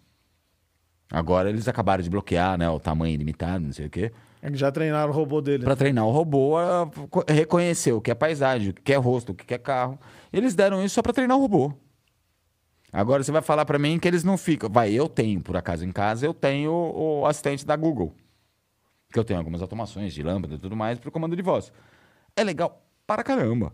Agora 1.10 1.50
eles 1.50 1.68
acabaram 1.68 2.04
de 2.04 2.10
bloquear 2.10 2.58
né, 2.58 2.70
o 2.70 2.80
tamanho 2.80 3.14
ilimitado, 3.14 3.66
não 3.66 3.74
sei 3.74 3.88
o 3.88 3.90
quê. 3.90 4.12
Eles 4.44 4.60
já 4.60 4.72
treinaram 4.72 5.12
o 5.12 5.16
robô 5.16 5.42
dele. 5.42 5.64
Para 5.64 5.76
treinar 5.76 6.06
o 6.06 6.12
robô, 6.12 6.56
reconhecer 7.28 7.92
o 7.94 8.02
que 8.02 8.12
é 8.12 8.16
paisagem, 8.16 8.70
o 8.70 8.74
que 8.74 8.94
é 8.94 8.98
rosto, 8.98 9.32
o 9.32 9.36
que 9.36 9.54
é 9.54 9.58
carro. 9.58 9.98
Eles 10.32 10.54
deram 10.54 10.84
isso 10.84 10.96
só 10.96 11.02
para 11.02 11.14
treinar 11.14 11.38
o 11.38 11.42
robô. 11.42 11.74
Agora 12.92 13.24
você 13.24 13.32
vai 13.32 13.42
falar 13.42 13.66
para 13.66 13.80
mim 13.80 14.00
que 14.00 14.08
eles 14.08 14.24
não 14.24 14.38
ficam. 14.38 14.70
Vai, 14.70 14.92
eu 14.92 15.10
tenho, 15.10 15.42
por 15.42 15.56
acaso 15.58 15.86
em 15.86 15.92
casa, 15.92 16.26
eu 16.26 16.34
tenho 16.34 16.72
o 16.72 17.26
assistente 17.26 17.66
da 17.66 17.76
Google. 17.76 18.14
Que 19.12 19.20
eu 19.20 19.24
tenho 19.24 19.40
algumas 19.40 19.62
automações 19.62 20.14
de 20.14 20.22
lâmpada 20.22 20.56
e 20.56 20.58
tudo 20.58 20.76
mais 20.76 21.00
para 21.00 21.10
o 21.10 21.12
comando 21.12 21.36
de 21.36 21.42
voz. 21.42 21.72
É 22.36 22.44
legal 22.44 22.87
para 23.08 23.24
caramba. 23.24 23.74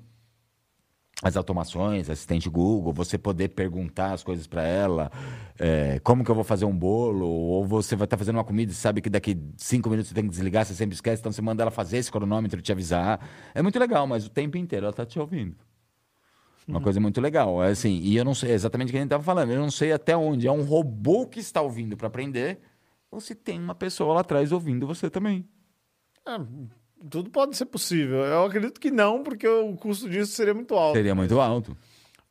As 1.23 1.38
automações, 1.38 2.10
assistente 2.10 2.49
Google, 2.49 2.91
você 2.91 3.18
poder 3.18 3.49
perguntar 3.49 4.11
as 4.11 4.23
coisas 4.23 4.45
para 4.45 4.61
ela, 4.64 5.10
é, 5.57 5.99
como 5.99 6.23
que 6.23 6.30
eu 6.30 6.35
vou 6.35 6.43
fazer 6.43 6.65
um 6.65 6.77
bolo, 6.77 7.26
ou 7.26 7.65
você 7.65 7.95
vai 7.95 8.05
estar 8.05 8.18
tá 8.18 8.19
fazendo 8.19 8.35
uma 8.35 8.43
comida 8.43 8.72
e 8.72 8.76
sabe 8.76 9.01
que 9.01 9.10
daqui 9.10 9.41
cinco 9.55 9.89
minutos 9.89 10.10
você 10.10 10.15
tem 10.15 10.26
que 10.26 10.30
desligar, 10.30 10.65
você 10.65 10.73
sempre 10.73 10.95
esquece, 10.95 11.22
então 11.22 11.31
você 11.31 11.41
manda 11.41 11.64
ela 11.64 11.72
fazer 11.72 11.97
esse 11.97 12.11
cronômetro 12.11 12.60
e 12.60 12.61
te 12.61 12.72
avisar. 12.73 13.26
É 13.55 13.61
muito 13.61 13.80
legal, 13.80 14.05
mas 14.05 14.26
o 14.26 14.30
tempo 14.30 14.57
inteiro 14.57 14.85
ela 14.85 14.91
está 14.91 15.05
te 15.05 15.18
ouvindo. 15.18 15.55
Uma 16.68 16.77
uhum. 16.77 16.84
coisa 16.84 16.99
muito 16.99 17.22
legal. 17.22 17.64
É 17.64 17.69
assim, 17.69 17.99
e 18.01 18.18
eu 18.18 18.26
não 18.26 18.35
sei 18.35 18.51
exatamente 18.51 18.89
o 18.89 18.91
que 18.91 18.97
a 18.97 18.99
gente 18.99 19.07
estava 19.07 19.23
falando, 19.23 19.51
eu 19.51 19.60
não 19.60 19.72
sei 19.72 19.93
até 19.93 20.15
onde 20.15 20.45
é 20.45 20.51
um 20.51 20.64
robô 20.64 21.26
que 21.26 21.39
está 21.39 21.61
ouvindo 21.61 21.95
para 21.95 22.07
aprender, 22.07 22.60
ou 23.10 23.22
se 23.22 23.34
tem 23.34 23.60
uma 23.60 23.76
pessoa 23.76 24.15
lá 24.15 24.22
atrás 24.22 24.51
ouvindo 24.51 24.85
você 24.85 25.10
também. 25.10 25.47
É, 26.27 26.38
tudo 27.10 27.30
pode 27.30 27.58
ser 27.58 27.66
possível. 27.66 28.20
Eu 28.20 28.46
acredito 28.46 28.80
que 28.80 28.92
não, 28.92 29.24
porque 29.24 29.48
o 29.48 29.76
custo 29.76 30.10
disso 30.10 30.32
seria 30.34 30.54
muito 30.54 30.76
alto. 30.76 30.96
Seria 30.96 31.16
muito 31.16 31.40
alto. 31.40 31.78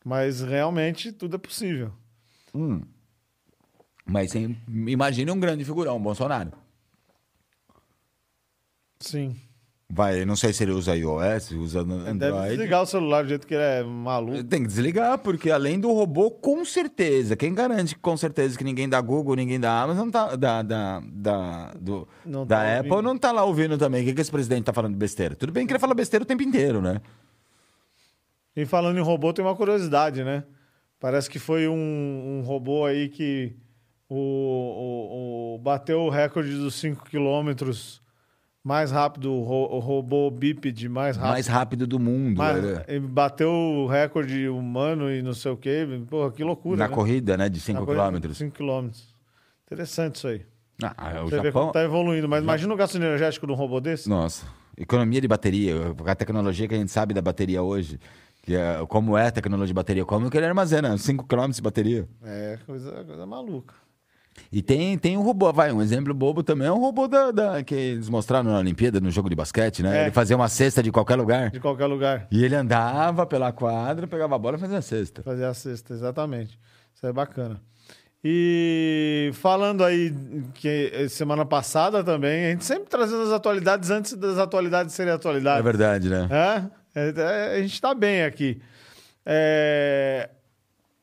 Mas 0.05 0.40
realmente 0.40 1.12
tudo 1.12 1.36
é 1.36 1.39
possível. 1.39 1.93
Hum. 2.55 2.82
Mas 4.05 4.32
imagine 4.35 5.31
um 5.31 5.39
grande 5.39 5.65
figurão, 5.65 6.01
Bolsonaro. 6.01 6.53
Sim. 8.99 9.36
Vai, 9.94 10.24
não 10.24 10.36
sei 10.36 10.55
se 10.55 10.64
ele 10.64 10.73
usa 10.73 10.97
iOS, 10.97 11.51
usa 11.51 11.81
Android. 11.81 12.19
Deve 12.19 12.48
desligar 12.48 12.82
o 12.82 12.86
celular 12.86 13.24
do 13.24 13.28
jeito 13.28 13.47
que 13.47 13.52
ele 13.52 13.62
é 13.62 13.82
maluco. 13.82 14.43
Tem 14.43 14.62
que 14.62 14.69
desligar, 14.69 15.19
porque 15.19 15.51
além 15.51 15.78
do 15.78 15.93
robô, 15.93 16.31
com 16.31 16.64
certeza, 16.64 17.36
quem 17.36 17.52
garante 17.52 17.94
com 17.97 18.16
certeza 18.16 18.56
que 18.56 18.64
ninguém 18.64 18.89
da 18.89 18.98
Google, 19.02 19.36
ninguém 19.36 19.60
da 19.60 19.82
Amazon, 19.82 20.09
tá, 20.09 20.35
da, 20.35 20.62
da, 20.62 21.02
da, 21.05 21.74
do, 21.78 22.09
não 22.24 22.47
da 22.47 22.56
tá 22.56 22.78
Apple 22.78 22.90
ouvindo. 22.90 23.06
não 23.06 23.19
tá 23.19 23.32
lá 23.32 23.44
ouvindo 23.44 23.77
também. 23.77 24.01
O 24.01 24.06
que, 24.06 24.14
que 24.14 24.23
esse 24.23 24.31
presidente 24.31 24.64
tá 24.64 24.73
falando 24.73 24.97
besteira? 24.97 25.36
Tudo 25.36 25.52
bem 25.52 25.66
que 25.66 25.73
ele 25.74 25.78
fala 25.78 25.93
besteira 25.93 26.23
o 26.23 26.27
tempo 26.27 26.43
inteiro, 26.43 26.81
né? 26.81 26.98
E 28.56 28.64
falando 28.64 28.97
em 28.97 29.02
robô, 29.02 29.31
tem 29.31 29.44
uma 29.44 29.55
curiosidade, 29.55 30.24
né? 30.24 30.44
Parece 30.98 31.28
que 31.28 31.39
foi 31.39 31.69
um, 31.69 32.39
um 32.39 32.43
robô 32.47 32.86
aí 32.86 33.10
que 33.10 33.55
o, 34.09 34.16
o, 34.16 35.55
o 35.55 35.59
bateu 35.59 36.01
o 36.01 36.09
recorde 36.09 36.56
dos 36.56 36.77
5 36.77 37.05
quilômetros 37.05 38.01
mais 38.64 38.93
rápido, 38.93 39.32
o 39.32 39.78
robô 39.80 40.30
bípede 40.30 40.89
mais 40.89 41.16
rápido. 41.16 41.32
Mais 41.32 41.47
rápido 41.47 41.86
do 41.86 41.98
mundo. 41.98 42.39
Mais, 42.39 42.64
Ele 42.86 43.01
bateu 43.01 43.51
o 43.51 43.86
recorde 43.86 44.48
humano 44.48 45.10
e 45.10 45.20
não 45.20 45.34
sei 45.34 45.51
o 45.51 45.56
quê. 45.56 45.86
Porra, 46.09 46.30
que 46.30 46.44
loucura. 46.44 46.76
Na 46.76 46.89
né? 46.89 46.94
corrida, 46.94 47.36
né? 47.36 47.48
De 47.48 47.59
5 47.59 47.84
km. 47.84 48.32
5 48.32 48.56
km. 48.56 48.90
Interessante 49.66 50.16
isso 50.16 50.28
aí. 50.28 50.47
Ah, 50.82 51.22
o 51.22 51.28
Você 51.28 51.43
Japão... 51.43 51.66
vê 51.66 51.72
tá 51.72 51.82
evoluindo. 51.82 52.28
Mas 52.28 52.43
imagina 52.43 52.72
o 52.72 52.76
gasto 52.76 52.97
energético 52.97 53.47
de 53.47 53.52
um 53.52 53.56
robô 53.56 53.80
desse. 53.80 54.09
Nossa. 54.09 54.47
Economia 54.76 55.20
de 55.20 55.28
bateria. 55.28 55.74
A 56.06 56.14
tecnologia 56.14 56.68
que 56.68 56.74
a 56.74 56.78
gente 56.78 56.90
sabe 56.90 57.12
da 57.12 57.20
bateria 57.20 57.62
hoje. 57.62 57.98
Que 58.43 58.55
é, 58.55 58.84
como 58.89 59.16
é 59.16 59.26
a 59.26 59.30
tecnologia 59.30 59.68
de 59.68 59.74
bateria. 59.74 60.05
Como 60.05 60.30
que 60.30 60.36
ele 60.36 60.47
armazena? 60.47 60.97
5 60.97 61.26
km 61.26 61.51
de 61.51 61.62
bateria. 61.62 62.09
É, 62.24 62.59
coisa, 62.64 63.05
coisa 63.05 63.26
maluca. 63.26 63.74
E 64.51 64.62
tem, 64.62 64.97
tem 64.98 65.16
um 65.16 65.23
robô, 65.23 65.52
vai, 65.52 65.70
um 65.73 65.81
exemplo 65.82 66.12
bobo 66.12 66.43
também 66.43 66.66
é 66.69 66.73
um 66.73 66.78
robô 66.81 67.06
da, 67.09 67.31
da- 67.31 67.62
que 67.62 67.74
eles 67.74 68.09
mostraram 68.09 68.51
na 68.51 68.59
Olimpíada, 68.59 69.01
no 69.01 69.10
jogo 69.10 69.28
de 69.28 69.35
basquete, 69.36 69.82
né? 69.82 69.98
É. 69.98 70.02
Ele 70.02 70.10
fazia 70.10 70.35
uma 70.36 70.48
cesta 70.48 70.82
de 70.82 70.90
qualquer 70.90 71.16
lugar. 71.16 71.51
De 71.51 71.60
qualquer 71.60 71.86
lugar. 71.86 72.27
E 72.31 72.44
ele 72.44 72.55
andava 72.55 73.24
pela 73.27 73.52
quadra, 73.52 74.06
pegava 74.06 74.35
a 74.35 74.39
bola 74.39 74.56
e 74.56 74.60
fazia 74.60 74.78
a 74.78 74.82
cesta. 74.82 75.23
Fazer 75.23 75.44
a 75.44 75.55
cesta, 75.55 75.93
exatamente. 75.93 76.59
Isso 76.94 77.06
é 77.06 77.12
bacana. 77.12 77.60
E 78.24 79.31
falando 79.35 79.82
aí 79.82 80.14
que 80.55 81.09
semana 81.09 81.44
passada 81.44 82.05
também, 82.05 82.47
a 82.47 82.51
gente 82.51 82.64
sempre 82.64 82.89
trazendo 82.89 83.23
as 83.23 83.31
atualidades 83.32 83.90
antes 83.90 84.14
das 84.14 84.39
atualidades 84.39 84.94
serem 84.94 85.12
atualidades. 85.12 85.59
É 85.59 85.62
verdade, 85.62 86.09
né? 86.09 86.28
É, 86.94 87.09
é, 87.16 87.56
a 87.56 87.60
gente 87.62 87.74
está 87.74 87.93
bem 87.94 88.23
aqui. 88.23 88.60
É, 89.27 90.31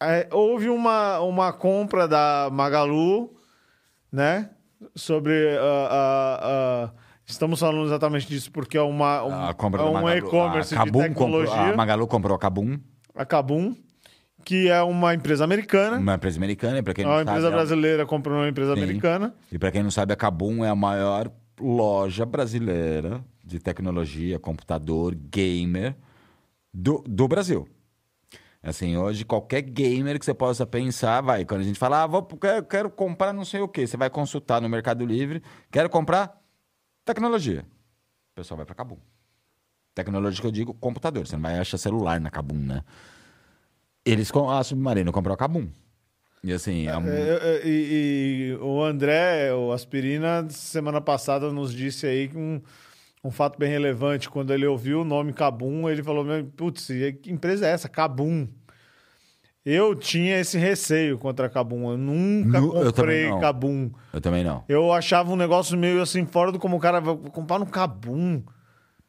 é, 0.02 0.28
houve 0.32 0.70
uma, 0.70 1.20
uma 1.20 1.52
compra 1.54 2.08
da 2.08 2.50
Magalu, 2.52 3.34
né? 4.12 4.50
Sobre 4.96 5.58
a. 5.58 5.62
a- 5.62 6.40
a- 6.86 6.92
estamos 7.26 7.60
falando 7.60 7.86
exatamente 7.86 8.28
disso 8.28 8.52
porque 8.52 8.78
é 8.78 8.82
uma 8.82 9.24
um, 9.24 9.46
A 9.50 9.54
compra 9.54 9.82
é 9.82 9.86
um 9.86 10.10
e-commerce 10.10 10.70
de 10.70 10.76
Kabum 10.76 10.92
comprou, 11.14 11.42
tecnologia, 11.44 11.74
a 11.74 11.78
Magalu 11.78 12.08
comprou 12.08 12.36
a 12.36 12.40
Kabum, 12.40 12.80
a 13.14 13.26
Kabum, 13.26 13.76
que 14.44 14.70
é 14.70 14.82
uma 14.82 15.14
empresa 15.14 15.44
americana. 15.44 15.98
uma 15.98 16.16
empresa 16.16 16.38
americana, 16.38 16.80
e 16.80 16.82
para 16.82 16.94
quem 16.94 17.04
É 17.04 17.08
não 17.08 17.14
uma 17.14 17.20
sabe, 17.20 17.30
empresa 17.32 17.48
é 17.48 17.52
brasileira 17.52 18.06
comprou 18.06 18.38
uma 18.38 18.48
empresa 18.50 18.74
Sim. 18.74 18.82
americana. 18.84 19.36
E 19.52 19.60
para 19.60 19.72
quem 19.72 19.84
não 19.84 19.92
sabe, 19.92 20.14
a 20.14 20.16
Kabum 20.16 20.64
é 20.66 20.70
a 20.70 20.76
maior 20.76 21.30
loja 21.60 22.26
brasileira 22.26 23.24
de 23.44 23.60
tecnologia, 23.60 24.40
computador, 24.40 25.14
gamer 25.14 25.94
do, 26.74 27.04
do 27.06 27.28
Brasil. 27.28 27.68
Assim, 28.62 28.98
hoje 28.98 29.24
qualquer 29.24 29.62
gamer 29.62 30.20
que 30.20 30.26
você 30.26 30.34
possa 30.34 30.66
pensar, 30.66 31.22
vai, 31.22 31.46
quando 31.46 31.62
a 31.62 31.64
gente 31.64 31.80
fala, 31.80 32.04
ah, 32.04 32.08
vou, 32.08 32.24
quero, 32.24 32.66
quero 32.66 32.90
comprar 32.90 33.32
não 33.32 33.46
sei 33.46 33.62
o 33.62 33.68
quê, 33.68 33.88
você 33.88 33.96
vai 33.96 34.10
consultar 34.10 34.62
no 34.62 34.68
Mercado 34.68 35.06
Livre, 35.06 35.42
quero 35.72 35.90
comprar 35.90 36.38
tecnologia. 37.06 37.66
O 38.32 38.36
pessoal 38.36 38.58
vai 38.58 38.66
para 38.66 38.76
Kabum. 38.76 38.98
Tecnologia 39.96 40.42
que 40.42 40.48
eu 40.48 40.52
digo, 40.52 40.74
computador, 40.74 41.26
você 41.26 41.36
não 41.36 41.44
vai 41.44 41.58
achar 41.58 41.78
celular 41.78 42.20
na 42.20 42.30
Kabum, 42.30 42.58
né? 42.58 42.84
Eles, 44.06 44.30
a 44.50 44.64
Submarino 44.64 45.12
comprou 45.12 45.34
a 45.34 45.38
Kabum. 45.38 45.70
E 46.44 46.52
assim, 46.52 46.88
é 46.88 46.98
um... 46.98 47.08
É, 47.08 47.40
é, 47.42 47.62
e, 47.66 48.52
e 48.52 48.58
o 48.62 48.84
André, 48.84 49.54
o 49.54 49.72
Aspirina, 49.72 50.50
semana 50.50 51.00
passada 51.00 51.52
nos 51.52 51.74
disse 51.74 52.06
aí 52.06 52.28
que 52.28 52.38
um, 52.38 52.62
um 53.24 53.32
fato 53.32 53.58
bem 53.60 53.70
relevante. 53.70 54.30
Quando 54.30 54.54
ele 54.54 54.66
ouviu 54.66 55.02
o 55.02 55.06
nome 55.06 55.34
Cabum, 55.34 55.90
ele 55.90 56.04
falou: 56.04 56.26
Putz, 56.56 56.88
que 57.22 57.32
empresa 57.32 57.68
é 57.68 57.72
essa? 57.72 57.90
Cabum. 57.90 58.48
Eu 59.66 59.94
tinha 59.94 60.40
esse 60.40 60.58
receio 60.58 61.18
contra 61.18 61.46
a 61.46 61.50
Cabum. 61.50 61.92
Eu 61.92 61.98
nunca 61.98 62.62
comprei. 62.62 63.30
Cabum. 63.40 63.92
eu 64.14 64.22
também 64.22 64.44
não. 64.44 64.64
Eu 64.68 64.92
achava 64.94 65.32
um 65.32 65.36
negócio 65.36 65.78
meio 65.78 66.02
assim, 66.02 66.26
fora 66.26 66.52
do 66.52 66.58
como 66.58 66.78
o 66.78 66.80
cara 66.80 67.00
vai 67.00 67.16
comprar 67.32 67.60
no 67.60 67.66
Cabum. 67.66 68.42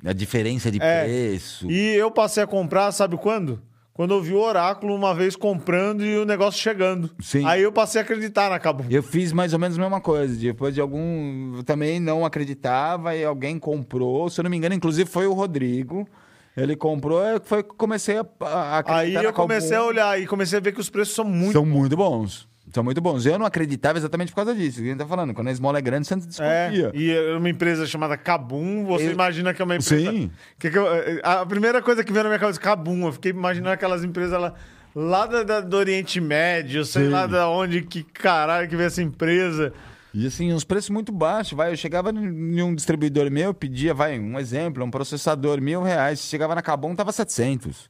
A 0.04 0.12
diferença 0.12 0.70
de 0.70 0.78
É. 0.82 1.04
preço. 1.04 1.70
E 1.70 1.94
eu 1.94 2.10
passei 2.10 2.42
a 2.42 2.46
comprar, 2.46 2.90
sabe 2.92 3.16
quando? 3.16 3.62
Quando 4.00 4.14
eu 4.14 4.22
vi 4.22 4.32
o 4.32 4.40
Oráculo 4.40 4.94
uma 4.94 5.14
vez 5.14 5.36
comprando 5.36 6.02
e 6.02 6.16
o 6.16 6.24
negócio 6.24 6.58
chegando. 6.58 7.10
Sim. 7.20 7.44
Aí 7.44 7.60
eu 7.60 7.70
passei 7.70 8.00
a 8.00 8.02
acreditar 8.02 8.48
na 8.48 8.58
Cabum. 8.58 8.86
Eu 8.88 9.02
fiz 9.02 9.30
mais 9.30 9.52
ou 9.52 9.58
menos 9.58 9.76
a 9.76 9.80
mesma 9.82 10.00
coisa. 10.00 10.34
Depois 10.34 10.74
de 10.74 10.80
algum. 10.80 11.58
Eu 11.58 11.62
também 11.62 12.00
não 12.00 12.24
acreditava 12.24 13.14
e 13.14 13.22
alguém 13.22 13.58
comprou. 13.58 14.30
Se 14.30 14.40
eu 14.40 14.44
não 14.44 14.50
me 14.50 14.56
engano, 14.56 14.74
inclusive 14.74 15.06
foi 15.06 15.26
o 15.26 15.34
Rodrigo. 15.34 16.08
Ele 16.56 16.76
comprou, 16.76 17.22
eu 17.22 17.42
foi, 17.44 17.62
comecei 17.62 18.16
a, 18.16 18.24
a 18.40 18.78
acreditar 18.78 19.02
Aí 19.02 19.12
na 19.12 19.22
eu 19.22 19.34
comecei 19.34 19.76
a 19.76 19.84
olhar 19.84 20.18
e 20.18 20.26
comecei 20.26 20.56
a 20.56 20.62
ver 20.62 20.72
que 20.72 20.80
os 20.80 20.88
preços 20.88 21.14
são 21.14 21.26
muito. 21.26 21.52
São 21.52 21.66
muito 21.66 21.94
bons. 21.94 22.48
São 22.72 22.84
muito 22.84 23.00
bons. 23.00 23.26
Eu 23.26 23.38
não 23.38 23.46
acreditava 23.46 23.98
exatamente 23.98 24.30
por 24.30 24.36
causa 24.36 24.54
disso. 24.54 24.80
A 24.80 24.84
gente 24.84 24.98
tá 24.98 25.06
falando. 25.06 25.34
Quando 25.34 25.48
a 25.48 25.50
esmola 25.52 25.78
é 25.78 25.82
grande, 25.82 26.06
você 26.06 26.14
não 26.16 26.22
É, 26.22 26.70
desconfia. 26.70 26.92
e 26.94 27.10
é 27.10 27.36
uma 27.36 27.48
empresa 27.48 27.86
chamada 27.86 28.16
Kabum, 28.16 28.84
você 28.86 29.08
Eu- 29.08 29.12
imagina 29.12 29.52
que 29.52 29.60
é 29.60 29.64
uma 29.64 29.76
empresa. 29.76 30.10
Sim. 30.12 30.30
Que 30.58 30.70
que 30.70 30.78
eu- 30.78 30.86
a 31.22 31.44
primeira 31.46 31.82
coisa 31.82 32.04
que 32.04 32.12
veio 32.12 32.22
na 32.24 32.30
minha 32.30 32.38
cabeça, 32.38 32.60
Kabum, 32.60 33.06
eu 33.06 33.12
fiquei 33.12 33.32
imaginando 33.32 33.70
aquelas 33.72 34.04
empresas 34.04 34.40
lá, 34.40 34.54
lá 34.94 35.26
da- 35.26 35.42
da- 35.42 35.60
do 35.60 35.76
Oriente 35.76 36.20
Médio, 36.20 36.84
sei 36.84 37.04
Sim. 37.06 37.10
lá 37.10 37.26
da 37.26 37.48
onde, 37.48 37.82
que 37.82 38.02
caralho 38.04 38.68
que 38.68 38.76
veio 38.76 38.86
essa 38.86 39.02
empresa. 39.02 39.72
E 40.12 40.26
assim, 40.26 40.52
uns 40.52 40.64
preços 40.64 40.90
muito 40.90 41.12
baixos, 41.12 41.52
vai. 41.56 41.72
Eu 41.72 41.76
chegava 41.76 42.10
em 42.10 42.62
um 42.62 42.74
distribuidor 42.74 43.30
meu, 43.30 43.54
pedia, 43.54 43.94
vai, 43.94 44.18
um 44.18 44.38
exemplo, 44.40 44.84
um 44.84 44.90
processador, 44.90 45.60
mil 45.60 45.82
reais. 45.82 46.18
Chegava 46.20 46.54
na 46.54 46.62
Cabum, 46.62 46.94
tava 46.96 47.12
700. 47.12 47.88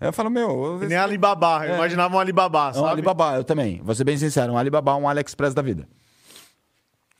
Aí 0.00 0.08
eu 0.08 0.12
falo, 0.12 0.30
meu... 0.30 0.78
Que 0.80 0.86
nem 0.86 0.96
Alibaba, 0.96 1.66
eu 1.66 1.72
É. 1.72 1.76
imaginava 1.76 2.16
um 2.16 2.18
Alibaba, 2.18 2.66
É 2.66 2.70
um 2.70 2.74
sabe? 2.74 2.88
Alibaba, 2.88 3.34
eu 3.36 3.44
também. 3.44 3.80
Vou 3.84 3.94
ser 3.94 4.04
bem 4.04 4.16
sincero, 4.16 4.52
um 4.52 4.56
Alibaba, 4.58 4.96
um 4.96 5.06
AliExpress 5.08 5.52
da 5.52 5.60
vida. 5.62 5.86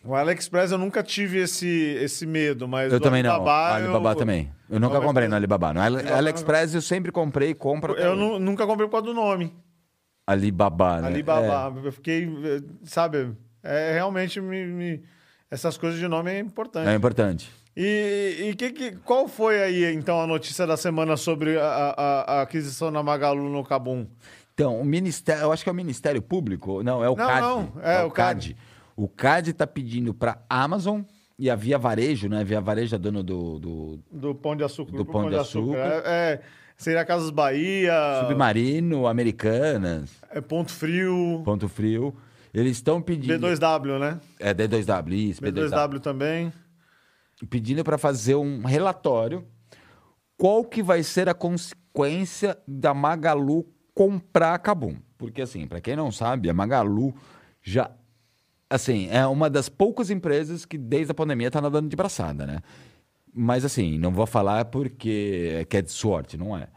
O 0.02 0.14
AliExpress 0.14 0.72
eu 0.72 0.78
nunca 0.78 1.02
tive 1.02 1.38
esse, 1.38 1.68
esse 2.00 2.24
medo, 2.24 2.66
mas 2.66 2.90
Eu 2.90 2.98
o 2.98 3.00
também 3.02 3.22
não. 3.22 3.32
Alibaba, 3.32 3.74
Alibaba 3.74 4.10
eu, 4.12 4.16
também. 4.16 4.50
Eu 4.70 4.80
nunca 4.80 4.94
Alibaba- 4.94 5.06
comprei 5.06 5.28
no 5.28 5.36
Alibaba. 5.36 5.74
No 5.74 5.80
Ali- 5.82 6.08
AliExpress 6.08 6.74
eu 6.74 6.80
sempre 6.80 7.12
comprei 7.12 7.52
compro 7.52 7.92
Eu 7.94 8.16
nunca 8.40 8.66
comprei 8.66 8.86
por 8.88 8.92
causa 8.92 9.06
do 9.08 9.14
nome. 9.14 9.54
Alibaba, 10.26 11.02
né? 11.02 11.08
Alibaba. 11.08 11.80
Eu 11.84 11.92
fiquei, 11.92 12.24
eh, 12.24 12.62
sabe, 12.84 13.32
é 13.62 13.92
realmente 13.92 14.40
me, 14.40 14.64
me- 14.64 15.02
essas 15.50 15.76
coisas 15.76 15.98
de 15.98 16.08
nome 16.08 16.30
é 16.32 16.38
importante. 16.38 16.88
É, 16.88 16.92
é 16.92 16.94
importante. 16.96 17.50
E, 17.76 18.48
e 18.50 18.54
que, 18.56 18.70
que- 18.72 18.92
qual 19.04 19.28
foi 19.28 19.62
aí, 19.62 19.94
então, 19.94 20.20
a 20.20 20.26
notícia 20.26 20.66
da 20.66 20.76
semana 20.76 21.16
sobre 21.16 21.58
a, 21.58 21.64
a- 21.96 22.32
a 22.38 22.42
aquisição 22.42 22.90
da 22.92 23.02
Magalu 23.02 23.48
no 23.48 23.64
Cabum? 23.64 24.06
Então, 24.54 24.80
o 24.80 24.84
Ministério, 24.84 25.42
eu 25.44 25.52
acho 25.52 25.62
que 25.62 25.68
é 25.70 25.72
o 25.72 25.74
Ministério 25.74 26.20
Público, 26.20 26.82
não, 26.82 27.02
é 27.02 27.08
o 27.08 27.16
Não, 27.16 27.26
CAD. 27.26 27.40
não, 27.40 27.72
é 27.82 28.02
o 28.02 28.10
CAD. 28.10 28.56
O 28.96 29.08
CAD 29.08 29.50
está 29.52 29.66
pedindo 29.66 30.12
para 30.12 30.38
Amazon 30.50 31.00
e 31.38 31.48
a 31.48 31.54
Via 31.54 31.78
Varejo, 31.78 32.28
né? 32.28 32.44
Via 32.44 32.60
Varejo 32.60 32.94
é 32.94 32.98
dono 32.98 33.22
do, 33.22 33.58
do 33.58 33.98
Do 34.12 34.34
Pão 34.34 34.54
de 34.54 34.62
Açúcar. 34.64 34.90
Do 34.90 34.96
Grupo 34.96 35.12
Pão 35.12 35.30
de 35.30 35.36
Açúcar. 35.36 35.78
É, 35.78 36.02
é, 36.04 36.40
seria 36.76 37.04
Casas 37.06 37.30
Bahia, 37.30 37.94
Submarino, 38.28 39.06
Americanas, 39.06 40.10
é 40.30 40.40
Ponto 40.42 40.70
Frio, 40.72 41.40
Ponto 41.44 41.68
Frio. 41.68 42.14
Eles 42.52 42.72
estão 42.72 43.00
pedindo. 43.00 43.46
B2W, 43.46 43.98
né? 43.98 44.20
É 44.38 44.52
D2W, 44.52 45.12
isso, 45.12 45.40
B2W. 45.40 45.70
B2W 45.70 46.00
também. 46.00 46.52
Pedindo 47.48 47.82
para 47.82 47.96
fazer 47.96 48.34
um 48.34 48.62
relatório. 48.64 49.46
Qual 50.36 50.64
que 50.64 50.82
vai 50.82 51.02
ser 51.02 51.28
a 51.28 51.34
consequência 51.34 52.58
da 52.66 52.92
Magalu 52.94 53.66
comprar 53.94 54.54
a 54.54 54.58
Kabum? 54.58 54.96
Porque, 55.16 55.42
assim, 55.42 55.66
para 55.66 55.80
quem 55.80 55.94
não 55.94 56.10
sabe, 56.10 56.48
a 56.48 56.54
Magalu 56.54 57.14
já. 57.62 57.90
Assim, 58.68 59.08
é 59.10 59.26
uma 59.26 59.50
das 59.50 59.68
poucas 59.68 60.10
empresas 60.10 60.64
que 60.64 60.78
desde 60.78 61.10
a 61.10 61.14
pandemia 61.14 61.48
está 61.48 61.60
nadando 61.60 61.88
de 61.88 61.96
braçada, 61.96 62.46
né? 62.46 62.60
Mas, 63.32 63.64
assim, 63.64 63.98
não 63.98 64.12
vou 64.12 64.26
falar 64.26 64.66
porque 64.66 65.66
que 65.68 65.76
é 65.76 65.82
de 65.82 65.90
sorte, 65.90 66.36
não 66.36 66.56
é. 66.56 66.68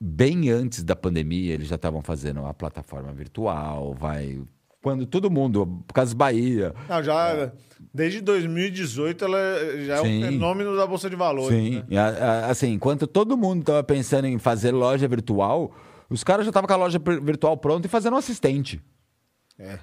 Bem 0.00 0.48
antes 0.50 0.82
da 0.82 0.96
pandemia, 0.96 1.52
eles 1.52 1.68
já 1.68 1.76
estavam 1.76 2.00
fazendo 2.00 2.44
a 2.46 2.54
plataforma 2.54 3.12
virtual, 3.12 3.94
vai. 3.94 4.42
Quando 4.82 5.04
todo 5.06 5.30
mundo, 5.30 5.84
Casas 5.92 6.14
Bahia, 6.14 6.74
Não, 6.88 7.02
já, 7.02 7.52
desde 7.92 8.20
2018, 8.22 9.24
ela 9.26 9.38
já 9.84 9.96
é 9.96 10.00
um 10.00 10.04
fenômeno 10.04 10.74
da 10.76 10.86
Bolsa 10.86 11.10
de 11.10 11.16
Valores. 11.16 11.48
Sim, 11.56 11.84
né? 11.88 11.98
A- 11.98 12.06
a- 12.06 12.46
assim, 12.50 12.72
enquanto 12.72 13.06
todo 13.06 13.36
mundo 13.36 13.60
estava 13.60 13.82
pensando 13.84 14.26
em 14.26 14.38
fazer 14.38 14.70
loja 14.72 15.06
virtual, 15.06 15.70
os 16.08 16.24
caras 16.24 16.46
já 16.46 16.50
estavam 16.50 16.66
com 16.66 16.72
a 16.72 16.76
loja 16.76 16.98
virtual 16.98 17.56
pronta 17.58 17.86
e 17.86 17.90
fazendo 17.90 18.14
um 18.14 18.16
assistente. 18.16 18.80
É. 19.58 19.78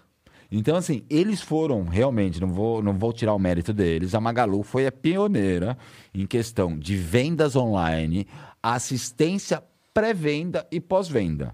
Então, 0.52 0.76
assim, 0.78 1.04
eles 1.10 1.42
foram 1.42 1.84
realmente, 1.84 2.40
não 2.42 2.48
vou, 2.48 2.82
não 2.82 2.94
vou 2.98 3.14
tirar 3.14 3.34
o 3.36 3.40
mérito 3.40 3.74
deles, 3.74 4.16
a 4.16 4.20
Magalu 4.20 4.64
foi 4.64 4.88
a 4.88 4.92
pioneira 4.92 5.78
em 6.14 6.26
questão 6.26 6.76
de 6.80 6.96
vendas 6.96 7.56
online, 7.56 8.26
assistência 8.64 9.62
pré-venda 9.94 10.66
e 10.72 10.80
pós-venda. 10.80 11.54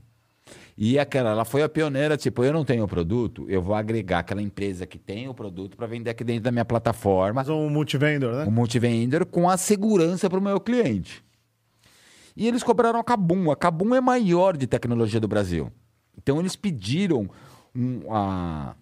E 0.76 0.98
aquela, 0.98 1.32
ela 1.32 1.46
foi 1.46 1.62
a 1.62 1.70
pioneira, 1.70 2.18
tipo, 2.18 2.44
eu 2.44 2.52
não 2.52 2.66
tenho 2.66 2.84
o 2.84 2.88
produto, 2.88 3.46
eu 3.48 3.62
vou 3.62 3.76
agregar 3.76 4.20
aquela 4.20 4.42
empresa 4.42 4.88
que 4.88 4.98
tem 4.98 5.30
o 5.30 5.34
produto 5.34 5.78
para 5.78 5.86
vender 5.86 6.10
aqui 6.10 6.24
dentro 6.24 6.44
da 6.44 6.52
minha 6.52 6.66
plataforma 6.66 7.42
Mas 7.42 7.50
um 7.50 7.70
multivendor, 7.70 8.34
né? 8.34 8.46
o 8.46 8.52
multivender 8.52 9.26
com 9.26 9.48
a 9.48 9.56
segurança 9.56 10.30
para 10.30 10.40
o 10.40 10.42
meu 10.42 10.60
cliente. 10.60 11.24
E 12.36 12.48
eles 12.48 12.64
cobraram 12.64 13.00
a 13.00 13.04
Kabum. 13.04 13.52
A 13.52 13.56
Kabum 13.56 13.94
é 13.94 14.00
a 14.00 14.02
maior 14.02 14.58
de 14.58 14.66
tecnologia 14.66 15.20
do 15.20 15.28
Brasil. 15.28 15.72
Então 16.18 16.40
eles 16.40 16.56
pediram 16.56 17.30
um, 17.76 18.12
a... 18.12 18.76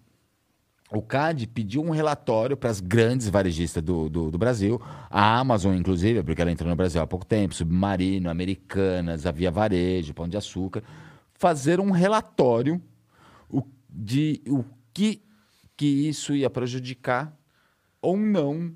O 0.94 1.00
CAD 1.00 1.46
pediu 1.46 1.82
um 1.82 1.88
relatório 1.88 2.54
para 2.54 2.68
as 2.68 2.78
grandes 2.78 3.26
varejistas 3.26 3.82
do, 3.82 4.10
do, 4.10 4.30
do 4.30 4.36
Brasil, 4.36 4.78
a 5.10 5.38
Amazon, 5.38 5.74
inclusive, 5.74 6.22
porque 6.22 6.42
ela 6.42 6.52
entrou 6.52 6.68
no 6.68 6.76
Brasil 6.76 7.00
há 7.00 7.06
pouco 7.06 7.24
tempo, 7.24 7.54
Submarino, 7.54 8.28
Americanas, 8.28 9.24
a 9.24 9.30
Via 9.30 9.50
Varejo, 9.50 10.12
Pão 10.12 10.28
de 10.28 10.36
Açúcar, 10.36 10.82
fazer 11.42 11.80
um 11.80 11.90
relatório 11.90 12.80
de 13.90 14.40
o 14.46 14.64
que, 14.94 15.20
que 15.76 16.08
isso 16.08 16.32
ia 16.36 16.48
prejudicar 16.48 17.36
ou 18.00 18.16
não 18.16 18.72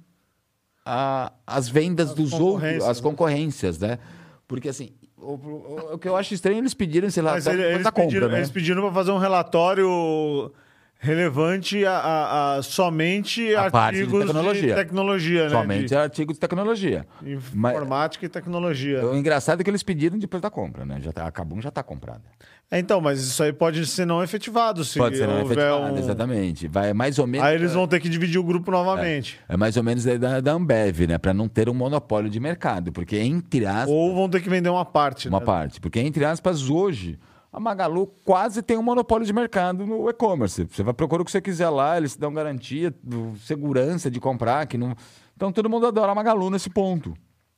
a- 0.84 1.32
as 1.46 1.68
vendas 1.68 2.10
As 2.10 2.16
dos 2.16 2.32
outros, 2.32 2.82
as 2.84 2.96
né? 3.00 3.02
concorrências, 3.08 3.78
né? 3.78 4.00
Porque 4.48 4.68
assim, 4.68 4.90
o, 5.16 5.34
o- 5.34 5.94
o 5.94 5.98
que 5.98 6.08
eu 6.08 6.16
acho 6.16 6.34
estranho 6.34 6.56
é 6.56 6.58
eles 6.58 6.74
pedirem 6.74 7.06
esse 7.06 7.22
Mas 7.22 7.44
relatório 7.46 7.56
ele- 7.56 7.62
depois 7.62 7.74
eles, 7.76 7.84
da 7.84 7.92
compra, 7.92 8.06
pediram, 8.08 8.28
né? 8.28 8.38
eles 8.38 8.50
pediram 8.50 8.82
para 8.82 8.92
fazer 8.92 9.12
um 9.12 9.18
relatório 9.18 10.52
relevante 10.98 11.84
a, 11.84 11.92
a, 11.92 12.56
a 12.56 12.62
somente 12.62 13.54
A 13.54 13.70
parte 13.70 13.96
de 13.96 14.00
artigos 14.02 14.20
de 14.20 14.26
tecnologia. 14.26 14.74
tecnologia, 14.74 15.44
né? 15.44 15.50
Somente 15.50 15.86
De 15.88 15.96
artigos 15.96 16.34
de 16.34 16.40
tecnologia. 16.40 17.06
Mas- 17.54 17.74
informática 17.74 18.26
e 18.26 18.28
tecnologia. 18.28 19.04
O 19.06 19.14
engraçado 19.16 19.60
é 19.60 19.64
que 19.64 19.70
eles 19.70 19.82
pediram 19.82 20.18
depois 20.18 20.42
da 20.42 20.50
compra, 20.50 20.84
né? 20.84 20.98
Já 21.02 21.12
tá, 21.12 21.26
a 21.26 21.30
Kabum 21.30 21.60
já 21.60 21.68
está 21.68 21.82
comprada. 21.82 22.22
É, 22.70 22.78
Então, 22.80 23.00
mas 23.00 23.20
isso 23.22 23.40
aí 23.42 23.52
pode 23.52 23.86
ser 23.86 24.04
não 24.06 24.22
efetivado 24.24 24.84
se 24.84 24.98
Pode 24.98 25.16
ser 25.16 25.28
não 25.28 25.42
efetivado, 25.42 25.94
um... 25.94 25.98
exatamente. 25.98 26.66
Vai 26.66 26.92
mais 26.92 27.18
ou 27.18 27.26
menos. 27.26 27.46
Aí 27.46 27.54
eles 27.54 27.72
vão 27.74 27.86
ter 27.86 28.00
que 28.00 28.08
dividir 28.08 28.38
o 28.38 28.42
grupo 28.44 28.70
novamente. 28.70 29.38
É 29.48 29.56
mais 29.56 29.76
ou 29.76 29.84
menos 29.84 30.02
da, 30.04 30.40
da 30.40 30.52
Ambev, 30.52 31.00
né? 31.06 31.18
Para 31.18 31.32
não 31.32 31.46
ter 31.46 31.68
um 31.68 31.74
monopólio 31.74 32.28
de 32.28 32.40
mercado. 32.40 32.90
Porque, 32.90 33.18
entre 33.18 33.66
aspas, 33.66 33.88
Ou 33.88 34.14
vão 34.14 34.28
ter 34.28 34.40
que 34.40 34.48
vender 34.50 34.68
uma 34.70 34.84
parte. 34.84 35.28
uma 35.28 35.38
né? 35.38 35.46
parte. 35.46 35.80
Porque, 35.80 36.00
entre 36.00 36.24
aspas, 36.24 36.68
hoje, 36.68 37.18
a 37.56 37.60
Magalu 37.60 38.06
quase 38.22 38.60
tem 38.60 38.76
um 38.76 38.82
monopólio 38.82 39.26
de 39.26 39.32
mercado 39.32 39.86
no 39.86 40.10
e-commerce. 40.10 40.68
Você 40.70 40.82
vai 40.82 40.92
procurar 40.92 41.22
o 41.22 41.24
que 41.24 41.30
você 41.30 41.40
quiser 41.40 41.70
lá, 41.70 41.96
eles 41.96 42.12
te 42.12 42.20
dão 42.20 42.30
garantia, 42.30 42.94
segurança 43.38 44.10
de 44.10 44.20
comprar. 44.20 44.66
que 44.66 44.76
não... 44.76 44.94
Então, 45.34 45.50
todo 45.50 45.70
mundo 45.70 45.86
adora 45.86 46.12
a 46.12 46.14
Magalu 46.14 46.50
nesse 46.50 46.68
ponto. 46.68 47.14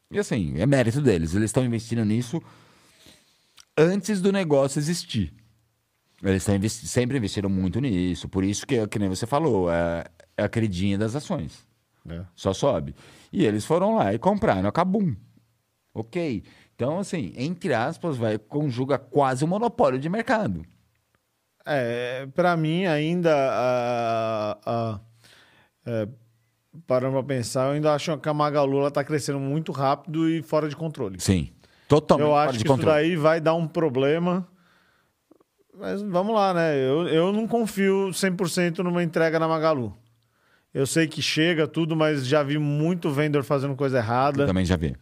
E, 0.09 0.17
assim, 0.17 0.55
é 0.57 0.65
mérito 0.67 1.01
deles. 1.01 1.35
Eles 1.35 1.47
estão 1.47 1.65
investindo 1.65 2.05
nisso 2.05 2.41
antes 3.77 4.21
do 4.21 4.31
negócio 4.31 4.79
existir. 4.79 5.35
Eles 6.23 6.49
investi- 6.49 6.87
sempre 6.87 7.19
investiram 7.19 7.51
muito 7.51 7.81
nisso. 7.81 8.29
Por 8.29 8.45
isso 8.45 8.65
que, 8.69 8.87
que 8.87 9.01
nem 9.01 9.09
você 9.09 9.27
falou, 9.27 9.69
é, 9.69 10.05
é 10.37 10.45
a 10.45 10.49
queridinha 10.49 10.97
das 10.97 11.17
ações. 11.17 11.67
É. 12.09 12.23
Só 12.37 12.53
sobe. 12.53 12.95
E 13.33 13.45
eles 13.45 13.65
foram 13.65 13.97
lá 13.97 14.15
e 14.15 14.19
compraram 14.19 14.69
a 14.69 14.73
Kabum. 14.73 15.17
Ok. 15.93 16.45
Então, 16.79 17.01
assim, 17.01 17.33
entre 17.37 17.75
aspas, 17.75 18.17
vai, 18.17 18.39
conjuga 18.39 18.97
quase 18.99 19.45
um 19.45 19.49
monopólio 19.49 19.99
de 19.99 20.09
mercado. 20.09 20.63
É, 21.67 22.29
para 22.37 22.57
mim 22.57 22.87
ainda, 22.87 23.35
a, 23.35 24.59
a- 24.65 25.01
é, 25.85 26.09
parando 26.87 27.15
pra 27.15 27.23
pensar, 27.25 27.67
eu 27.67 27.73
ainda 27.73 27.93
acho 27.93 28.17
que 28.19 28.29
a 28.29 28.33
Magalu 28.33 28.79
ela 28.79 28.93
tá 28.93 29.03
crescendo 29.03 29.41
muito 29.41 29.73
rápido 29.73 30.31
e 30.31 30.41
fora 30.41 30.69
de 30.69 30.77
controle. 30.77 31.19
Sim. 31.21 31.49
Totalmente 31.89 32.29
eu 32.29 32.37
acho 32.37 32.53
de 32.53 32.59
que 32.61 32.69
isso 32.69 32.77
controle. 32.77 32.95
daí 33.09 33.17
vai 33.17 33.41
dar 33.41 33.55
um 33.55 33.67
problema. 33.67 34.47
Mas 35.77 36.01
vamos 36.01 36.33
lá, 36.33 36.55
né? 36.55 36.77
Eu, 36.77 37.09
eu 37.09 37.33
não 37.33 37.49
confio 37.49 38.11
100% 38.13 38.79
numa 38.85 39.03
entrega 39.03 39.37
na 39.41 39.49
Magalu. 39.49 39.97
Eu 40.73 40.87
sei 40.87 41.09
que 41.09 41.21
chega 41.21 41.67
tudo, 41.67 41.97
mas 41.97 42.25
já 42.25 42.45
vi 42.45 42.57
muito 42.57 43.11
vendedor 43.11 43.43
fazendo 43.43 43.75
coisa 43.75 43.99
errada. 43.99 44.45
Eu 44.45 44.47
também 44.47 44.65
já 44.65 44.77
vi. 44.77 44.95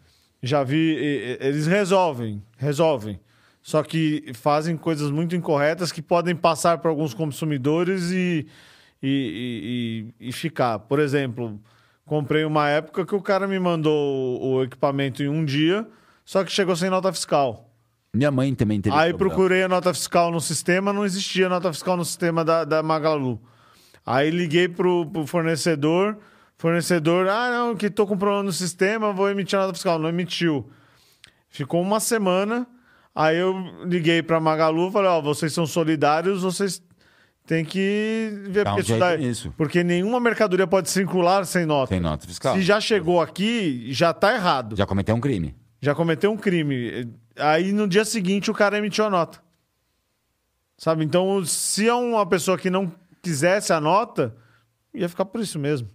Já 0.46 0.62
vi. 0.62 0.96
Eles 1.40 1.66
resolvem, 1.66 2.42
resolvem. 2.56 3.20
Só 3.60 3.82
que 3.82 4.30
fazem 4.32 4.76
coisas 4.76 5.10
muito 5.10 5.34
incorretas 5.34 5.90
que 5.90 6.00
podem 6.00 6.36
passar 6.36 6.78
para 6.78 6.88
alguns 6.88 7.12
consumidores 7.12 8.12
e, 8.12 8.46
e, 9.02 10.12
e- 10.20 10.28
e- 10.28 10.32
ficar. 10.32 10.78
Por 10.78 11.00
exemplo, 11.00 11.60
comprei 12.04 12.44
uma 12.44 12.68
época 12.68 13.04
que 13.04 13.14
o 13.14 13.20
cara 13.20 13.48
me 13.48 13.58
mandou 13.58 14.40
o, 14.40 14.62
equipamento 14.62 15.20
em 15.20 15.28
um 15.28 15.44
dia, 15.44 15.84
só 16.24 16.44
que 16.44 16.52
chegou 16.52 16.76
sem 16.76 16.88
nota 16.88 17.12
fiscal. 17.12 17.68
Minha 18.14 18.30
mãe 18.30 18.54
também 18.54 18.80
teve 18.80 18.94
Aí 18.96 19.12
procurei 19.12 19.64
a 19.64 19.68
nota 19.68 19.92
fiscal 19.92 20.30
no 20.30 20.40
sistema, 20.40 20.92
não 20.92 21.04
existia 21.04 21.48
nota 21.48 21.72
fiscal 21.72 21.96
no 21.96 22.04
sistema 22.04 22.44
da, 22.44 22.64
da 22.64 22.84
Magalu. 22.84 23.40
Aí 24.06 24.30
liguei 24.30 24.68
pro, 24.68 25.04
pro 25.06 25.26
fornecedor, 25.26 26.16
fornecedor, 26.56 27.28
ah, 27.28 27.50
não, 27.50 27.76
que 27.76 27.90
tô 27.90 28.06
com 28.06 28.16
problema 28.16 28.44
no 28.44 28.52
sistema, 28.52 29.12
vou 29.12 29.28
emitir 29.30 29.58
a 29.58 29.62
nota 29.62 29.74
fiscal. 29.74 29.98
Não 29.98 30.08
emitiu. 30.08 30.70
Ficou 31.48 31.80
uma 31.80 32.00
semana, 32.00 32.66
aí 33.14 33.36
eu 33.38 33.54
liguei 33.84 34.22
pra 34.22 34.40
Magalu, 34.40 34.90
falei, 34.90 35.08
ó, 35.10 35.20
vocês 35.20 35.52
são 35.52 35.66
solidários, 35.66 36.42
vocês 36.42 36.82
têm 37.46 37.64
que 37.64 38.30
ver 38.48 38.64
Dá 38.64 38.72
um 38.72 38.76
porque 38.76 38.96
daí- 38.96 39.18
nisso. 39.18 39.54
Porque 39.56 39.84
nenhuma 39.84 40.18
mercadoria 40.20 40.66
pode 40.66 40.90
circular 40.90 41.46
sem 41.46 41.64
nota. 41.64 41.88
Sem 41.88 42.00
nota 42.00 42.26
fiscal. 42.26 42.54
Se 42.56 42.62
já 42.62 42.80
chegou 42.80 43.20
aqui, 43.20 43.92
já 43.92 44.12
tá 44.12 44.34
errado. 44.34 44.76
Já 44.76 44.84
cometeu 44.86 45.14
um 45.14 45.20
crime. 45.20 45.54
Já 45.80 45.94
cometeu 45.94 46.32
um 46.32 46.36
crime. 46.36 47.08
Aí 47.38 47.70
no 47.72 47.86
dia 47.86 48.04
seguinte 48.04 48.50
o 48.50 48.54
cara 48.54 48.78
emitiu 48.78 49.04
a 49.04 49.10
nota. 49.10 49.38
Sabe? 50.78 51.04
Então, 51.04 51.42
se 51.44 51.88
é 51.88 51.94
uma 51.94 52.26
pessoa 52.26 52.58
que 52.58 52.68
não 52.68 52.92
quisesse 53.22 53.72
a 53.72 53.80
nota, 53.80 54.36
ia 54.92 55.08
ficar 55.08 55.24
por 55.24 55.40
isso 55.40 55.58
mesmo. 55.58 55.88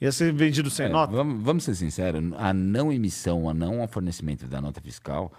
Ia 0.00 0.12
ser 0.12 0.32
vendido 0.32 0.68
sem 0.70 0.86
É, 0.86 0.88
nota. 0.90 1.12
Vamos, 1.12 1.42
vamos 1.42 1.64
ser 1.64 1.74
sinceros, 1.74 2.22
a 2.36 2.52
não 2.52 2.92
emissão, 2.92 3.48
a 3.48 3.54
não 3.54 3.86
fornecimento 3.88 4.46
da 4.46 4.60
nota 4.60 4.80
fiscal, 4.80 5.32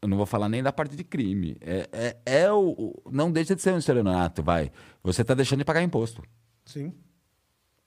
eu 0.00 0.08
não 0.08 0.16
vou 0.16 0.24
falar 0.26 0.48
nem 0.48 0.62
da 0.62 0.72
parte 0.72 0.96
de 0.96 1.04
crime. 1.04 1.56
É, 1.60 1.88
é, 1.92 2.16
é 2.44 2.52
o, 2.52 2.70
o- 2.70 3.02
Não 3.10 3.30
deixa 3.30 3.54
de 3.54 3.60
ser 3.60 3.74
um 3.74 3.78
estelionato, 3.78 4.42
vai. 4.42 4.70
Você 5.02 5.22
está 5.22 5.34
deixando 5.34 5.58
de 5.58 5.64
pagar 5.64 5.82
imposto. 5.82 6.22
Sim. 6.64 6.92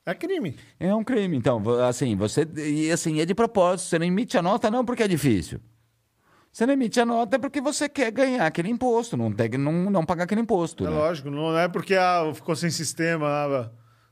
É 0.05 0.13
crime. 0.13 0.55
É 0.79 0.93
um 0.93 1.03
crime. 1.03 1.37
Então, 1.37 1.61
assim, 1.87 2.15
você. 2.15 2.45
E 2.57 2.91
assim, 2.91 3.19
é 3.21 3.25
de 3.25 3.33
propósito. 3.33 3.87
Você 3.87 3.97
não 3.99 4.05
emite 4.05 4.37
a 4.37 4.41
nota, 4.41 4.69
não 4.69 4.83
porque 4.83 5.03
é 5.03 5.07
difícil. 5.07 5.59
Você 6.51 6.65
não 6.65 6.73
emite 6.73 6.99
a 6.99 7.05
nota 7.05 7.39
porque 7.39 7.61
você 7.61 7.87
quer 7.87 8.11
ganhar 8.11 8.45
aquele 8.45 8.69
imposto, 8.69 9.15
não, 9.15 9.31
tem, 9.31 9.47
não, 9.51 9.89
não 9.89 10.03
pagar 10.05 10.25
aquele 10.25 10.41
imposto. 10.41 10.85
É 10.85 10.89
né? 10.89 10.93
lógico. 10.95 11.29
Não 11.31 11.57
é 11.57 11.67
porque 11.69 11.95
ah, 11.95 12.29
ficou 12.33 12.55
sem 12.55 12.69
sistema. 12.69 13.25
ah, 13.27 13.71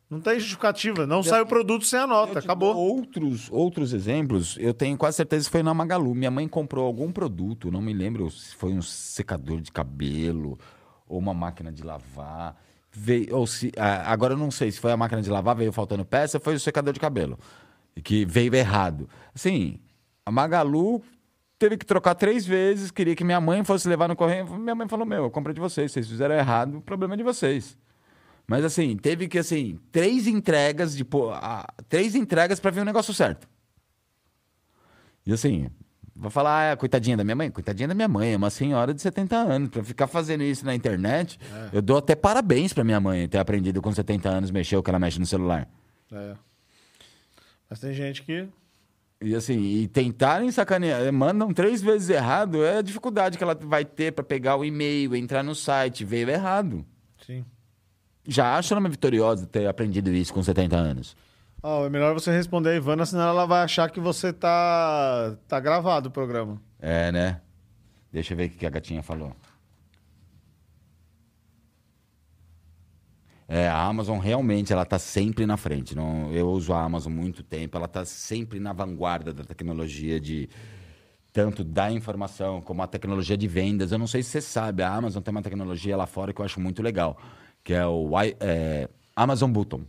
não 0.09 0.19
tem 0.19 0.39
justificativa. 0.39 1.05
Não 1.05 1.21
sai 1.21 1.41
o 1.41 1.45
produto 1.45 1.85
sem 1.85 1.99
a 1.99 2.07
nota. 2.07 2.39
Acabou. 2.39 2.75
Outros, 2.75 3.47
outros 3.51 3.93
exemplos, 3.93 4.57
eu 4.59 4.73
tenho 4.73 4.97
quase 4.97 5.17
certeza 5.17 5.45
que 5.45 5.51
foi 5.51 5.61
na 5.61 5.73
Magalu. 5.73 6.15
Minha 6.15 6.31
mãe 6.31 6.47
comprou 6.47 6.85
algum 6.85 7.11
produto, 7.11 7.71
não 7.71 7.81
me 7.81 7.93
lembro 7.93 8.29
se 8.31 8.55
foi 8.55 8.73
um 8.73 8.81
secador 8.81 9.61
de 9.61 9.71
cabelo 9.71 10.57
ou 11.07 11.19
uma 11.19 11.33
máquina 11.33 11.71
de 11.71 11.83
lavar. 11.83 12.59
Veio, 12.91 13.35
ou 13.35 13.45
se, 13.45 13.71
agora 13.77 14.33
eu 14.33 14.37
não 14.37 14.49
sei 14.49 14.71
se 14.71 14.79
foi 14.79 14.91
a 14.91 14.97
máquina 14.97 15.21
de 15.21 15.29
lavar, 15.29 15.55
veio 15.55 15.71
faltando 15.71 16.03
peça, 16.03 16.37
ou 16.37 16.41
foi 16.41 16.55
o 16.55 16.59
secador 16.59 16.91
de 16.91 16.99
cabelo. 16.99 17.37
Que 18.03 18.25
veio 18.25 18.55
errado. 18.55 19.07
Assim, 19.33 19.79
a 20.25 20.31
Magalu 20.31 21.03
teve 21.59 21.77
que 21.77 21.85
trocar 21.85 22.15
três 22.15 22.47
vezes, 22.47 22.89
queria 22.89 23.15
que 23.15 23.23
minha 23.23 23.39
mãe 23.39 23.63
fosse 23.63 23.87
levar 23.87 24.07
no 24.07 24.15
correio. 24.15 24.47
Minha 24.57 24.73
mãe 24.73 24.87
falou: 24.87 25.05
Meu, 25.05 25.25
eu 25.25 25.29
comprei 25.29 25.53
de 25.53 25.61
vocês, 25.61 25.91
vocês 25.91 26.07
fizeram 26.07 26.33
errado, 26.33 26.77
o 26.77 26.81
problema 26.81 27.13
é 27.13 27.17
de 27.17 27.23
vocês. 27.23 27.77
Mas 28.49 28.65
assim, 28.65 28.97
teve 28.97 29.27
que 29.27 29.37
assim, 29.37 29.79
três 29.91 30.25
entregas 30.25 30.97
de 30.97 31.05
pô, 31.05 31.29
ah, 31.31 31.67
três 31.87 32.15
entregas 32.15 32.59
para 32.59 32.71
ver 32.71 32.81
o 32.81 32.85
negócio 32.85 33.13
certo. 33.13 33.47
E 35.23 35.31
assim, 35.31 35.69
vou 36.15 36.31
falar, 36.31 36.71
ah, 36.71 36.75
coitadinha 36.75 37.15
da 37.15 37.23
minha 37.23 37.35
mãe, 37.35 37.51
coitadinha 37.51 37.87
da 37.87 37.93
minha 37.93 38.07
mãe, 38.07 38.33
é 38.33 38.35
uma 38.35 38.49
senhora 38.49 38.91
de 38.91 39.03
70 39.03 39.35
anos, 39.35 39.69
para 39.69 39.83
ficar 39.83 40.07
fazendo 40.07 40.41
isso 40.41 40.65
na 40.65 40.73
internet, 40.73 41.39
eu 41.71 41.79
dou 41.79 41.97
até 41.97 42.15
parabéns 42.15 42.73
para 42.73 42.83
minha 42.83 42.99
mãe 42.99 43.27
ter 43.27 43.37
aprendido 43.37 43.83
com 43.83 43.93
70 43.93 44.27
anos 44.27 44.49
mexer 44.49 44.77
o 44.77 44.81
que 44.81 44.89
ela 44.89 44.97
mexe 44.97 45.19
no 45.19 45.27
celular. 45.27 45.69
É. 46.11 46.33
Mas 47.69 47.79
tem 47.79 47.93
gente 47.93 48.23
que. 48.23 48.47
E 49.21 49.35
assim, 49.35 49.59
e 49.59 49.87
tentarem 49.87 50.49
sacanear, 50.49 51.13
mandam 51.13 51.53
três 51.53 51.83
vezes 51.83 52.09
errado, 52.09 52.63
é 52.65 52.77
a 52.77 52.81
dificuldade 52.81 53.37
que 53.37 53.43
ela 53.43 53.53
vai 53.53 53.85
ter 53.85 54.11
para 54.11 54.23
pegar 54.23 54.55
o 54.55 54.65
e-mail, 54.65 55.15
entrar 55.15 55.43
no 55.43 55.53
site, 55.53 56.03
veio 56.03 56.31
errado. 56.31 56.83
Sim. 57.27 57.45
Já 58.29 58.55
acho 58.55 58.73
ela 58.73 58.87
vitoriosa 58.87 59.47
ter 59.47 59.67
aprendido 59.67 60.11
isso 60.11 60.33
com 60.33 60.43
70 60.43 60.75
anos. 60.75 61.17
Ó, 61.63 61.85
é 61.85 61.89
melhor 61.89 62.13
você 62.13 62.31
responder 62.31 62.69
a 62.69 62.75
Ivana, 62.75 63.05
senão 63.05 63.27
ela 63.27 63.45
vai 63.45 63.63
achar 63.63 63.89
que 63.89 63.99
você 63.99 64.31
tá, 64.31 65.35
tá 65.47 65.59
gravado 65.59 66.09
o 66.09 66.11
programa. 66.11 66.61
É, 66.79 67.11
né? 67.11 67.41
Deixa 68.13 68.33
eu 68.33 68.37
ver 68.37 68.45
o 68.47 68.49
que 68.51 68.65
a 68.65 68.69
gatinha 68.69 69.03
falou. 69.03 69.35
É, 73.47 73.67
a 73.67 73.81
Amazon 73.81 74.19
realmente 74.19 74.71
ela 74.71 74.85
tá 74.85 74.99
sempre 74.99 75.47
na 75.47 75.57
frente. 75.57 75.95
Não, 75.95 76.31
eu 76.31 76.47
uso 76.49 76.71
a 76.71 76.83
Amazon 76.83 77.11
há 77.11 77.15
muito 77.15 77.41
tempo, 77.41 77.75
ela 77.75 77.87
tá 77.87 78.05
sempre 78.05 78.59
na 78.59 78.71
vanguarda 78.71 79.33
da 79.33 79.43
tecnologia 79.43 80.19
de 80.19 80.47
tanto 81.33 81.63
da 81.63 81.91
informação 81.91 82.61
como 82.61 82.83
a 82.83 82.87
tecnologia 82.87 83.35
de 83.35 83.47
vendas. 83.47 83.91
Eu 83.91 83.97
não 83.97 84.05
sei 84.05 84.21
se 84.21 84.29
você 84.29 84.41
sabe, 84.41 84.83
a 84.83 84.93
Amazon 84.93 85.23
tem 85.23 85.31
uma 85.31 85.41
tecnologia 85.41 85.97
lá 85.97 86.05
fora 86.05 86.31
que 86.31 86.39
eu 86.39 86.45
acho 86.45 86.59
muito 86.59 86.83
legal, 86.83 87.17
que 87.63 87.73
é 87.73 87.85
o 87.85 88.09
é, 88.39 88.87
Amazon 89.15 89.51
Button. 89.51 89.81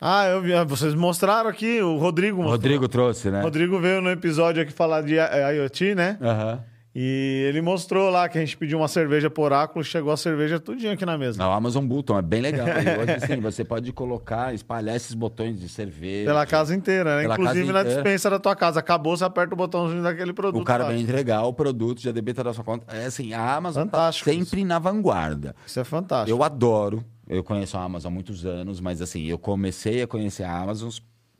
Ah, 0.00 0.26
eu 0.28 0.40
vi. 0.40 0.54
ah, 0.54 0.64
Vocês 0.64 0.94
mostraram 0.94 1.50
aqui, 1.50 1.80
o 1.82 1.96
Rodrigo 1.98 2.36
O 2.36 2.42
mostrou. 2.42 2.52
Rodrigo 2.52 2.88
trouxe, 2.88 3.30
né? 3.30 3.40
O 3.40 3.44
Rodrigo 3.44 3.80
veio 3.80 4.00
no 4.00 4.10
episódio 4.10 4.62
aqui 4.62 4.72
falar 4.72 5.02
de 5.02 5.14
IoT, 5.16 5.94
né? 5.94 6.18
Aham. 6.22 6.64
E 7.00 7.44
ele 7.48 7.62
mostrou 7.62 8.10
lá 8.10 8.28
que 8.28 8.36
a 8.36 8.40
gente 8.40 8.56
pediu 8.56 8.76
uma 8.76 8.88
cerveja 8.88 9.30
por 9.30 9.44
oráculo, 9.44 9.84
chegou 9.84 10.10
a 10.10 10.16
cerveja 10.16 10.58
tudinho 10.58 10.92
aqui 10.92 11.06
na 11.06 11.16
mesa. 11.16 11.46
O 11.46 11.52
Amazon 11.52 11.86
Button 11.86 12.18
é 12.18 12.22
bem 12.22 12.40
legal. 12.40 12.66
E 12.66 13.00
hoje, 13.00 13.12
assim, 13.22 13.40
você 13.40 13.64
pode 13.64 13.92
colocar, 13.92 14.52
espalhar 14.52 14.96
esses 14.96 15.14
botões 15.14 15.60
de 15.60 15.68
cerveja. 15.68 16.28
Pela 16.28 16.44
casa 16.44 16.74
inteira, 16.74 17.14
né? 17.14 17.22
Pela 17.22 17.34
Inclusive 17.34 17.72
na 17.72 17.82
inteira. 17.82 18.02
dispensa 18.02 18.28
da 18.28 18.40
tua 18.40 18.56
casa. 18.56 18.80
Acabou, 18.80 19.16
você 19.16 19.22
aperta 19.22 19.54
o 19.54 19.56
botãozinho 19.56 20.02
daquele 20.02 20.32
produto. 20.32 20.60
O 20.60 20.64
cara 20.64 20.82
lá. 20.82 20.90
vai 20.90 20.98
entregar 20.98 21.44
o 21.44 21.52
produto, 21.52 22.02
já 22.02 22.10
debita 22.10 22.42
da 22.42 22.52
sua 22.52 22.64
conta. 22.64 22.92
É 22.92 23.06
assim, 23.06 23.32
a 23.32 23.54
Amazon 23.54 23.84
tá 23.86 23.90
Fantástico 23.96 24.30
sempre 24.30 24.64
na 24.64 24.80
vanguarda. 24.80 25.54
Isso 25.64 25.78
é 25.78 25.84
fantástico. 25.84 26.36
Eu 26.36 26.42
adoro. 26.42 27.04
Eu 27.28 27.44
conheço 27.44 27.76
a 27.76 27.84
Amazon 27.84 28.10
há 28.10 28.12
muitos 28.12 28.44
anos, 28.44 28.80
mas 28.80 29.00
assim, 29.00 29.24
eu 29.26 29.38
comecei 29.38 30.02
a 30.02 30.06
conhecer 30.08 30.42
a 30.42 30.52
Amazon, 30.52 30.90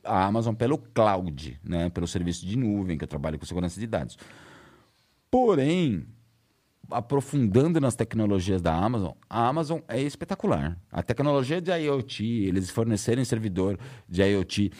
a 0.05 0.23
Amazon 0.23 0.55
pelo 0.55 0.77
cloud, 0.77 1.59
né? 1.61 1.89
Pelo 1.89 2.07
serviço 2.07 2.45
de 2.45 2.57
nuvem, 2.57 2.97
que 2.97 3.03
eu 3.03 3.09
trabalho 3.09 3.37
com 3.37 3.45
segurança 3.45 3.77
de 3.77 3.87
dados. 3.87 4.17
Porém, 5.31 6.07
aprofundando 6.89 7.79
nas 7.79 7.95
tecnologias 7.95 8.61
da 8.61 8.73
Amazon, 8.73 9.11
a 9.29 9.47
Amazon 9.47 9.79
é 9.87 10.01
espetacular. 10.01 10.77
A 10.91 11.03
tecnologia 11.03 11.61
de 11.61 11.71
IoT, 11.71 12.23
eles 12.23 12.69
fornecerem 12.69 13.23
servidor 13.23 13.77
de 14.07 14.23
IoT 14.23 14.71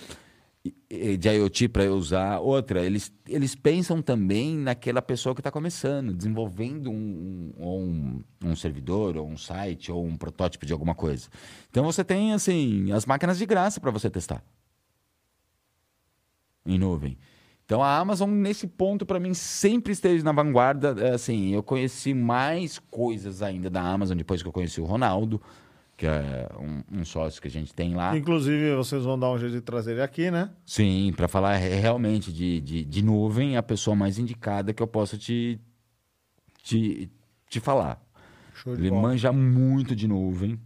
de 1.17 1.29
IoT 1.29 1.69
para 1.69 1.83
eu 1.85 1.95
usar. 1.95 2.39
Outra, 2.39 2.83
eles, 2.83 3.13
eles 3.27 3.55
pensam 3.55 4.01
também 4.01 4.57
naquela 4.57 5.01
pessoa 5.01 5.33
que 5.33 5.39
está 5.39 5.51
começando, 5.51 6.13
desenvolvendo 6.13 6.91
um, 6.91 7.53
um, 7.57 8.23
um, 8.43 8.55
servidor, 8.55 9.15
ou 9.17 9.27
um 9.27 9.37
site, 9.37 9.91
ou 9.91 10.05
um 10.05 10.17
protótipo 10.17 10.65
de 10.65 10.73
alguma 10.73 10.93
coisa. 10.93 11.29
Então 11.69 11.83
você 11.83 12.03
tem 12.03 12.33
assim 12.33 12.91
as 12.91 13.05
máquinas 13.05 13.37
de 13.37 13.45
graça 13.45 13.79
para 13.79 13.91
você 13.91 14.09
testar 14.09 14.43
em 16.65 16.77
nuvem. 16.77 17.17
Então 17.69 17.83
a 17.83 17.99
Amazon, 17.99 18.31
nesse 18.31 18.65
ponto, 18.65 19.05
para 19.05 19.19
mim, 19.19 19.31
sempre 19.35 19.93
esteve 19.93 20.23
na 20.23 20.31
vanguarda. 20.31 20.95
É, 20.99 21.13
assim, 21.13 21.53
eu 21.53 21.61
conheci 21.61 22.15
mais 22.15 22.79
coisas 22.79 23.43
ainda 23.43 23.69
da 23.69 23.79
Amazon 23.79 24.17
depois 24.17 24.41
que 24.41 24.47
eu 24.47 24.51
conheci 24.51 24.81
o 24.81 24.85
Ronaldo, 24.85 25.39
que 25.95 26.07
é 26.07 26.49
um, 26.59 27.01
um 27.01 27.05
sócio 27.05 27.39
que 27.39 27.47
a 27.47 27.51
gente 27.51 27.71
tem 27.71 27.93
lá. 27.93 28.17
Inclusive, 28.17 28.73
vocês 28.73 29.03
vão 29.03 29.19
dar 29.19 29.29
um 29.29 29.37
jeito 29.37 29.53
de 29.53 29.61
trazer 29.61 29.91
ele 29.91 30.01
aqui, 30.01 30.31
né? 30.31 30.49
Sim, 30.65 31.13
para 31.15 31.27
falar 31.27 31.57
realmente 31.57 32.33
de, 32.33 32.59
de, 32.59 32.83
de 32.83 33.03
nuvem, 33.03 33.55
a 33.55 33.61
pessoa 33.61 33.95
mais 33.95 34.17
indicada 34.17 34.73
que 34.73 34.81
eu 34.81 34.87
posso 34.87 35.15
te, 35.15 35.59
te, 36.63 37.07
te 37.47 37.59
falar. 37.59 38.01
ele 38.65 38.89
bola. 38.89 39.01
manja 39.03 39.31
muito 39.31 39.95
de 39.95 40.07
nuvem. 40.07 40.59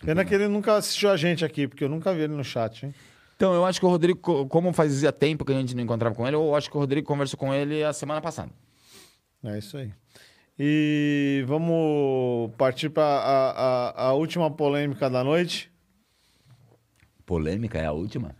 Pena 0.00 0.24
que 0.24 0.32
ele 0.32 0.46
nunca 0.46 0.76
assistiu 0.76 1.10
a 1.10 1.16
gente 1.16 1.44
aqui, 1.44 1.66
porque 1.66 1.82
eu 1.82 1.88
nunca 1.88 2.14
vi 2.14 2.20
ele 2.20 2.34
no 2.34 2.44
chat, 2.44 2.86
hein? 2.86 2.94
Então, 3.40 3.54
eu 3.54 3.64
acho 3.64 3.80
que 3.80 3.86
o 3.86 3.88
Rodrigo, 3.88 4.46
como 4.48 4.70
fazia 4.70 5.10
tempo 5.10 5.46
que 5.46 5.52
a 5.52 5.54
gente 5.54 5.74
não 5.74 5.82
encontrava 5.82 6.14
com 6.14 6.26
ele, 6.26 6.36
eu 6.36 6.54
acho 6.54 6.70
que 6.70 6.76
o 6.76 6.78
Rodrigo 6.78 7.06
conversou 7.06 7.38
com 7.38 7.54
ele 7.54 7.82
a 7.82 7.90
semana 7.90 8.20
passada. 8.20 8.50
É 9.42 9.56
isso 9.56 9.78
aí. 9.78 9.90
E 10.58 11.42
vamos 11.46 12.50
partir 12.58 12.90
para 12.90 13.02
a, 13.02 13.50
a, 13.50 14.08
a, 14.08 14.12
última 14.12 14.50
polêmica 14.50 15.08
da 15.08 15.24
noite. 15.24 15.72
Polêmica 17.24 17.78
é 17.78 17.86
a 17.86 17.92
última? 17.92 18.36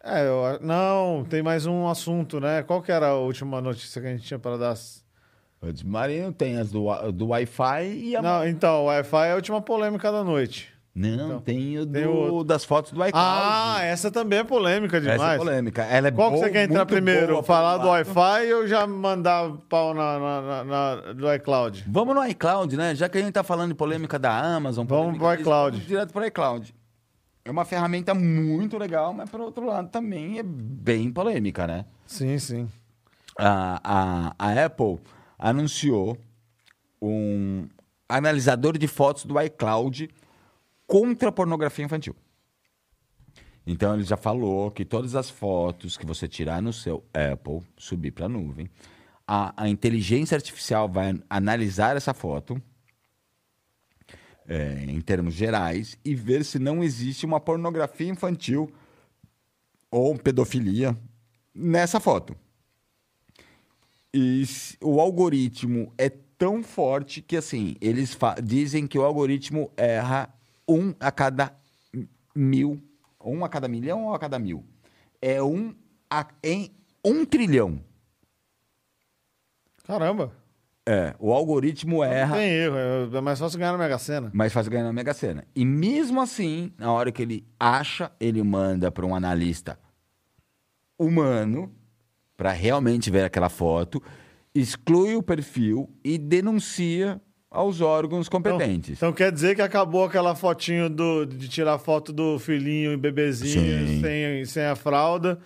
É, 0.00 0.24
eu, 0.28 0.60
não, 0.60 1.24
tem 1.24 1.42
mais 1.42 1.66
um 1.66 1.88
assunto, 1.88 2.38
né? 2.38 2.62
Qual 2.62 2.80
que 2.80 2.92
era 2.92 3.08
a 3.08 3.18
última 3.18 3.60
notícia 3.60 4.00
que 4.00 4.06
a 4.06 4.10
gente 4.12 4.28
tinha 4.28 4.38
para 4.38 4.56
dar? 4.56 4.76
O 5.60 5.72
de 5.72 5.84
Marinho 5.84 6.32
tem 6.32 6.56
as 6.56 6.70
do, 6.70 6.86
do 7.10 7.26
Wi-Fi 7.30 7.84
e 7.84 8.14
a. 8.14 8.22
Não, 8.22 8.46
então, 8.46 8.82
o 8.82 8.84
Wi-Fi 8.84 9.26
é 9.26 9.32
a 9.32 9.34
última 9.34 9.60
polêmica 9.60 10.12
da 10.12 10.22
noite. 10.22 10.75
Não, 10.96 11.26
então, 11.26 11.40
tem 11.42 11.78
o 11.78 11.84
do, 11.84 11.92
tem 11.92 12.46
das 12.46 12.64
fotos 12.64 12.90
do 12.90 13.06
iCloud. 13.06 13.12
Ah, 13.14 13.82
essa 13.82 14.10
também 14.10 14.38
é 14.38 14.44
polêmica 14.44 14.98
demais. 14.98 15.20
Essa 15.20 15.34
é 15.34 15.36
polêmica. 15.36 15.82
Ela 15.82 16.08
é 16.08 16.10
Qual 16.10 16.32
que 16.32 16.38
você 16.38 16.48
quer 16.48 16.64
entrar 16.64 16.86
primeiro? 16.86 17.42
Falar 17.42 17.76
do 17.76 17.88
Wi-Fi 17.88 18.54
ou 18.54 18.66
já 18.66 18.86
mandar 18.86 19.52
pau 19.68 19.92
na, 19.92 20.18
na, 20.18 20.64
na, 20.64 21.12
do 21.12 21.30
iCloud? 21.34 21.84
Vamos 21.86 22.14
no 22.14 22.26
iCloud, 22.26 22.74
né? 22.78 22.94
Já 22.94 23.10
que 23.10 23.18
a 23.18 23.20
gente 23.20 23.34
tá 23.34 23.42
falando 23.42 23.68
de 23.68 23.74
polêmica 23.74 24.18
da 24.18 24.56
Amazon. 24.56 24.86
Vamos 24.86 25.18
pro 25.18 25.34
iCloud. 25.34 25.76
Vamos 25.76 25.86
direto 25.86 26.14
pro 26.14 26.24
iCloud. 26.24 26.74
É 27.44 27.50
uma 27.50 27.66
ferramenta 27.66 28.14
muito 28.14 28.78
legal, 28.78 29.12
mas 29.12 29.28
por 29.28 29.40
outro 29.42 29.66
lado 29.66 29.90
também 29.90 30.38
é 30.38 30.42
bem 30.42 31.12
polêmica, 31.12 31.66
né? 31.66 31.84
Sim, 32.06 32.38
sim. 32.38 32.68
A, 33.38 33.80
a, 33.84 34.34
a 34.38 34.64
Apple 34.64 34.98
anunciou 35.38 36.16
um 37.02 37.68
analisador 38.08 38.78
de 38.78 38.88
fotos 38.88 39.26
do 39.26 39.38
iCloud 39.38 40.08
contra 40.86 41.28
a 41.28 41.32
pornografia 41.32 41.84
infantil. 41.84 42.14
Então 43.66 43.94
ele 43.94 44.04
já 44.04 44.16
falou 44.16 44.70
que 44.70 44.84
todas 44.84 45.16
as 45.16 45.28
fotos 45.28 45.96
que 45.96 46.06
você 46.06 46.28
tirar 46.28 46.62
no 46.62 46.72
seu 46.72 47.04
Apple, 47.12 47.62
subir 47.76 48.12
para 48.12 48.26
a 48.26 48.28
nuvem, 48.28 48.70
a, 49.26 49.68
inteligência 49.68 50.36
artificial 50.36 50.88
vai 50.88 51.20
analisar 51.28 51.96
essa 51.96 52.14
foto 52.14 52.62
é, 54.46 54.84
em 54.84 55.00
termos 55.00 55.34
gerais 55.34 55.98
e 56.04 56.14
ver 56.14 56.44
se 56.44 56.60
não 56.60 56.84
existe 56.84 57.26
uma 57.26 57.40
pornografia 57.40 58.08
infantil 58.08 58.72
ou 59.90 60.16
pedofilia 60.16 60.96
nessa 61.52 61.98
foto. 61.98 62.36
E 64.14 64.44
o 64.80 65.00
algoritmo 65.00 65.92
é 65.98 66.08
tão 66.08 66.62
forte 66.62 67.20
que 67.20 67.36
assim 67.36 67.74
eles 67.80 68.16
dizem 68.44 68.86
que 68.86 68.98
o 68.98 69.02
algoritmo 69.02 69.72
erra 69.76 70.32
um 70.68 70.94
a 70.98 71.10
cada 71.10 71.54
mil. 72.34 72.82
Um 73.22 73.44
a 73.44 73.48
cada 73.48 73.68
milhão 73.68 74.06
ou 74.06 74.14
a 74.14 74.18
cada 74.18 74.38
mil? 74.38 74.64
É 75.20 75.42
um 75.42 75.74
a, 76.10 76.26
em 76.42 76.70
um 77.04 77.24
trilhão. 77.24 77.80
Caramba! 79.84 80.32
É, 80.88 81.16
o 81.18 81.32
algoritmo 81.32 82.04
erra. 82.04 82.28
Não 82.28 82.36
tem 82.36 82.48
erro, 82.48 83.16
é 83.16 83.20
mais 83.20 83.40
fácil 83.40 83.58
ganhar 83.58 83.72
na 83.72 83.78
Mega 83.78 83.98
Sena. 83.98 84.30
Mais 84.32 84.52
fácil 84.52 84.70
ganhar 84.70 84.84
na 84.84 84.92
Mega 84.92 85.12
Sena. 85.12 85.44
E 85.54 85.64
mesmo 85.64 86.20
assim, 86.20 86.72
na 86.78 86.92
hora 86.92 87.10
que 87.10 87.22
ele 87.22 87.44
acha, 87.58 88.12
ele 88.20 88.40
manda 88.42 88.92
para 88.92 89.04
um 89.04 89.14
analista 89.14 89.78
humano 90.96 91.74
para 92.36 92.52
realmente 92.52 93.10
ver 93.10 93.24
aquela 93.24 93.48
foto, 93.48 94.00
exclui 94.54 95.16
o 95.16 95.22
perfil 95.22 95.90
e 96.04 96.18
denuncia 96.18 97.20
aos 97.56 97.80
órgãos 97.80 98.28
competentes. 98.28 98.90
Então, 98.90 99.08
então, 99.08 99.12
quer 99.12 99.32
dizer 99.32 99.54
que 99.54 99.62
acabou 99.62 100.04
aquela 100.04 100.34
fotinho 100.34 100.90
do, 100.90 101.24
de 101.24 101.48
tirar 101.48 101.78
foto 101.78 102.12
do 102.12 102.38
filhinho 102.38 102.92
e 102.92 102.96
bebezinho 102.96 104.00
sem, 104.00 104.44
sem 104.44 104.64
a 104.64 104.76
fralda. 104.76 105.38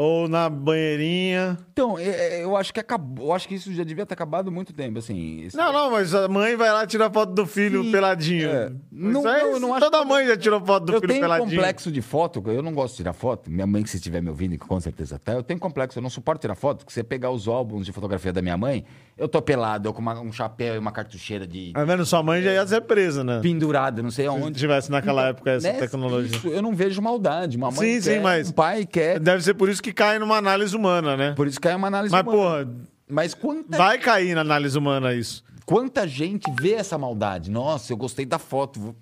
Ou 0.00 0.28
na 0.28 0.48
banheirinha. 0.48 1.58
Então, 1.72 1.98
é, 1.98 2.08
é, 2.08 2.42
eu 2.42 2.56
acho 2.56 2.72
que 2.72 2.80
acabou. 2.80 3.26
Eu 3.26 3.32
acho 3.34 3.46
que 3.46 3.54
isso 3.54 3.70
já 3.74 3.84
devia 3.84 4.06
ter 4.06 4.14
acabado 4.14 4.50
muito 4.50 4.72
tempo, 4.72 4.98
assim. 4.98 5.46
Não, 5.52 5.70
não, 5.70 5.90
mas 5.90 6.14
a 6.14 6.26
mãe 6.26 6.56
vai 6.56 6.72
lá 6.72 6.86
tirar 6.86 7.10
foto 7.10 7.34
do 7.34 7.44
filho 7.44 7.84
Sim, 7.84 7.92
peladinho. 7.92 8.48
É. 8.48 8.72
Não, 8.90 9.28
é, 9.28 9.42
não, 9.42 9.60
não 9.60 9.78
Toda 9.78 10.02
mãe 10.06 10.26
já 10.26 10.38
tirou 10.38 10.58
foto 10.64 10.86
do 10.86 10.94
eu 10.94 11.00
filho 11.02 11.20
peladinho. 11.20 11.44
Eu 11.44 11.48
tenho 11.48 11.60
complexo 11.60 11.92
de 11.92 12.00
foto, 12.00 12.42
eu 12.46 12.62
não 12.62 12.72
gosto 12.72 12.92
de 12.92 12.96
tirar 12.96 13.12
foto. 13.12 13.50
Minha 13.50 13.66
mãe, 13.66 13.82
que 13.82 13.90
se 13.90 13.98
estiver 13.98 14.22
me 14.22 14.30
ouvindo, 14.30 14.56
com 14.56 14.80
certeza 14.80 15.18
tá, 15.18 15.34
eu 15.34 15.42
tenho 15.42 15.60
complexo, 15.60 15.98
eu 15.98 16.02
não 16.02 16.08
suporto 16.08 16.40
tirar 16.40 16.54
foto, 16.54 16.78
porque 16.78 16.94
você 16.94 17.04
pegar 17.04 17.30
os 17.30 17.46
álbuns 17.46 17.84
de 17.84 17.92
fotografia 17.92 18.32
da 18.32 18.40
minha 18.40 18.56
mãe, 18.56 18.86
eu 19.18 19.28
tô 19.28 19.42
pelado, 19.42 19.86
eu 19.86 19.92
com 19.92 20.00
uma, 20.00 20.18
um 20.18 20.32
chapéu 20.32 20.76
e 20.76 20.78
uma 20.78 20.92
cartucheira 20.92 21.46
de. 21.46 21.72
Tá 21.74 21.84
vendo? 21.84 22.06
Sua 22.06 22.22
mãe 22.22 22.40
já 22.40 22.52
ia 22.52 22.66
ser 22.66 22.80
presa, 22.80 23.22
né? 23.22 23.40
Pendurada, 23.42 24.02
não 24.02 24.10
sei 24.10 24.26
aonde. 24.26 24.54
Se 24.54 24.60
tivesse 24.60 24.90
naquela 24.90 25.22
então, 25.22 25.30
época 25.30 25.50
essa 25.50 25.72
tecnologia. 25.74 26.38
Isso, 26.38 26.48
eu 26.48 26.62
não 26.62 26.74
vejo 26.74 27.02
maldade. 27.02 27.58
Uma 27.58 27.70
mãe 27.70 28.00
sim, 28.00 28.08
quer, 28.08 28.14
sim, 28.16 28.20
mas. 28.20 28.48
Um 28.48 28.52
pai 28.52 28.86
quer. 28.86 29.20
Deve 29.20 29.44
ser 29.44 29.52
por 29.52 29.68
isso 29.68 29.82
que 29.82 29.89
cai 29.92 30.18
numa 30.18 30.36
análise 30.36 30.74
humana, 30.76 31.16
né? 31.16 31.32
Por 31.32 31.46
isso 31.46 31.60
cai 31.60 31.74
uma 31.74 31.88
análise 31.88 32.12
mas, 32.12 32.22
humana. 32.22 32.38
Mas, 32.38 32.64
porra. 32.64 32.86
Mas 33.08 33.34
quanta... 33.34 33.76
Vai 33.76 33.98
cair 33.98 34.34
na 34.34 34.40
análise 34.40 34.76
humana 34.78 35.14
isso. 35.14 35.44
Quanta 35.66 36.06
gente 36.06 36.50
vê 36.60 36.72
essa 36.72 36.96
maldade? 36.96 37.50
Nossa, 37.50 37.92
eu 37.92 37.96
gostei 37.96 38.24
da 38.24 38.38
foto. 38.38 38.94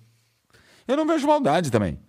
Eu 0.87 0.97
não 0.97 1.05
vejo 1.05 1.27
maldade 1.27 1.71
também. 1.71 1.99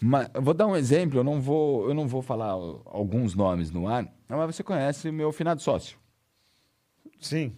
Mas, 0.00 0.28
vou 0.34 0.52
dar 0.52 0.66
um 0.66 0.76
exemplo, 0.76 1.20
eu 1.20 1.24
não 1.24 1.40
vou, 1.40 1.88
eu 1.88 1.94
não 1.94 2.06
vou 2.06 2.20
falar 2.20 2.50
alguns 2.50 3.34
nomes 3.34 3.70
no 3.70 3.88
ar, 3.88 4.06
mas 4.28 4.54
você 4.54 4.62
conhece 4.62 5.10
meu 5.10 5.32
finado 5.32 5.62
sócio. 5.62 5.96
Sim. 7.20 7.52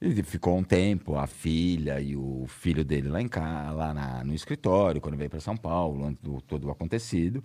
Ele 0.00 0.22
ficou 0.22 0.56
um 0.56 0.64
tempo, 0.64 1.16
a 1.16 1.26
filha 1.26 2.00
e 2.00 2.16
o 2.16 2.44
filho 2.48 2.84
dele 2.84 3.08
lá, 3.08 3.22
em 3.22 3.28
casa, 3.28 3.70
lá 3.70 3.94
na, 3.94 4.24
no 4.24 4.34
escritório, 4.34 5.00
quando 5.00 5.16
veio 5.16 5.30
para 5.30 5.40
São 5.40 5.56
Paulo, 5.56 6.04
antes 6.04 6.20
do 6.22 6.40
todo 6.40 6.66
o 6.66 6.70
acontecido. 6.70 7.42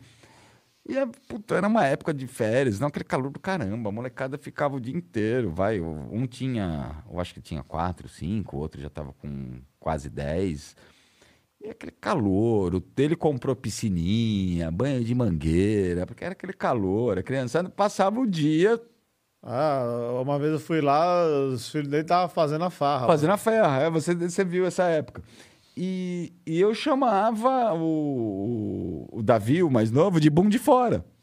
E 0.87 0.93
puta, 1.27 1.55
era 1.55 1.67
uma 1.67 1.85
época 1.85 2.13
de 2.13 2.25
férias, 2.27 2.79
não 2.79 2.87
aquele 2.87 3.03
calor 3.03 3.29
do 3.29 3.39
caramba. 3.39 3.89
A 3.89 3.91
molecada 3.91 4.37
ficava 4.37 4.77
o 4.77 4.79
dia 4.79 4.95
inteiro, 4.95 5.51
vai. 5.51 5.81
Um 5.81 6.25
tinha, 6.25 7.03
eu 7.11 7.19
acho 7.19 7.33
que 7.33 7.41
tinha 7.41 7.61
quatro, 7.61 8.07
cinco, 8.07 8.55
o 8.55 8.59
outro 8.59 8.79
já 8.79 8.87
estava 8.87 9.11
com 9.13 9.59
quase 9.79 10.09
dez. 10.09 10.75
E 11.59 11.69
aquele 11.69 11.91
calor, 11.91 12.81
ele 12.97 13.15
comprou 13.15 13.55
piscininha, 13.55 14.71
banho 14.71 15.03
de 15.03 15.13
mangueira, 15.13 16.05
porque 16.05 16.23
era 16.23 16.31
aquele 16.33 16.53
calor. 16.53 17.17
A 17.17 17.23
criançada 17.23 17.69
passava 17.69 18.19
o 18.19 18.25
dia 18.25 18.81
ah, 19.49 20.19
uma 20.21 20.37
vez 20.39 20.51
eu 20.51 20.59
fui 20.59 20.81
lá, 20.81 21.25
os 21.25 21.69
filhos 21.69 21.87
dele 21.87 22.01
estavam 22.01 22.27
fazendo 22.27 22.65
a 22.65 22.69
farra. 22.69 23.07
Fazendo 23.07 23.31
a 23.31 23.37
farra, 23.37 23.83
é, 23.83 23.89
você, 23.89 24.13
você 24.13 24.43
viu 24.43 24.65
essa 24.65 24.83
época. 24.83 25.23
E, 25.79 26.33
e 26.43 26.59
eu 26.59 26.73
chamava 26.73 27.75
o, 27.75 29.07
o, 29.11 29.21
Davi, 29.21 29.61
o 29.61 29.69
mais 29.69 29.91
novo, 29.91 30.19
de 30.19 30.27
bum 30.27 30.49
de 30.49 30.57
fora. 30.57 31.05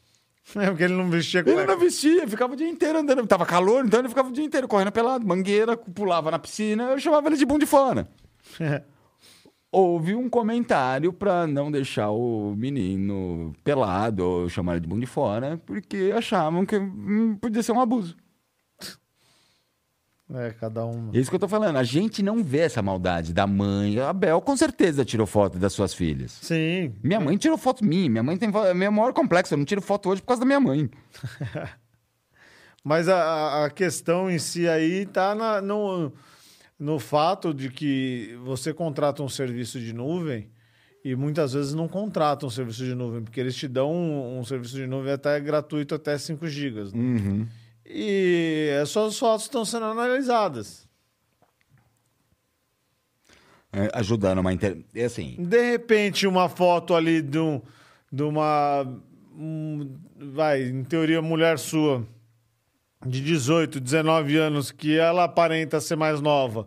É, 0.55 0.67
porque 0.67 0.83
ele 0.83 0.93
não 0.93 1.09
vestia 1.09 1.39
Ele 1.39 1.65
não 1.65 1.79
vestia, 1.79 2.27
ficava 2.27 2.53
o 2.53 2.55
dia 2.55 2.69
inteiro 2.69 2.99
andando. 2.99 3.25
Tava 3.25 3.47
calor, 3.47 3.83
então 3.83 3.99
ele 3.99 4.09
ficava 4.09 4.29
o 4.29 4.31
dia 4.31 4.43
inteiro 4.43 4.67
correndo 4.67 4.91
pelado, 4.91 5.25
mangueira, 5.25 5.75
pulava 5.75 6.29
na 6.29 6.37
piscina, 6.37 6.83
eu 6.91 6.99
chamava 6.99 7.27
ele 7.27 7.35
de 7.35 7.47
bum 7.47 7.57
de 7.57 7.65
fora. 7.65 8.07
Houve 9.71 10.13
um 10.13 10.29
comentário 10.29 11.11
para 11.11 11.47
não 11.47 11.71
deixar 11.71 12.11
o 12.11 12.53
menino 12.55 13.53
pelado 13.63 14.23
ou 14.23 14.47
chamar 14.47 14.73
ele 14.73 14.81
de 14.81 14.87
bum 14.87 14.99
de 14.99 15.07
fora, 15.07 15.59
porque 15.65 16.13
achavam 16.15 16.63
que 16.63 16.77
hum, 16.77 17.35
podia 17.41 17.63
ser 17.63 17.71
um 17.71 17.81
abuso. 17.81 18.15
É, 20.33 20.49
cada 20.51 20.85
um. 20.85 21.11
É 21.13 21.19
isso 21.19 21.29
que 21.29 21.35
eu 21.35 21.39
tô 21.39 21.47
falando. 21.47 21.77
A 21.77 21.83
gente 21.83 22.23
não 22.23 22.43
vê 22.43 22.59
essa 22.59 22.81
maldade 22.81 23.31
da 23.31 23.45
mãe. 23.45 23.99
A 23.99 24.11
Bel 24.11 24.41
com 24.41 24.57
certeza 24.57 25.05
tirou 25.05 25.27
foto 25.27 25.59
das 25.59 25.73
suas 25.73 25.93
filhas. 25.93 26.39
Sim. 26.41 26.93
Minha 27.03 27.19
mãe 27.19 27.37
tirou 27.37 27.57
foto 27.57 27.85
minha. 27.85 28.09
Minha 28.09 28.23
mãe 28.23 28.37
tem 28.37 28.49
é 28.49 28.73
meu 28.73 28.91
maior 28.91 29.13
complexo. 29.13 29.53
Eu 29.53 29.59
não 29.59 29.65
tiro 29.65 29.81
foto 29.81 30.09
hoje 30.09 30.21
por 30.21 30.29
causa 30.29 30.39
da 30.39 30.45
minha 30.45 30.59
mãe. 30.59 30.89
Mas 32.83 33.07
a, 33.07 33.65
a 33.65 33.69
questão 33.69 34.29
em 34.29 34.39
si 34.39 34.67
aí 34.67 35.05
tá 35.05 35.33
na, 35.35 35.61
no, 35.61 36.11
no 36.77 36.99
fato 36.99 37.53
de 37.53 37.69
que 37.69 38.37
você 38.43 38.73
contrata 38.73 39.23
um 39.23 39.29
serviço 39.29 39.79
de 39.79 39.93
nuvem 39.93 40.49
e 41.03 41.15
muitas 41.15 41.53
vezes 41.53 41.73
não 41.73 41.87
contrata 41.87 42.47
um 42.47 42.49
serviço 42.49 42.83
de 42.83 42.95
nuvem, 42.95 43.23
porque 43.23 43.39
eles 43.39 43.55
te 43.55 43.67
dão 43.67 43.91
um, 43.91 44.39
um 44.39 44.43
serviço 44.43 44.75
de 44.75 44.87
nuvem 44.87 45.13
até 45.13 45.39
gratuito 45.39 45.93
até 45.93 46.17
5 46.17 46.47
GB. 46.47 46.83
Né? 46.83 46.89
Uhum. 46.95 47.47
E 47.85 48.69
as 48.81 48.89
suas 48.89 49.17
fotos 49.17 49.45
estão 49.45 49.63
sendo 49.63 49.85
analisadas. 49.85 50.85
É, 53.71 53.89
ajudando 53.93 54.39
uma 54.39 54.53
inter... 54.53 54.77
é 54.95 55.03
assim. 55.03 55.35
De 55.37 55.71
repente, 55.71 56.25
uma 56.25 56.47
foto 56.47 56.95
ali 56.95 57.21
de, 57.21 57.37
um, 57.37 57.61
de 58.11 58.23
uma. 58.23 58.87
Um, 59.37 59.95
vai, 60.17 60.63
em 60.63 60.83
teoria, 60.83 61.21
mulher 61.21 61.59
sua, 61.59 62.01
de 63.05 63.19
18, 63.21 63.79
19 63.81 64.37
anos, 64.37 64.71
que 64.71 64.97
ela 64.97 65.25
aparenta 65.25 65.81
ser 65.81 65.97
mais 65.97 66.21
nova, 66.21 66.65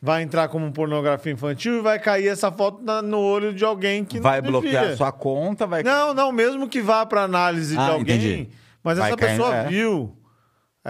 vai 0.00 0.22
entrar 0.22 0.46
como 0.48 0.70
pornografia 0.70 1.32
infantil 1.32 1.78
e 1.78 1.82
vai 1.82 1.98
cair 1.98 2.28
essa 2.28 2.52
foto 2.52 2.84
na, 2.84 3.02
no 3.02 3.18
olho 3.18 3.52
de 3.52 3.64
alguém 3.64 4.04
que 4.04 4.20
vai 4.20 4.40
não 4.40 4.48
bloquear 4.48 4.82
devia. 4.82 4.96
sua 4.96 5.10
conta, 5.10 5.66
vai. 5.66 5.82
Não, 5.82 6.14
não, 6.14 6.30
mesmo 6.30 6.68
que 6.68 6.80
vá 6.80 7.04
para 7.04 7.22
análise 7.24 7.76
Ah, 7.76 7.84
de 7.84 7.90
alguém, 7.90 8.16
entendi. 8.16 8.48
mas 8.82 8.96
Vai 8.96 9.08
essa 9.08 9.16
cair, 9.16 9.30
pessoa 9.30 9.56
é. 9.56 9.66
viu 9.66 10.16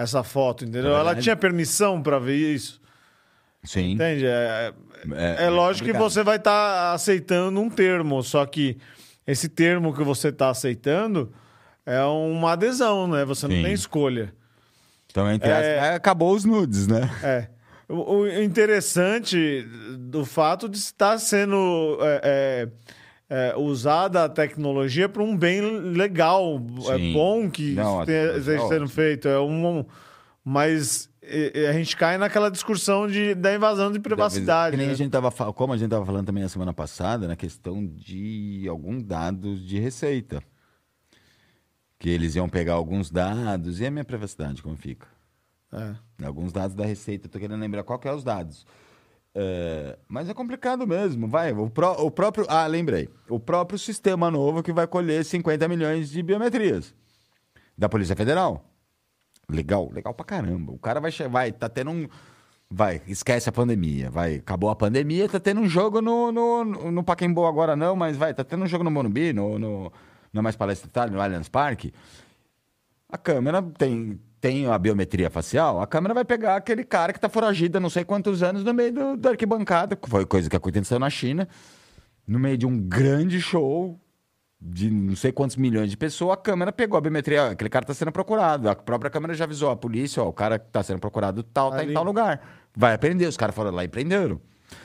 essa 0.01 0.23
foto, 0.23 0.63
entendeu? 0.63 0.95
É 0.95 0.99
ela 0.99 1.15
tinha 1.15 1.35
permissão 1.35 2.01
para 2.01 2.19
ver 2.19 2.35
isso. 2.53 2.79
Sim. 3.63 3.91
Entende? 3.91 4.25
É, 4.25 4.73
É- 5.13 5.45
é 5.45 5.49
lógico 5.49 5.85
que 5.89 5.97
você 5.97 6.23
vai 6.23 6.35
estar 6.37 6.93
aceitando 6.93 7.59
um 7.59 7.69
termo, 7.69 8.21
só 8.23 8.45
que 8.45 8.77
esse 9.25 9.47
termo 9.47 9.93
que 9.93 10.03
você 10.03 10.27
está 10.29 10.49
aceitando 10.49 11.31
é 11.85 12.01
uma 12.03 12.51
adesão, 12.53 13.07
né? 13.07 13.23
Você 13.25 13.47
não 13.47 13.55
Sim. 13.55 13.63
tem 13.63 13.73
escolha. 13.73 14.33
Então, 15.09 15.31
entre 15.31 15.49
É. 15.49 15.79
as... 15.79 15.95
acabou 15.95 16.33
os 16.35 16.43
nudes, 16.45 16.85
né? 16.87 17.09
É. 17.23 17.47
O, 17.87 18.19
o 18.19 18.41
interessante 18.41 19.65
do 19.97 20.23
fato 20.25 20.69
de 20.69 20.77
estar 20.77 21.17
sendo 21.17 21.97
é, 23.29 23.49
é, 23.49 23.49
é, 23.49 23.57
usada 23.57 24.25
a 24.25 24.29
tecnologia 24.29 25.07
para 25.07 25.23
um 25.23 25.37
bem 25.37 25.61
legal. 25.61 26.61
É 26.89 26.97
Sim. 26.97 27.13
bom 27.13 27.49
que 27.49 27.73
Não, 27.73 28.01
é 28.01 28.37
esteja 28.37 28.41
sendo 28.43 28.63
ótima. 28.63 28.87
feito. 28.87 29.27
É 29.27 29.39
um, 29.39 29.85
mas 30.43 31.09
é, 31.21 31.63
é, 31.63 31.69
a 31.69 31.73
gente 31.73 31.95
cai 31.95 32.17
naquela 32.17 32.49
discussão 32.49 33.07
de, 33.07 33.35
da 33.35 33.53
invasão 33.53 33.91
de 33.91 33.99
privacidade. 33.99 34.75
Né? 34.75 34.89
a 34.89 34.93
gente 34.95 35.11
tava, 35.11 35.31
como 35.53 35.73
a 35.73 35.77
gente 35.77 35.85
estava 35.85 36.05
falando 36.05 36.25
também 36.25 36.43
na 36.43 36.49
semana 36.49 36.73
passada, 36.73 37.27
na 37.27 37.35
questão 37.35 37.85
de 37.85 38.65
alguns 38.67 39.03
dados 39.03 39.65
de 39.65 39.79
receita. 39.79 40.41
Que 41.99 42.09
eles 42.09 42.35
iam 42.35 42.47
pegar 42.47 42.73
alguns 42.73 43.11
dados. 43.11 43.79
E 43.81 43.85
a 43.85 43.91
minha 43.91 44.05
privacidade, 44.05 44.63
como 44.63 44.77
fica? 44.77 45.05
É. 45.71 46.25
Alguns 46.25 46.51
dados 46.51 46.75
da 46.75 46.85
receita, 46.85 47.29
tô 47.29 47.37
querendo 47.37 47.59
lembrar 47.59 47.83
qual 47.83 47.99
que 47.99 48.07
é 48.07 48.13
os 48.13 48.23
dados. 48.23 48.65
É, 49.35 49.97
mas 50.07 50.27
é 50.27 50.33
complicado 50.33 50.87
mesmo, 50.87 51.27
vai. 51.27 51.51
O, 51.53 51.69
pró- 51.69 51.97
o 51.99 52.09
próprio. 52.09 52.45
Ah, 52.49 52.65
lembrei. 52.67 53.09
O 53.29 53.39
próprio 53.39 53.77
sistema 53.77 54.29
novo 54.31 54.63
que 54.63 54.73
vai 54.73 54.87
colher 54.87 55.23
50 55.23 55.67
milhões 55.67 56.09
de 56.09 56.21
biometrias 56.23 56.93
da 57.77 57.87
Polícia 57.87 58.15
Federal. 58.15 58.65
Legal, 59.49 59.89
legal 59.91 60.13
pra 60.13 60.25
caramba. 60.25 60.71
O 60.71 60.77
cara 60.77 60.99
vai, 60.99 61.11
vai 61.29 61.51
tá 61.51 61.69
tendo 61.69 61.91
um. 61.91 62.07
Vai, 62.69 63.01
esquece 63.07 63.49
a 63.49 63.51
pandemia. 63.51 64.11
Vai, 64.11 64.35
acabou 64.35 64.69
a 64.69 64.75
pandemia, 64.75 65.27
tá 65.27 65.39
tendo 65.39 65.59
um 65.61 65.67
jogo 65.67 66.01
no, 66.01 66.31
no, 66.31 66.91
no, 66.91 67.03
Pacaembu 67.03 67.45
agora 67.45 67.75
não, 67.75 67.95
mas 67.95 68.15
vai, 68.15 68.31
tá 68.33 68.43
tendo 68.43 68.63
um 68.63 68.67
jogo 68.67 68.83
no 68.83 68.91
Morumbi, 68.91 69.33
no, 69.33 69.57
no, 69.57 69.91
no 70.31 70.43
Mais 70.43 70.55
Palestra 70.55 70.87
Itália, 70.87 71.15
no 71.15 71.19
Allianz 71.21 71.49
Parque. 71.49 71.91
A 73.11 73.17
câmera 73.17 73.59
tem, 73.63 74.19
tem 74.39 74.67
a 74.67 74.77
biometria 74.77 75.29
facial, 75.29 75.81
a 75.81 75.87
câmera 75.87 76.13
vai 76.13 76.25
pegar 76.25 76.55
aquele 76.55 76.83
cara 76.83 77.11
que 77.11 77.19
tá 77.19 77.27
foragido 77.27 77.77
há 77.77 77.81
não 77.81 77.89
sei 77.89 78.03
quantos 78.03 78.41
anos 78.41 78.63
no 78.63 78.73
meio 78.73 78.93
do, 78.93 79.17
da 79.17 79.31
arquibancada, 79.31 79.95
que 79.95 80.09
foi 80.09 80.25
coisa 80.25 80.49
que 80.49 80.55
aconteceu 80.55 80.97
na 80.97 81.09
China, 81.09 81.47
no 82.27 82.39
meio 82.39 82.57
de 82.57 82.65
um 82.65 82.79
grande 82.79 83.41
show 83.41 83.99
de 84.61 84.89
não 84.89 85.15
sei 85.15 85.31
quantos 85.31 85.55
milhões 85.55 85.89
de 85.89 85.95
pessoas, 85.95 86.33
a 86.33 86.37
câmera 86.37 86.71
pegou 86.71 86.97
a 86.97 87.01
biometria, 87.01 87.47
aquele 87.47 87.69
cara 87.69 87.85
tá 87.85 87.93
sendo 87.93 88.11
procurado, 88.11 88.69
a 88.69 88.75
própria 88.75 89.09
câmera 89.09 89.33
já 89.33 89.45
avisou 89.45 89.71
a 89.71 89.75
polícia, 89.75 90.21
ó, 90.21 90.27
o 90.27 90.33
cara 90.33 90.59
que 90.59 90.69
tá 90.69 90.83
sendo 90.83 90.99
procurado 90.99 91.43
tal, 91.43 91.71
tá 91.71 91.77
Ali. 91.77 91.91
em 91.91 91.93
tal 91.93 92.03
lugar. 92.03 92.41
Vai 92.75 92.97
prender, 92.97 93.27
os 93.27 93.37
caras 93.37 93.55
foram 93.55 93.71
lá 93.71 93.83
e 93.83 93.87
prenderam. 93.87 94.39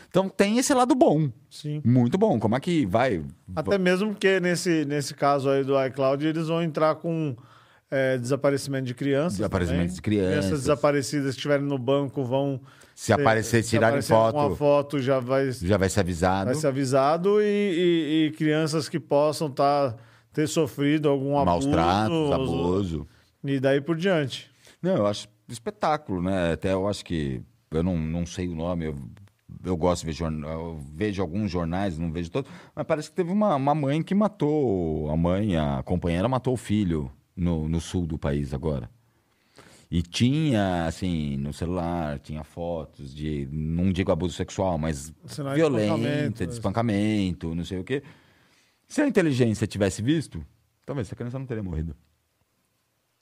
Então 0.08 0.28
tem 0.28 0.58
esse 0.58 0.72
lado 0.72 0.94
bom, 0.94 1.28
Sim. 1.50 1.82
muito 1.84 2.16
bom, 2.16 2.38
como 2.38 2.54
é 2.54 2.60
que 2.60 2.86
vai... 2.86 3.24
Até 3.54 3.76
mesmo 3.76 4.10
porque 4.10 4.38
nesse, 4.38 4.84
nesse 4.84 5.12
caso 5.12 5.50
aí 5.50 5.64
do 5.64 5.74
iCloud, 5.86 6.24
eles 6.24 6.46
vão 6.46 6.62
entrar 6.62 6.94
com 6.94 7.36
é, 7.94 8.18
desaparecimento 8.18 8.86
de 8.86 8.94
crianças. 8.94 9.38
Desaparecimento 9.38 9.82
também. 9.84 9.94
de 9.94 10.02
crianças. 10.02 10.30
Crianças 10.38 10.60
desaparecidas 10.60 11.24
que 11.34 11.36
estiverem 11.38 11.64
no 11.64 11.78
banco 11.78 12.24
vão. 12.24 12.60
Se 12.94 13.12
aparecer, 13.12 13.62
se 13.62 13.70
tirarem 13.70 13.98
aparecer 14.00 14.12
alguma 14.12 14.44
foto, 14.50 14.56
foto 14.56 14.98
já 15.00 15.20
vai, 15.20 15.50
já 15.52 15.76
vai 15.76 15.88
ser 15.88 16.00
avisado. 16.00 16.46
vai 16.46 16.54
ser 16.54 16.66
avisado. 16.66 17.40
E, 17.40 17.44
e- 17.44 18.26
e 18.26 18.30
crianças 18.32 18.88
que 18.88 18.98
possam 19.00 19.48
tá, 19.50 19.94
ter 20.32 20.48
sofrido 20.48 21.08
algum 21.08 21.32
Maus 21.32 21.64
abuso. 21.64 21.70
tratos, 21.70 22.32
abuso. 22.32 23.08
E 23.44 23.60
daí 23.60 23.80
por 23.80 23.96
diante. 23.96 24.50
Não, 24.82 24.96
eu 24.96 25.06
acho 25.06 25.28
espetáculo, 25.48 26.20
né? 26.22 26.52
Até 26.52 26.72
eu 26.72 26.88
acho 26.88 27.04
que. 27.04 27.40
Eu 27.70 27.82
não, 27.82 27.96
não 27.96 28.24
sei 28.26 28.46
o 28.48 28.54
nome, 28.54 28.86
eu, 28.86 28.94
eu 29.64 29.76
gosto 29.76 30.00
de 30.02 30.06
ver 30.06 30.12
jornal, 30.12 30.78
vejo 30.94 31.20
alguns 31.20 31.50
jornais, 31.50 31.98
não 31.98 32.12
vejo 32.12 32.30
todos, 32.30 32.48
mas 32.74 32.86
parece 32.86 33.10
que 33.10 33.16
teve 33.16 33.32
uma, 33.32 33.56
uma 33.56 33.74
mãe 33.74 34.00
que 34.02 34.14
matou, 34.14 35.10
a 35.10 35.16
mãe, 35.16 35.56
a 35.56 35.82
companheira 35.84 36.28
matou 36.28 36.54
o 36.54 36.56
filho 36.56 37.10
no, 37.36 37.68
no 37.68 37.80
sul 37.80 38.06
do 38.06 38.18
país 38.18 38.52
agora. 38.54 38.90
E 39.90 40.02
tinha, 40.02 40.86
assim, 40.86 41.36
no 41.36 41.52
celular, 41.52 42.18
tinha 42.18 42.42
fotos 42.42 43.14
de, 43.14 43.48
não 43.52 43.92
digo 43.92 44.10
abuso 44.10 44.34
sexual, 44.34 44.76
mas 44.76 45.12
Sinais 45.26 45.56
violenta, 45.56 46.46
de 46.46 46.52
espancamento, 46.52 47.54
não 47.54 47.64
sei 47.64 47.78
o 47.78 47.84
quê. 47.84 48.02
Se 48.88 49.00
a 49.02 49.06
inteligência 49.06 49.66
tivesse 49.66 50.02
visto, 50.02 50.44
talvez 50.84 51.06
essa 51.06 51.14
criança 51.14 51.38
não 51.38 51.46
teria 51.46 51.62
morrido. 51.62 51.94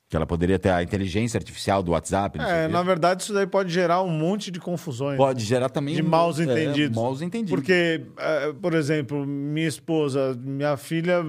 Que 0.09 0.16
ela 0.16 0.26
poderia 0.26 0.59
ter 0.59 0.70
a 0.70 0.82
inteligência 0.82 1.39
artificial 1.39 1.82
do 1.82 1.93
WhatsApp. 1.93 2.39
É, 2.39 2.68
na 2.68 2.82
verdade, 2.82 3.22
isso 3.22 3.32
daí 3.32 3.47
pode 3.47 3.72
gerar 3.72 4.02
um 4.02 4.10
monte 4.10 4.51
de 4.51 4.60
confusões. 4.60 5.16
Pode 5.16 5.43
gerar 5.44 5.70
também 5.70 5.94
de 5.94 6.02
um- 6.02 6.09
maus 6.09 6.39
é, 6.39 6.44
entendidos. 6.44 6.97
maus 6.97 7.22
entendidos. 7.22 7.51
Porque, 7.55 8.06
eh, 8.18 8.52
por 8.60 8.74
exemplo, 8.74 9.26
minha 9.26 9.68
esposa, 9.68 10.39
minha 10.43 10.76
filha 10.76 11.22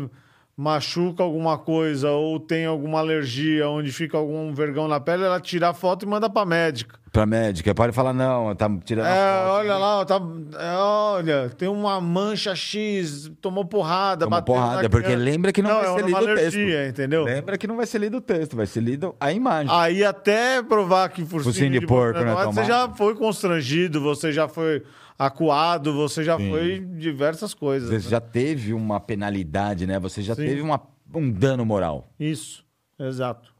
machuca 0.55 1.23
alguma 1.23 1.57
coisa 1.57 2.11
ou 2.11 2.39
tem 2.39 2.65
alguma 2.65 2.99
alergia, 2.99 3.67
onde 3.69 3.91
fica 3.91 4.17
algum 4.17 4.53
vergão 4.53 4.87
na 4.87 4.99
pele, 4.99 5.23
ela 5.23 5.39
tira 5.39 5.69
a 5.69 5.73
foto 5.73 6.03
e 6.03 6.07
manda 6.07 6.29
pra 6.29 6.45
médica. 6.45 6.99
Pra 7.11 7.25
médica, 7.27 7.75
pode 7.75 7.93
falar, 7.93 8.11
não, 8.13 8.55
tá 8.55 8.67
tirando 8.83 9.05
É, 9.05 9.11
foto. 9.43 9.49
olha 9.51 9.77
lá, 9.77 9.99
ó, 9.99 10.05
tá, 10.05 10.19
é, 10.59 10.75
olha, 10.77 11.49
tem 11.57 11.67
uma 11.67 12.01
mancha 12.01 12.55
X, 12.55 13.31
tomou 13.39 13.65
porrada, 13.65 14.25
Tomou 14.25 14.39
bateu 14.39 14.55
porrada, 14.55 14.89
porque 14.89 15.05
criança. 15.07 15.23
lembra 15.23 15.51
que 15.51 15.61
não, 15.61 15.69
vai 15.79 15.85
é 15.85 15.93
ser 15.95 16.05
lido 16.05 16.13
o 16.13 16.17
alergia, 16.17 16.65
texto. 16.77 16.89
entendeu? 16.89 17.23
Lembra 17.23 17.57
que 17.57 17.67
não 17.67 17.75
vai 17.75 17.85
ser 17.85 17.99
lido 17.99 18.17
o 18.17 18.21
texto, 18.21 18.55
vai 18.55 18.65
ser 18.65 18.79
lido 18.81 19.15
a 19.19 19.31
imagem. 19.31 19.71
Aí 19.75 20.03
até 20.03 20.61
provar 20.63 21.09
que 21.09 21.21
Focinho 21.23 21.43
focinho 21.43 21.71
de 21.71 21.79
de 21.79 21.85
porco, 21.87 22.19
né, 22.19 22.33
você 22.33 22.43
tomate? 22.45 22.67
já 22.67 22.89
foi 22.89 23.15
constrangido, 23.15 24.01
você 24.01 24.31
já 24.31 24.47
foi 24.47 24.81
acuado, 25.17 25.93
você 25.93 26.23
já 26.23 26.37
foi 26.37 26.79
diversas 26.79 27.53
coisas. 27.53 27.89
Você 27.89 27.95
né? 27.95 28.11
já 28.11 28.21
teve 28.21 28.73
uma 28.73 28.99
penalidade, 28.99 29.85
né? 29.87 29.99
Você 29.99 30.21
já 30.21 30.35
Sim. 30.35 30.45
teve 30.45 30.61
uma, 30.61 30.81
um 31.13 31.31
dano 31.31 31.65
moral. 31.65 32.11
Isso, 32.19 32.65
exato. 32.99 33.53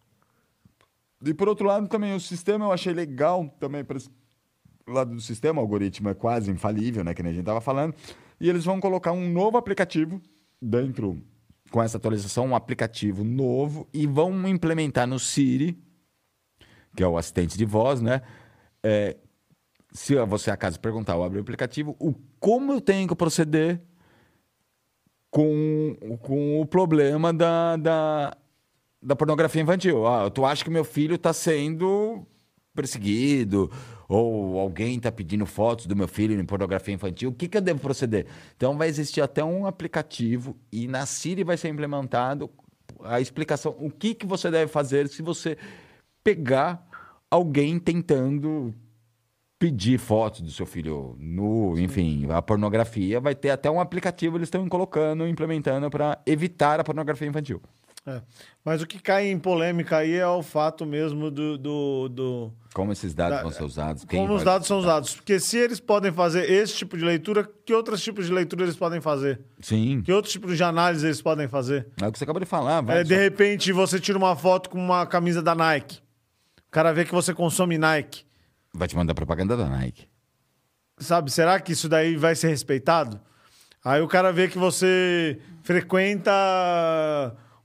E 1.26 1.34
por 1.34 1.48
outro 1.48 1.66
lado, 1.66 1.88
também 1.88 2.14
o 2.16 2.20
sistema 2.20 2.66
eu 2.66 2.72
achei 2.72 2.94
legal 2.94 3.48
também 3.60 3.84
para 3.84 3.98
lado 4.88 5.16
do 5.16 5.22
sistema, 5.22 5.62
o 5.62 5.64
algoritmo 5.64 6.10
é 6.10 6.14
quase 6.14 6.52
infalível, 6.52 7.04
né, 7.04 7.14
que 7.14 7.24
nem 7.24 7.32
a 7.32 7.36
gente 7.36 7.46
tava 7.46 7.62
falando, 7.62 7.96
e 8.40 8.50
eles 8.50 8.66
vão 8.66 8.80
colocar 8.82 9.14
um 9.14 9.30
novo 9.30 9.58
aplicativo 9.58 10.22
dentro 10.62 11.22
com 11.72 11.82
essa 11.82 11.98
atualização, 11.98 12.48
um 12.48 12.56
aplicativo 12.56 13.24
novo 13.24 13.88
e 13.94 14.06
vão 14.06 14.48
implementar 14.48 15.08
no 15.08 15.18
Siri, 15.18 15.82
que 16.96 17.02
é 17.02 17.08
o 17.08 17.18
assistente 17.18 17.58
de 17.58 17.66
voz, 17.66 18.02
né? 18.02 18.22
É, 18.84 19.18
se 19.94 20.16
você 20.26 20.50
acaso 20.50 20.80
perguntar, 20.80 21.14
eu 21.14 21.24
abrir 21.24 21.38
o 21.38 21.42
aplicativo, 21.42 21.96
o 22.00 22.14
como 22.40 22.74
eu 22.74 22.82
tenho 22.82 23.08
que 23.08 23.16
proceder 23.16 23.80
com, 25.30 25.96
com 26.22 26.60
o 26.60 26.66
problema 26.66 27.32
da, 27.32 27.78
da, 27.78 28.38
da 29.02 29.16
pornografia 29.16 29.62
infantil. 29.62 30.06
Ah, 30.06 30.30
tu 30.30 30.46
acha 30.46 30.64
que 30.64 30.70
meu 30.70 30.84
filho 30.84 31.16
está 31.16 31.32
sendo 31.32 32.26
perseguido 32.74 33.72
ou 34.10 34.60
alguém 34.60 34.98
está 34.98 35.12
pedindo 35.12 35.46
fotos 35.46 35.86
do 35.86 35.96
meu 35.96 36.08
filho 36.08 36.40
em 36.40 36.46
pornografia 36.46 36.94
infantil, 36.94 37.30
o 37.30 37.34
que, 37.34 37.48
que 37.48 37.58
eu 37.58 37.62
devo 37.62 37.80
proceder? 37.80 38.26
Então 38.58 38.78
vai 38.78 38.88
existir 38.88 39.22
até 39.22 39.44
um 39.44 39.66
aplicativo 39.66 40.58
e 40.72 40.88
na 40.88 41.06
Siri 41.06 41.44
vai 41.44 41.56
ser 41.56 41.70
implementado 41.70 42.50
a 43.04 43.22
explicação, 43.22 43.76
o 43.80 43.90
que, 43.90 44.14
que 44.14 44.26
você 44.26 44.50
deve 44.50 44.72
fazer 44.72 45.08
se 45.08 45.22
você 45.22 45.58
pegar 46.24 46.88
alguém 47.30 47.80
tentando 47.80 48.74
pedir 49.64 49.98
fotos 49.98 50.42
do 50.42 50.52
seu 50.52 50.66
filho 50.66 51.16
nu, 51.18 51.80
enfim, 51.80 52.28
a 52.30 52.42
pornografia, 52.42 53.22
vai 53.22 53.34
ter 53.34 53.50
até 53.50 53.72
um 53.72 53.80
aplicativo 53.80 54.36
eles 54.36 54.48
estão 54.48 54.68
colocando, 54.68 55.26
implementando 55.26 55.90
para 55.90 56.22
evitar 56.26 56.82
a 56.82 56.84
pornografia 56.84 57.30
infantil. 57.30 57.62
É. 58.06 58.22
Mas 58.66 58.82
o 58.82 58.86
que 58.86 59.00
cai 59.00 59.28
em 59.28 59.40
polêmica 59.40 60.00
aí 60.00 60.16
é 60.16 60.28
o 60.28 60.44
fato 60.44 60.86
mesmo 60.86 61.32
do. 61.32 61.58
do, 61.58 62.10
do 62.10 62.54
como 62.74 62.92
esses 62.92 63.14
dados 63.14 63.38
da, 63.38 63.44
vão 63.44 63.52
ser 63.54 63.64
usados? 63.64 64.04
como 64.04 64.34
os 64.36 64.44
dados 64.44 64.68
são 64.68 64.80
usados. 64.80 65.16
Porque 65.16 65.40
se 65.40 65.58
eles 65.58 65.80
podem 65.80 66.12
fazer 66.12 66.52
esse 66.52 66.76
tipo 66.76 66.98
de 66.98 67.06
leitura, 67.06 67.50
que 67.66 67.74
outros 67.74 68.04
tipos 68.04 68.26
de 68.26 68.34
leitura 68.34 68.64
eles 68.64 68.76
podem 68.76 69.00
fazer? 69.00 69.40
Sim. 69.62 70.02
Que 70.02 70.12
outros 70.12 70.34
tipos 70.34 70.58
de 70.58 70.64
análise 70.66 71.06
eles 71.06 71.22
podem 71.22 71.48
fazer? 71.48 71.88
É 72.02 72.06
o 72.06 72.12
que 72.12 72.18
você 72.18 72.26
acabou 72.26 72.42
de 72.42 72.46
falar. 72.46 72.82
Vai, 72.82 73.00
é, 73.00 73.04
de 73.06 73.16
repente 73.16 73.72
você 73.72 73.98
tira 73.98 74.18
uma 74.18 74.36
foto 74.36 74.70
com 74.70 74.78
uma 74.78 75.06
camisa 75.06 75.42
da 75.42 75.56
Nike. 75.56 76.00
O 76.68 76.72
cara 76.72 76.92
vê 76.92 77.06
que 77.06 77.14
você 77.14 77.34
consome 77.34 77.78
Nike. 77.78 78.26
Vai 78.76 78.88
te 78.88 78.96
mandar 78.96 79.14
propaganda 79.14 79.56
da 79.56 79.68
Nike. 79.68 80.08
Sabe, 80.98 81.32
será 81.32 81.60
que 81.60 81.72
isso 81.74 81.88
daí 81.88 82.16
vai 82.16 82.36
ser 82.36 82.48
respeitado? 82.50 83.20
Aí 83.84 84.02
o 84.02 84.08
cara 84.08 84.32
vê 84.32 84.48
que 84.48 84.58
você 84.58 85.40
frequenta 85.62 86.32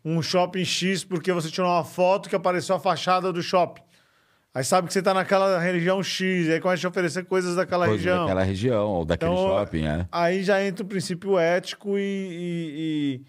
um 0.05 0.20
shopping 0.20 0.64
X 0.64 1.05
porque 1.05 1.32
você 1.32 1.51
tirou 1.51 1.70
uma 1.70 1.85
foto 1.85 2.28
que 2.28 2.36
apareceu 2.36 2.74
a 2.74 2.80
fachada 2.80 3.32
do 3.32 3.43
shopping. 3.43 3.82
Aí 4.55 4.64
sabe 4.64 4.89
que 4.89 4.93
você 4.93 4.98
está 4.98 5.14
naquela 5.14 5.59
região 5.59 6.02
X, 6.02 6.48
aí 6.48 6.60
começa 6.60 6.86
a 6.86 6.90
oferecer 6.90 7.24
coisas 7.26 7.55
daquela 7.55 7.86
coisas 7.86 8.05
região. 8.05 8.24
Daquela 8.24 8.43
região, 8.43 8.86
ou 8.86 9.05
daquele 9.05 9.30
então, 9.30 9.47
shopping, 9.47 9.86
é. 9.86 10.09
Aí 10.10 10.43
já 10.43 10.64
entra 10.64 10.85
o 10.85 10.89
princípio 10.89 11.39
ético 11.39 11.98
e, 11.98 12.01
e, 12.01 13.20
e, 13.20 13.26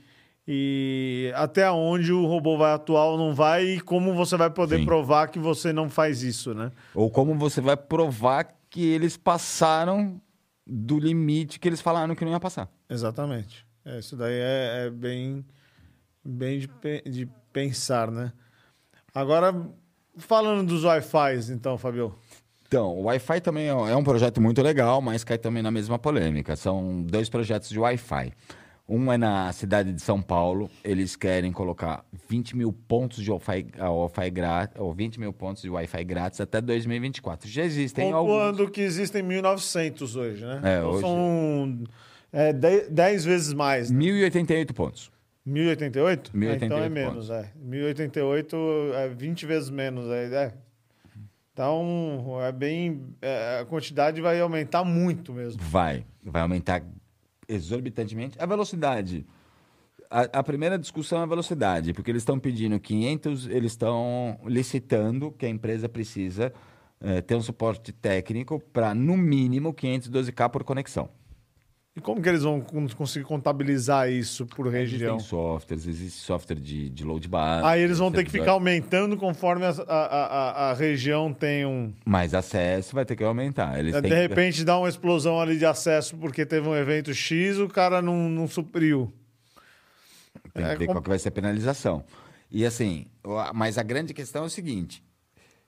e, 0.51 1.31
até 1.35 1.69
onde 1.69 2.11
o 2.11 2.25
robô 2.25 2.57
vai 2.57 2.73
atuar 2.73 3.05
ou 3.05 3.19
não 3.19 3.35
vai 3.35 3.63
e 3.65 3.79
como 3.79 4.15
você 4.15 4.35
vai 4.35 4.49
poder 4.49 4.79
Sim. 4.79 4.85
provar 4.85 5.27
que 5.27 5.37
você 5.37 5.71
não 5.71 5.91
faz 5.91 6.23
isso, 6.23 6.55
né? 6.55 6.71
Ou 6.95 7.07
como 7.11 7.35
você 7.35 7.61
vai 7.61 7.77
provar 7.77 8.57
que 8.67 8.83
eles 8.83 9.15
passaram 9.15 10.19
do 10.65 10.97
limite 10.97 11.59
que 11.59 11.67
eles 11.67 11.81
falaram 11.81 12.15
que 12.15 12.25
não 12.25 12.31
ia 12.31 12.39
passar. 12.39 12.67
Exatamente. 12.89 13.63
É, 13.85 13.99
isso 13.99 14.17
daí 14.17 14.33
é, 14.33 14.85
é 14.87 14.89
bem 14.89 15.45
bem 16.25 16.57
de, 16.59 16.69
de 17.05 17.29
pensar, 17.53 18.09
né? 18.09 18.33
Agora, 19.13 19.53
falando 20.17 20.67
dos 20.67 20.83
Wi-Fi, 20.83 21.51
então, 21.51 21.77
Fabio. 21.77 22.15
Então, 22.67 22.97
o 22.97 23.03
Wi-Fi 23.03 23.39
também 23.39 23.65
é, 23.65 23.69
é 23.69 23.95
um 23.95 24.03
projeto 24.03 24.41
muito 24.41 24.63
legal, 24.63 24.99
mas 24.99 25.23
cai 25.23 25.37
também 25.37 25.61
na 25.61 25.69
mesma 25.69 25.99
polêmica. 25.99 26.55
São 26.55 27.03
dois 27.03 27.29
projetos 27.29 27.69
de 27.69 27.79
Wi-Fi. 27.79 28.33
Um 28.89 29.13
é 29.13 29.17
na 29.17 29.53
cidade 29.53 29.93
de 29.93 30.01
São 30.01 30.19
Paulo, 30.19 30.67
eles 30.83 31.15
querem 31.15 31.51
colocar 31.51 32.03
20 32.27 32.57
mil 32.57 32.73
pontos 32.73 33.23
de 33.23 33.29
Wi-Fi, 33.29 33.67
Wi 34.17 34.29
grátis, 34.31 34.81
ou 34.81 34.91
20 34.91 35.19
mil 35.19 35.31
pontos 35.31 35.61
de 35.61 35.69
Wi-Fi 35.69 36.03
grátis 36.03 36.41
até 36.41 36.59
2024. 36.59 37.47
Já 37.47 37.63
existem 37.63 38.11
alguns... 38.11 38.33
Quando 38.33 38.71
que 38.71 38.81
existem 38.81 39.21
1.900 39.21 40.15
hoje, 40.15 40.43
né? 40.43 40.61
É, 40.63 40.77
então 40.77 40.89
hoje... 40.89 41.01
São 41.01 41.83
é, 42.33 42.51
10 42.51 43.25
vezes 43.25 43.53
mais. 43.53 43.91
Né? 43.91 43.99
1.088 43.99 44.73
pontos. 44.73 45.11
1088? 45.45 46.31
1088 46.35 46.63
é, 46.63 46.65
então 46.65 46.77
é 46.83 46.89
menos, 46.89 47.29
é. 47.29 47.51
1088 47.61 48.57
é 48.95 49.09
20 49.09 49.45
vezes 49.45 49.69
menos. 49.69 50.09
É, 50.09 50.25
é. 50.25 50.53
Então, 51.53 52.39
é 52.41 52.51
bem. 52.51 53.03
É, 53.21 53.59
a 53.61 53.65
quantidade 53.65 54.21
vai 54.21 54.39
aumentar 54.39 54.83
muito 54.83 55.33
mesmo. 55.33 55.61
Vai. 55.61 56.05
Vai 56.23 56.41
aumentar 56.41 56.81
exorbitantemente. 57.49 58.37
A 58.39 58.45
velocidade. 58.45 59.25
A, 60.09 60.39
a 60.39 60.43
primeira 60.43 60.77
discussão 60.77 61.19
é 61.19 61.23
a 61.23 61.25
velocidade, 61.25 61.93
porque 61.93 62.09
eles 62.09 62.21
estão 62.21 62.39
pedindo 62.39 62.79
500, 62.79 63.47
eles 63.47 63.73
estão 63.73 64.39
licitando 64.45 65.31
que 65.31 65.45
a 65.45 65.49
empresa 65.49 65.89
precisa 65.89 66.53
é, 67.01 67.21
ter 67.21 67.35
um 67.35 67.41
suporte 67.41 67.91
técnico 67.91 68.59
para, 68.71 68.93
no 68.93 69.17
mínimo, 69.17 69.73
512K 69.73 70.49
por 70.49 70.63
conexão. 70.63 71.09
E 71.99 72.01
como 72.01 72.21
que 72.21 72.29
eles 72.29 72.43
vão 72.43 72.61
conseguir 72.95 73.25
contabilizar 73.25 74.09
isso 74.09 74.45
por 74.45 74.69
região? 74.69 75.17
Existem 75.17 75.29
softwares, 75.29 75.85
existe 75.85 76.21
software 76.21 76.55
de, 76.55 76.89
de 76.89 77.03
load 77.03 77.27
balance. 77.27 77.67
Aí 77.67 77.81
eles 77.81 77.97
vão 77.97 78.09
ter 78.09 78.23
que 78.23 78.31
ficar 78.31 78.51
aumentando 78.51 79.17
conforme 79.17 79.65
a, 79.65 79.69
a, 79.85 79.95
a, 79.95 80.69
a, 80.69 80.73
região 80.73 81.33
tem 81.33 81.65
um... 81.65 81.93
Mais 82.05 82.33
acesso 82.33 82.95
vai 82.95 83.03
ter 83.03 83.17
que 83.17 83.23
aumentar. 83.23 83.77
Eles 83.77 83.93
de 83.93 84.01
que... 84.01 84.07
repente 84.07 84.63
dá 84.63 84.79
uma 84.79 84.87
explosão 84.87 85.41
ali 85.41 85.57
de 85.57 85.65
acesso 85.65 86.15
porque 86.15 86.45
teve 86.45 86.69
um 86.69 86.75
evento 86.75 87.13
X, 87.13 87.57
o 87.57 87.67
cara 87.67 88.01
não, 88.01 88.29
não 88.29 88.47
supriu. 88.47 89.11
Tem 90.53 90.63
que 90.63 90.71
é, 90.71 90.75
ver 90.77 90.85
qual 90.85 91.01
que 91.01 91.09
vai 91.09 91.19
ser 91.19 91.27
a 91.27 91.33
penalização. 91.33 92.05
E 92.49 92.65
assim, 92.65 93.07
mas 93.53 93.77
a 93.77 93.83
grande 93.83 94.13
questão 94.13 94.43
é 94.43 94.47
o 94.47 94.49
seguinte, 94.49 95.03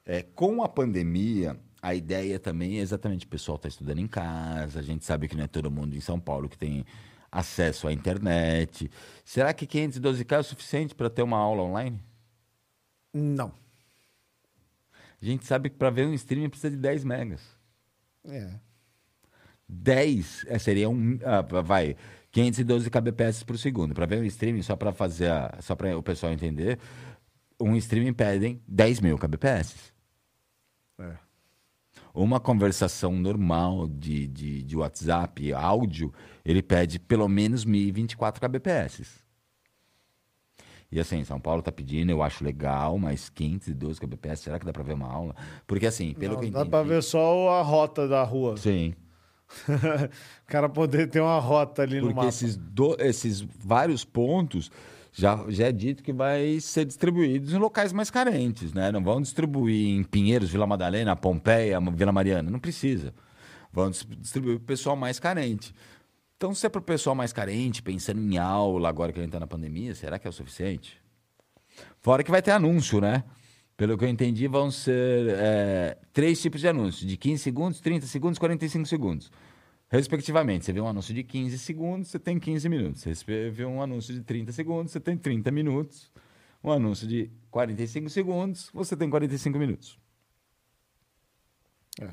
é, 0.05 0.23
com 0.33 0.63
a 0.63 0.69
pandemia 0.69 1.57
a 1.81 1.95
ideia 1.95 2.39
também 2.39 2.77
é 2.77 2.81
exatamente 2.81 3.25
o 3.25 3.29
pessoal 3.29 3.55
está 3.55 3.67
estudando 3.67 3.99
em 3.99 4.07
casa, 4.07 4.79
a 4.79 4.83
gente 4.83 5.03
sabe 5.03 5.27
que 5.27 5.35
não 5.35 5.43
é 5.43 5.47
todo 5.47 5.71
mundo 5.71 5.95
em 5.95 6.01
São 6.01 6.19
Paulo 6.19 6.47
que 6.47 6.57
tem 6.57 6.85
acesso 7.31 7.87
à 7.87 7.93
internet. 7.93 8.91
Será 9.23 9.53
que 9.53 9.65
512K 9.65 10.35
é 10.35 10.39
o 10.39 10.43
suficiente 10.43 10.93
para 10.93 11.09
ter 11.09 11.23
uma 11.23 11.37
aula 11.37 11.63
online? 11.63 11.99
Não. 13.13 13.53
A 15.21 15.25
gente 15.25 15.45
sabe 15.45 15.69
que 15.69 15.77
para 15.77 15.89
ver 15.89 16.07
um 16.07 16.13
streaming 16.13 16.49
precisa 16.49 16.71
de 16.71 16.77
10 16.77 17.03
megas. 17.03 17.41
É. 18.25 18.49
10 19.67 20.45
é, 20.47 20.59
seria 20.59 20.89
um. 20.89 21.17
Ah, 21.23 21.41
vai. 21.61 21.95
512 22.31 22.89
kbps 22.89 23.43
por 23.43 23.57
segundo. 23.57 23.93
Para 23.93 24.05
ver 24.05 24.19
um 24.19 24.25
streaming, 24.25 24.61
só 24.61 24.75
para 24.75 24.91
fazer. 24.91 25.29
A, 25.29 25.57
só 25.61 25.75
para 25.75 25.97
o 25.97 26.03
pessoal 26.03 26.33
entender, 26.33 26.79
um 27.59 27.75
streaming 27.75 28.13
pedem 28.13 28.61
10 28.67 28.99
mil 28.99 29.17
kbps. 29.17 29.90
Uma 32.13 32.39
conversação 32.39 33.13
normal 33.13 33.88
de, 33.88 34.27
de, 34.27 34.63
de 34.63 34.75
WhatsApp, 34.75 35.53
áudio, 35.53 36.13
ele 36.43 36.61
pede 36.61 36.99
pelo 36.99 37.27
menos 37.27 37.63
1024 37.63 38.41
kbps. 38.41 39.21
E 40.91 40.99
assim, 40.99 41.23
São 41.23 41.39
Paulo 41.39 41.59
está 41.59 41.71
pedindo, 41.71 42.11
eu 42.11 42.21
acho 42.21 42.43
legal, 42.43 42.97
mas 42.97 43.29
512 43.29 43.99
kbps, 43.99 44.39
será 44.41 44.59
que 44.59 44.65
dá 44.65 44.73
para 44.73 44.83
ver 44.83 44.93
uma 44.93 45.07
aula? 45.07 45.33
Porque 45.65 45.88
assim, 45.88 46.13
pelo 46.13 46.33
Não, 46.33 46.39
que 46.41 46.45
eu 46.47 46.49
entendi... 46.49 46.65
Dá 46.65 46.69
para 46.69 46.83
ver 46.83 47.01
só 47.01 47.49
a 47.49 47.61
rota 47.61 48.07
da 48.09 48.23
rua. 48.23 48.57
Sim. 48.57 48.93
o 49.69 50.47
cara 50.47 50.67
poder 50.67 51.09
ter 51.09 51.21
uma 51.21 51.39
rota 51.39 51.83
ali 51.83 51.99
Porque 51.99 52.09
no 52.09 52.15
mapa. 52.15 52.27
Esses, 52.27 52.57
do... 52.57 52.95
esses 52.99 53.41
vários 53.41 54.03
pontos 54.03 54.69
já, 55.11 55.43
já 55.49 55.67
é 55.67 55.71
dito 55.71 56.01
que 56.01 56.13
vai 56.13 56.59
ser 56.61 56.85
distribuído 56.85 57.51
em 57.51 57.57
locais 57.57 57.91
mais 57.91 58.09
carentes, 58.09 58.73
né? 58.73 58.91
Não 58.91 59.03
vão 59.03 59.21
distribuir 59.21 59.89
em 59.89 60.03
Pinheiros, 60.03 60.49
Vila 60.49 60.65
Madalena, 60.65 61.15
Pompeia, 61.15 61.79
Vila 61.93 62.11
Mariana. 62.11 62.49
Não 62.49 62.59
precisa. 62.59 63.13
Vão 63.73 63.89
distribuir 63.89 64.57
para 64.57 64.63
o 64.63 64.67
pessoal 64.67 64.95
mais 64.95 65.19
carente. 65.19 65.73
Então, 66.38 66.55
se 66.55 66.65
é 66.65 66.69
para 66.69 66.79
o 66.79 66.83
pessoal 66.83 67.15
mais 67.15 67.33
carente, 67.33 67.83
pensando 67.83 68.21
em 68.21 68.38
aula 68.38 68.88
agora 68.88 69.11
que 69.11 69.19
a 69.19 69.21
gente 69.21 69.29
está 69.29 69.39
na 69.39 69.47
pandemia, 69.47 69.93
será 69.93 70.17
que 70.17 70.25
é 70.25 70.29
o 70.29 70.33
suficiente? 70.33 70.97
Fora 71.99 72.23
que 72.23 72.31
vai 72.31 72.41
ter 72.41 72.51
anúncio, 72.51 72.99
né? 73.01 73.23
Pelo 73.75 73.97
que 73.97 74.05
eu 74.05 74.09
entendi, 74.09 74.47
vão 74.47 74.71
ser 74.71 75.27
é, 75.38 75.97
três 76.13 76.41
tipos 76.41 76.61
de 76.61 76.67
anúncios: 76.67 77.07
de 77.07 77.17
15 77.17 77.43
segundos, 77.43 77.79
30 77.79 78.05
segundos, 78.07 78.39
45 78.39 78.85
segundos 78.88 79.31
respectivamente. 79.91 80.65
Você 80.65 80.73
vê 80.73 80.81
um 80.81 80.88
anúncio 80.88 81.13
de 81.13 81.23
15 81.23 81.59
segundos, 81.59 82.09
você 82.09 82.18
tem 82.18 82.39
15 82.39 82.69
minutos. 82.69 83.03
Você 83.03 83.49
vê 83.49 83.65
um 83.65 83.81
anúncio 83.81 84.13
de 84.13 84.22
30 84.22 84.51
segundos, 84.51 84.91
você 84.91 84.99
tem 84.99 85.18
30 85.18 85.51
minutos. 85.51 86.09
Um 86.63 86.72
anúncio 86.72 87.07
de 87.07 87.30
45 87.51 88.09
segundos, 88.09 88.69
você 88.73 88.95
tem 88.95 89.09
45 89.09 89.59
minutos. 89.59 89.99
É. 91.99 92.09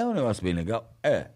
É 0.00 0.04
um 0.04 0.12
negócio 0.12 0.42
bem 0.42 0.52
legal? 0.52 0.94
É. 1.02 1.30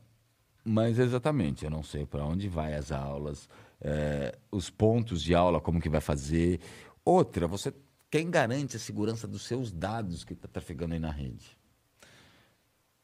Mas 0.62 0.98
exatamente, 0.98 1.64
eu 1.64 1.70
não 1.70 1.82
sei 1.82 2.04
para 2.04 2.24
onde 2.24 2.46
vai 2.46 2.74
as 2.74 2.92
aulas, 2.92 3.48
é, 3.80 4.38
os 4.50 4.68
pontos 4.68 5.22
de 5.22 5.34
aula, 5.34 5.60
como 5.60 5.80
que 5.80 5.88
vai 5.88 6.02
fazer. 6.02 6.60
Outra, 7.02 7.46
você 7.46 7.72
quem 8.10 8.28
garante 8.28 8.76
a 8.76 8.80
segurança 8.80 9.28
dos 9.28 9.44
seus 9.44 9.70
dados 9.70 10.24
que 10.24 10.32
está 10.32 10.48
trafegando 10.48 10.94
aí 10.94 11.00
na 11.00 11.12
rede? 11.12 11.56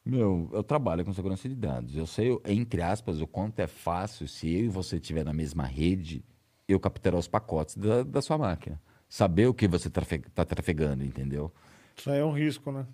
Meu, 0.06 0.48
eu 0.52 0.62
trabalho 0.62 1.04
com 1.04 1.12
segurança 1.12 1.48
de 1.48 1.56
dados. 1.56 1.96
Eu 1.96 2.06
sei, 2.06 2.38
entre 2.44 2.80
aspas, 2.80 3.20
o 3.20 3.26
quanto 3.26 3.58
é 3.58 3.66
fácil 3.66 4.28
se 4.28 4.48
eu 4.48 4.66
e 4.66 4.68
você 4.68 4.96
estiver 4.96 5.24
na 5.24 5.32
mesma 5.32 5.64
rede, 5.64 6.24
eu 6.68 6.78
capturar 6.78 7.18
os 7.18 7.26
pacotes 7.26 7.76
da, 7.76 8.04
da 8.04 8.22
sua 8.22 8.38
máquina. 8.38 8.80
Saber 9.08 9.48
o 9.48 9.54
que 9.54 9.66
você 9.66 9.88
está 9.88 10.00
trafe 10.00 10.20
trafegando, 10.46 11.04
entendeu? 11.04 11.52
Isso 11.96 12.08
aí 12.08 12.20
é 12.20 12.24
um 12.24 12.30
risco, 12.30 12.70
né? 12.70 12.86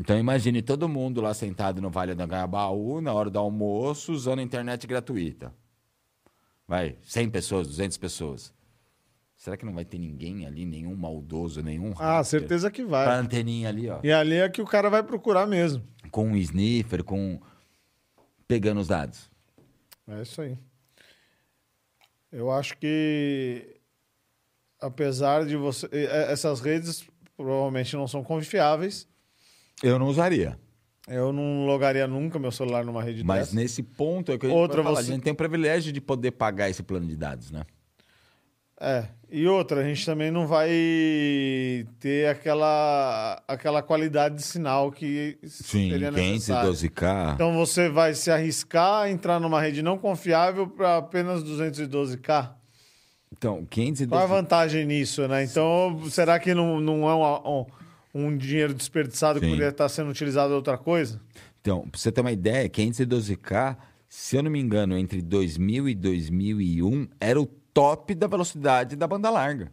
Então 0.00 0.18
imagine 0.18 0.62
todo 0.62 0.88
mundo 0.88 1.20
lá 1.20 1.34
sentado 1.34 1.82
no 1.82 1.90
Vale 1.90 2.14
do 2.14 2.22
Anhangabaú, 2.22 3.02
na 3.02 3.12
hora 3.12 3.28
do 3.28 3.38
almoço, 3.38 4.10
usando 4.10 4.40
internet 4.40 4.86
gratuita. 4.86 5.54
Vai, 6.66 6.96
100 7.02 7.28
pessoas, 7.28 7.68
200 7.68 7.98
pessoas. 7.98 8.54
Será 9.42 9.56
que 9.56 9.64
não 9.64 9.74
vai 9.74 9.84
ter 9.84 9.98
ninguém 9.98 10.46
ali, 10.46 10.64
nenhum 10.64 10.94
maldoso, 10.94 11.64
nenhum. 11.64 11.92
Ah, 11.98 12.22
certeza 12.22 12.70
que 12.70 12.84
vai. 12.84 13.08
A 13.08 13.16
anteninha 13.18 13.70
ali, 13.70 13.90
ó. 13.90 13.98
E 14.00 14.12
ali 14.12 14.36
é 14.36 14.48
que 14.48 14.62
o 14.62 14.64
cara 14.64 14.88
vai 14.88 15.02
procurar 15.02 15.48
mesmo. 15.48 15.82
Com 16.12 16.28
um 16.28 16.36
sniffer, 16.36 17.02
com. 17.02 17.40
pegando 18.46 18.80
os 18.80 18.86
dados. 18.86 19.28
É 20.06 20.22
isso 20.22 20.40
aí. 20.42 20.56
Eu 22.30 22.52
acho 22.52 22.78
que. 22.78 23.80
Apesar 24.80 25.44
de 25.44 25.56
você. 25.56 25.88
Essas 26.28 26.60
redes 26.60 27.04
provavelmente 27.36 27.96
não 27.96 28.06
são 28.06 28.22
confiáveis. 28.22 29.08
Eu 29.82 29.98
não 29.98 30.06
usaria. 30.06 30.56
Eu 31.08 31.32
não 31.32 31.66
logaria 31.66 32.06
nunca 32.06 32.38
meu 32.38 32.52
celular 32.52 32.84
numa 32.84 33.02
rede 33.02 33.24
Mas 33.24 33.46
dessa. 33.46 33.56
nesse 33.56 33.82
ponto 33.82 34.30
é 34.30 34.38
que 34.38 34.46
gente, 34.46 34.56
Outra 34.56 34.84
falar, 34.84 35.02
você... 35.02 35.10
a 35.10 35.14
gente 35.14 35.24
tem 35.24 35.32
o 35.32 35.36
privilégio 35.36 35.92
de 35.92 36.00
poder 36.00 36.30
pagar 36.30 36.70
esse 36.70 36.84
plano 36.84 37.08
de 37.08 37.16
dados, 37.16 37.50
né? 37.50 37.64
É. 38.82 39.04
E 39.30 39.46
outra, 39.46 39.80
a 39.80 39.84
gente 39.84 40.04
também 40.04 40.30
não 40.30 40.46
vai 40.46 40.68
ter 42.00 42.28
aquela, 42.28 43.40
aquela 43.46 43.80
qualidade 43.80 44.34
de 44.34 44.42
sinal 44.42 44.90
que 44.90 45.38
Sim, 45.44 45.88
seria 45.88 46.10
necessário. 46.10 46.70
512K. 46.70 47.34
Então 47.34 47.54
você 47.54 47.88
vai 47.88 48.12
se 48.12 48.30
arriscar 48.30 49.04
a 49.04 49.10
entrar 49.10 49.40
numa 49.40 49.58
rede 49.58 49.80
não 49.80 49.96
confiável 49.96 50.66
para 50.66 50.98
apenas 50.98 51.42
212K? 51.44 52.50
Então, 53.32 53.64
512 53.70 54.06
Qual 54.08 54.22
a 54.22 54.26
vantagem 54.26 54.84
nisso, 54.84 55.26
né? 55.26 55.44
Então, 55.44 55.98
será 56.10 56.38
que 56.38 56.52
não, 56.52 56.78
não 56.78 57.08
é 57.08 57.14
um, 57.48 57.66
um, 58.14 58.36
dinheiro 58.36 58.74
desperdiçado 58.74 59.40
que 59.40 59.46
Sim. 59.46 59.52
poderia 59.52 59.70
estar 59.70 59.88
sendo 59.88 60.10
utilizado 60.10 60.52
em 60.52 60.56
outra 60.56 60.76
coisa? 60.76 61.18
Então, 61.60 61.88
pra 61.88 61.98
você 61.98 62.12
ter 62.12 62.20
uma 62.20 62.32
ideia, 62.32 62.68
512K, 62.68 63.78
se 64.08 64.36
eu 64.36 64.42
não 64.42 64.50
me 64.50 64.60
engano, 64.60 64.98
entre 64.98 65.22
2000 65.22 65.88
e 65.88 65.94
2001, 65.94 67.08
era 67.18 67.40
o 67.40 67.48
top 67.74 68.14
da 68.14 68.26
velocidade 68.26 68.96
da 68.96 69.06
banda 69.06 69.30
larga. 69.30 69.72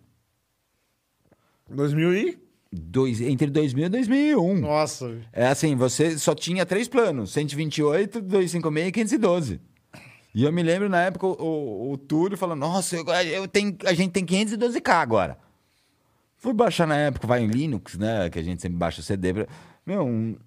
2000 1.69 2.13
e? 2.15 2.39
Dois, 2.71 3.19
entre 3.21 3.47
2000 3.47 3.85
e 3.85 3.89
2001. 3.89 4.59
Nossa. 4.59 5.19
É 5.33 5.47
assim, 5.47 5.75
você 5.75 6.17
só 6.19 6.35
tinha 6.35 6.65
três 6.65 6.87
planos: 6.87 7.31
128, 7.31 8.21
256 8.21 8.87
e 8.87 8.91
512. 8.91 9.61
E 10.35 10.43
eu 10.43 10.53
me 10.53 10.61
lembro 10.61 10.87
na 10.87 11.01
época 11.01 11.25
o, 11.25 11.31
o, 11.31 11.91
o 11.93 11.97
Túlio 11.97 12.37
falando: 12.37 12.59
Nossa, 12.59 12.95
eu, 12.95 13.05
eu 13.07 13.47
tenho, 13.47 13.75
a 13.85 13.93
gente 13.93 14.11
tem 14.11 14.23
512K 14.25 14.89
agora. 14.91 15.37
Fui 16.37 16.53
baixar 16.53 16.87
na 16.87 16.95
época, 16.95 17.27
vai 17.27 17.41
em 17.43 17.47
Linux, 17.47 17.97
né? 17.97 18.29
Que 18.29 18.39
a 18.39 18.43
gente 18.43 18.61
sempre 18.61 18.77
baixa 18.77 19.01
o 19.01 19.03
CD. 19.03 19.47
Meu, 19.85 20.03
um- 20.05 20.37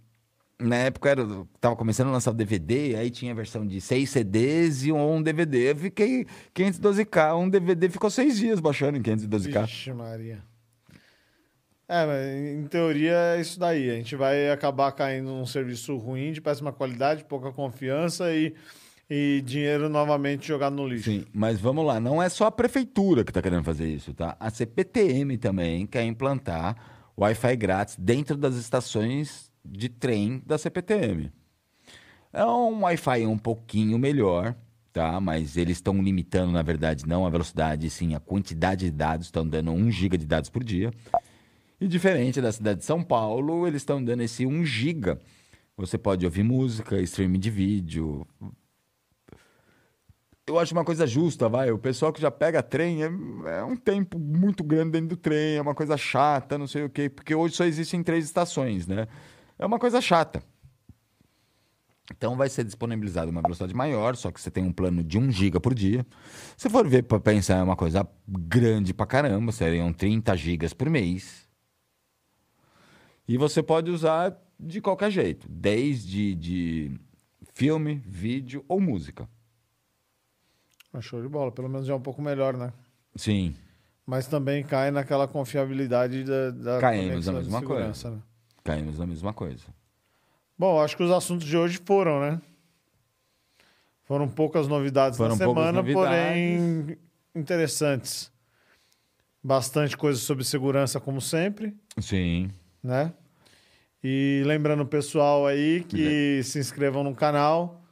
na 0.59 0.77
época 0.77 1.11
era, 1.11 1.27
tava 1.61 1.77
começando 1.77 2.09
a 2.09 2.13
lançar 2.13 2.31
o 2.31 2.35
DVD, 2.35 2.95
aí 2.97 3.11
tinha 3.11 3.33
a 3.33 3.35
versão 3.35 3.67
de 3.67 3.81
seis 3.81 4.11
CDs 4.11 4.85
e 4.85 4.93
um 4.93 5.23
DVD. 5.23 5.73
Eu 5.73 5.77
fiquei 5.77 6.27
512K, 6.55 7.37
um 7.37 7.49
DVD 7.49 7.89
ficou 7.89 8.11
seis 8.11 8.39
dias 8.39 8.61
baixando 8.61 8.97
em 8.97 9.03
512K. 9.03 9.63
Vixe, 9.63 9.93
Maria. 9.93 10.43
É, 11.89 12.07
mas 12.07 12.65
em 12.65 12.67
teoria 12.69 13.37
é 13.37 13.41
isso 13.41 13.59
daí. 13.59 13.91
A 13.91 13.95
gente 13.97 14.17
vai 14.17 14.51
acabar 14.51 14.93
caindo 14.93 15.27
num 15.27 15.45
serviço 15.45 15.97
ruim, 15.97 16.33
de 16.33 16.41
péssima 16.41 16.73
qualidade, 16.73 17.25
pouca 17.25 17.53
confiança 17.53 18.33
e, 18.33 18.55
e 19.11 19.43
dinheiro 19.45 19.89
novamente 19.91 20.49
jogado 20.49 20.75
no 20.75 20.89
lixo. 20.89 21.11
Sim, 21.11 21.27
mas 21.35 21.61
vamos 21.61 21.85
lá, 21.85 22.01
não 22.01 22.23
é 22.23 22.29
só 22.31 22.47
a 22.47 22.53
prefeitura 22.53 23.25
que 23.25 23.31
está 23.31 23.43
querendo 23.43 23.65
fazer 23.65 23.87
isso, 23.89 24.15
tá? 24.15 24.37
A 24.41 24.49
CPTM 24.49 25.37
também 25.37 25.87
quer 25.87 26.05
implantar 26.05 26.77
Wi-Fi 27.19 27.57
grátis 27.57 27.97
dentro 27.99 28.39
das 28.39 28.55
estações 28.55 29.52
de 29.65 29.89
trem 29.89 30.43
da 30.47 30.59
CPTM. 30.59 31.31
É 32.33 32.45
um 32.45 32.83
Wi-Fi 32.83 33.27
um 33.27 33.39
pouquinho 33.39 33.99
melhor, 33.99 34.55
tá? 34.93 35.21
Mas 35.21 35.57
eles 35.57 35.77
estão 35.77 36.03
limitando, 36.03 36.53
na 36.53 36.63
verdade, 36.63 37.07
não 37.07 37.27
a 37.27 37.31
velocidade, 37.31 37.89
sim 37.91 38.15
a 38.15 38.21
quantidade 38.21 38.87
de 38.87 38.91
dados, 38.91 39.27
estão 39.27 39.47
dando 39.47 39.71
1 39.73 39.91
GB 39.91 40.19
de 40.19 40.27
dados 40.27 40.49
por 40.49 40.65
dia. 40.65 40.91
E 41.81 41.87
diferente 41.87 42.41
da 42.41 42.53
cidade 42.53 42.81
de 42.81 42.85
São 42.85 43.03
Paulo, 43.03 43.67
eles 43.67 43.83
estão 43.83 44.03
dando 44.03 44.23
esse 44.23 44.47
1 44.47 44.65
GB. 44.65 45.19
Você 45.77 45.99
pode 45.99 46.25
ouvir 46.25 46.43
música, 46.43 47.01
streaming 47.01 47.41
de 47.41 47.51
vídeo, 47.51 48.27
eu 50.47 50.59
acho 50.59 50.75
uma 50.75 50.85
coisa 50.85 51.07
justa, 51.07 51.49
vai. 51.49 51.71
O 51.71 51.79
pessoal 51.79 52.13
que 52.13 52.21
já 52.21 52.31
pega 52.31 52.63
trem 52.63 53.03
é, 53.03 53.07
é 53.07 53.65
um 53.65 53.77
tempo 53.77 54.19
muito 54.19 54.65
grande 54.65 54.93
dentro 54.93 55.09
do 55.09 55.17
trem, 55.17 55.57
é 55.57 55.63
uma 55.63 55.75
coisa 55.75 55.97
chata, 55.97 56.59
não 56.59 56.67
sei 56.67 56.85
o 56.85 56.91
quê, 56.91 57.09
porque 57.09 57.35
hoje 57.35 57.55
só 57.55 57.65
existem 57.65 58.03
três 58.03 58.25
estações, 58.25 58.87
né? 58.87 59.07
É 59.63 59.65
uma 59.65 59.79
coisa 59.79 60.01
chata. 60.01 60.43
Então 62.11 62.37
vai 62.37 62.49
ser 62.49 62.65
disponibilizado 62.65 63.31
uma 63.31 63.41
velocidade 63.41 63.73
maior, 63.73 64.17
só 64.17 64.33
que 64.33 64.41
você 64.41 64.51
tem 64.51 64.65
um 64.65 64.73
plano 64.73 65.05
de 65.05 65.17
1 65.17 65.31
GB 65.31 65.61
por 65.61 65.73
dia. 65.73 66.05
Se 66.57 66.69
for 66.69 66.85
ver 66.89 67.05
para 67.05 67.21
pensar, 67.21 67.59
é 67.59 67.63
uma 67.63 67.77
coisa 67.77 68.05
grande 68.27 68.93
pra 68.93 69.07
caramba, 69.07 69.53
seriam 69.53 69.93
30 69.93 70.37
GB 70.37 70.75
por 70.75 70.91
mês. 70.91 71.49
E 73.29 73.39
você 73.39 73.63
pode 73.63 73.89
usar 73.89 74.37
de 74.59 74.81
qualquer 74.81 75.13
jeito, 75.13 75.47
desde 75.49 76.35
de 76.35 77.01
filme, 77.55 78.03
vídeo 78.05 78.65
ou 78.67 78.81
música. 78.81 79.29
Ah, 80.93 81.01
Show 81.01 81.23
de 81.23 81.29
bola. 81.29 81.53
Pelo 81.53 81.69
menos 81.69 81.87
já 81.87 81.93
é 81.93 81.97
um 81.97 82.03
pouco 82.03 82.21
melhor, 82.21 82.57
né? 82.57 82.73
Sim. 83.15 83.55
Mas 84.05 84.27
também 84.27 84.65
cai 84.65 84.91
naquela 84.91 85.29
confiabilidade 85.29 86.25
da, 86.25 86.51
da 86.51 86.81
Caímos 86.81 87.11
conexão 87.11 87.33
na 87.35 87.39
de 87.39 87.45
mesma 87.45 87.61
segurança, 87.61 88.11
né? 88.11 88.23
Caímos 88.65 88.99
na 88.99 89.07
mesma 89.07 89.33
coisa. 89.33 89.65
Bom, 90.59 90.81
acho 90.81 90.97
que 90.97 91.03
os 91.03 91.11
assuntos 91.11 91.47
de 91.47 91.57
hoje 91.57 91.81
foram, 91.85 92.21
né? 92.21 92.41
Foram 94.05 94.29
poucas 94.29 94.69
novidades 94.69 95.17
Foram 95.17 95.31
na 95.31 95.37
semana, 95.37 95.73
novidades. 95.73 95.95
porém 95.95 96.99
interessantes. 97.35 98.31
Bastante 99.43 99.97
coisa 99.97 100.21
sobre 100.21 100.45
segurança, 100.45 101.01
como 101.01 101.21
sempre, 101.21 101.75
Sim. 101.99 102.51
né? 102.83 103.13
E 104.05 104.43
lembrando 104.45 104.83
o 104.83 104.87
pessoal 104.87 105.47
aí 105.47 105.85
que 105.85 106.43
se 106.45 106.59
inscrevam 106.59 107.03
no 107.03 107.15
canal, 107.15 107.83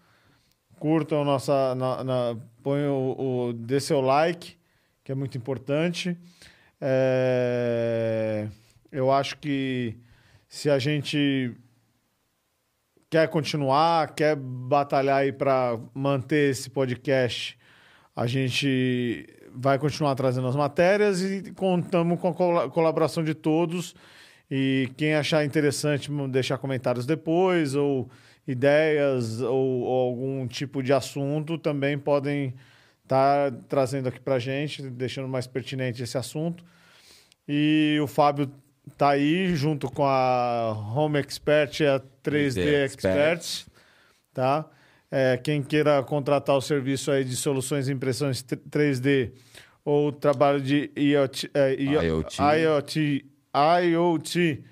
curtam 0.78 1.24
nossa. 1.24 1.74
Na, 1.74 2.04
na, 2.04 2.36
põe 2.62 2.84
o, 2.86 3.48
o. 3.48 3.52
dê 3.52 3.80
seu 3.80 4.00
like, 4.00 4.56
que 5.02 5.10
é 5.10 5.14
muito 5.14 5.36
importante. 5.38 6.16
É, 6.80 8.48
eu 8.90 9.10
acho 9.12 9.36
que 9.38 9.96
se 10.50 10.68
a 10.68 10.80
gente 10.80 11.52
quer 13.08 13.28
continuar, 13.28 14.12
quer 14.16 14.34
batalhar 14.34 15.18
aí 15.18 15.32
para 15.32 15.78
manter 15.94 16.50
esse 16.50 16.68
podcast, 16.68 17.56
a 18.16 18.26
gente 18.26 19.28
vai 19.54 19.78
continuar 19.78 20.16
trazendo 20.16 20.48
as 20.48 20.56
matérias 20.56 21.22
e 21.22 21.52
contamos 21.52 22.20
com 22.20 22.28
a 22.28 22.34
col- 22.34 22.70
colaboração 22.70 23.22
de 23.22 23.32
todos. 23.32 23.94
E 24.50 24.90
quem 24.96 25.14
achar 25.14 25.44
interessante, 25.44 26.10
deixar 26.28 26.58
comentários 26.58 27.06
depois, 27.06 27.76
ou 27.76 28.10
ideias, 28.44 29.40
ou, 29.40 29.82
ou 29.82 30.08
algum 30.08 30.48
tipo 30.48 30.82
de 30.82 30.92
assunto, 30.92 31.56
também 31.58 31.96
podem 31.96 32.52
estar 33.04 33.52
trazendo 33.68 34.08
aqui 34.08 34.18
para 34.18 34.40
gente, 34.40 34.82
deixando 34.82 35.28
mais 35.28 35.46
pertinente 35.46 36.02
esse 36.02 36.18
assunto. 36.18 36.64
E 37.46 37.98
o 38.02 38.08
Fábio 38.08 38.50
tá 38.96 39.10
aí 39.10 39.54
junto 39.54 39.90
com 39.90 40.04
a 40.04 40.72
Home 40.94 41.18
Expert 41.18 41.80
e 41.80 41.86
a 41.86 42.00
3D, 42.22 42.54
3D 42.54 42.84
Expert, 42.84 43.66
tá? 44.34 44.66
É, 45.10 45.36
quem 45.36 45.62
queira 45.62 46.02
contratar 46.04 46.56
o 46.56 46.60
serviço 46.60 47.10
aí 47.10 47.24
de 47.24 47.34
soluções 47.34 47.86
de 47.86 47.92
impressões 47.92 48.42
3D 48.44 49.32
ou 49.84 50.12
trabalho 50.12 50.60
de 50.60 50.90
IoT, 50.96 51.50
é, 51.52 51.74
IoT. 51.82 52.36
IoT, 52.40 53.24
IoT 53.82 54.64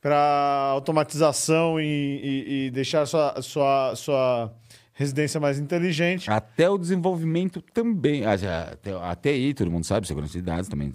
para 0.00 0.68
automatização 0.70 1.80
e, 1.80 1.84
e- 1.84 2.66
e 2.66 2.70
deixar 2.70 3.04
sua, 3.06 3.42
sua, 3.42 3.94
sua 3.96 4.54
residência 4.94 5.38
mais 5.40 5.58
inteligente. 5.58 6.30
Até 6.30 6.70
o 6.70 6.78
desenvolvimento 6.78 7.60
também. 7.60 8.24
A, 8.24 8.32
a, 8.32 9.10
a 9.10 9.14
TI, 9.16 9.52
todo 9.52 9.70
mundo 9.70 9.84
sabe, 9.84 10.06
segurança 10.06 10.32
de 10.32 10.42
dados 10.42 10.68
também. 10.68 10.94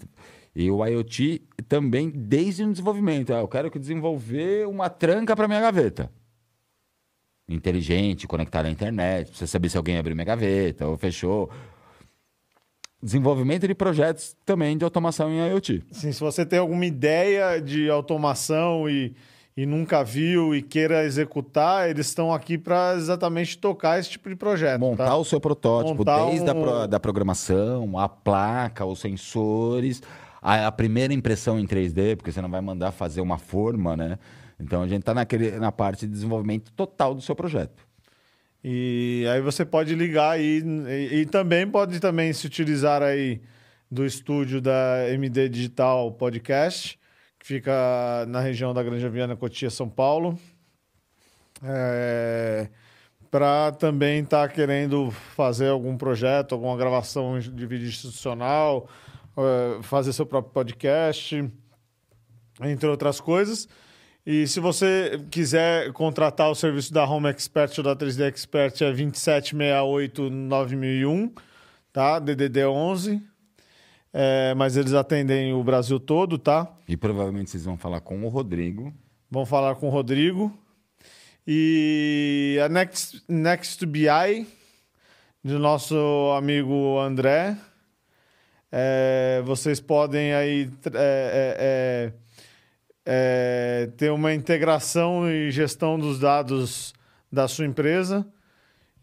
E 0.56 0.70
o 0.70 0.86
IoT 0.86 1.42
também, 1.70 2.10
desde 2.10 2.64
o 2.64 2.72
desenvolvimento. 2.72 3.34
Ah, 3.34 3.40
eu 3.40 3.48
quero 3.48 3.72
que 3.72 3.80
desenvolver 3.80 4.68
uma 4.68 4.90
tranca 4.90 5.36
para 5.36 5.48
minha 5.48 5.62
gaveta. 5.62 6.12
Inteligente, 7.48 8.28
conectada 8.28 8.68
à 8.68 8.72
internet, 8.72 9.36
você 9.36 9.46
saber 9.48 9.70
se 9.70 9.78
alguém 9.78 9.98
abriu 9.98 10.16
minha 10.16 10.26
gaveta 10.26 10.88
ou 10.88 10.98
fechou. 10.98 11.50
Desenvolvimento 13.02 13.68
de 13.68 13.74
projetos 13.74 14.36
também 14.46 14.78
de 14.78 14.84
automação 14.84 15.32
em 15.32 15.40
IoT. 15.50 15.84
Assim, 15.90 16.12
se 16.12 16.20
você 16.20 16.46
tem 16.46 16.60
alguma 16.60 16.86
ideia 16.86 17.60
de 17.60 17.90
automação 17.90 18.88
e, 18.88 19.16
e 19.58 19.66
nunca 19.66 20.04
viu 20.04 20.54
e 20.54 20.62
queira 20.62 21.04
executar, 21.04 21.90
eles 21.90 22.08
estão 22.08 22.32
aqui 22.32 22.60
para 22.60 22.94
exatamente 22.96 23.58
tocar 23.58 24.00
esse 24.00 24.12
tipo 24.12 24.30
de 24.30 24.36
projeto. 24.36 24.80
Montar 24.80 25.06
tá? 25.08 25.16
o 25.18 25.26
seu 25.26 25.40
protótipo, 25.42 25.98
Montar 25.98 26.26
desde 26.28 26.48
a 26.50 26.54
um- 26.54 26.62
pro- 26.62 26.88
da 26.88 27.00
programação, 27.00 27.98
a 27.98 28.08
placa, 28.08 28.86
os 28.86 29.00
sensores, 29.00 30.04
a, 30.42 30.68
a 30.68 30.72
primeira 30.72 31.14
impressão 31.14 31.60
em 31.60 31.66
3D, 31.68 32.16
porque 32.16 32.32
você 32.32 32.42
não 32.42 32.50
vai 32.50 32.62
mandar 32.62 32.92
fazer 32.92 33.22
uma 33.22 33.38
forma, 33.38 33.96
né? 33.96 34.18
Então 34.60 34.82
a 34.82 34.88
gente 34.88 35.02
está 35.02 35.14
na 35.14 35.72
parte 35.72 36.06
de 36.08 36.12
desenvolvimento 36.12 36.72
total 36.74 37.14
do 37.14 37.22
seu 37.22 37.36
projeto. 37.36 37.86
E 38.64 39.26
aí 39.32 39.42
você 39.42 39.66
pode 39.66 39.96
ligar 39.96 40.32
aí 40.32 40.64
e, 40.88 41.22
e 41.22 41.26
também 41.26 41.68
pode 41.68 42.00
também 42.00 42.32
se 42.32 42.46
utilizar 42.46 43.02
aí 43.02 43.42
do 43.90 44.06
estúdio 44.06 44.62
da 44.62 45.10
MD 45.10 45.50
Digital 45.50 46.12
Podcast, 46.14 46.98
que 47.40 47.46
fica 47.46 48.26
na 48.28 48.40
região 48.40 48.74
da 48.74 48.84
Granja 48.84 49.10
Viana, 49.10 49.36
Cotia, 49.36 49.70
São 49.70 49.90
Paulo. 49.90 50.40
para 53.30 53.72
também 53.74 54.22
estar 54.22 54.48
querendo 54.50 55.10
fazer 55.10 55.70
algum 55.70 55.98
projeto, 55.98 56.54
alguma 56.54 56.78
gravação 56.78 57.40
de 57.40 57.66
vídeo 57.66 57.88
institucional, 57.88 58.88
fazer 59.84 60.14
seu 60.14 60.26
próprio 60.26 60.54
podcast, 60.54 61.50
entre 62.62 62.88
outras 62.88 63.20
coisas. 63.20 63.68
E 64.26 64.46
se 64.48 64.60
você 64.60 65.20
quiser 65.32 65.92
contratar 65.94 66.52
o 66.52 66.56
serviço 66.56 66.94
da 66.94 67.04
Home 67.06 67.28
Expert 67.30 67.76
ou 67.80 67.84
da 67.84 67.96
3D 67.96 68.28
Expert, 68.28 68.74
é 68.82 68.92
2768 68.92 70.30
9001, 70.30 71.34
tá? 71.92 72.20
DDD 72.20 72.66
11. 72.66 73.22
é, 74.14 74.54
mas 74.56 74.78
eles 74.78 74.94
atendem 74.94 75.54
o 75.54 75.64
Brasil 75.64 76.00
todo, 76.00 76.38
tá? 76.38 76.72
E 76.88 76.96
provavelmente 76.96 77.50
vocês 77.50 77.66
vão 77.66 77.78
falar 77.78 78.02
com 78.02 78.24
o 78.24 78.30
Rodrigo. 78.30 78.94
Vão 79.30 79.46
falar 79.46 79.74
com 79.76 79.88
o 79.88 79.90
Rodrigo. 79.90 80.56
E 81.48 82.60
a 82.64 82.70
Next, 82.70 83.24
Next 83.28 83.84
BI, 83.88 84.46
do 85.44 85.58
nosso 85.58 85.96
amigo 86.38 87.00
André. 87.00 87.58
É, 88.72 89.42
vocês 89.44 89.82
podem 89.82 90.34
aí 90.34 90.70
é, 90.94 91.58
é, 91.60 92.14
é, 93.06 93.90
ter 93.98 94.12
uma 94.12 94.34
integração 94.34 95.30
e 95.30 95.52
gestão 95.52 96.00
dos 96.00 96.20
dados 96.20 96.94
da 97.32 97.48
sua 97.48 97.66
empresa 97.66 98.26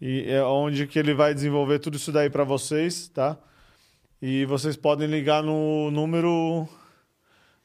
e 0.01 0.31
é 0.31 0.43
onde 0.43 0.87
que 0.87 0.99
ele 0.99 1.13
vai 1.13 1.35
desenvolver 1.35 1.81
tudo 1.81 1.97
isso 1.97 2.11
daí 2.13 2.31
para 2.31 2.45
vocês, 2.45 3.09
tá? 3.09 3.37
E 4.23 4.45
vocês 4.47 4.77
podem 4.77 5.09
ligar 5.09 5.43
no 5.43 5.91
número 5.91 6.69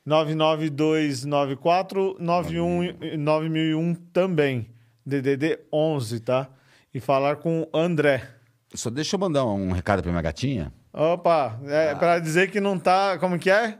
99294 0.05 2.17
9001 2.19 3.95
também, 4.11 4.67
DDD 5.05 5.59
11, 5.71 6.19
tá? 6.21 6.49
E 6.93 6.99
falar 6.99 7.37
com 7.37 7.61
o 7.61 7.69
André. 7.77 8.27
Só 8.73 8.89
deixa 8.89 9.15
eu 9.15 9.19
mandar 9.19 9.45
um 9.45 9.71
recado 9.71 10.01
para 10.01 10.11
minha 10.11 10.21
gatinha. 10.21 10.73
Opa, 10.93 11.59
é 11.65 11.91
ah. 11.91 11.95
para 11.95 12.19
dizer 12.19 12.51
que 12.51 12.61
não 12.61 12.77
tá, 12.77 13.17
como 13.17 13.39
que 13.39 13.49
é? 13.49 13.79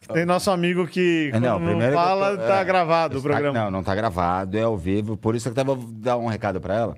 Que 0.00 0.08
tem 0.08 0.24
nosso 0.24 0.50
amigo 0.50 0.86
que 0.86 1.30
é, 1.32 1.40
não, 1.40 1.58
não 1.58 1.92
fala, 1.92 2.36
tô, 2.36 2.46
tá 2.46 2.58
é, 2.58 2.64
gravado 2.64 3.18
o 3.18 3.22
programa. 3.22 3.52
Não, 3.52 3.70
não 3.70 3.82
tá 3.82 3.94
gravado, 3.94 4.56
é 4.56 4.62
ao 4.62 4.76
vivo, 4.76 5.16
por 5.16 5.34
isso 5.34 5.44
que 5.44 5.58
eu 5.58 5.64
tava 5.64 5.78
dar 5.92 6.16
um 6.16 6.26
recado 6.26 6.60
para 6.60 6.74
ela. 6.74 6.96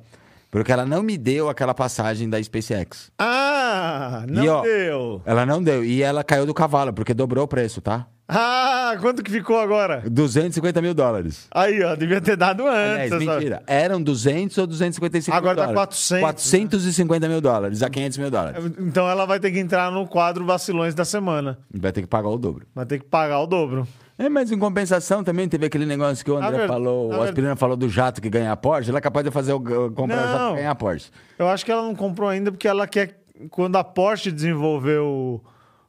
Porque 0.54 0.70
ela 0.70 0.86
não 0.86 1.02
me 1.02 1.18
deu 1.18 1.48
aquela 1.48 1.74
passagem 1.74 2.30
da 2.30 2.40
SpaceX. 2.40 3.10
Ah, 3.18 4.24
não 4.28 4.44
e, 4.44 4.48
ó, 4.48 4.62
deu. 4.62 5.20
Ela 5.26 5.44
não 5.44 5.60
deu. 5.60 5.84
E 5.84 6.00
ela 6.00 6.22
caiu 6.22 6.46
do 6.46 6.54
cavalo, 6.54 6.92
porque 6.92 7.12
dobrou 7.12 7.42
o 7.42 7.48
preço, 7.48 7.80
tá? 7.80 8.06
Ah, 8.28 8.96
quanto 9.00 9.20
que 9.24 9.32
ficou 9.32 9.58
agora? 9.58 10.04
250 10.08 10.80
mil 10.80 10.94
dólares. 10.94 11.48
Aí, 11.50 11.82
ó, 11.82 11.96
devia 11.96 12.20
ter 12.20 12.36
dado 12.36 12.68
antes. 12.68 13.12
Aliás, 13.12 13.40
mentira. 13.40 13.64
Eram 13.66 14.00
200 14.00 14.56
ou 14.58 14.66
255 14.68 15.36
agora 15.36 15.54
mil 15.54 15.56
tá 15.56 15.72
dólares. 15.72 16.12
Agora 16.12 16.32
tá 16.32 16.36
400. 16.38 16.50
450 16.50 17.28
mil 17.28 17.40
dólares, 17.40 17.82
a 17.82 17.90
500 17.90 18.18
mil 18.18 18.30
dólares. 18.30 18.64
Então 18.78 19.10
ela 19.10 19.26
vai 19.26 19.40
ter 19.40 19.50
que 19.50 19.58
entrar 19.58 19.90
no 19.90 20.06
quadro 20.06 20.44
vacilões 20.46 20.94
da 20.94 21.04
semana. 21.04 21.58
Vai 21.68 21.90
ter 21.90 22.02
que 22.02 22.06
pagar 22.06 22.28
o 22.28 22.38
dobro. 22.38 22.64
Vai 22.72 22.86
ter 22.86 23.00
que 23.00 23.06
pagar 23.06 23.40
o 23.40 23.46
dobro. 23.48 23.88
É, 24.16 24.28
mas 24.28 24.52
em 24.52 24.58
compensação 24.58 25.24
também 25.24 25.48
teve 25.48 25.66
aquele 25.66 25.84
negócio 25.84 26.24
que 26.24 26.30
o 26.30 26.36
André 26.36 26.68
falou, 26.68 27.12
o 27.12 27.22
Aspirina 27.22 27.56
falou 27.56 27.76
do 27.76 27.88
jato 27.88 28.22
que 28.22 28.30
ganha 28.30 28.52
a 28.52 28.56
Porsche, 28.56 28.90
ela 28.90 28.98
é 28.98 29.00
capaz 29.00 29.24
de 29.24 29.30
fazer 29.32 29.52
o, 29.52 29.60
comprar 29.90 30.16
não, 30.16 30.24
o 30.24 30.26
jato 30.26 30.48
que 30.50 30.56
ganha 30.56 30.70
a 30.70 30.74
Porsche. 30.74 31.10
Eu 31.36 31.48
acho 31.48 31.64
que 31.64 31.72
ela 31.72 31.82
não 31.82 31.96
comprou 31.96 32.28
ainda 32.28 32.52
porque 32.52 32.68
ela 32.68 32.86
quer, 32.86 33.20
quando 33.50 33.76
a 33.76 33.82
Porsche 33.82 34.30
desenvolveu 34.30 35.42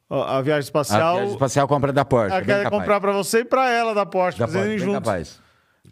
a 0.09 0.41
viagem 0.41 0.63
espacial... 0.63 1.15
A 1.15 1.19
viagem 1.19 1.33
espacial 1.33 1.67
compra 1.67 1.93
da 1.93 2.03
Porsche. 2.03 2.31
Ela 2.31 2.41
é 2.41 2.45
quer 2.45 2.69
comprar 2.69 2.99
para 2.99 3.11
você 3.11 3.39
e 3.39 3.45
para 3.45 3.69
ela 3.69 3.93
da 3.93 4.07
Porsche, 4.07 4.39
da 4.39 4.47
fazerem 4.47 4.77
juntos. 4.79 4.95
capaz. 4.95 5.41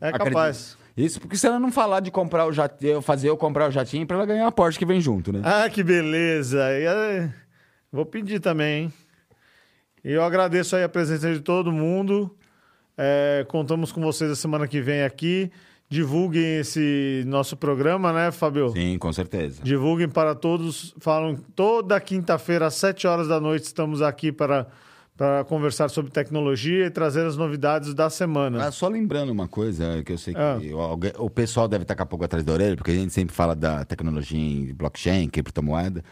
É 0.02 0.12
capaz. 0.12 0.78
Isso 0.98 1.20
porque 1.20 1.38
se 1.38 1.46
ela 1.48 1.60
não 1.60 1.72
falar 1.72 2.00
de 2.00 2.12
comprar 2.12 2.46
o 2.46 2.52
jatinho, 2.52 3.02
fazer 3.02 3.30
eu 3.30 3.38
comprar 3.38 3.70
o 3.70 3.72
jatinho 3.72 4.06
para 4.06 4.18
ela 4.18 4.26
ganhar 4.26 4.48
a 4.48 4.52
Porsche 4.52 4.78
que 4.78 4.86
vem 4.86 5.00
junto, 5.02 5.32
né? 5.32 5.42
Ah, 5.44 5.70
que 5.70 5.84
beleza. 5.84 6.64
Vou 7.92 8.06
pedir 8.06 8.40
também, 8.40 8.86
hein? 8.86 8.94
E 10.04 10.12
eu 10.12 10.24
agradeço 10.24 10.76
aí 10.76 10.84
a 10.84 10.90
presença 10.90 11.34
de 11.34 11.40
todo 11.40 11.72
mundo. 11.72 12.30
É, 12.98 13.46
contamos 13.48 13.92
com 13.92 14.02
vocês 14.02 14.30
a 14.30 14.36
semana 14.36 14.68
que 14.68 14.82
vem 14.82 15.04
aqui. 15.04 15.50
Divulguem 15.90 16.60
esse 16.60 17.24
nosso 17.28 17.56
programa, 17.56 18.12
né, 18.12 18.32
Fabio? 18.32 18.70
Sim, 18.70 18.98
com 18.98 19.14
certeza. 19.14 19.62
Divulguem 19.64 20.10
para 20.10 20.36
todos. 20.36 20.94
Falam 21.00 21.36
toda 21.56 22.00
quinta-feira, 22.02 22.68
às 22.68 22.74
7 22.76 23.08
horas 23.08 23.28
da 23.28 23.40
noite, 23.40 23.64
estamos 23.64 24.02
aqui 24.02 24.32
para, 24.32 24.68
para 25.16 25.44
conversar 25.46 25.90
sobre 25.90 26.12
tecnologia 26.12 26.88
e 26.88 26.90
trazer 26.90 27.26
as 27.26 27.38
novidades 27.38 27.94
da 27.94 28.10
semana. 28.10 28.66
Ah, 28.66 28.72
só 28.72 28.88
lembrando 28.88 29.32
uma 29.32 29.48
coisa, 29.48 30.02
que 30.04 30.12
eu 30.12 30.18
sei 30.18 30.34
que 30.34 30.40
ah. 30.40 30.58
o, 31.20 31.26
o 31.26 31.30
pessoal 31.30 31.68
deve 31.68 31.84
estar 31.84 31.96
com 31.96 32.04
a 32.04 32.08
pouco 32.08 32.26
atrás 32.26 32.44
da 32.44 32.52
orelha, 32.52 32.76
porque 32.76 32.92
a 32.92 32.96
gente 32.96 33.14
sempre 33.14 33.36
fala 33.36 33.56
da 33.56 33.86
tecnologia 33.86 34.40
em 34.40 34.74
blockchain, 34.74 35.30
criptomoeda. 35.30 36.04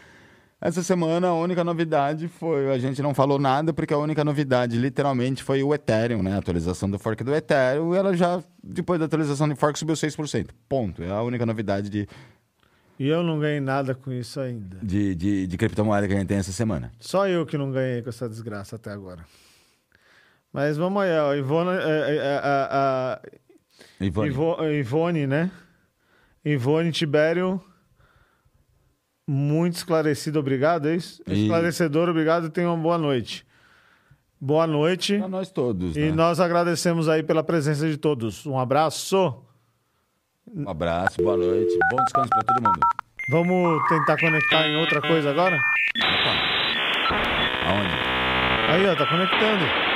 Essa 0.64 0.80
semana 0.80 1.26
a 1.26 1.34
única 1.34 1.64
novidade 1.64 2.28
foi, 2.28 2.72
a 2.72 2.78
gente 2.78 3.02
não 3.02 3.12
falou 3.12 3.36
nada 3.36 3.72
porque 3.72 3.92
a 3.92 3.98
única 3.98 4.22
novidade 4.22 4.78
literalmente 4.78 5.42
foi 5.42 5.60
o 5.60 5.74
Ethereum, 5.74 6.22
né? 6.22 6.34
A 6.34 6.38
atualização 6.38 6.88
do 6.88 7.00
fork 7.00 7.24
do 7.24 7.34
Ethereum, 7.34 7.92
e 7.92 7.98
ela 7.98 8.16
já 8.16 8.40
depois 8.62 9.00
da 9.00 9.06
atualização 9.06 9.48
do 9.48 9.56
fork 9.56 9.76
subiu 9.76 9.96
6%. 9.96 10.50
Ponto. 10.68 11.02
É 11.02 11.10
a 11.10 11.20
única 11.20 11.44
novidade 11.44 11.90
de 11.90 12.06
E 12.96 13.08
eu 13.08 13.24
não 13.24 13.40
ganhei 13.40 13.58
nada 13.58 13.92
com 13.92 14.12
isso 14.12 14.38
ainda. 14.38 14.78
De, 14.80 15.16
de, 15.16 15.48
de 15.48 15.58
criptomoeda 15.58 16.06
que 16.06 16.14
a 16.14 16.16
gente 16.16 16.28
tem 16.28 16.38
essa 16.38 16.52
semana. 16.52 16.92
Só 17.00 17.26
eu 17.26 17.44
que 17.44 17.58
não 17.58 17.72
ganhei 17.72 18.00
com 18.00 18.10
essa 18.10 18.28
desgraça 18.28 18.76
até 18.76 18.92
agora. 18.92 19.26
Mas 20.52 20.76
vamos 20.76 21.02
aí, 21.02 21.18
ó, 21.18 21.34
Ivone, 21.34 21.70
a, 21.70 21.72
é, 21.72 22.16
é, 22.16 22.40
a, 22.40 23.20
a, 24.00 24.04
Ivone. 24.04 24.78
Ivone, 24.78 25.26
né? 25.26 25.50
Ivone 26.44 26.92
Tibério 26.92 27.60
muito 29.26 29.76
esclarecido, 29.76 30.38
obrigado, 30.38 30.88
é 30.88 30.96
isso? 30.96 31.22
E... 31.26 31.42
Esclarecedor, 31.42 32.08
obrigado 32.08 32.46
e 32.46 32.50
tenha 32.50 32.68
uma 32.68 32.76
boa 32.76 32.98
noite. 32.98 33.46
Boa 34.40 34.66
noite. 34.66 35.18
Para 35.18 35.28
nós 35.28 35.50
todos. 35.50 35.96
E 35.96 36.00
né? 36.00 36.12
nós 36.12 36.40
agradecemos 36.40 37.08
aí 37.08 37.22
pela 37.22 37.44
presença 37.44 37.88
de 37.88 37.96
todos. 37.96 38.44
Um 38.44 38.58
abraço. 38.58 39.40
Um 40.52 40.68
abraço, 40.68 41.22
boa 41.22 41.36
noite. 41.36 41.78
Bom 41.90 42.02
descanso 42.02 42.28
para 42.28 42.42
todo 42.42 42.62
mundo. 42.62 42.80
Vamos 43.30 43.88
tentar 43.88 44.18
conectar 44.18 44.66
em 44.66 44.76
outra 44.76 45.00
coisa 45.00 45.30
agora? 45.30 45.56
Opa. 45.56 46.52
Aonde? 47.68 47.94
Aí, 48.68 48.86
ó, 48.86 48.96
tá 48.96 49.06
conectando. 49.06 49.91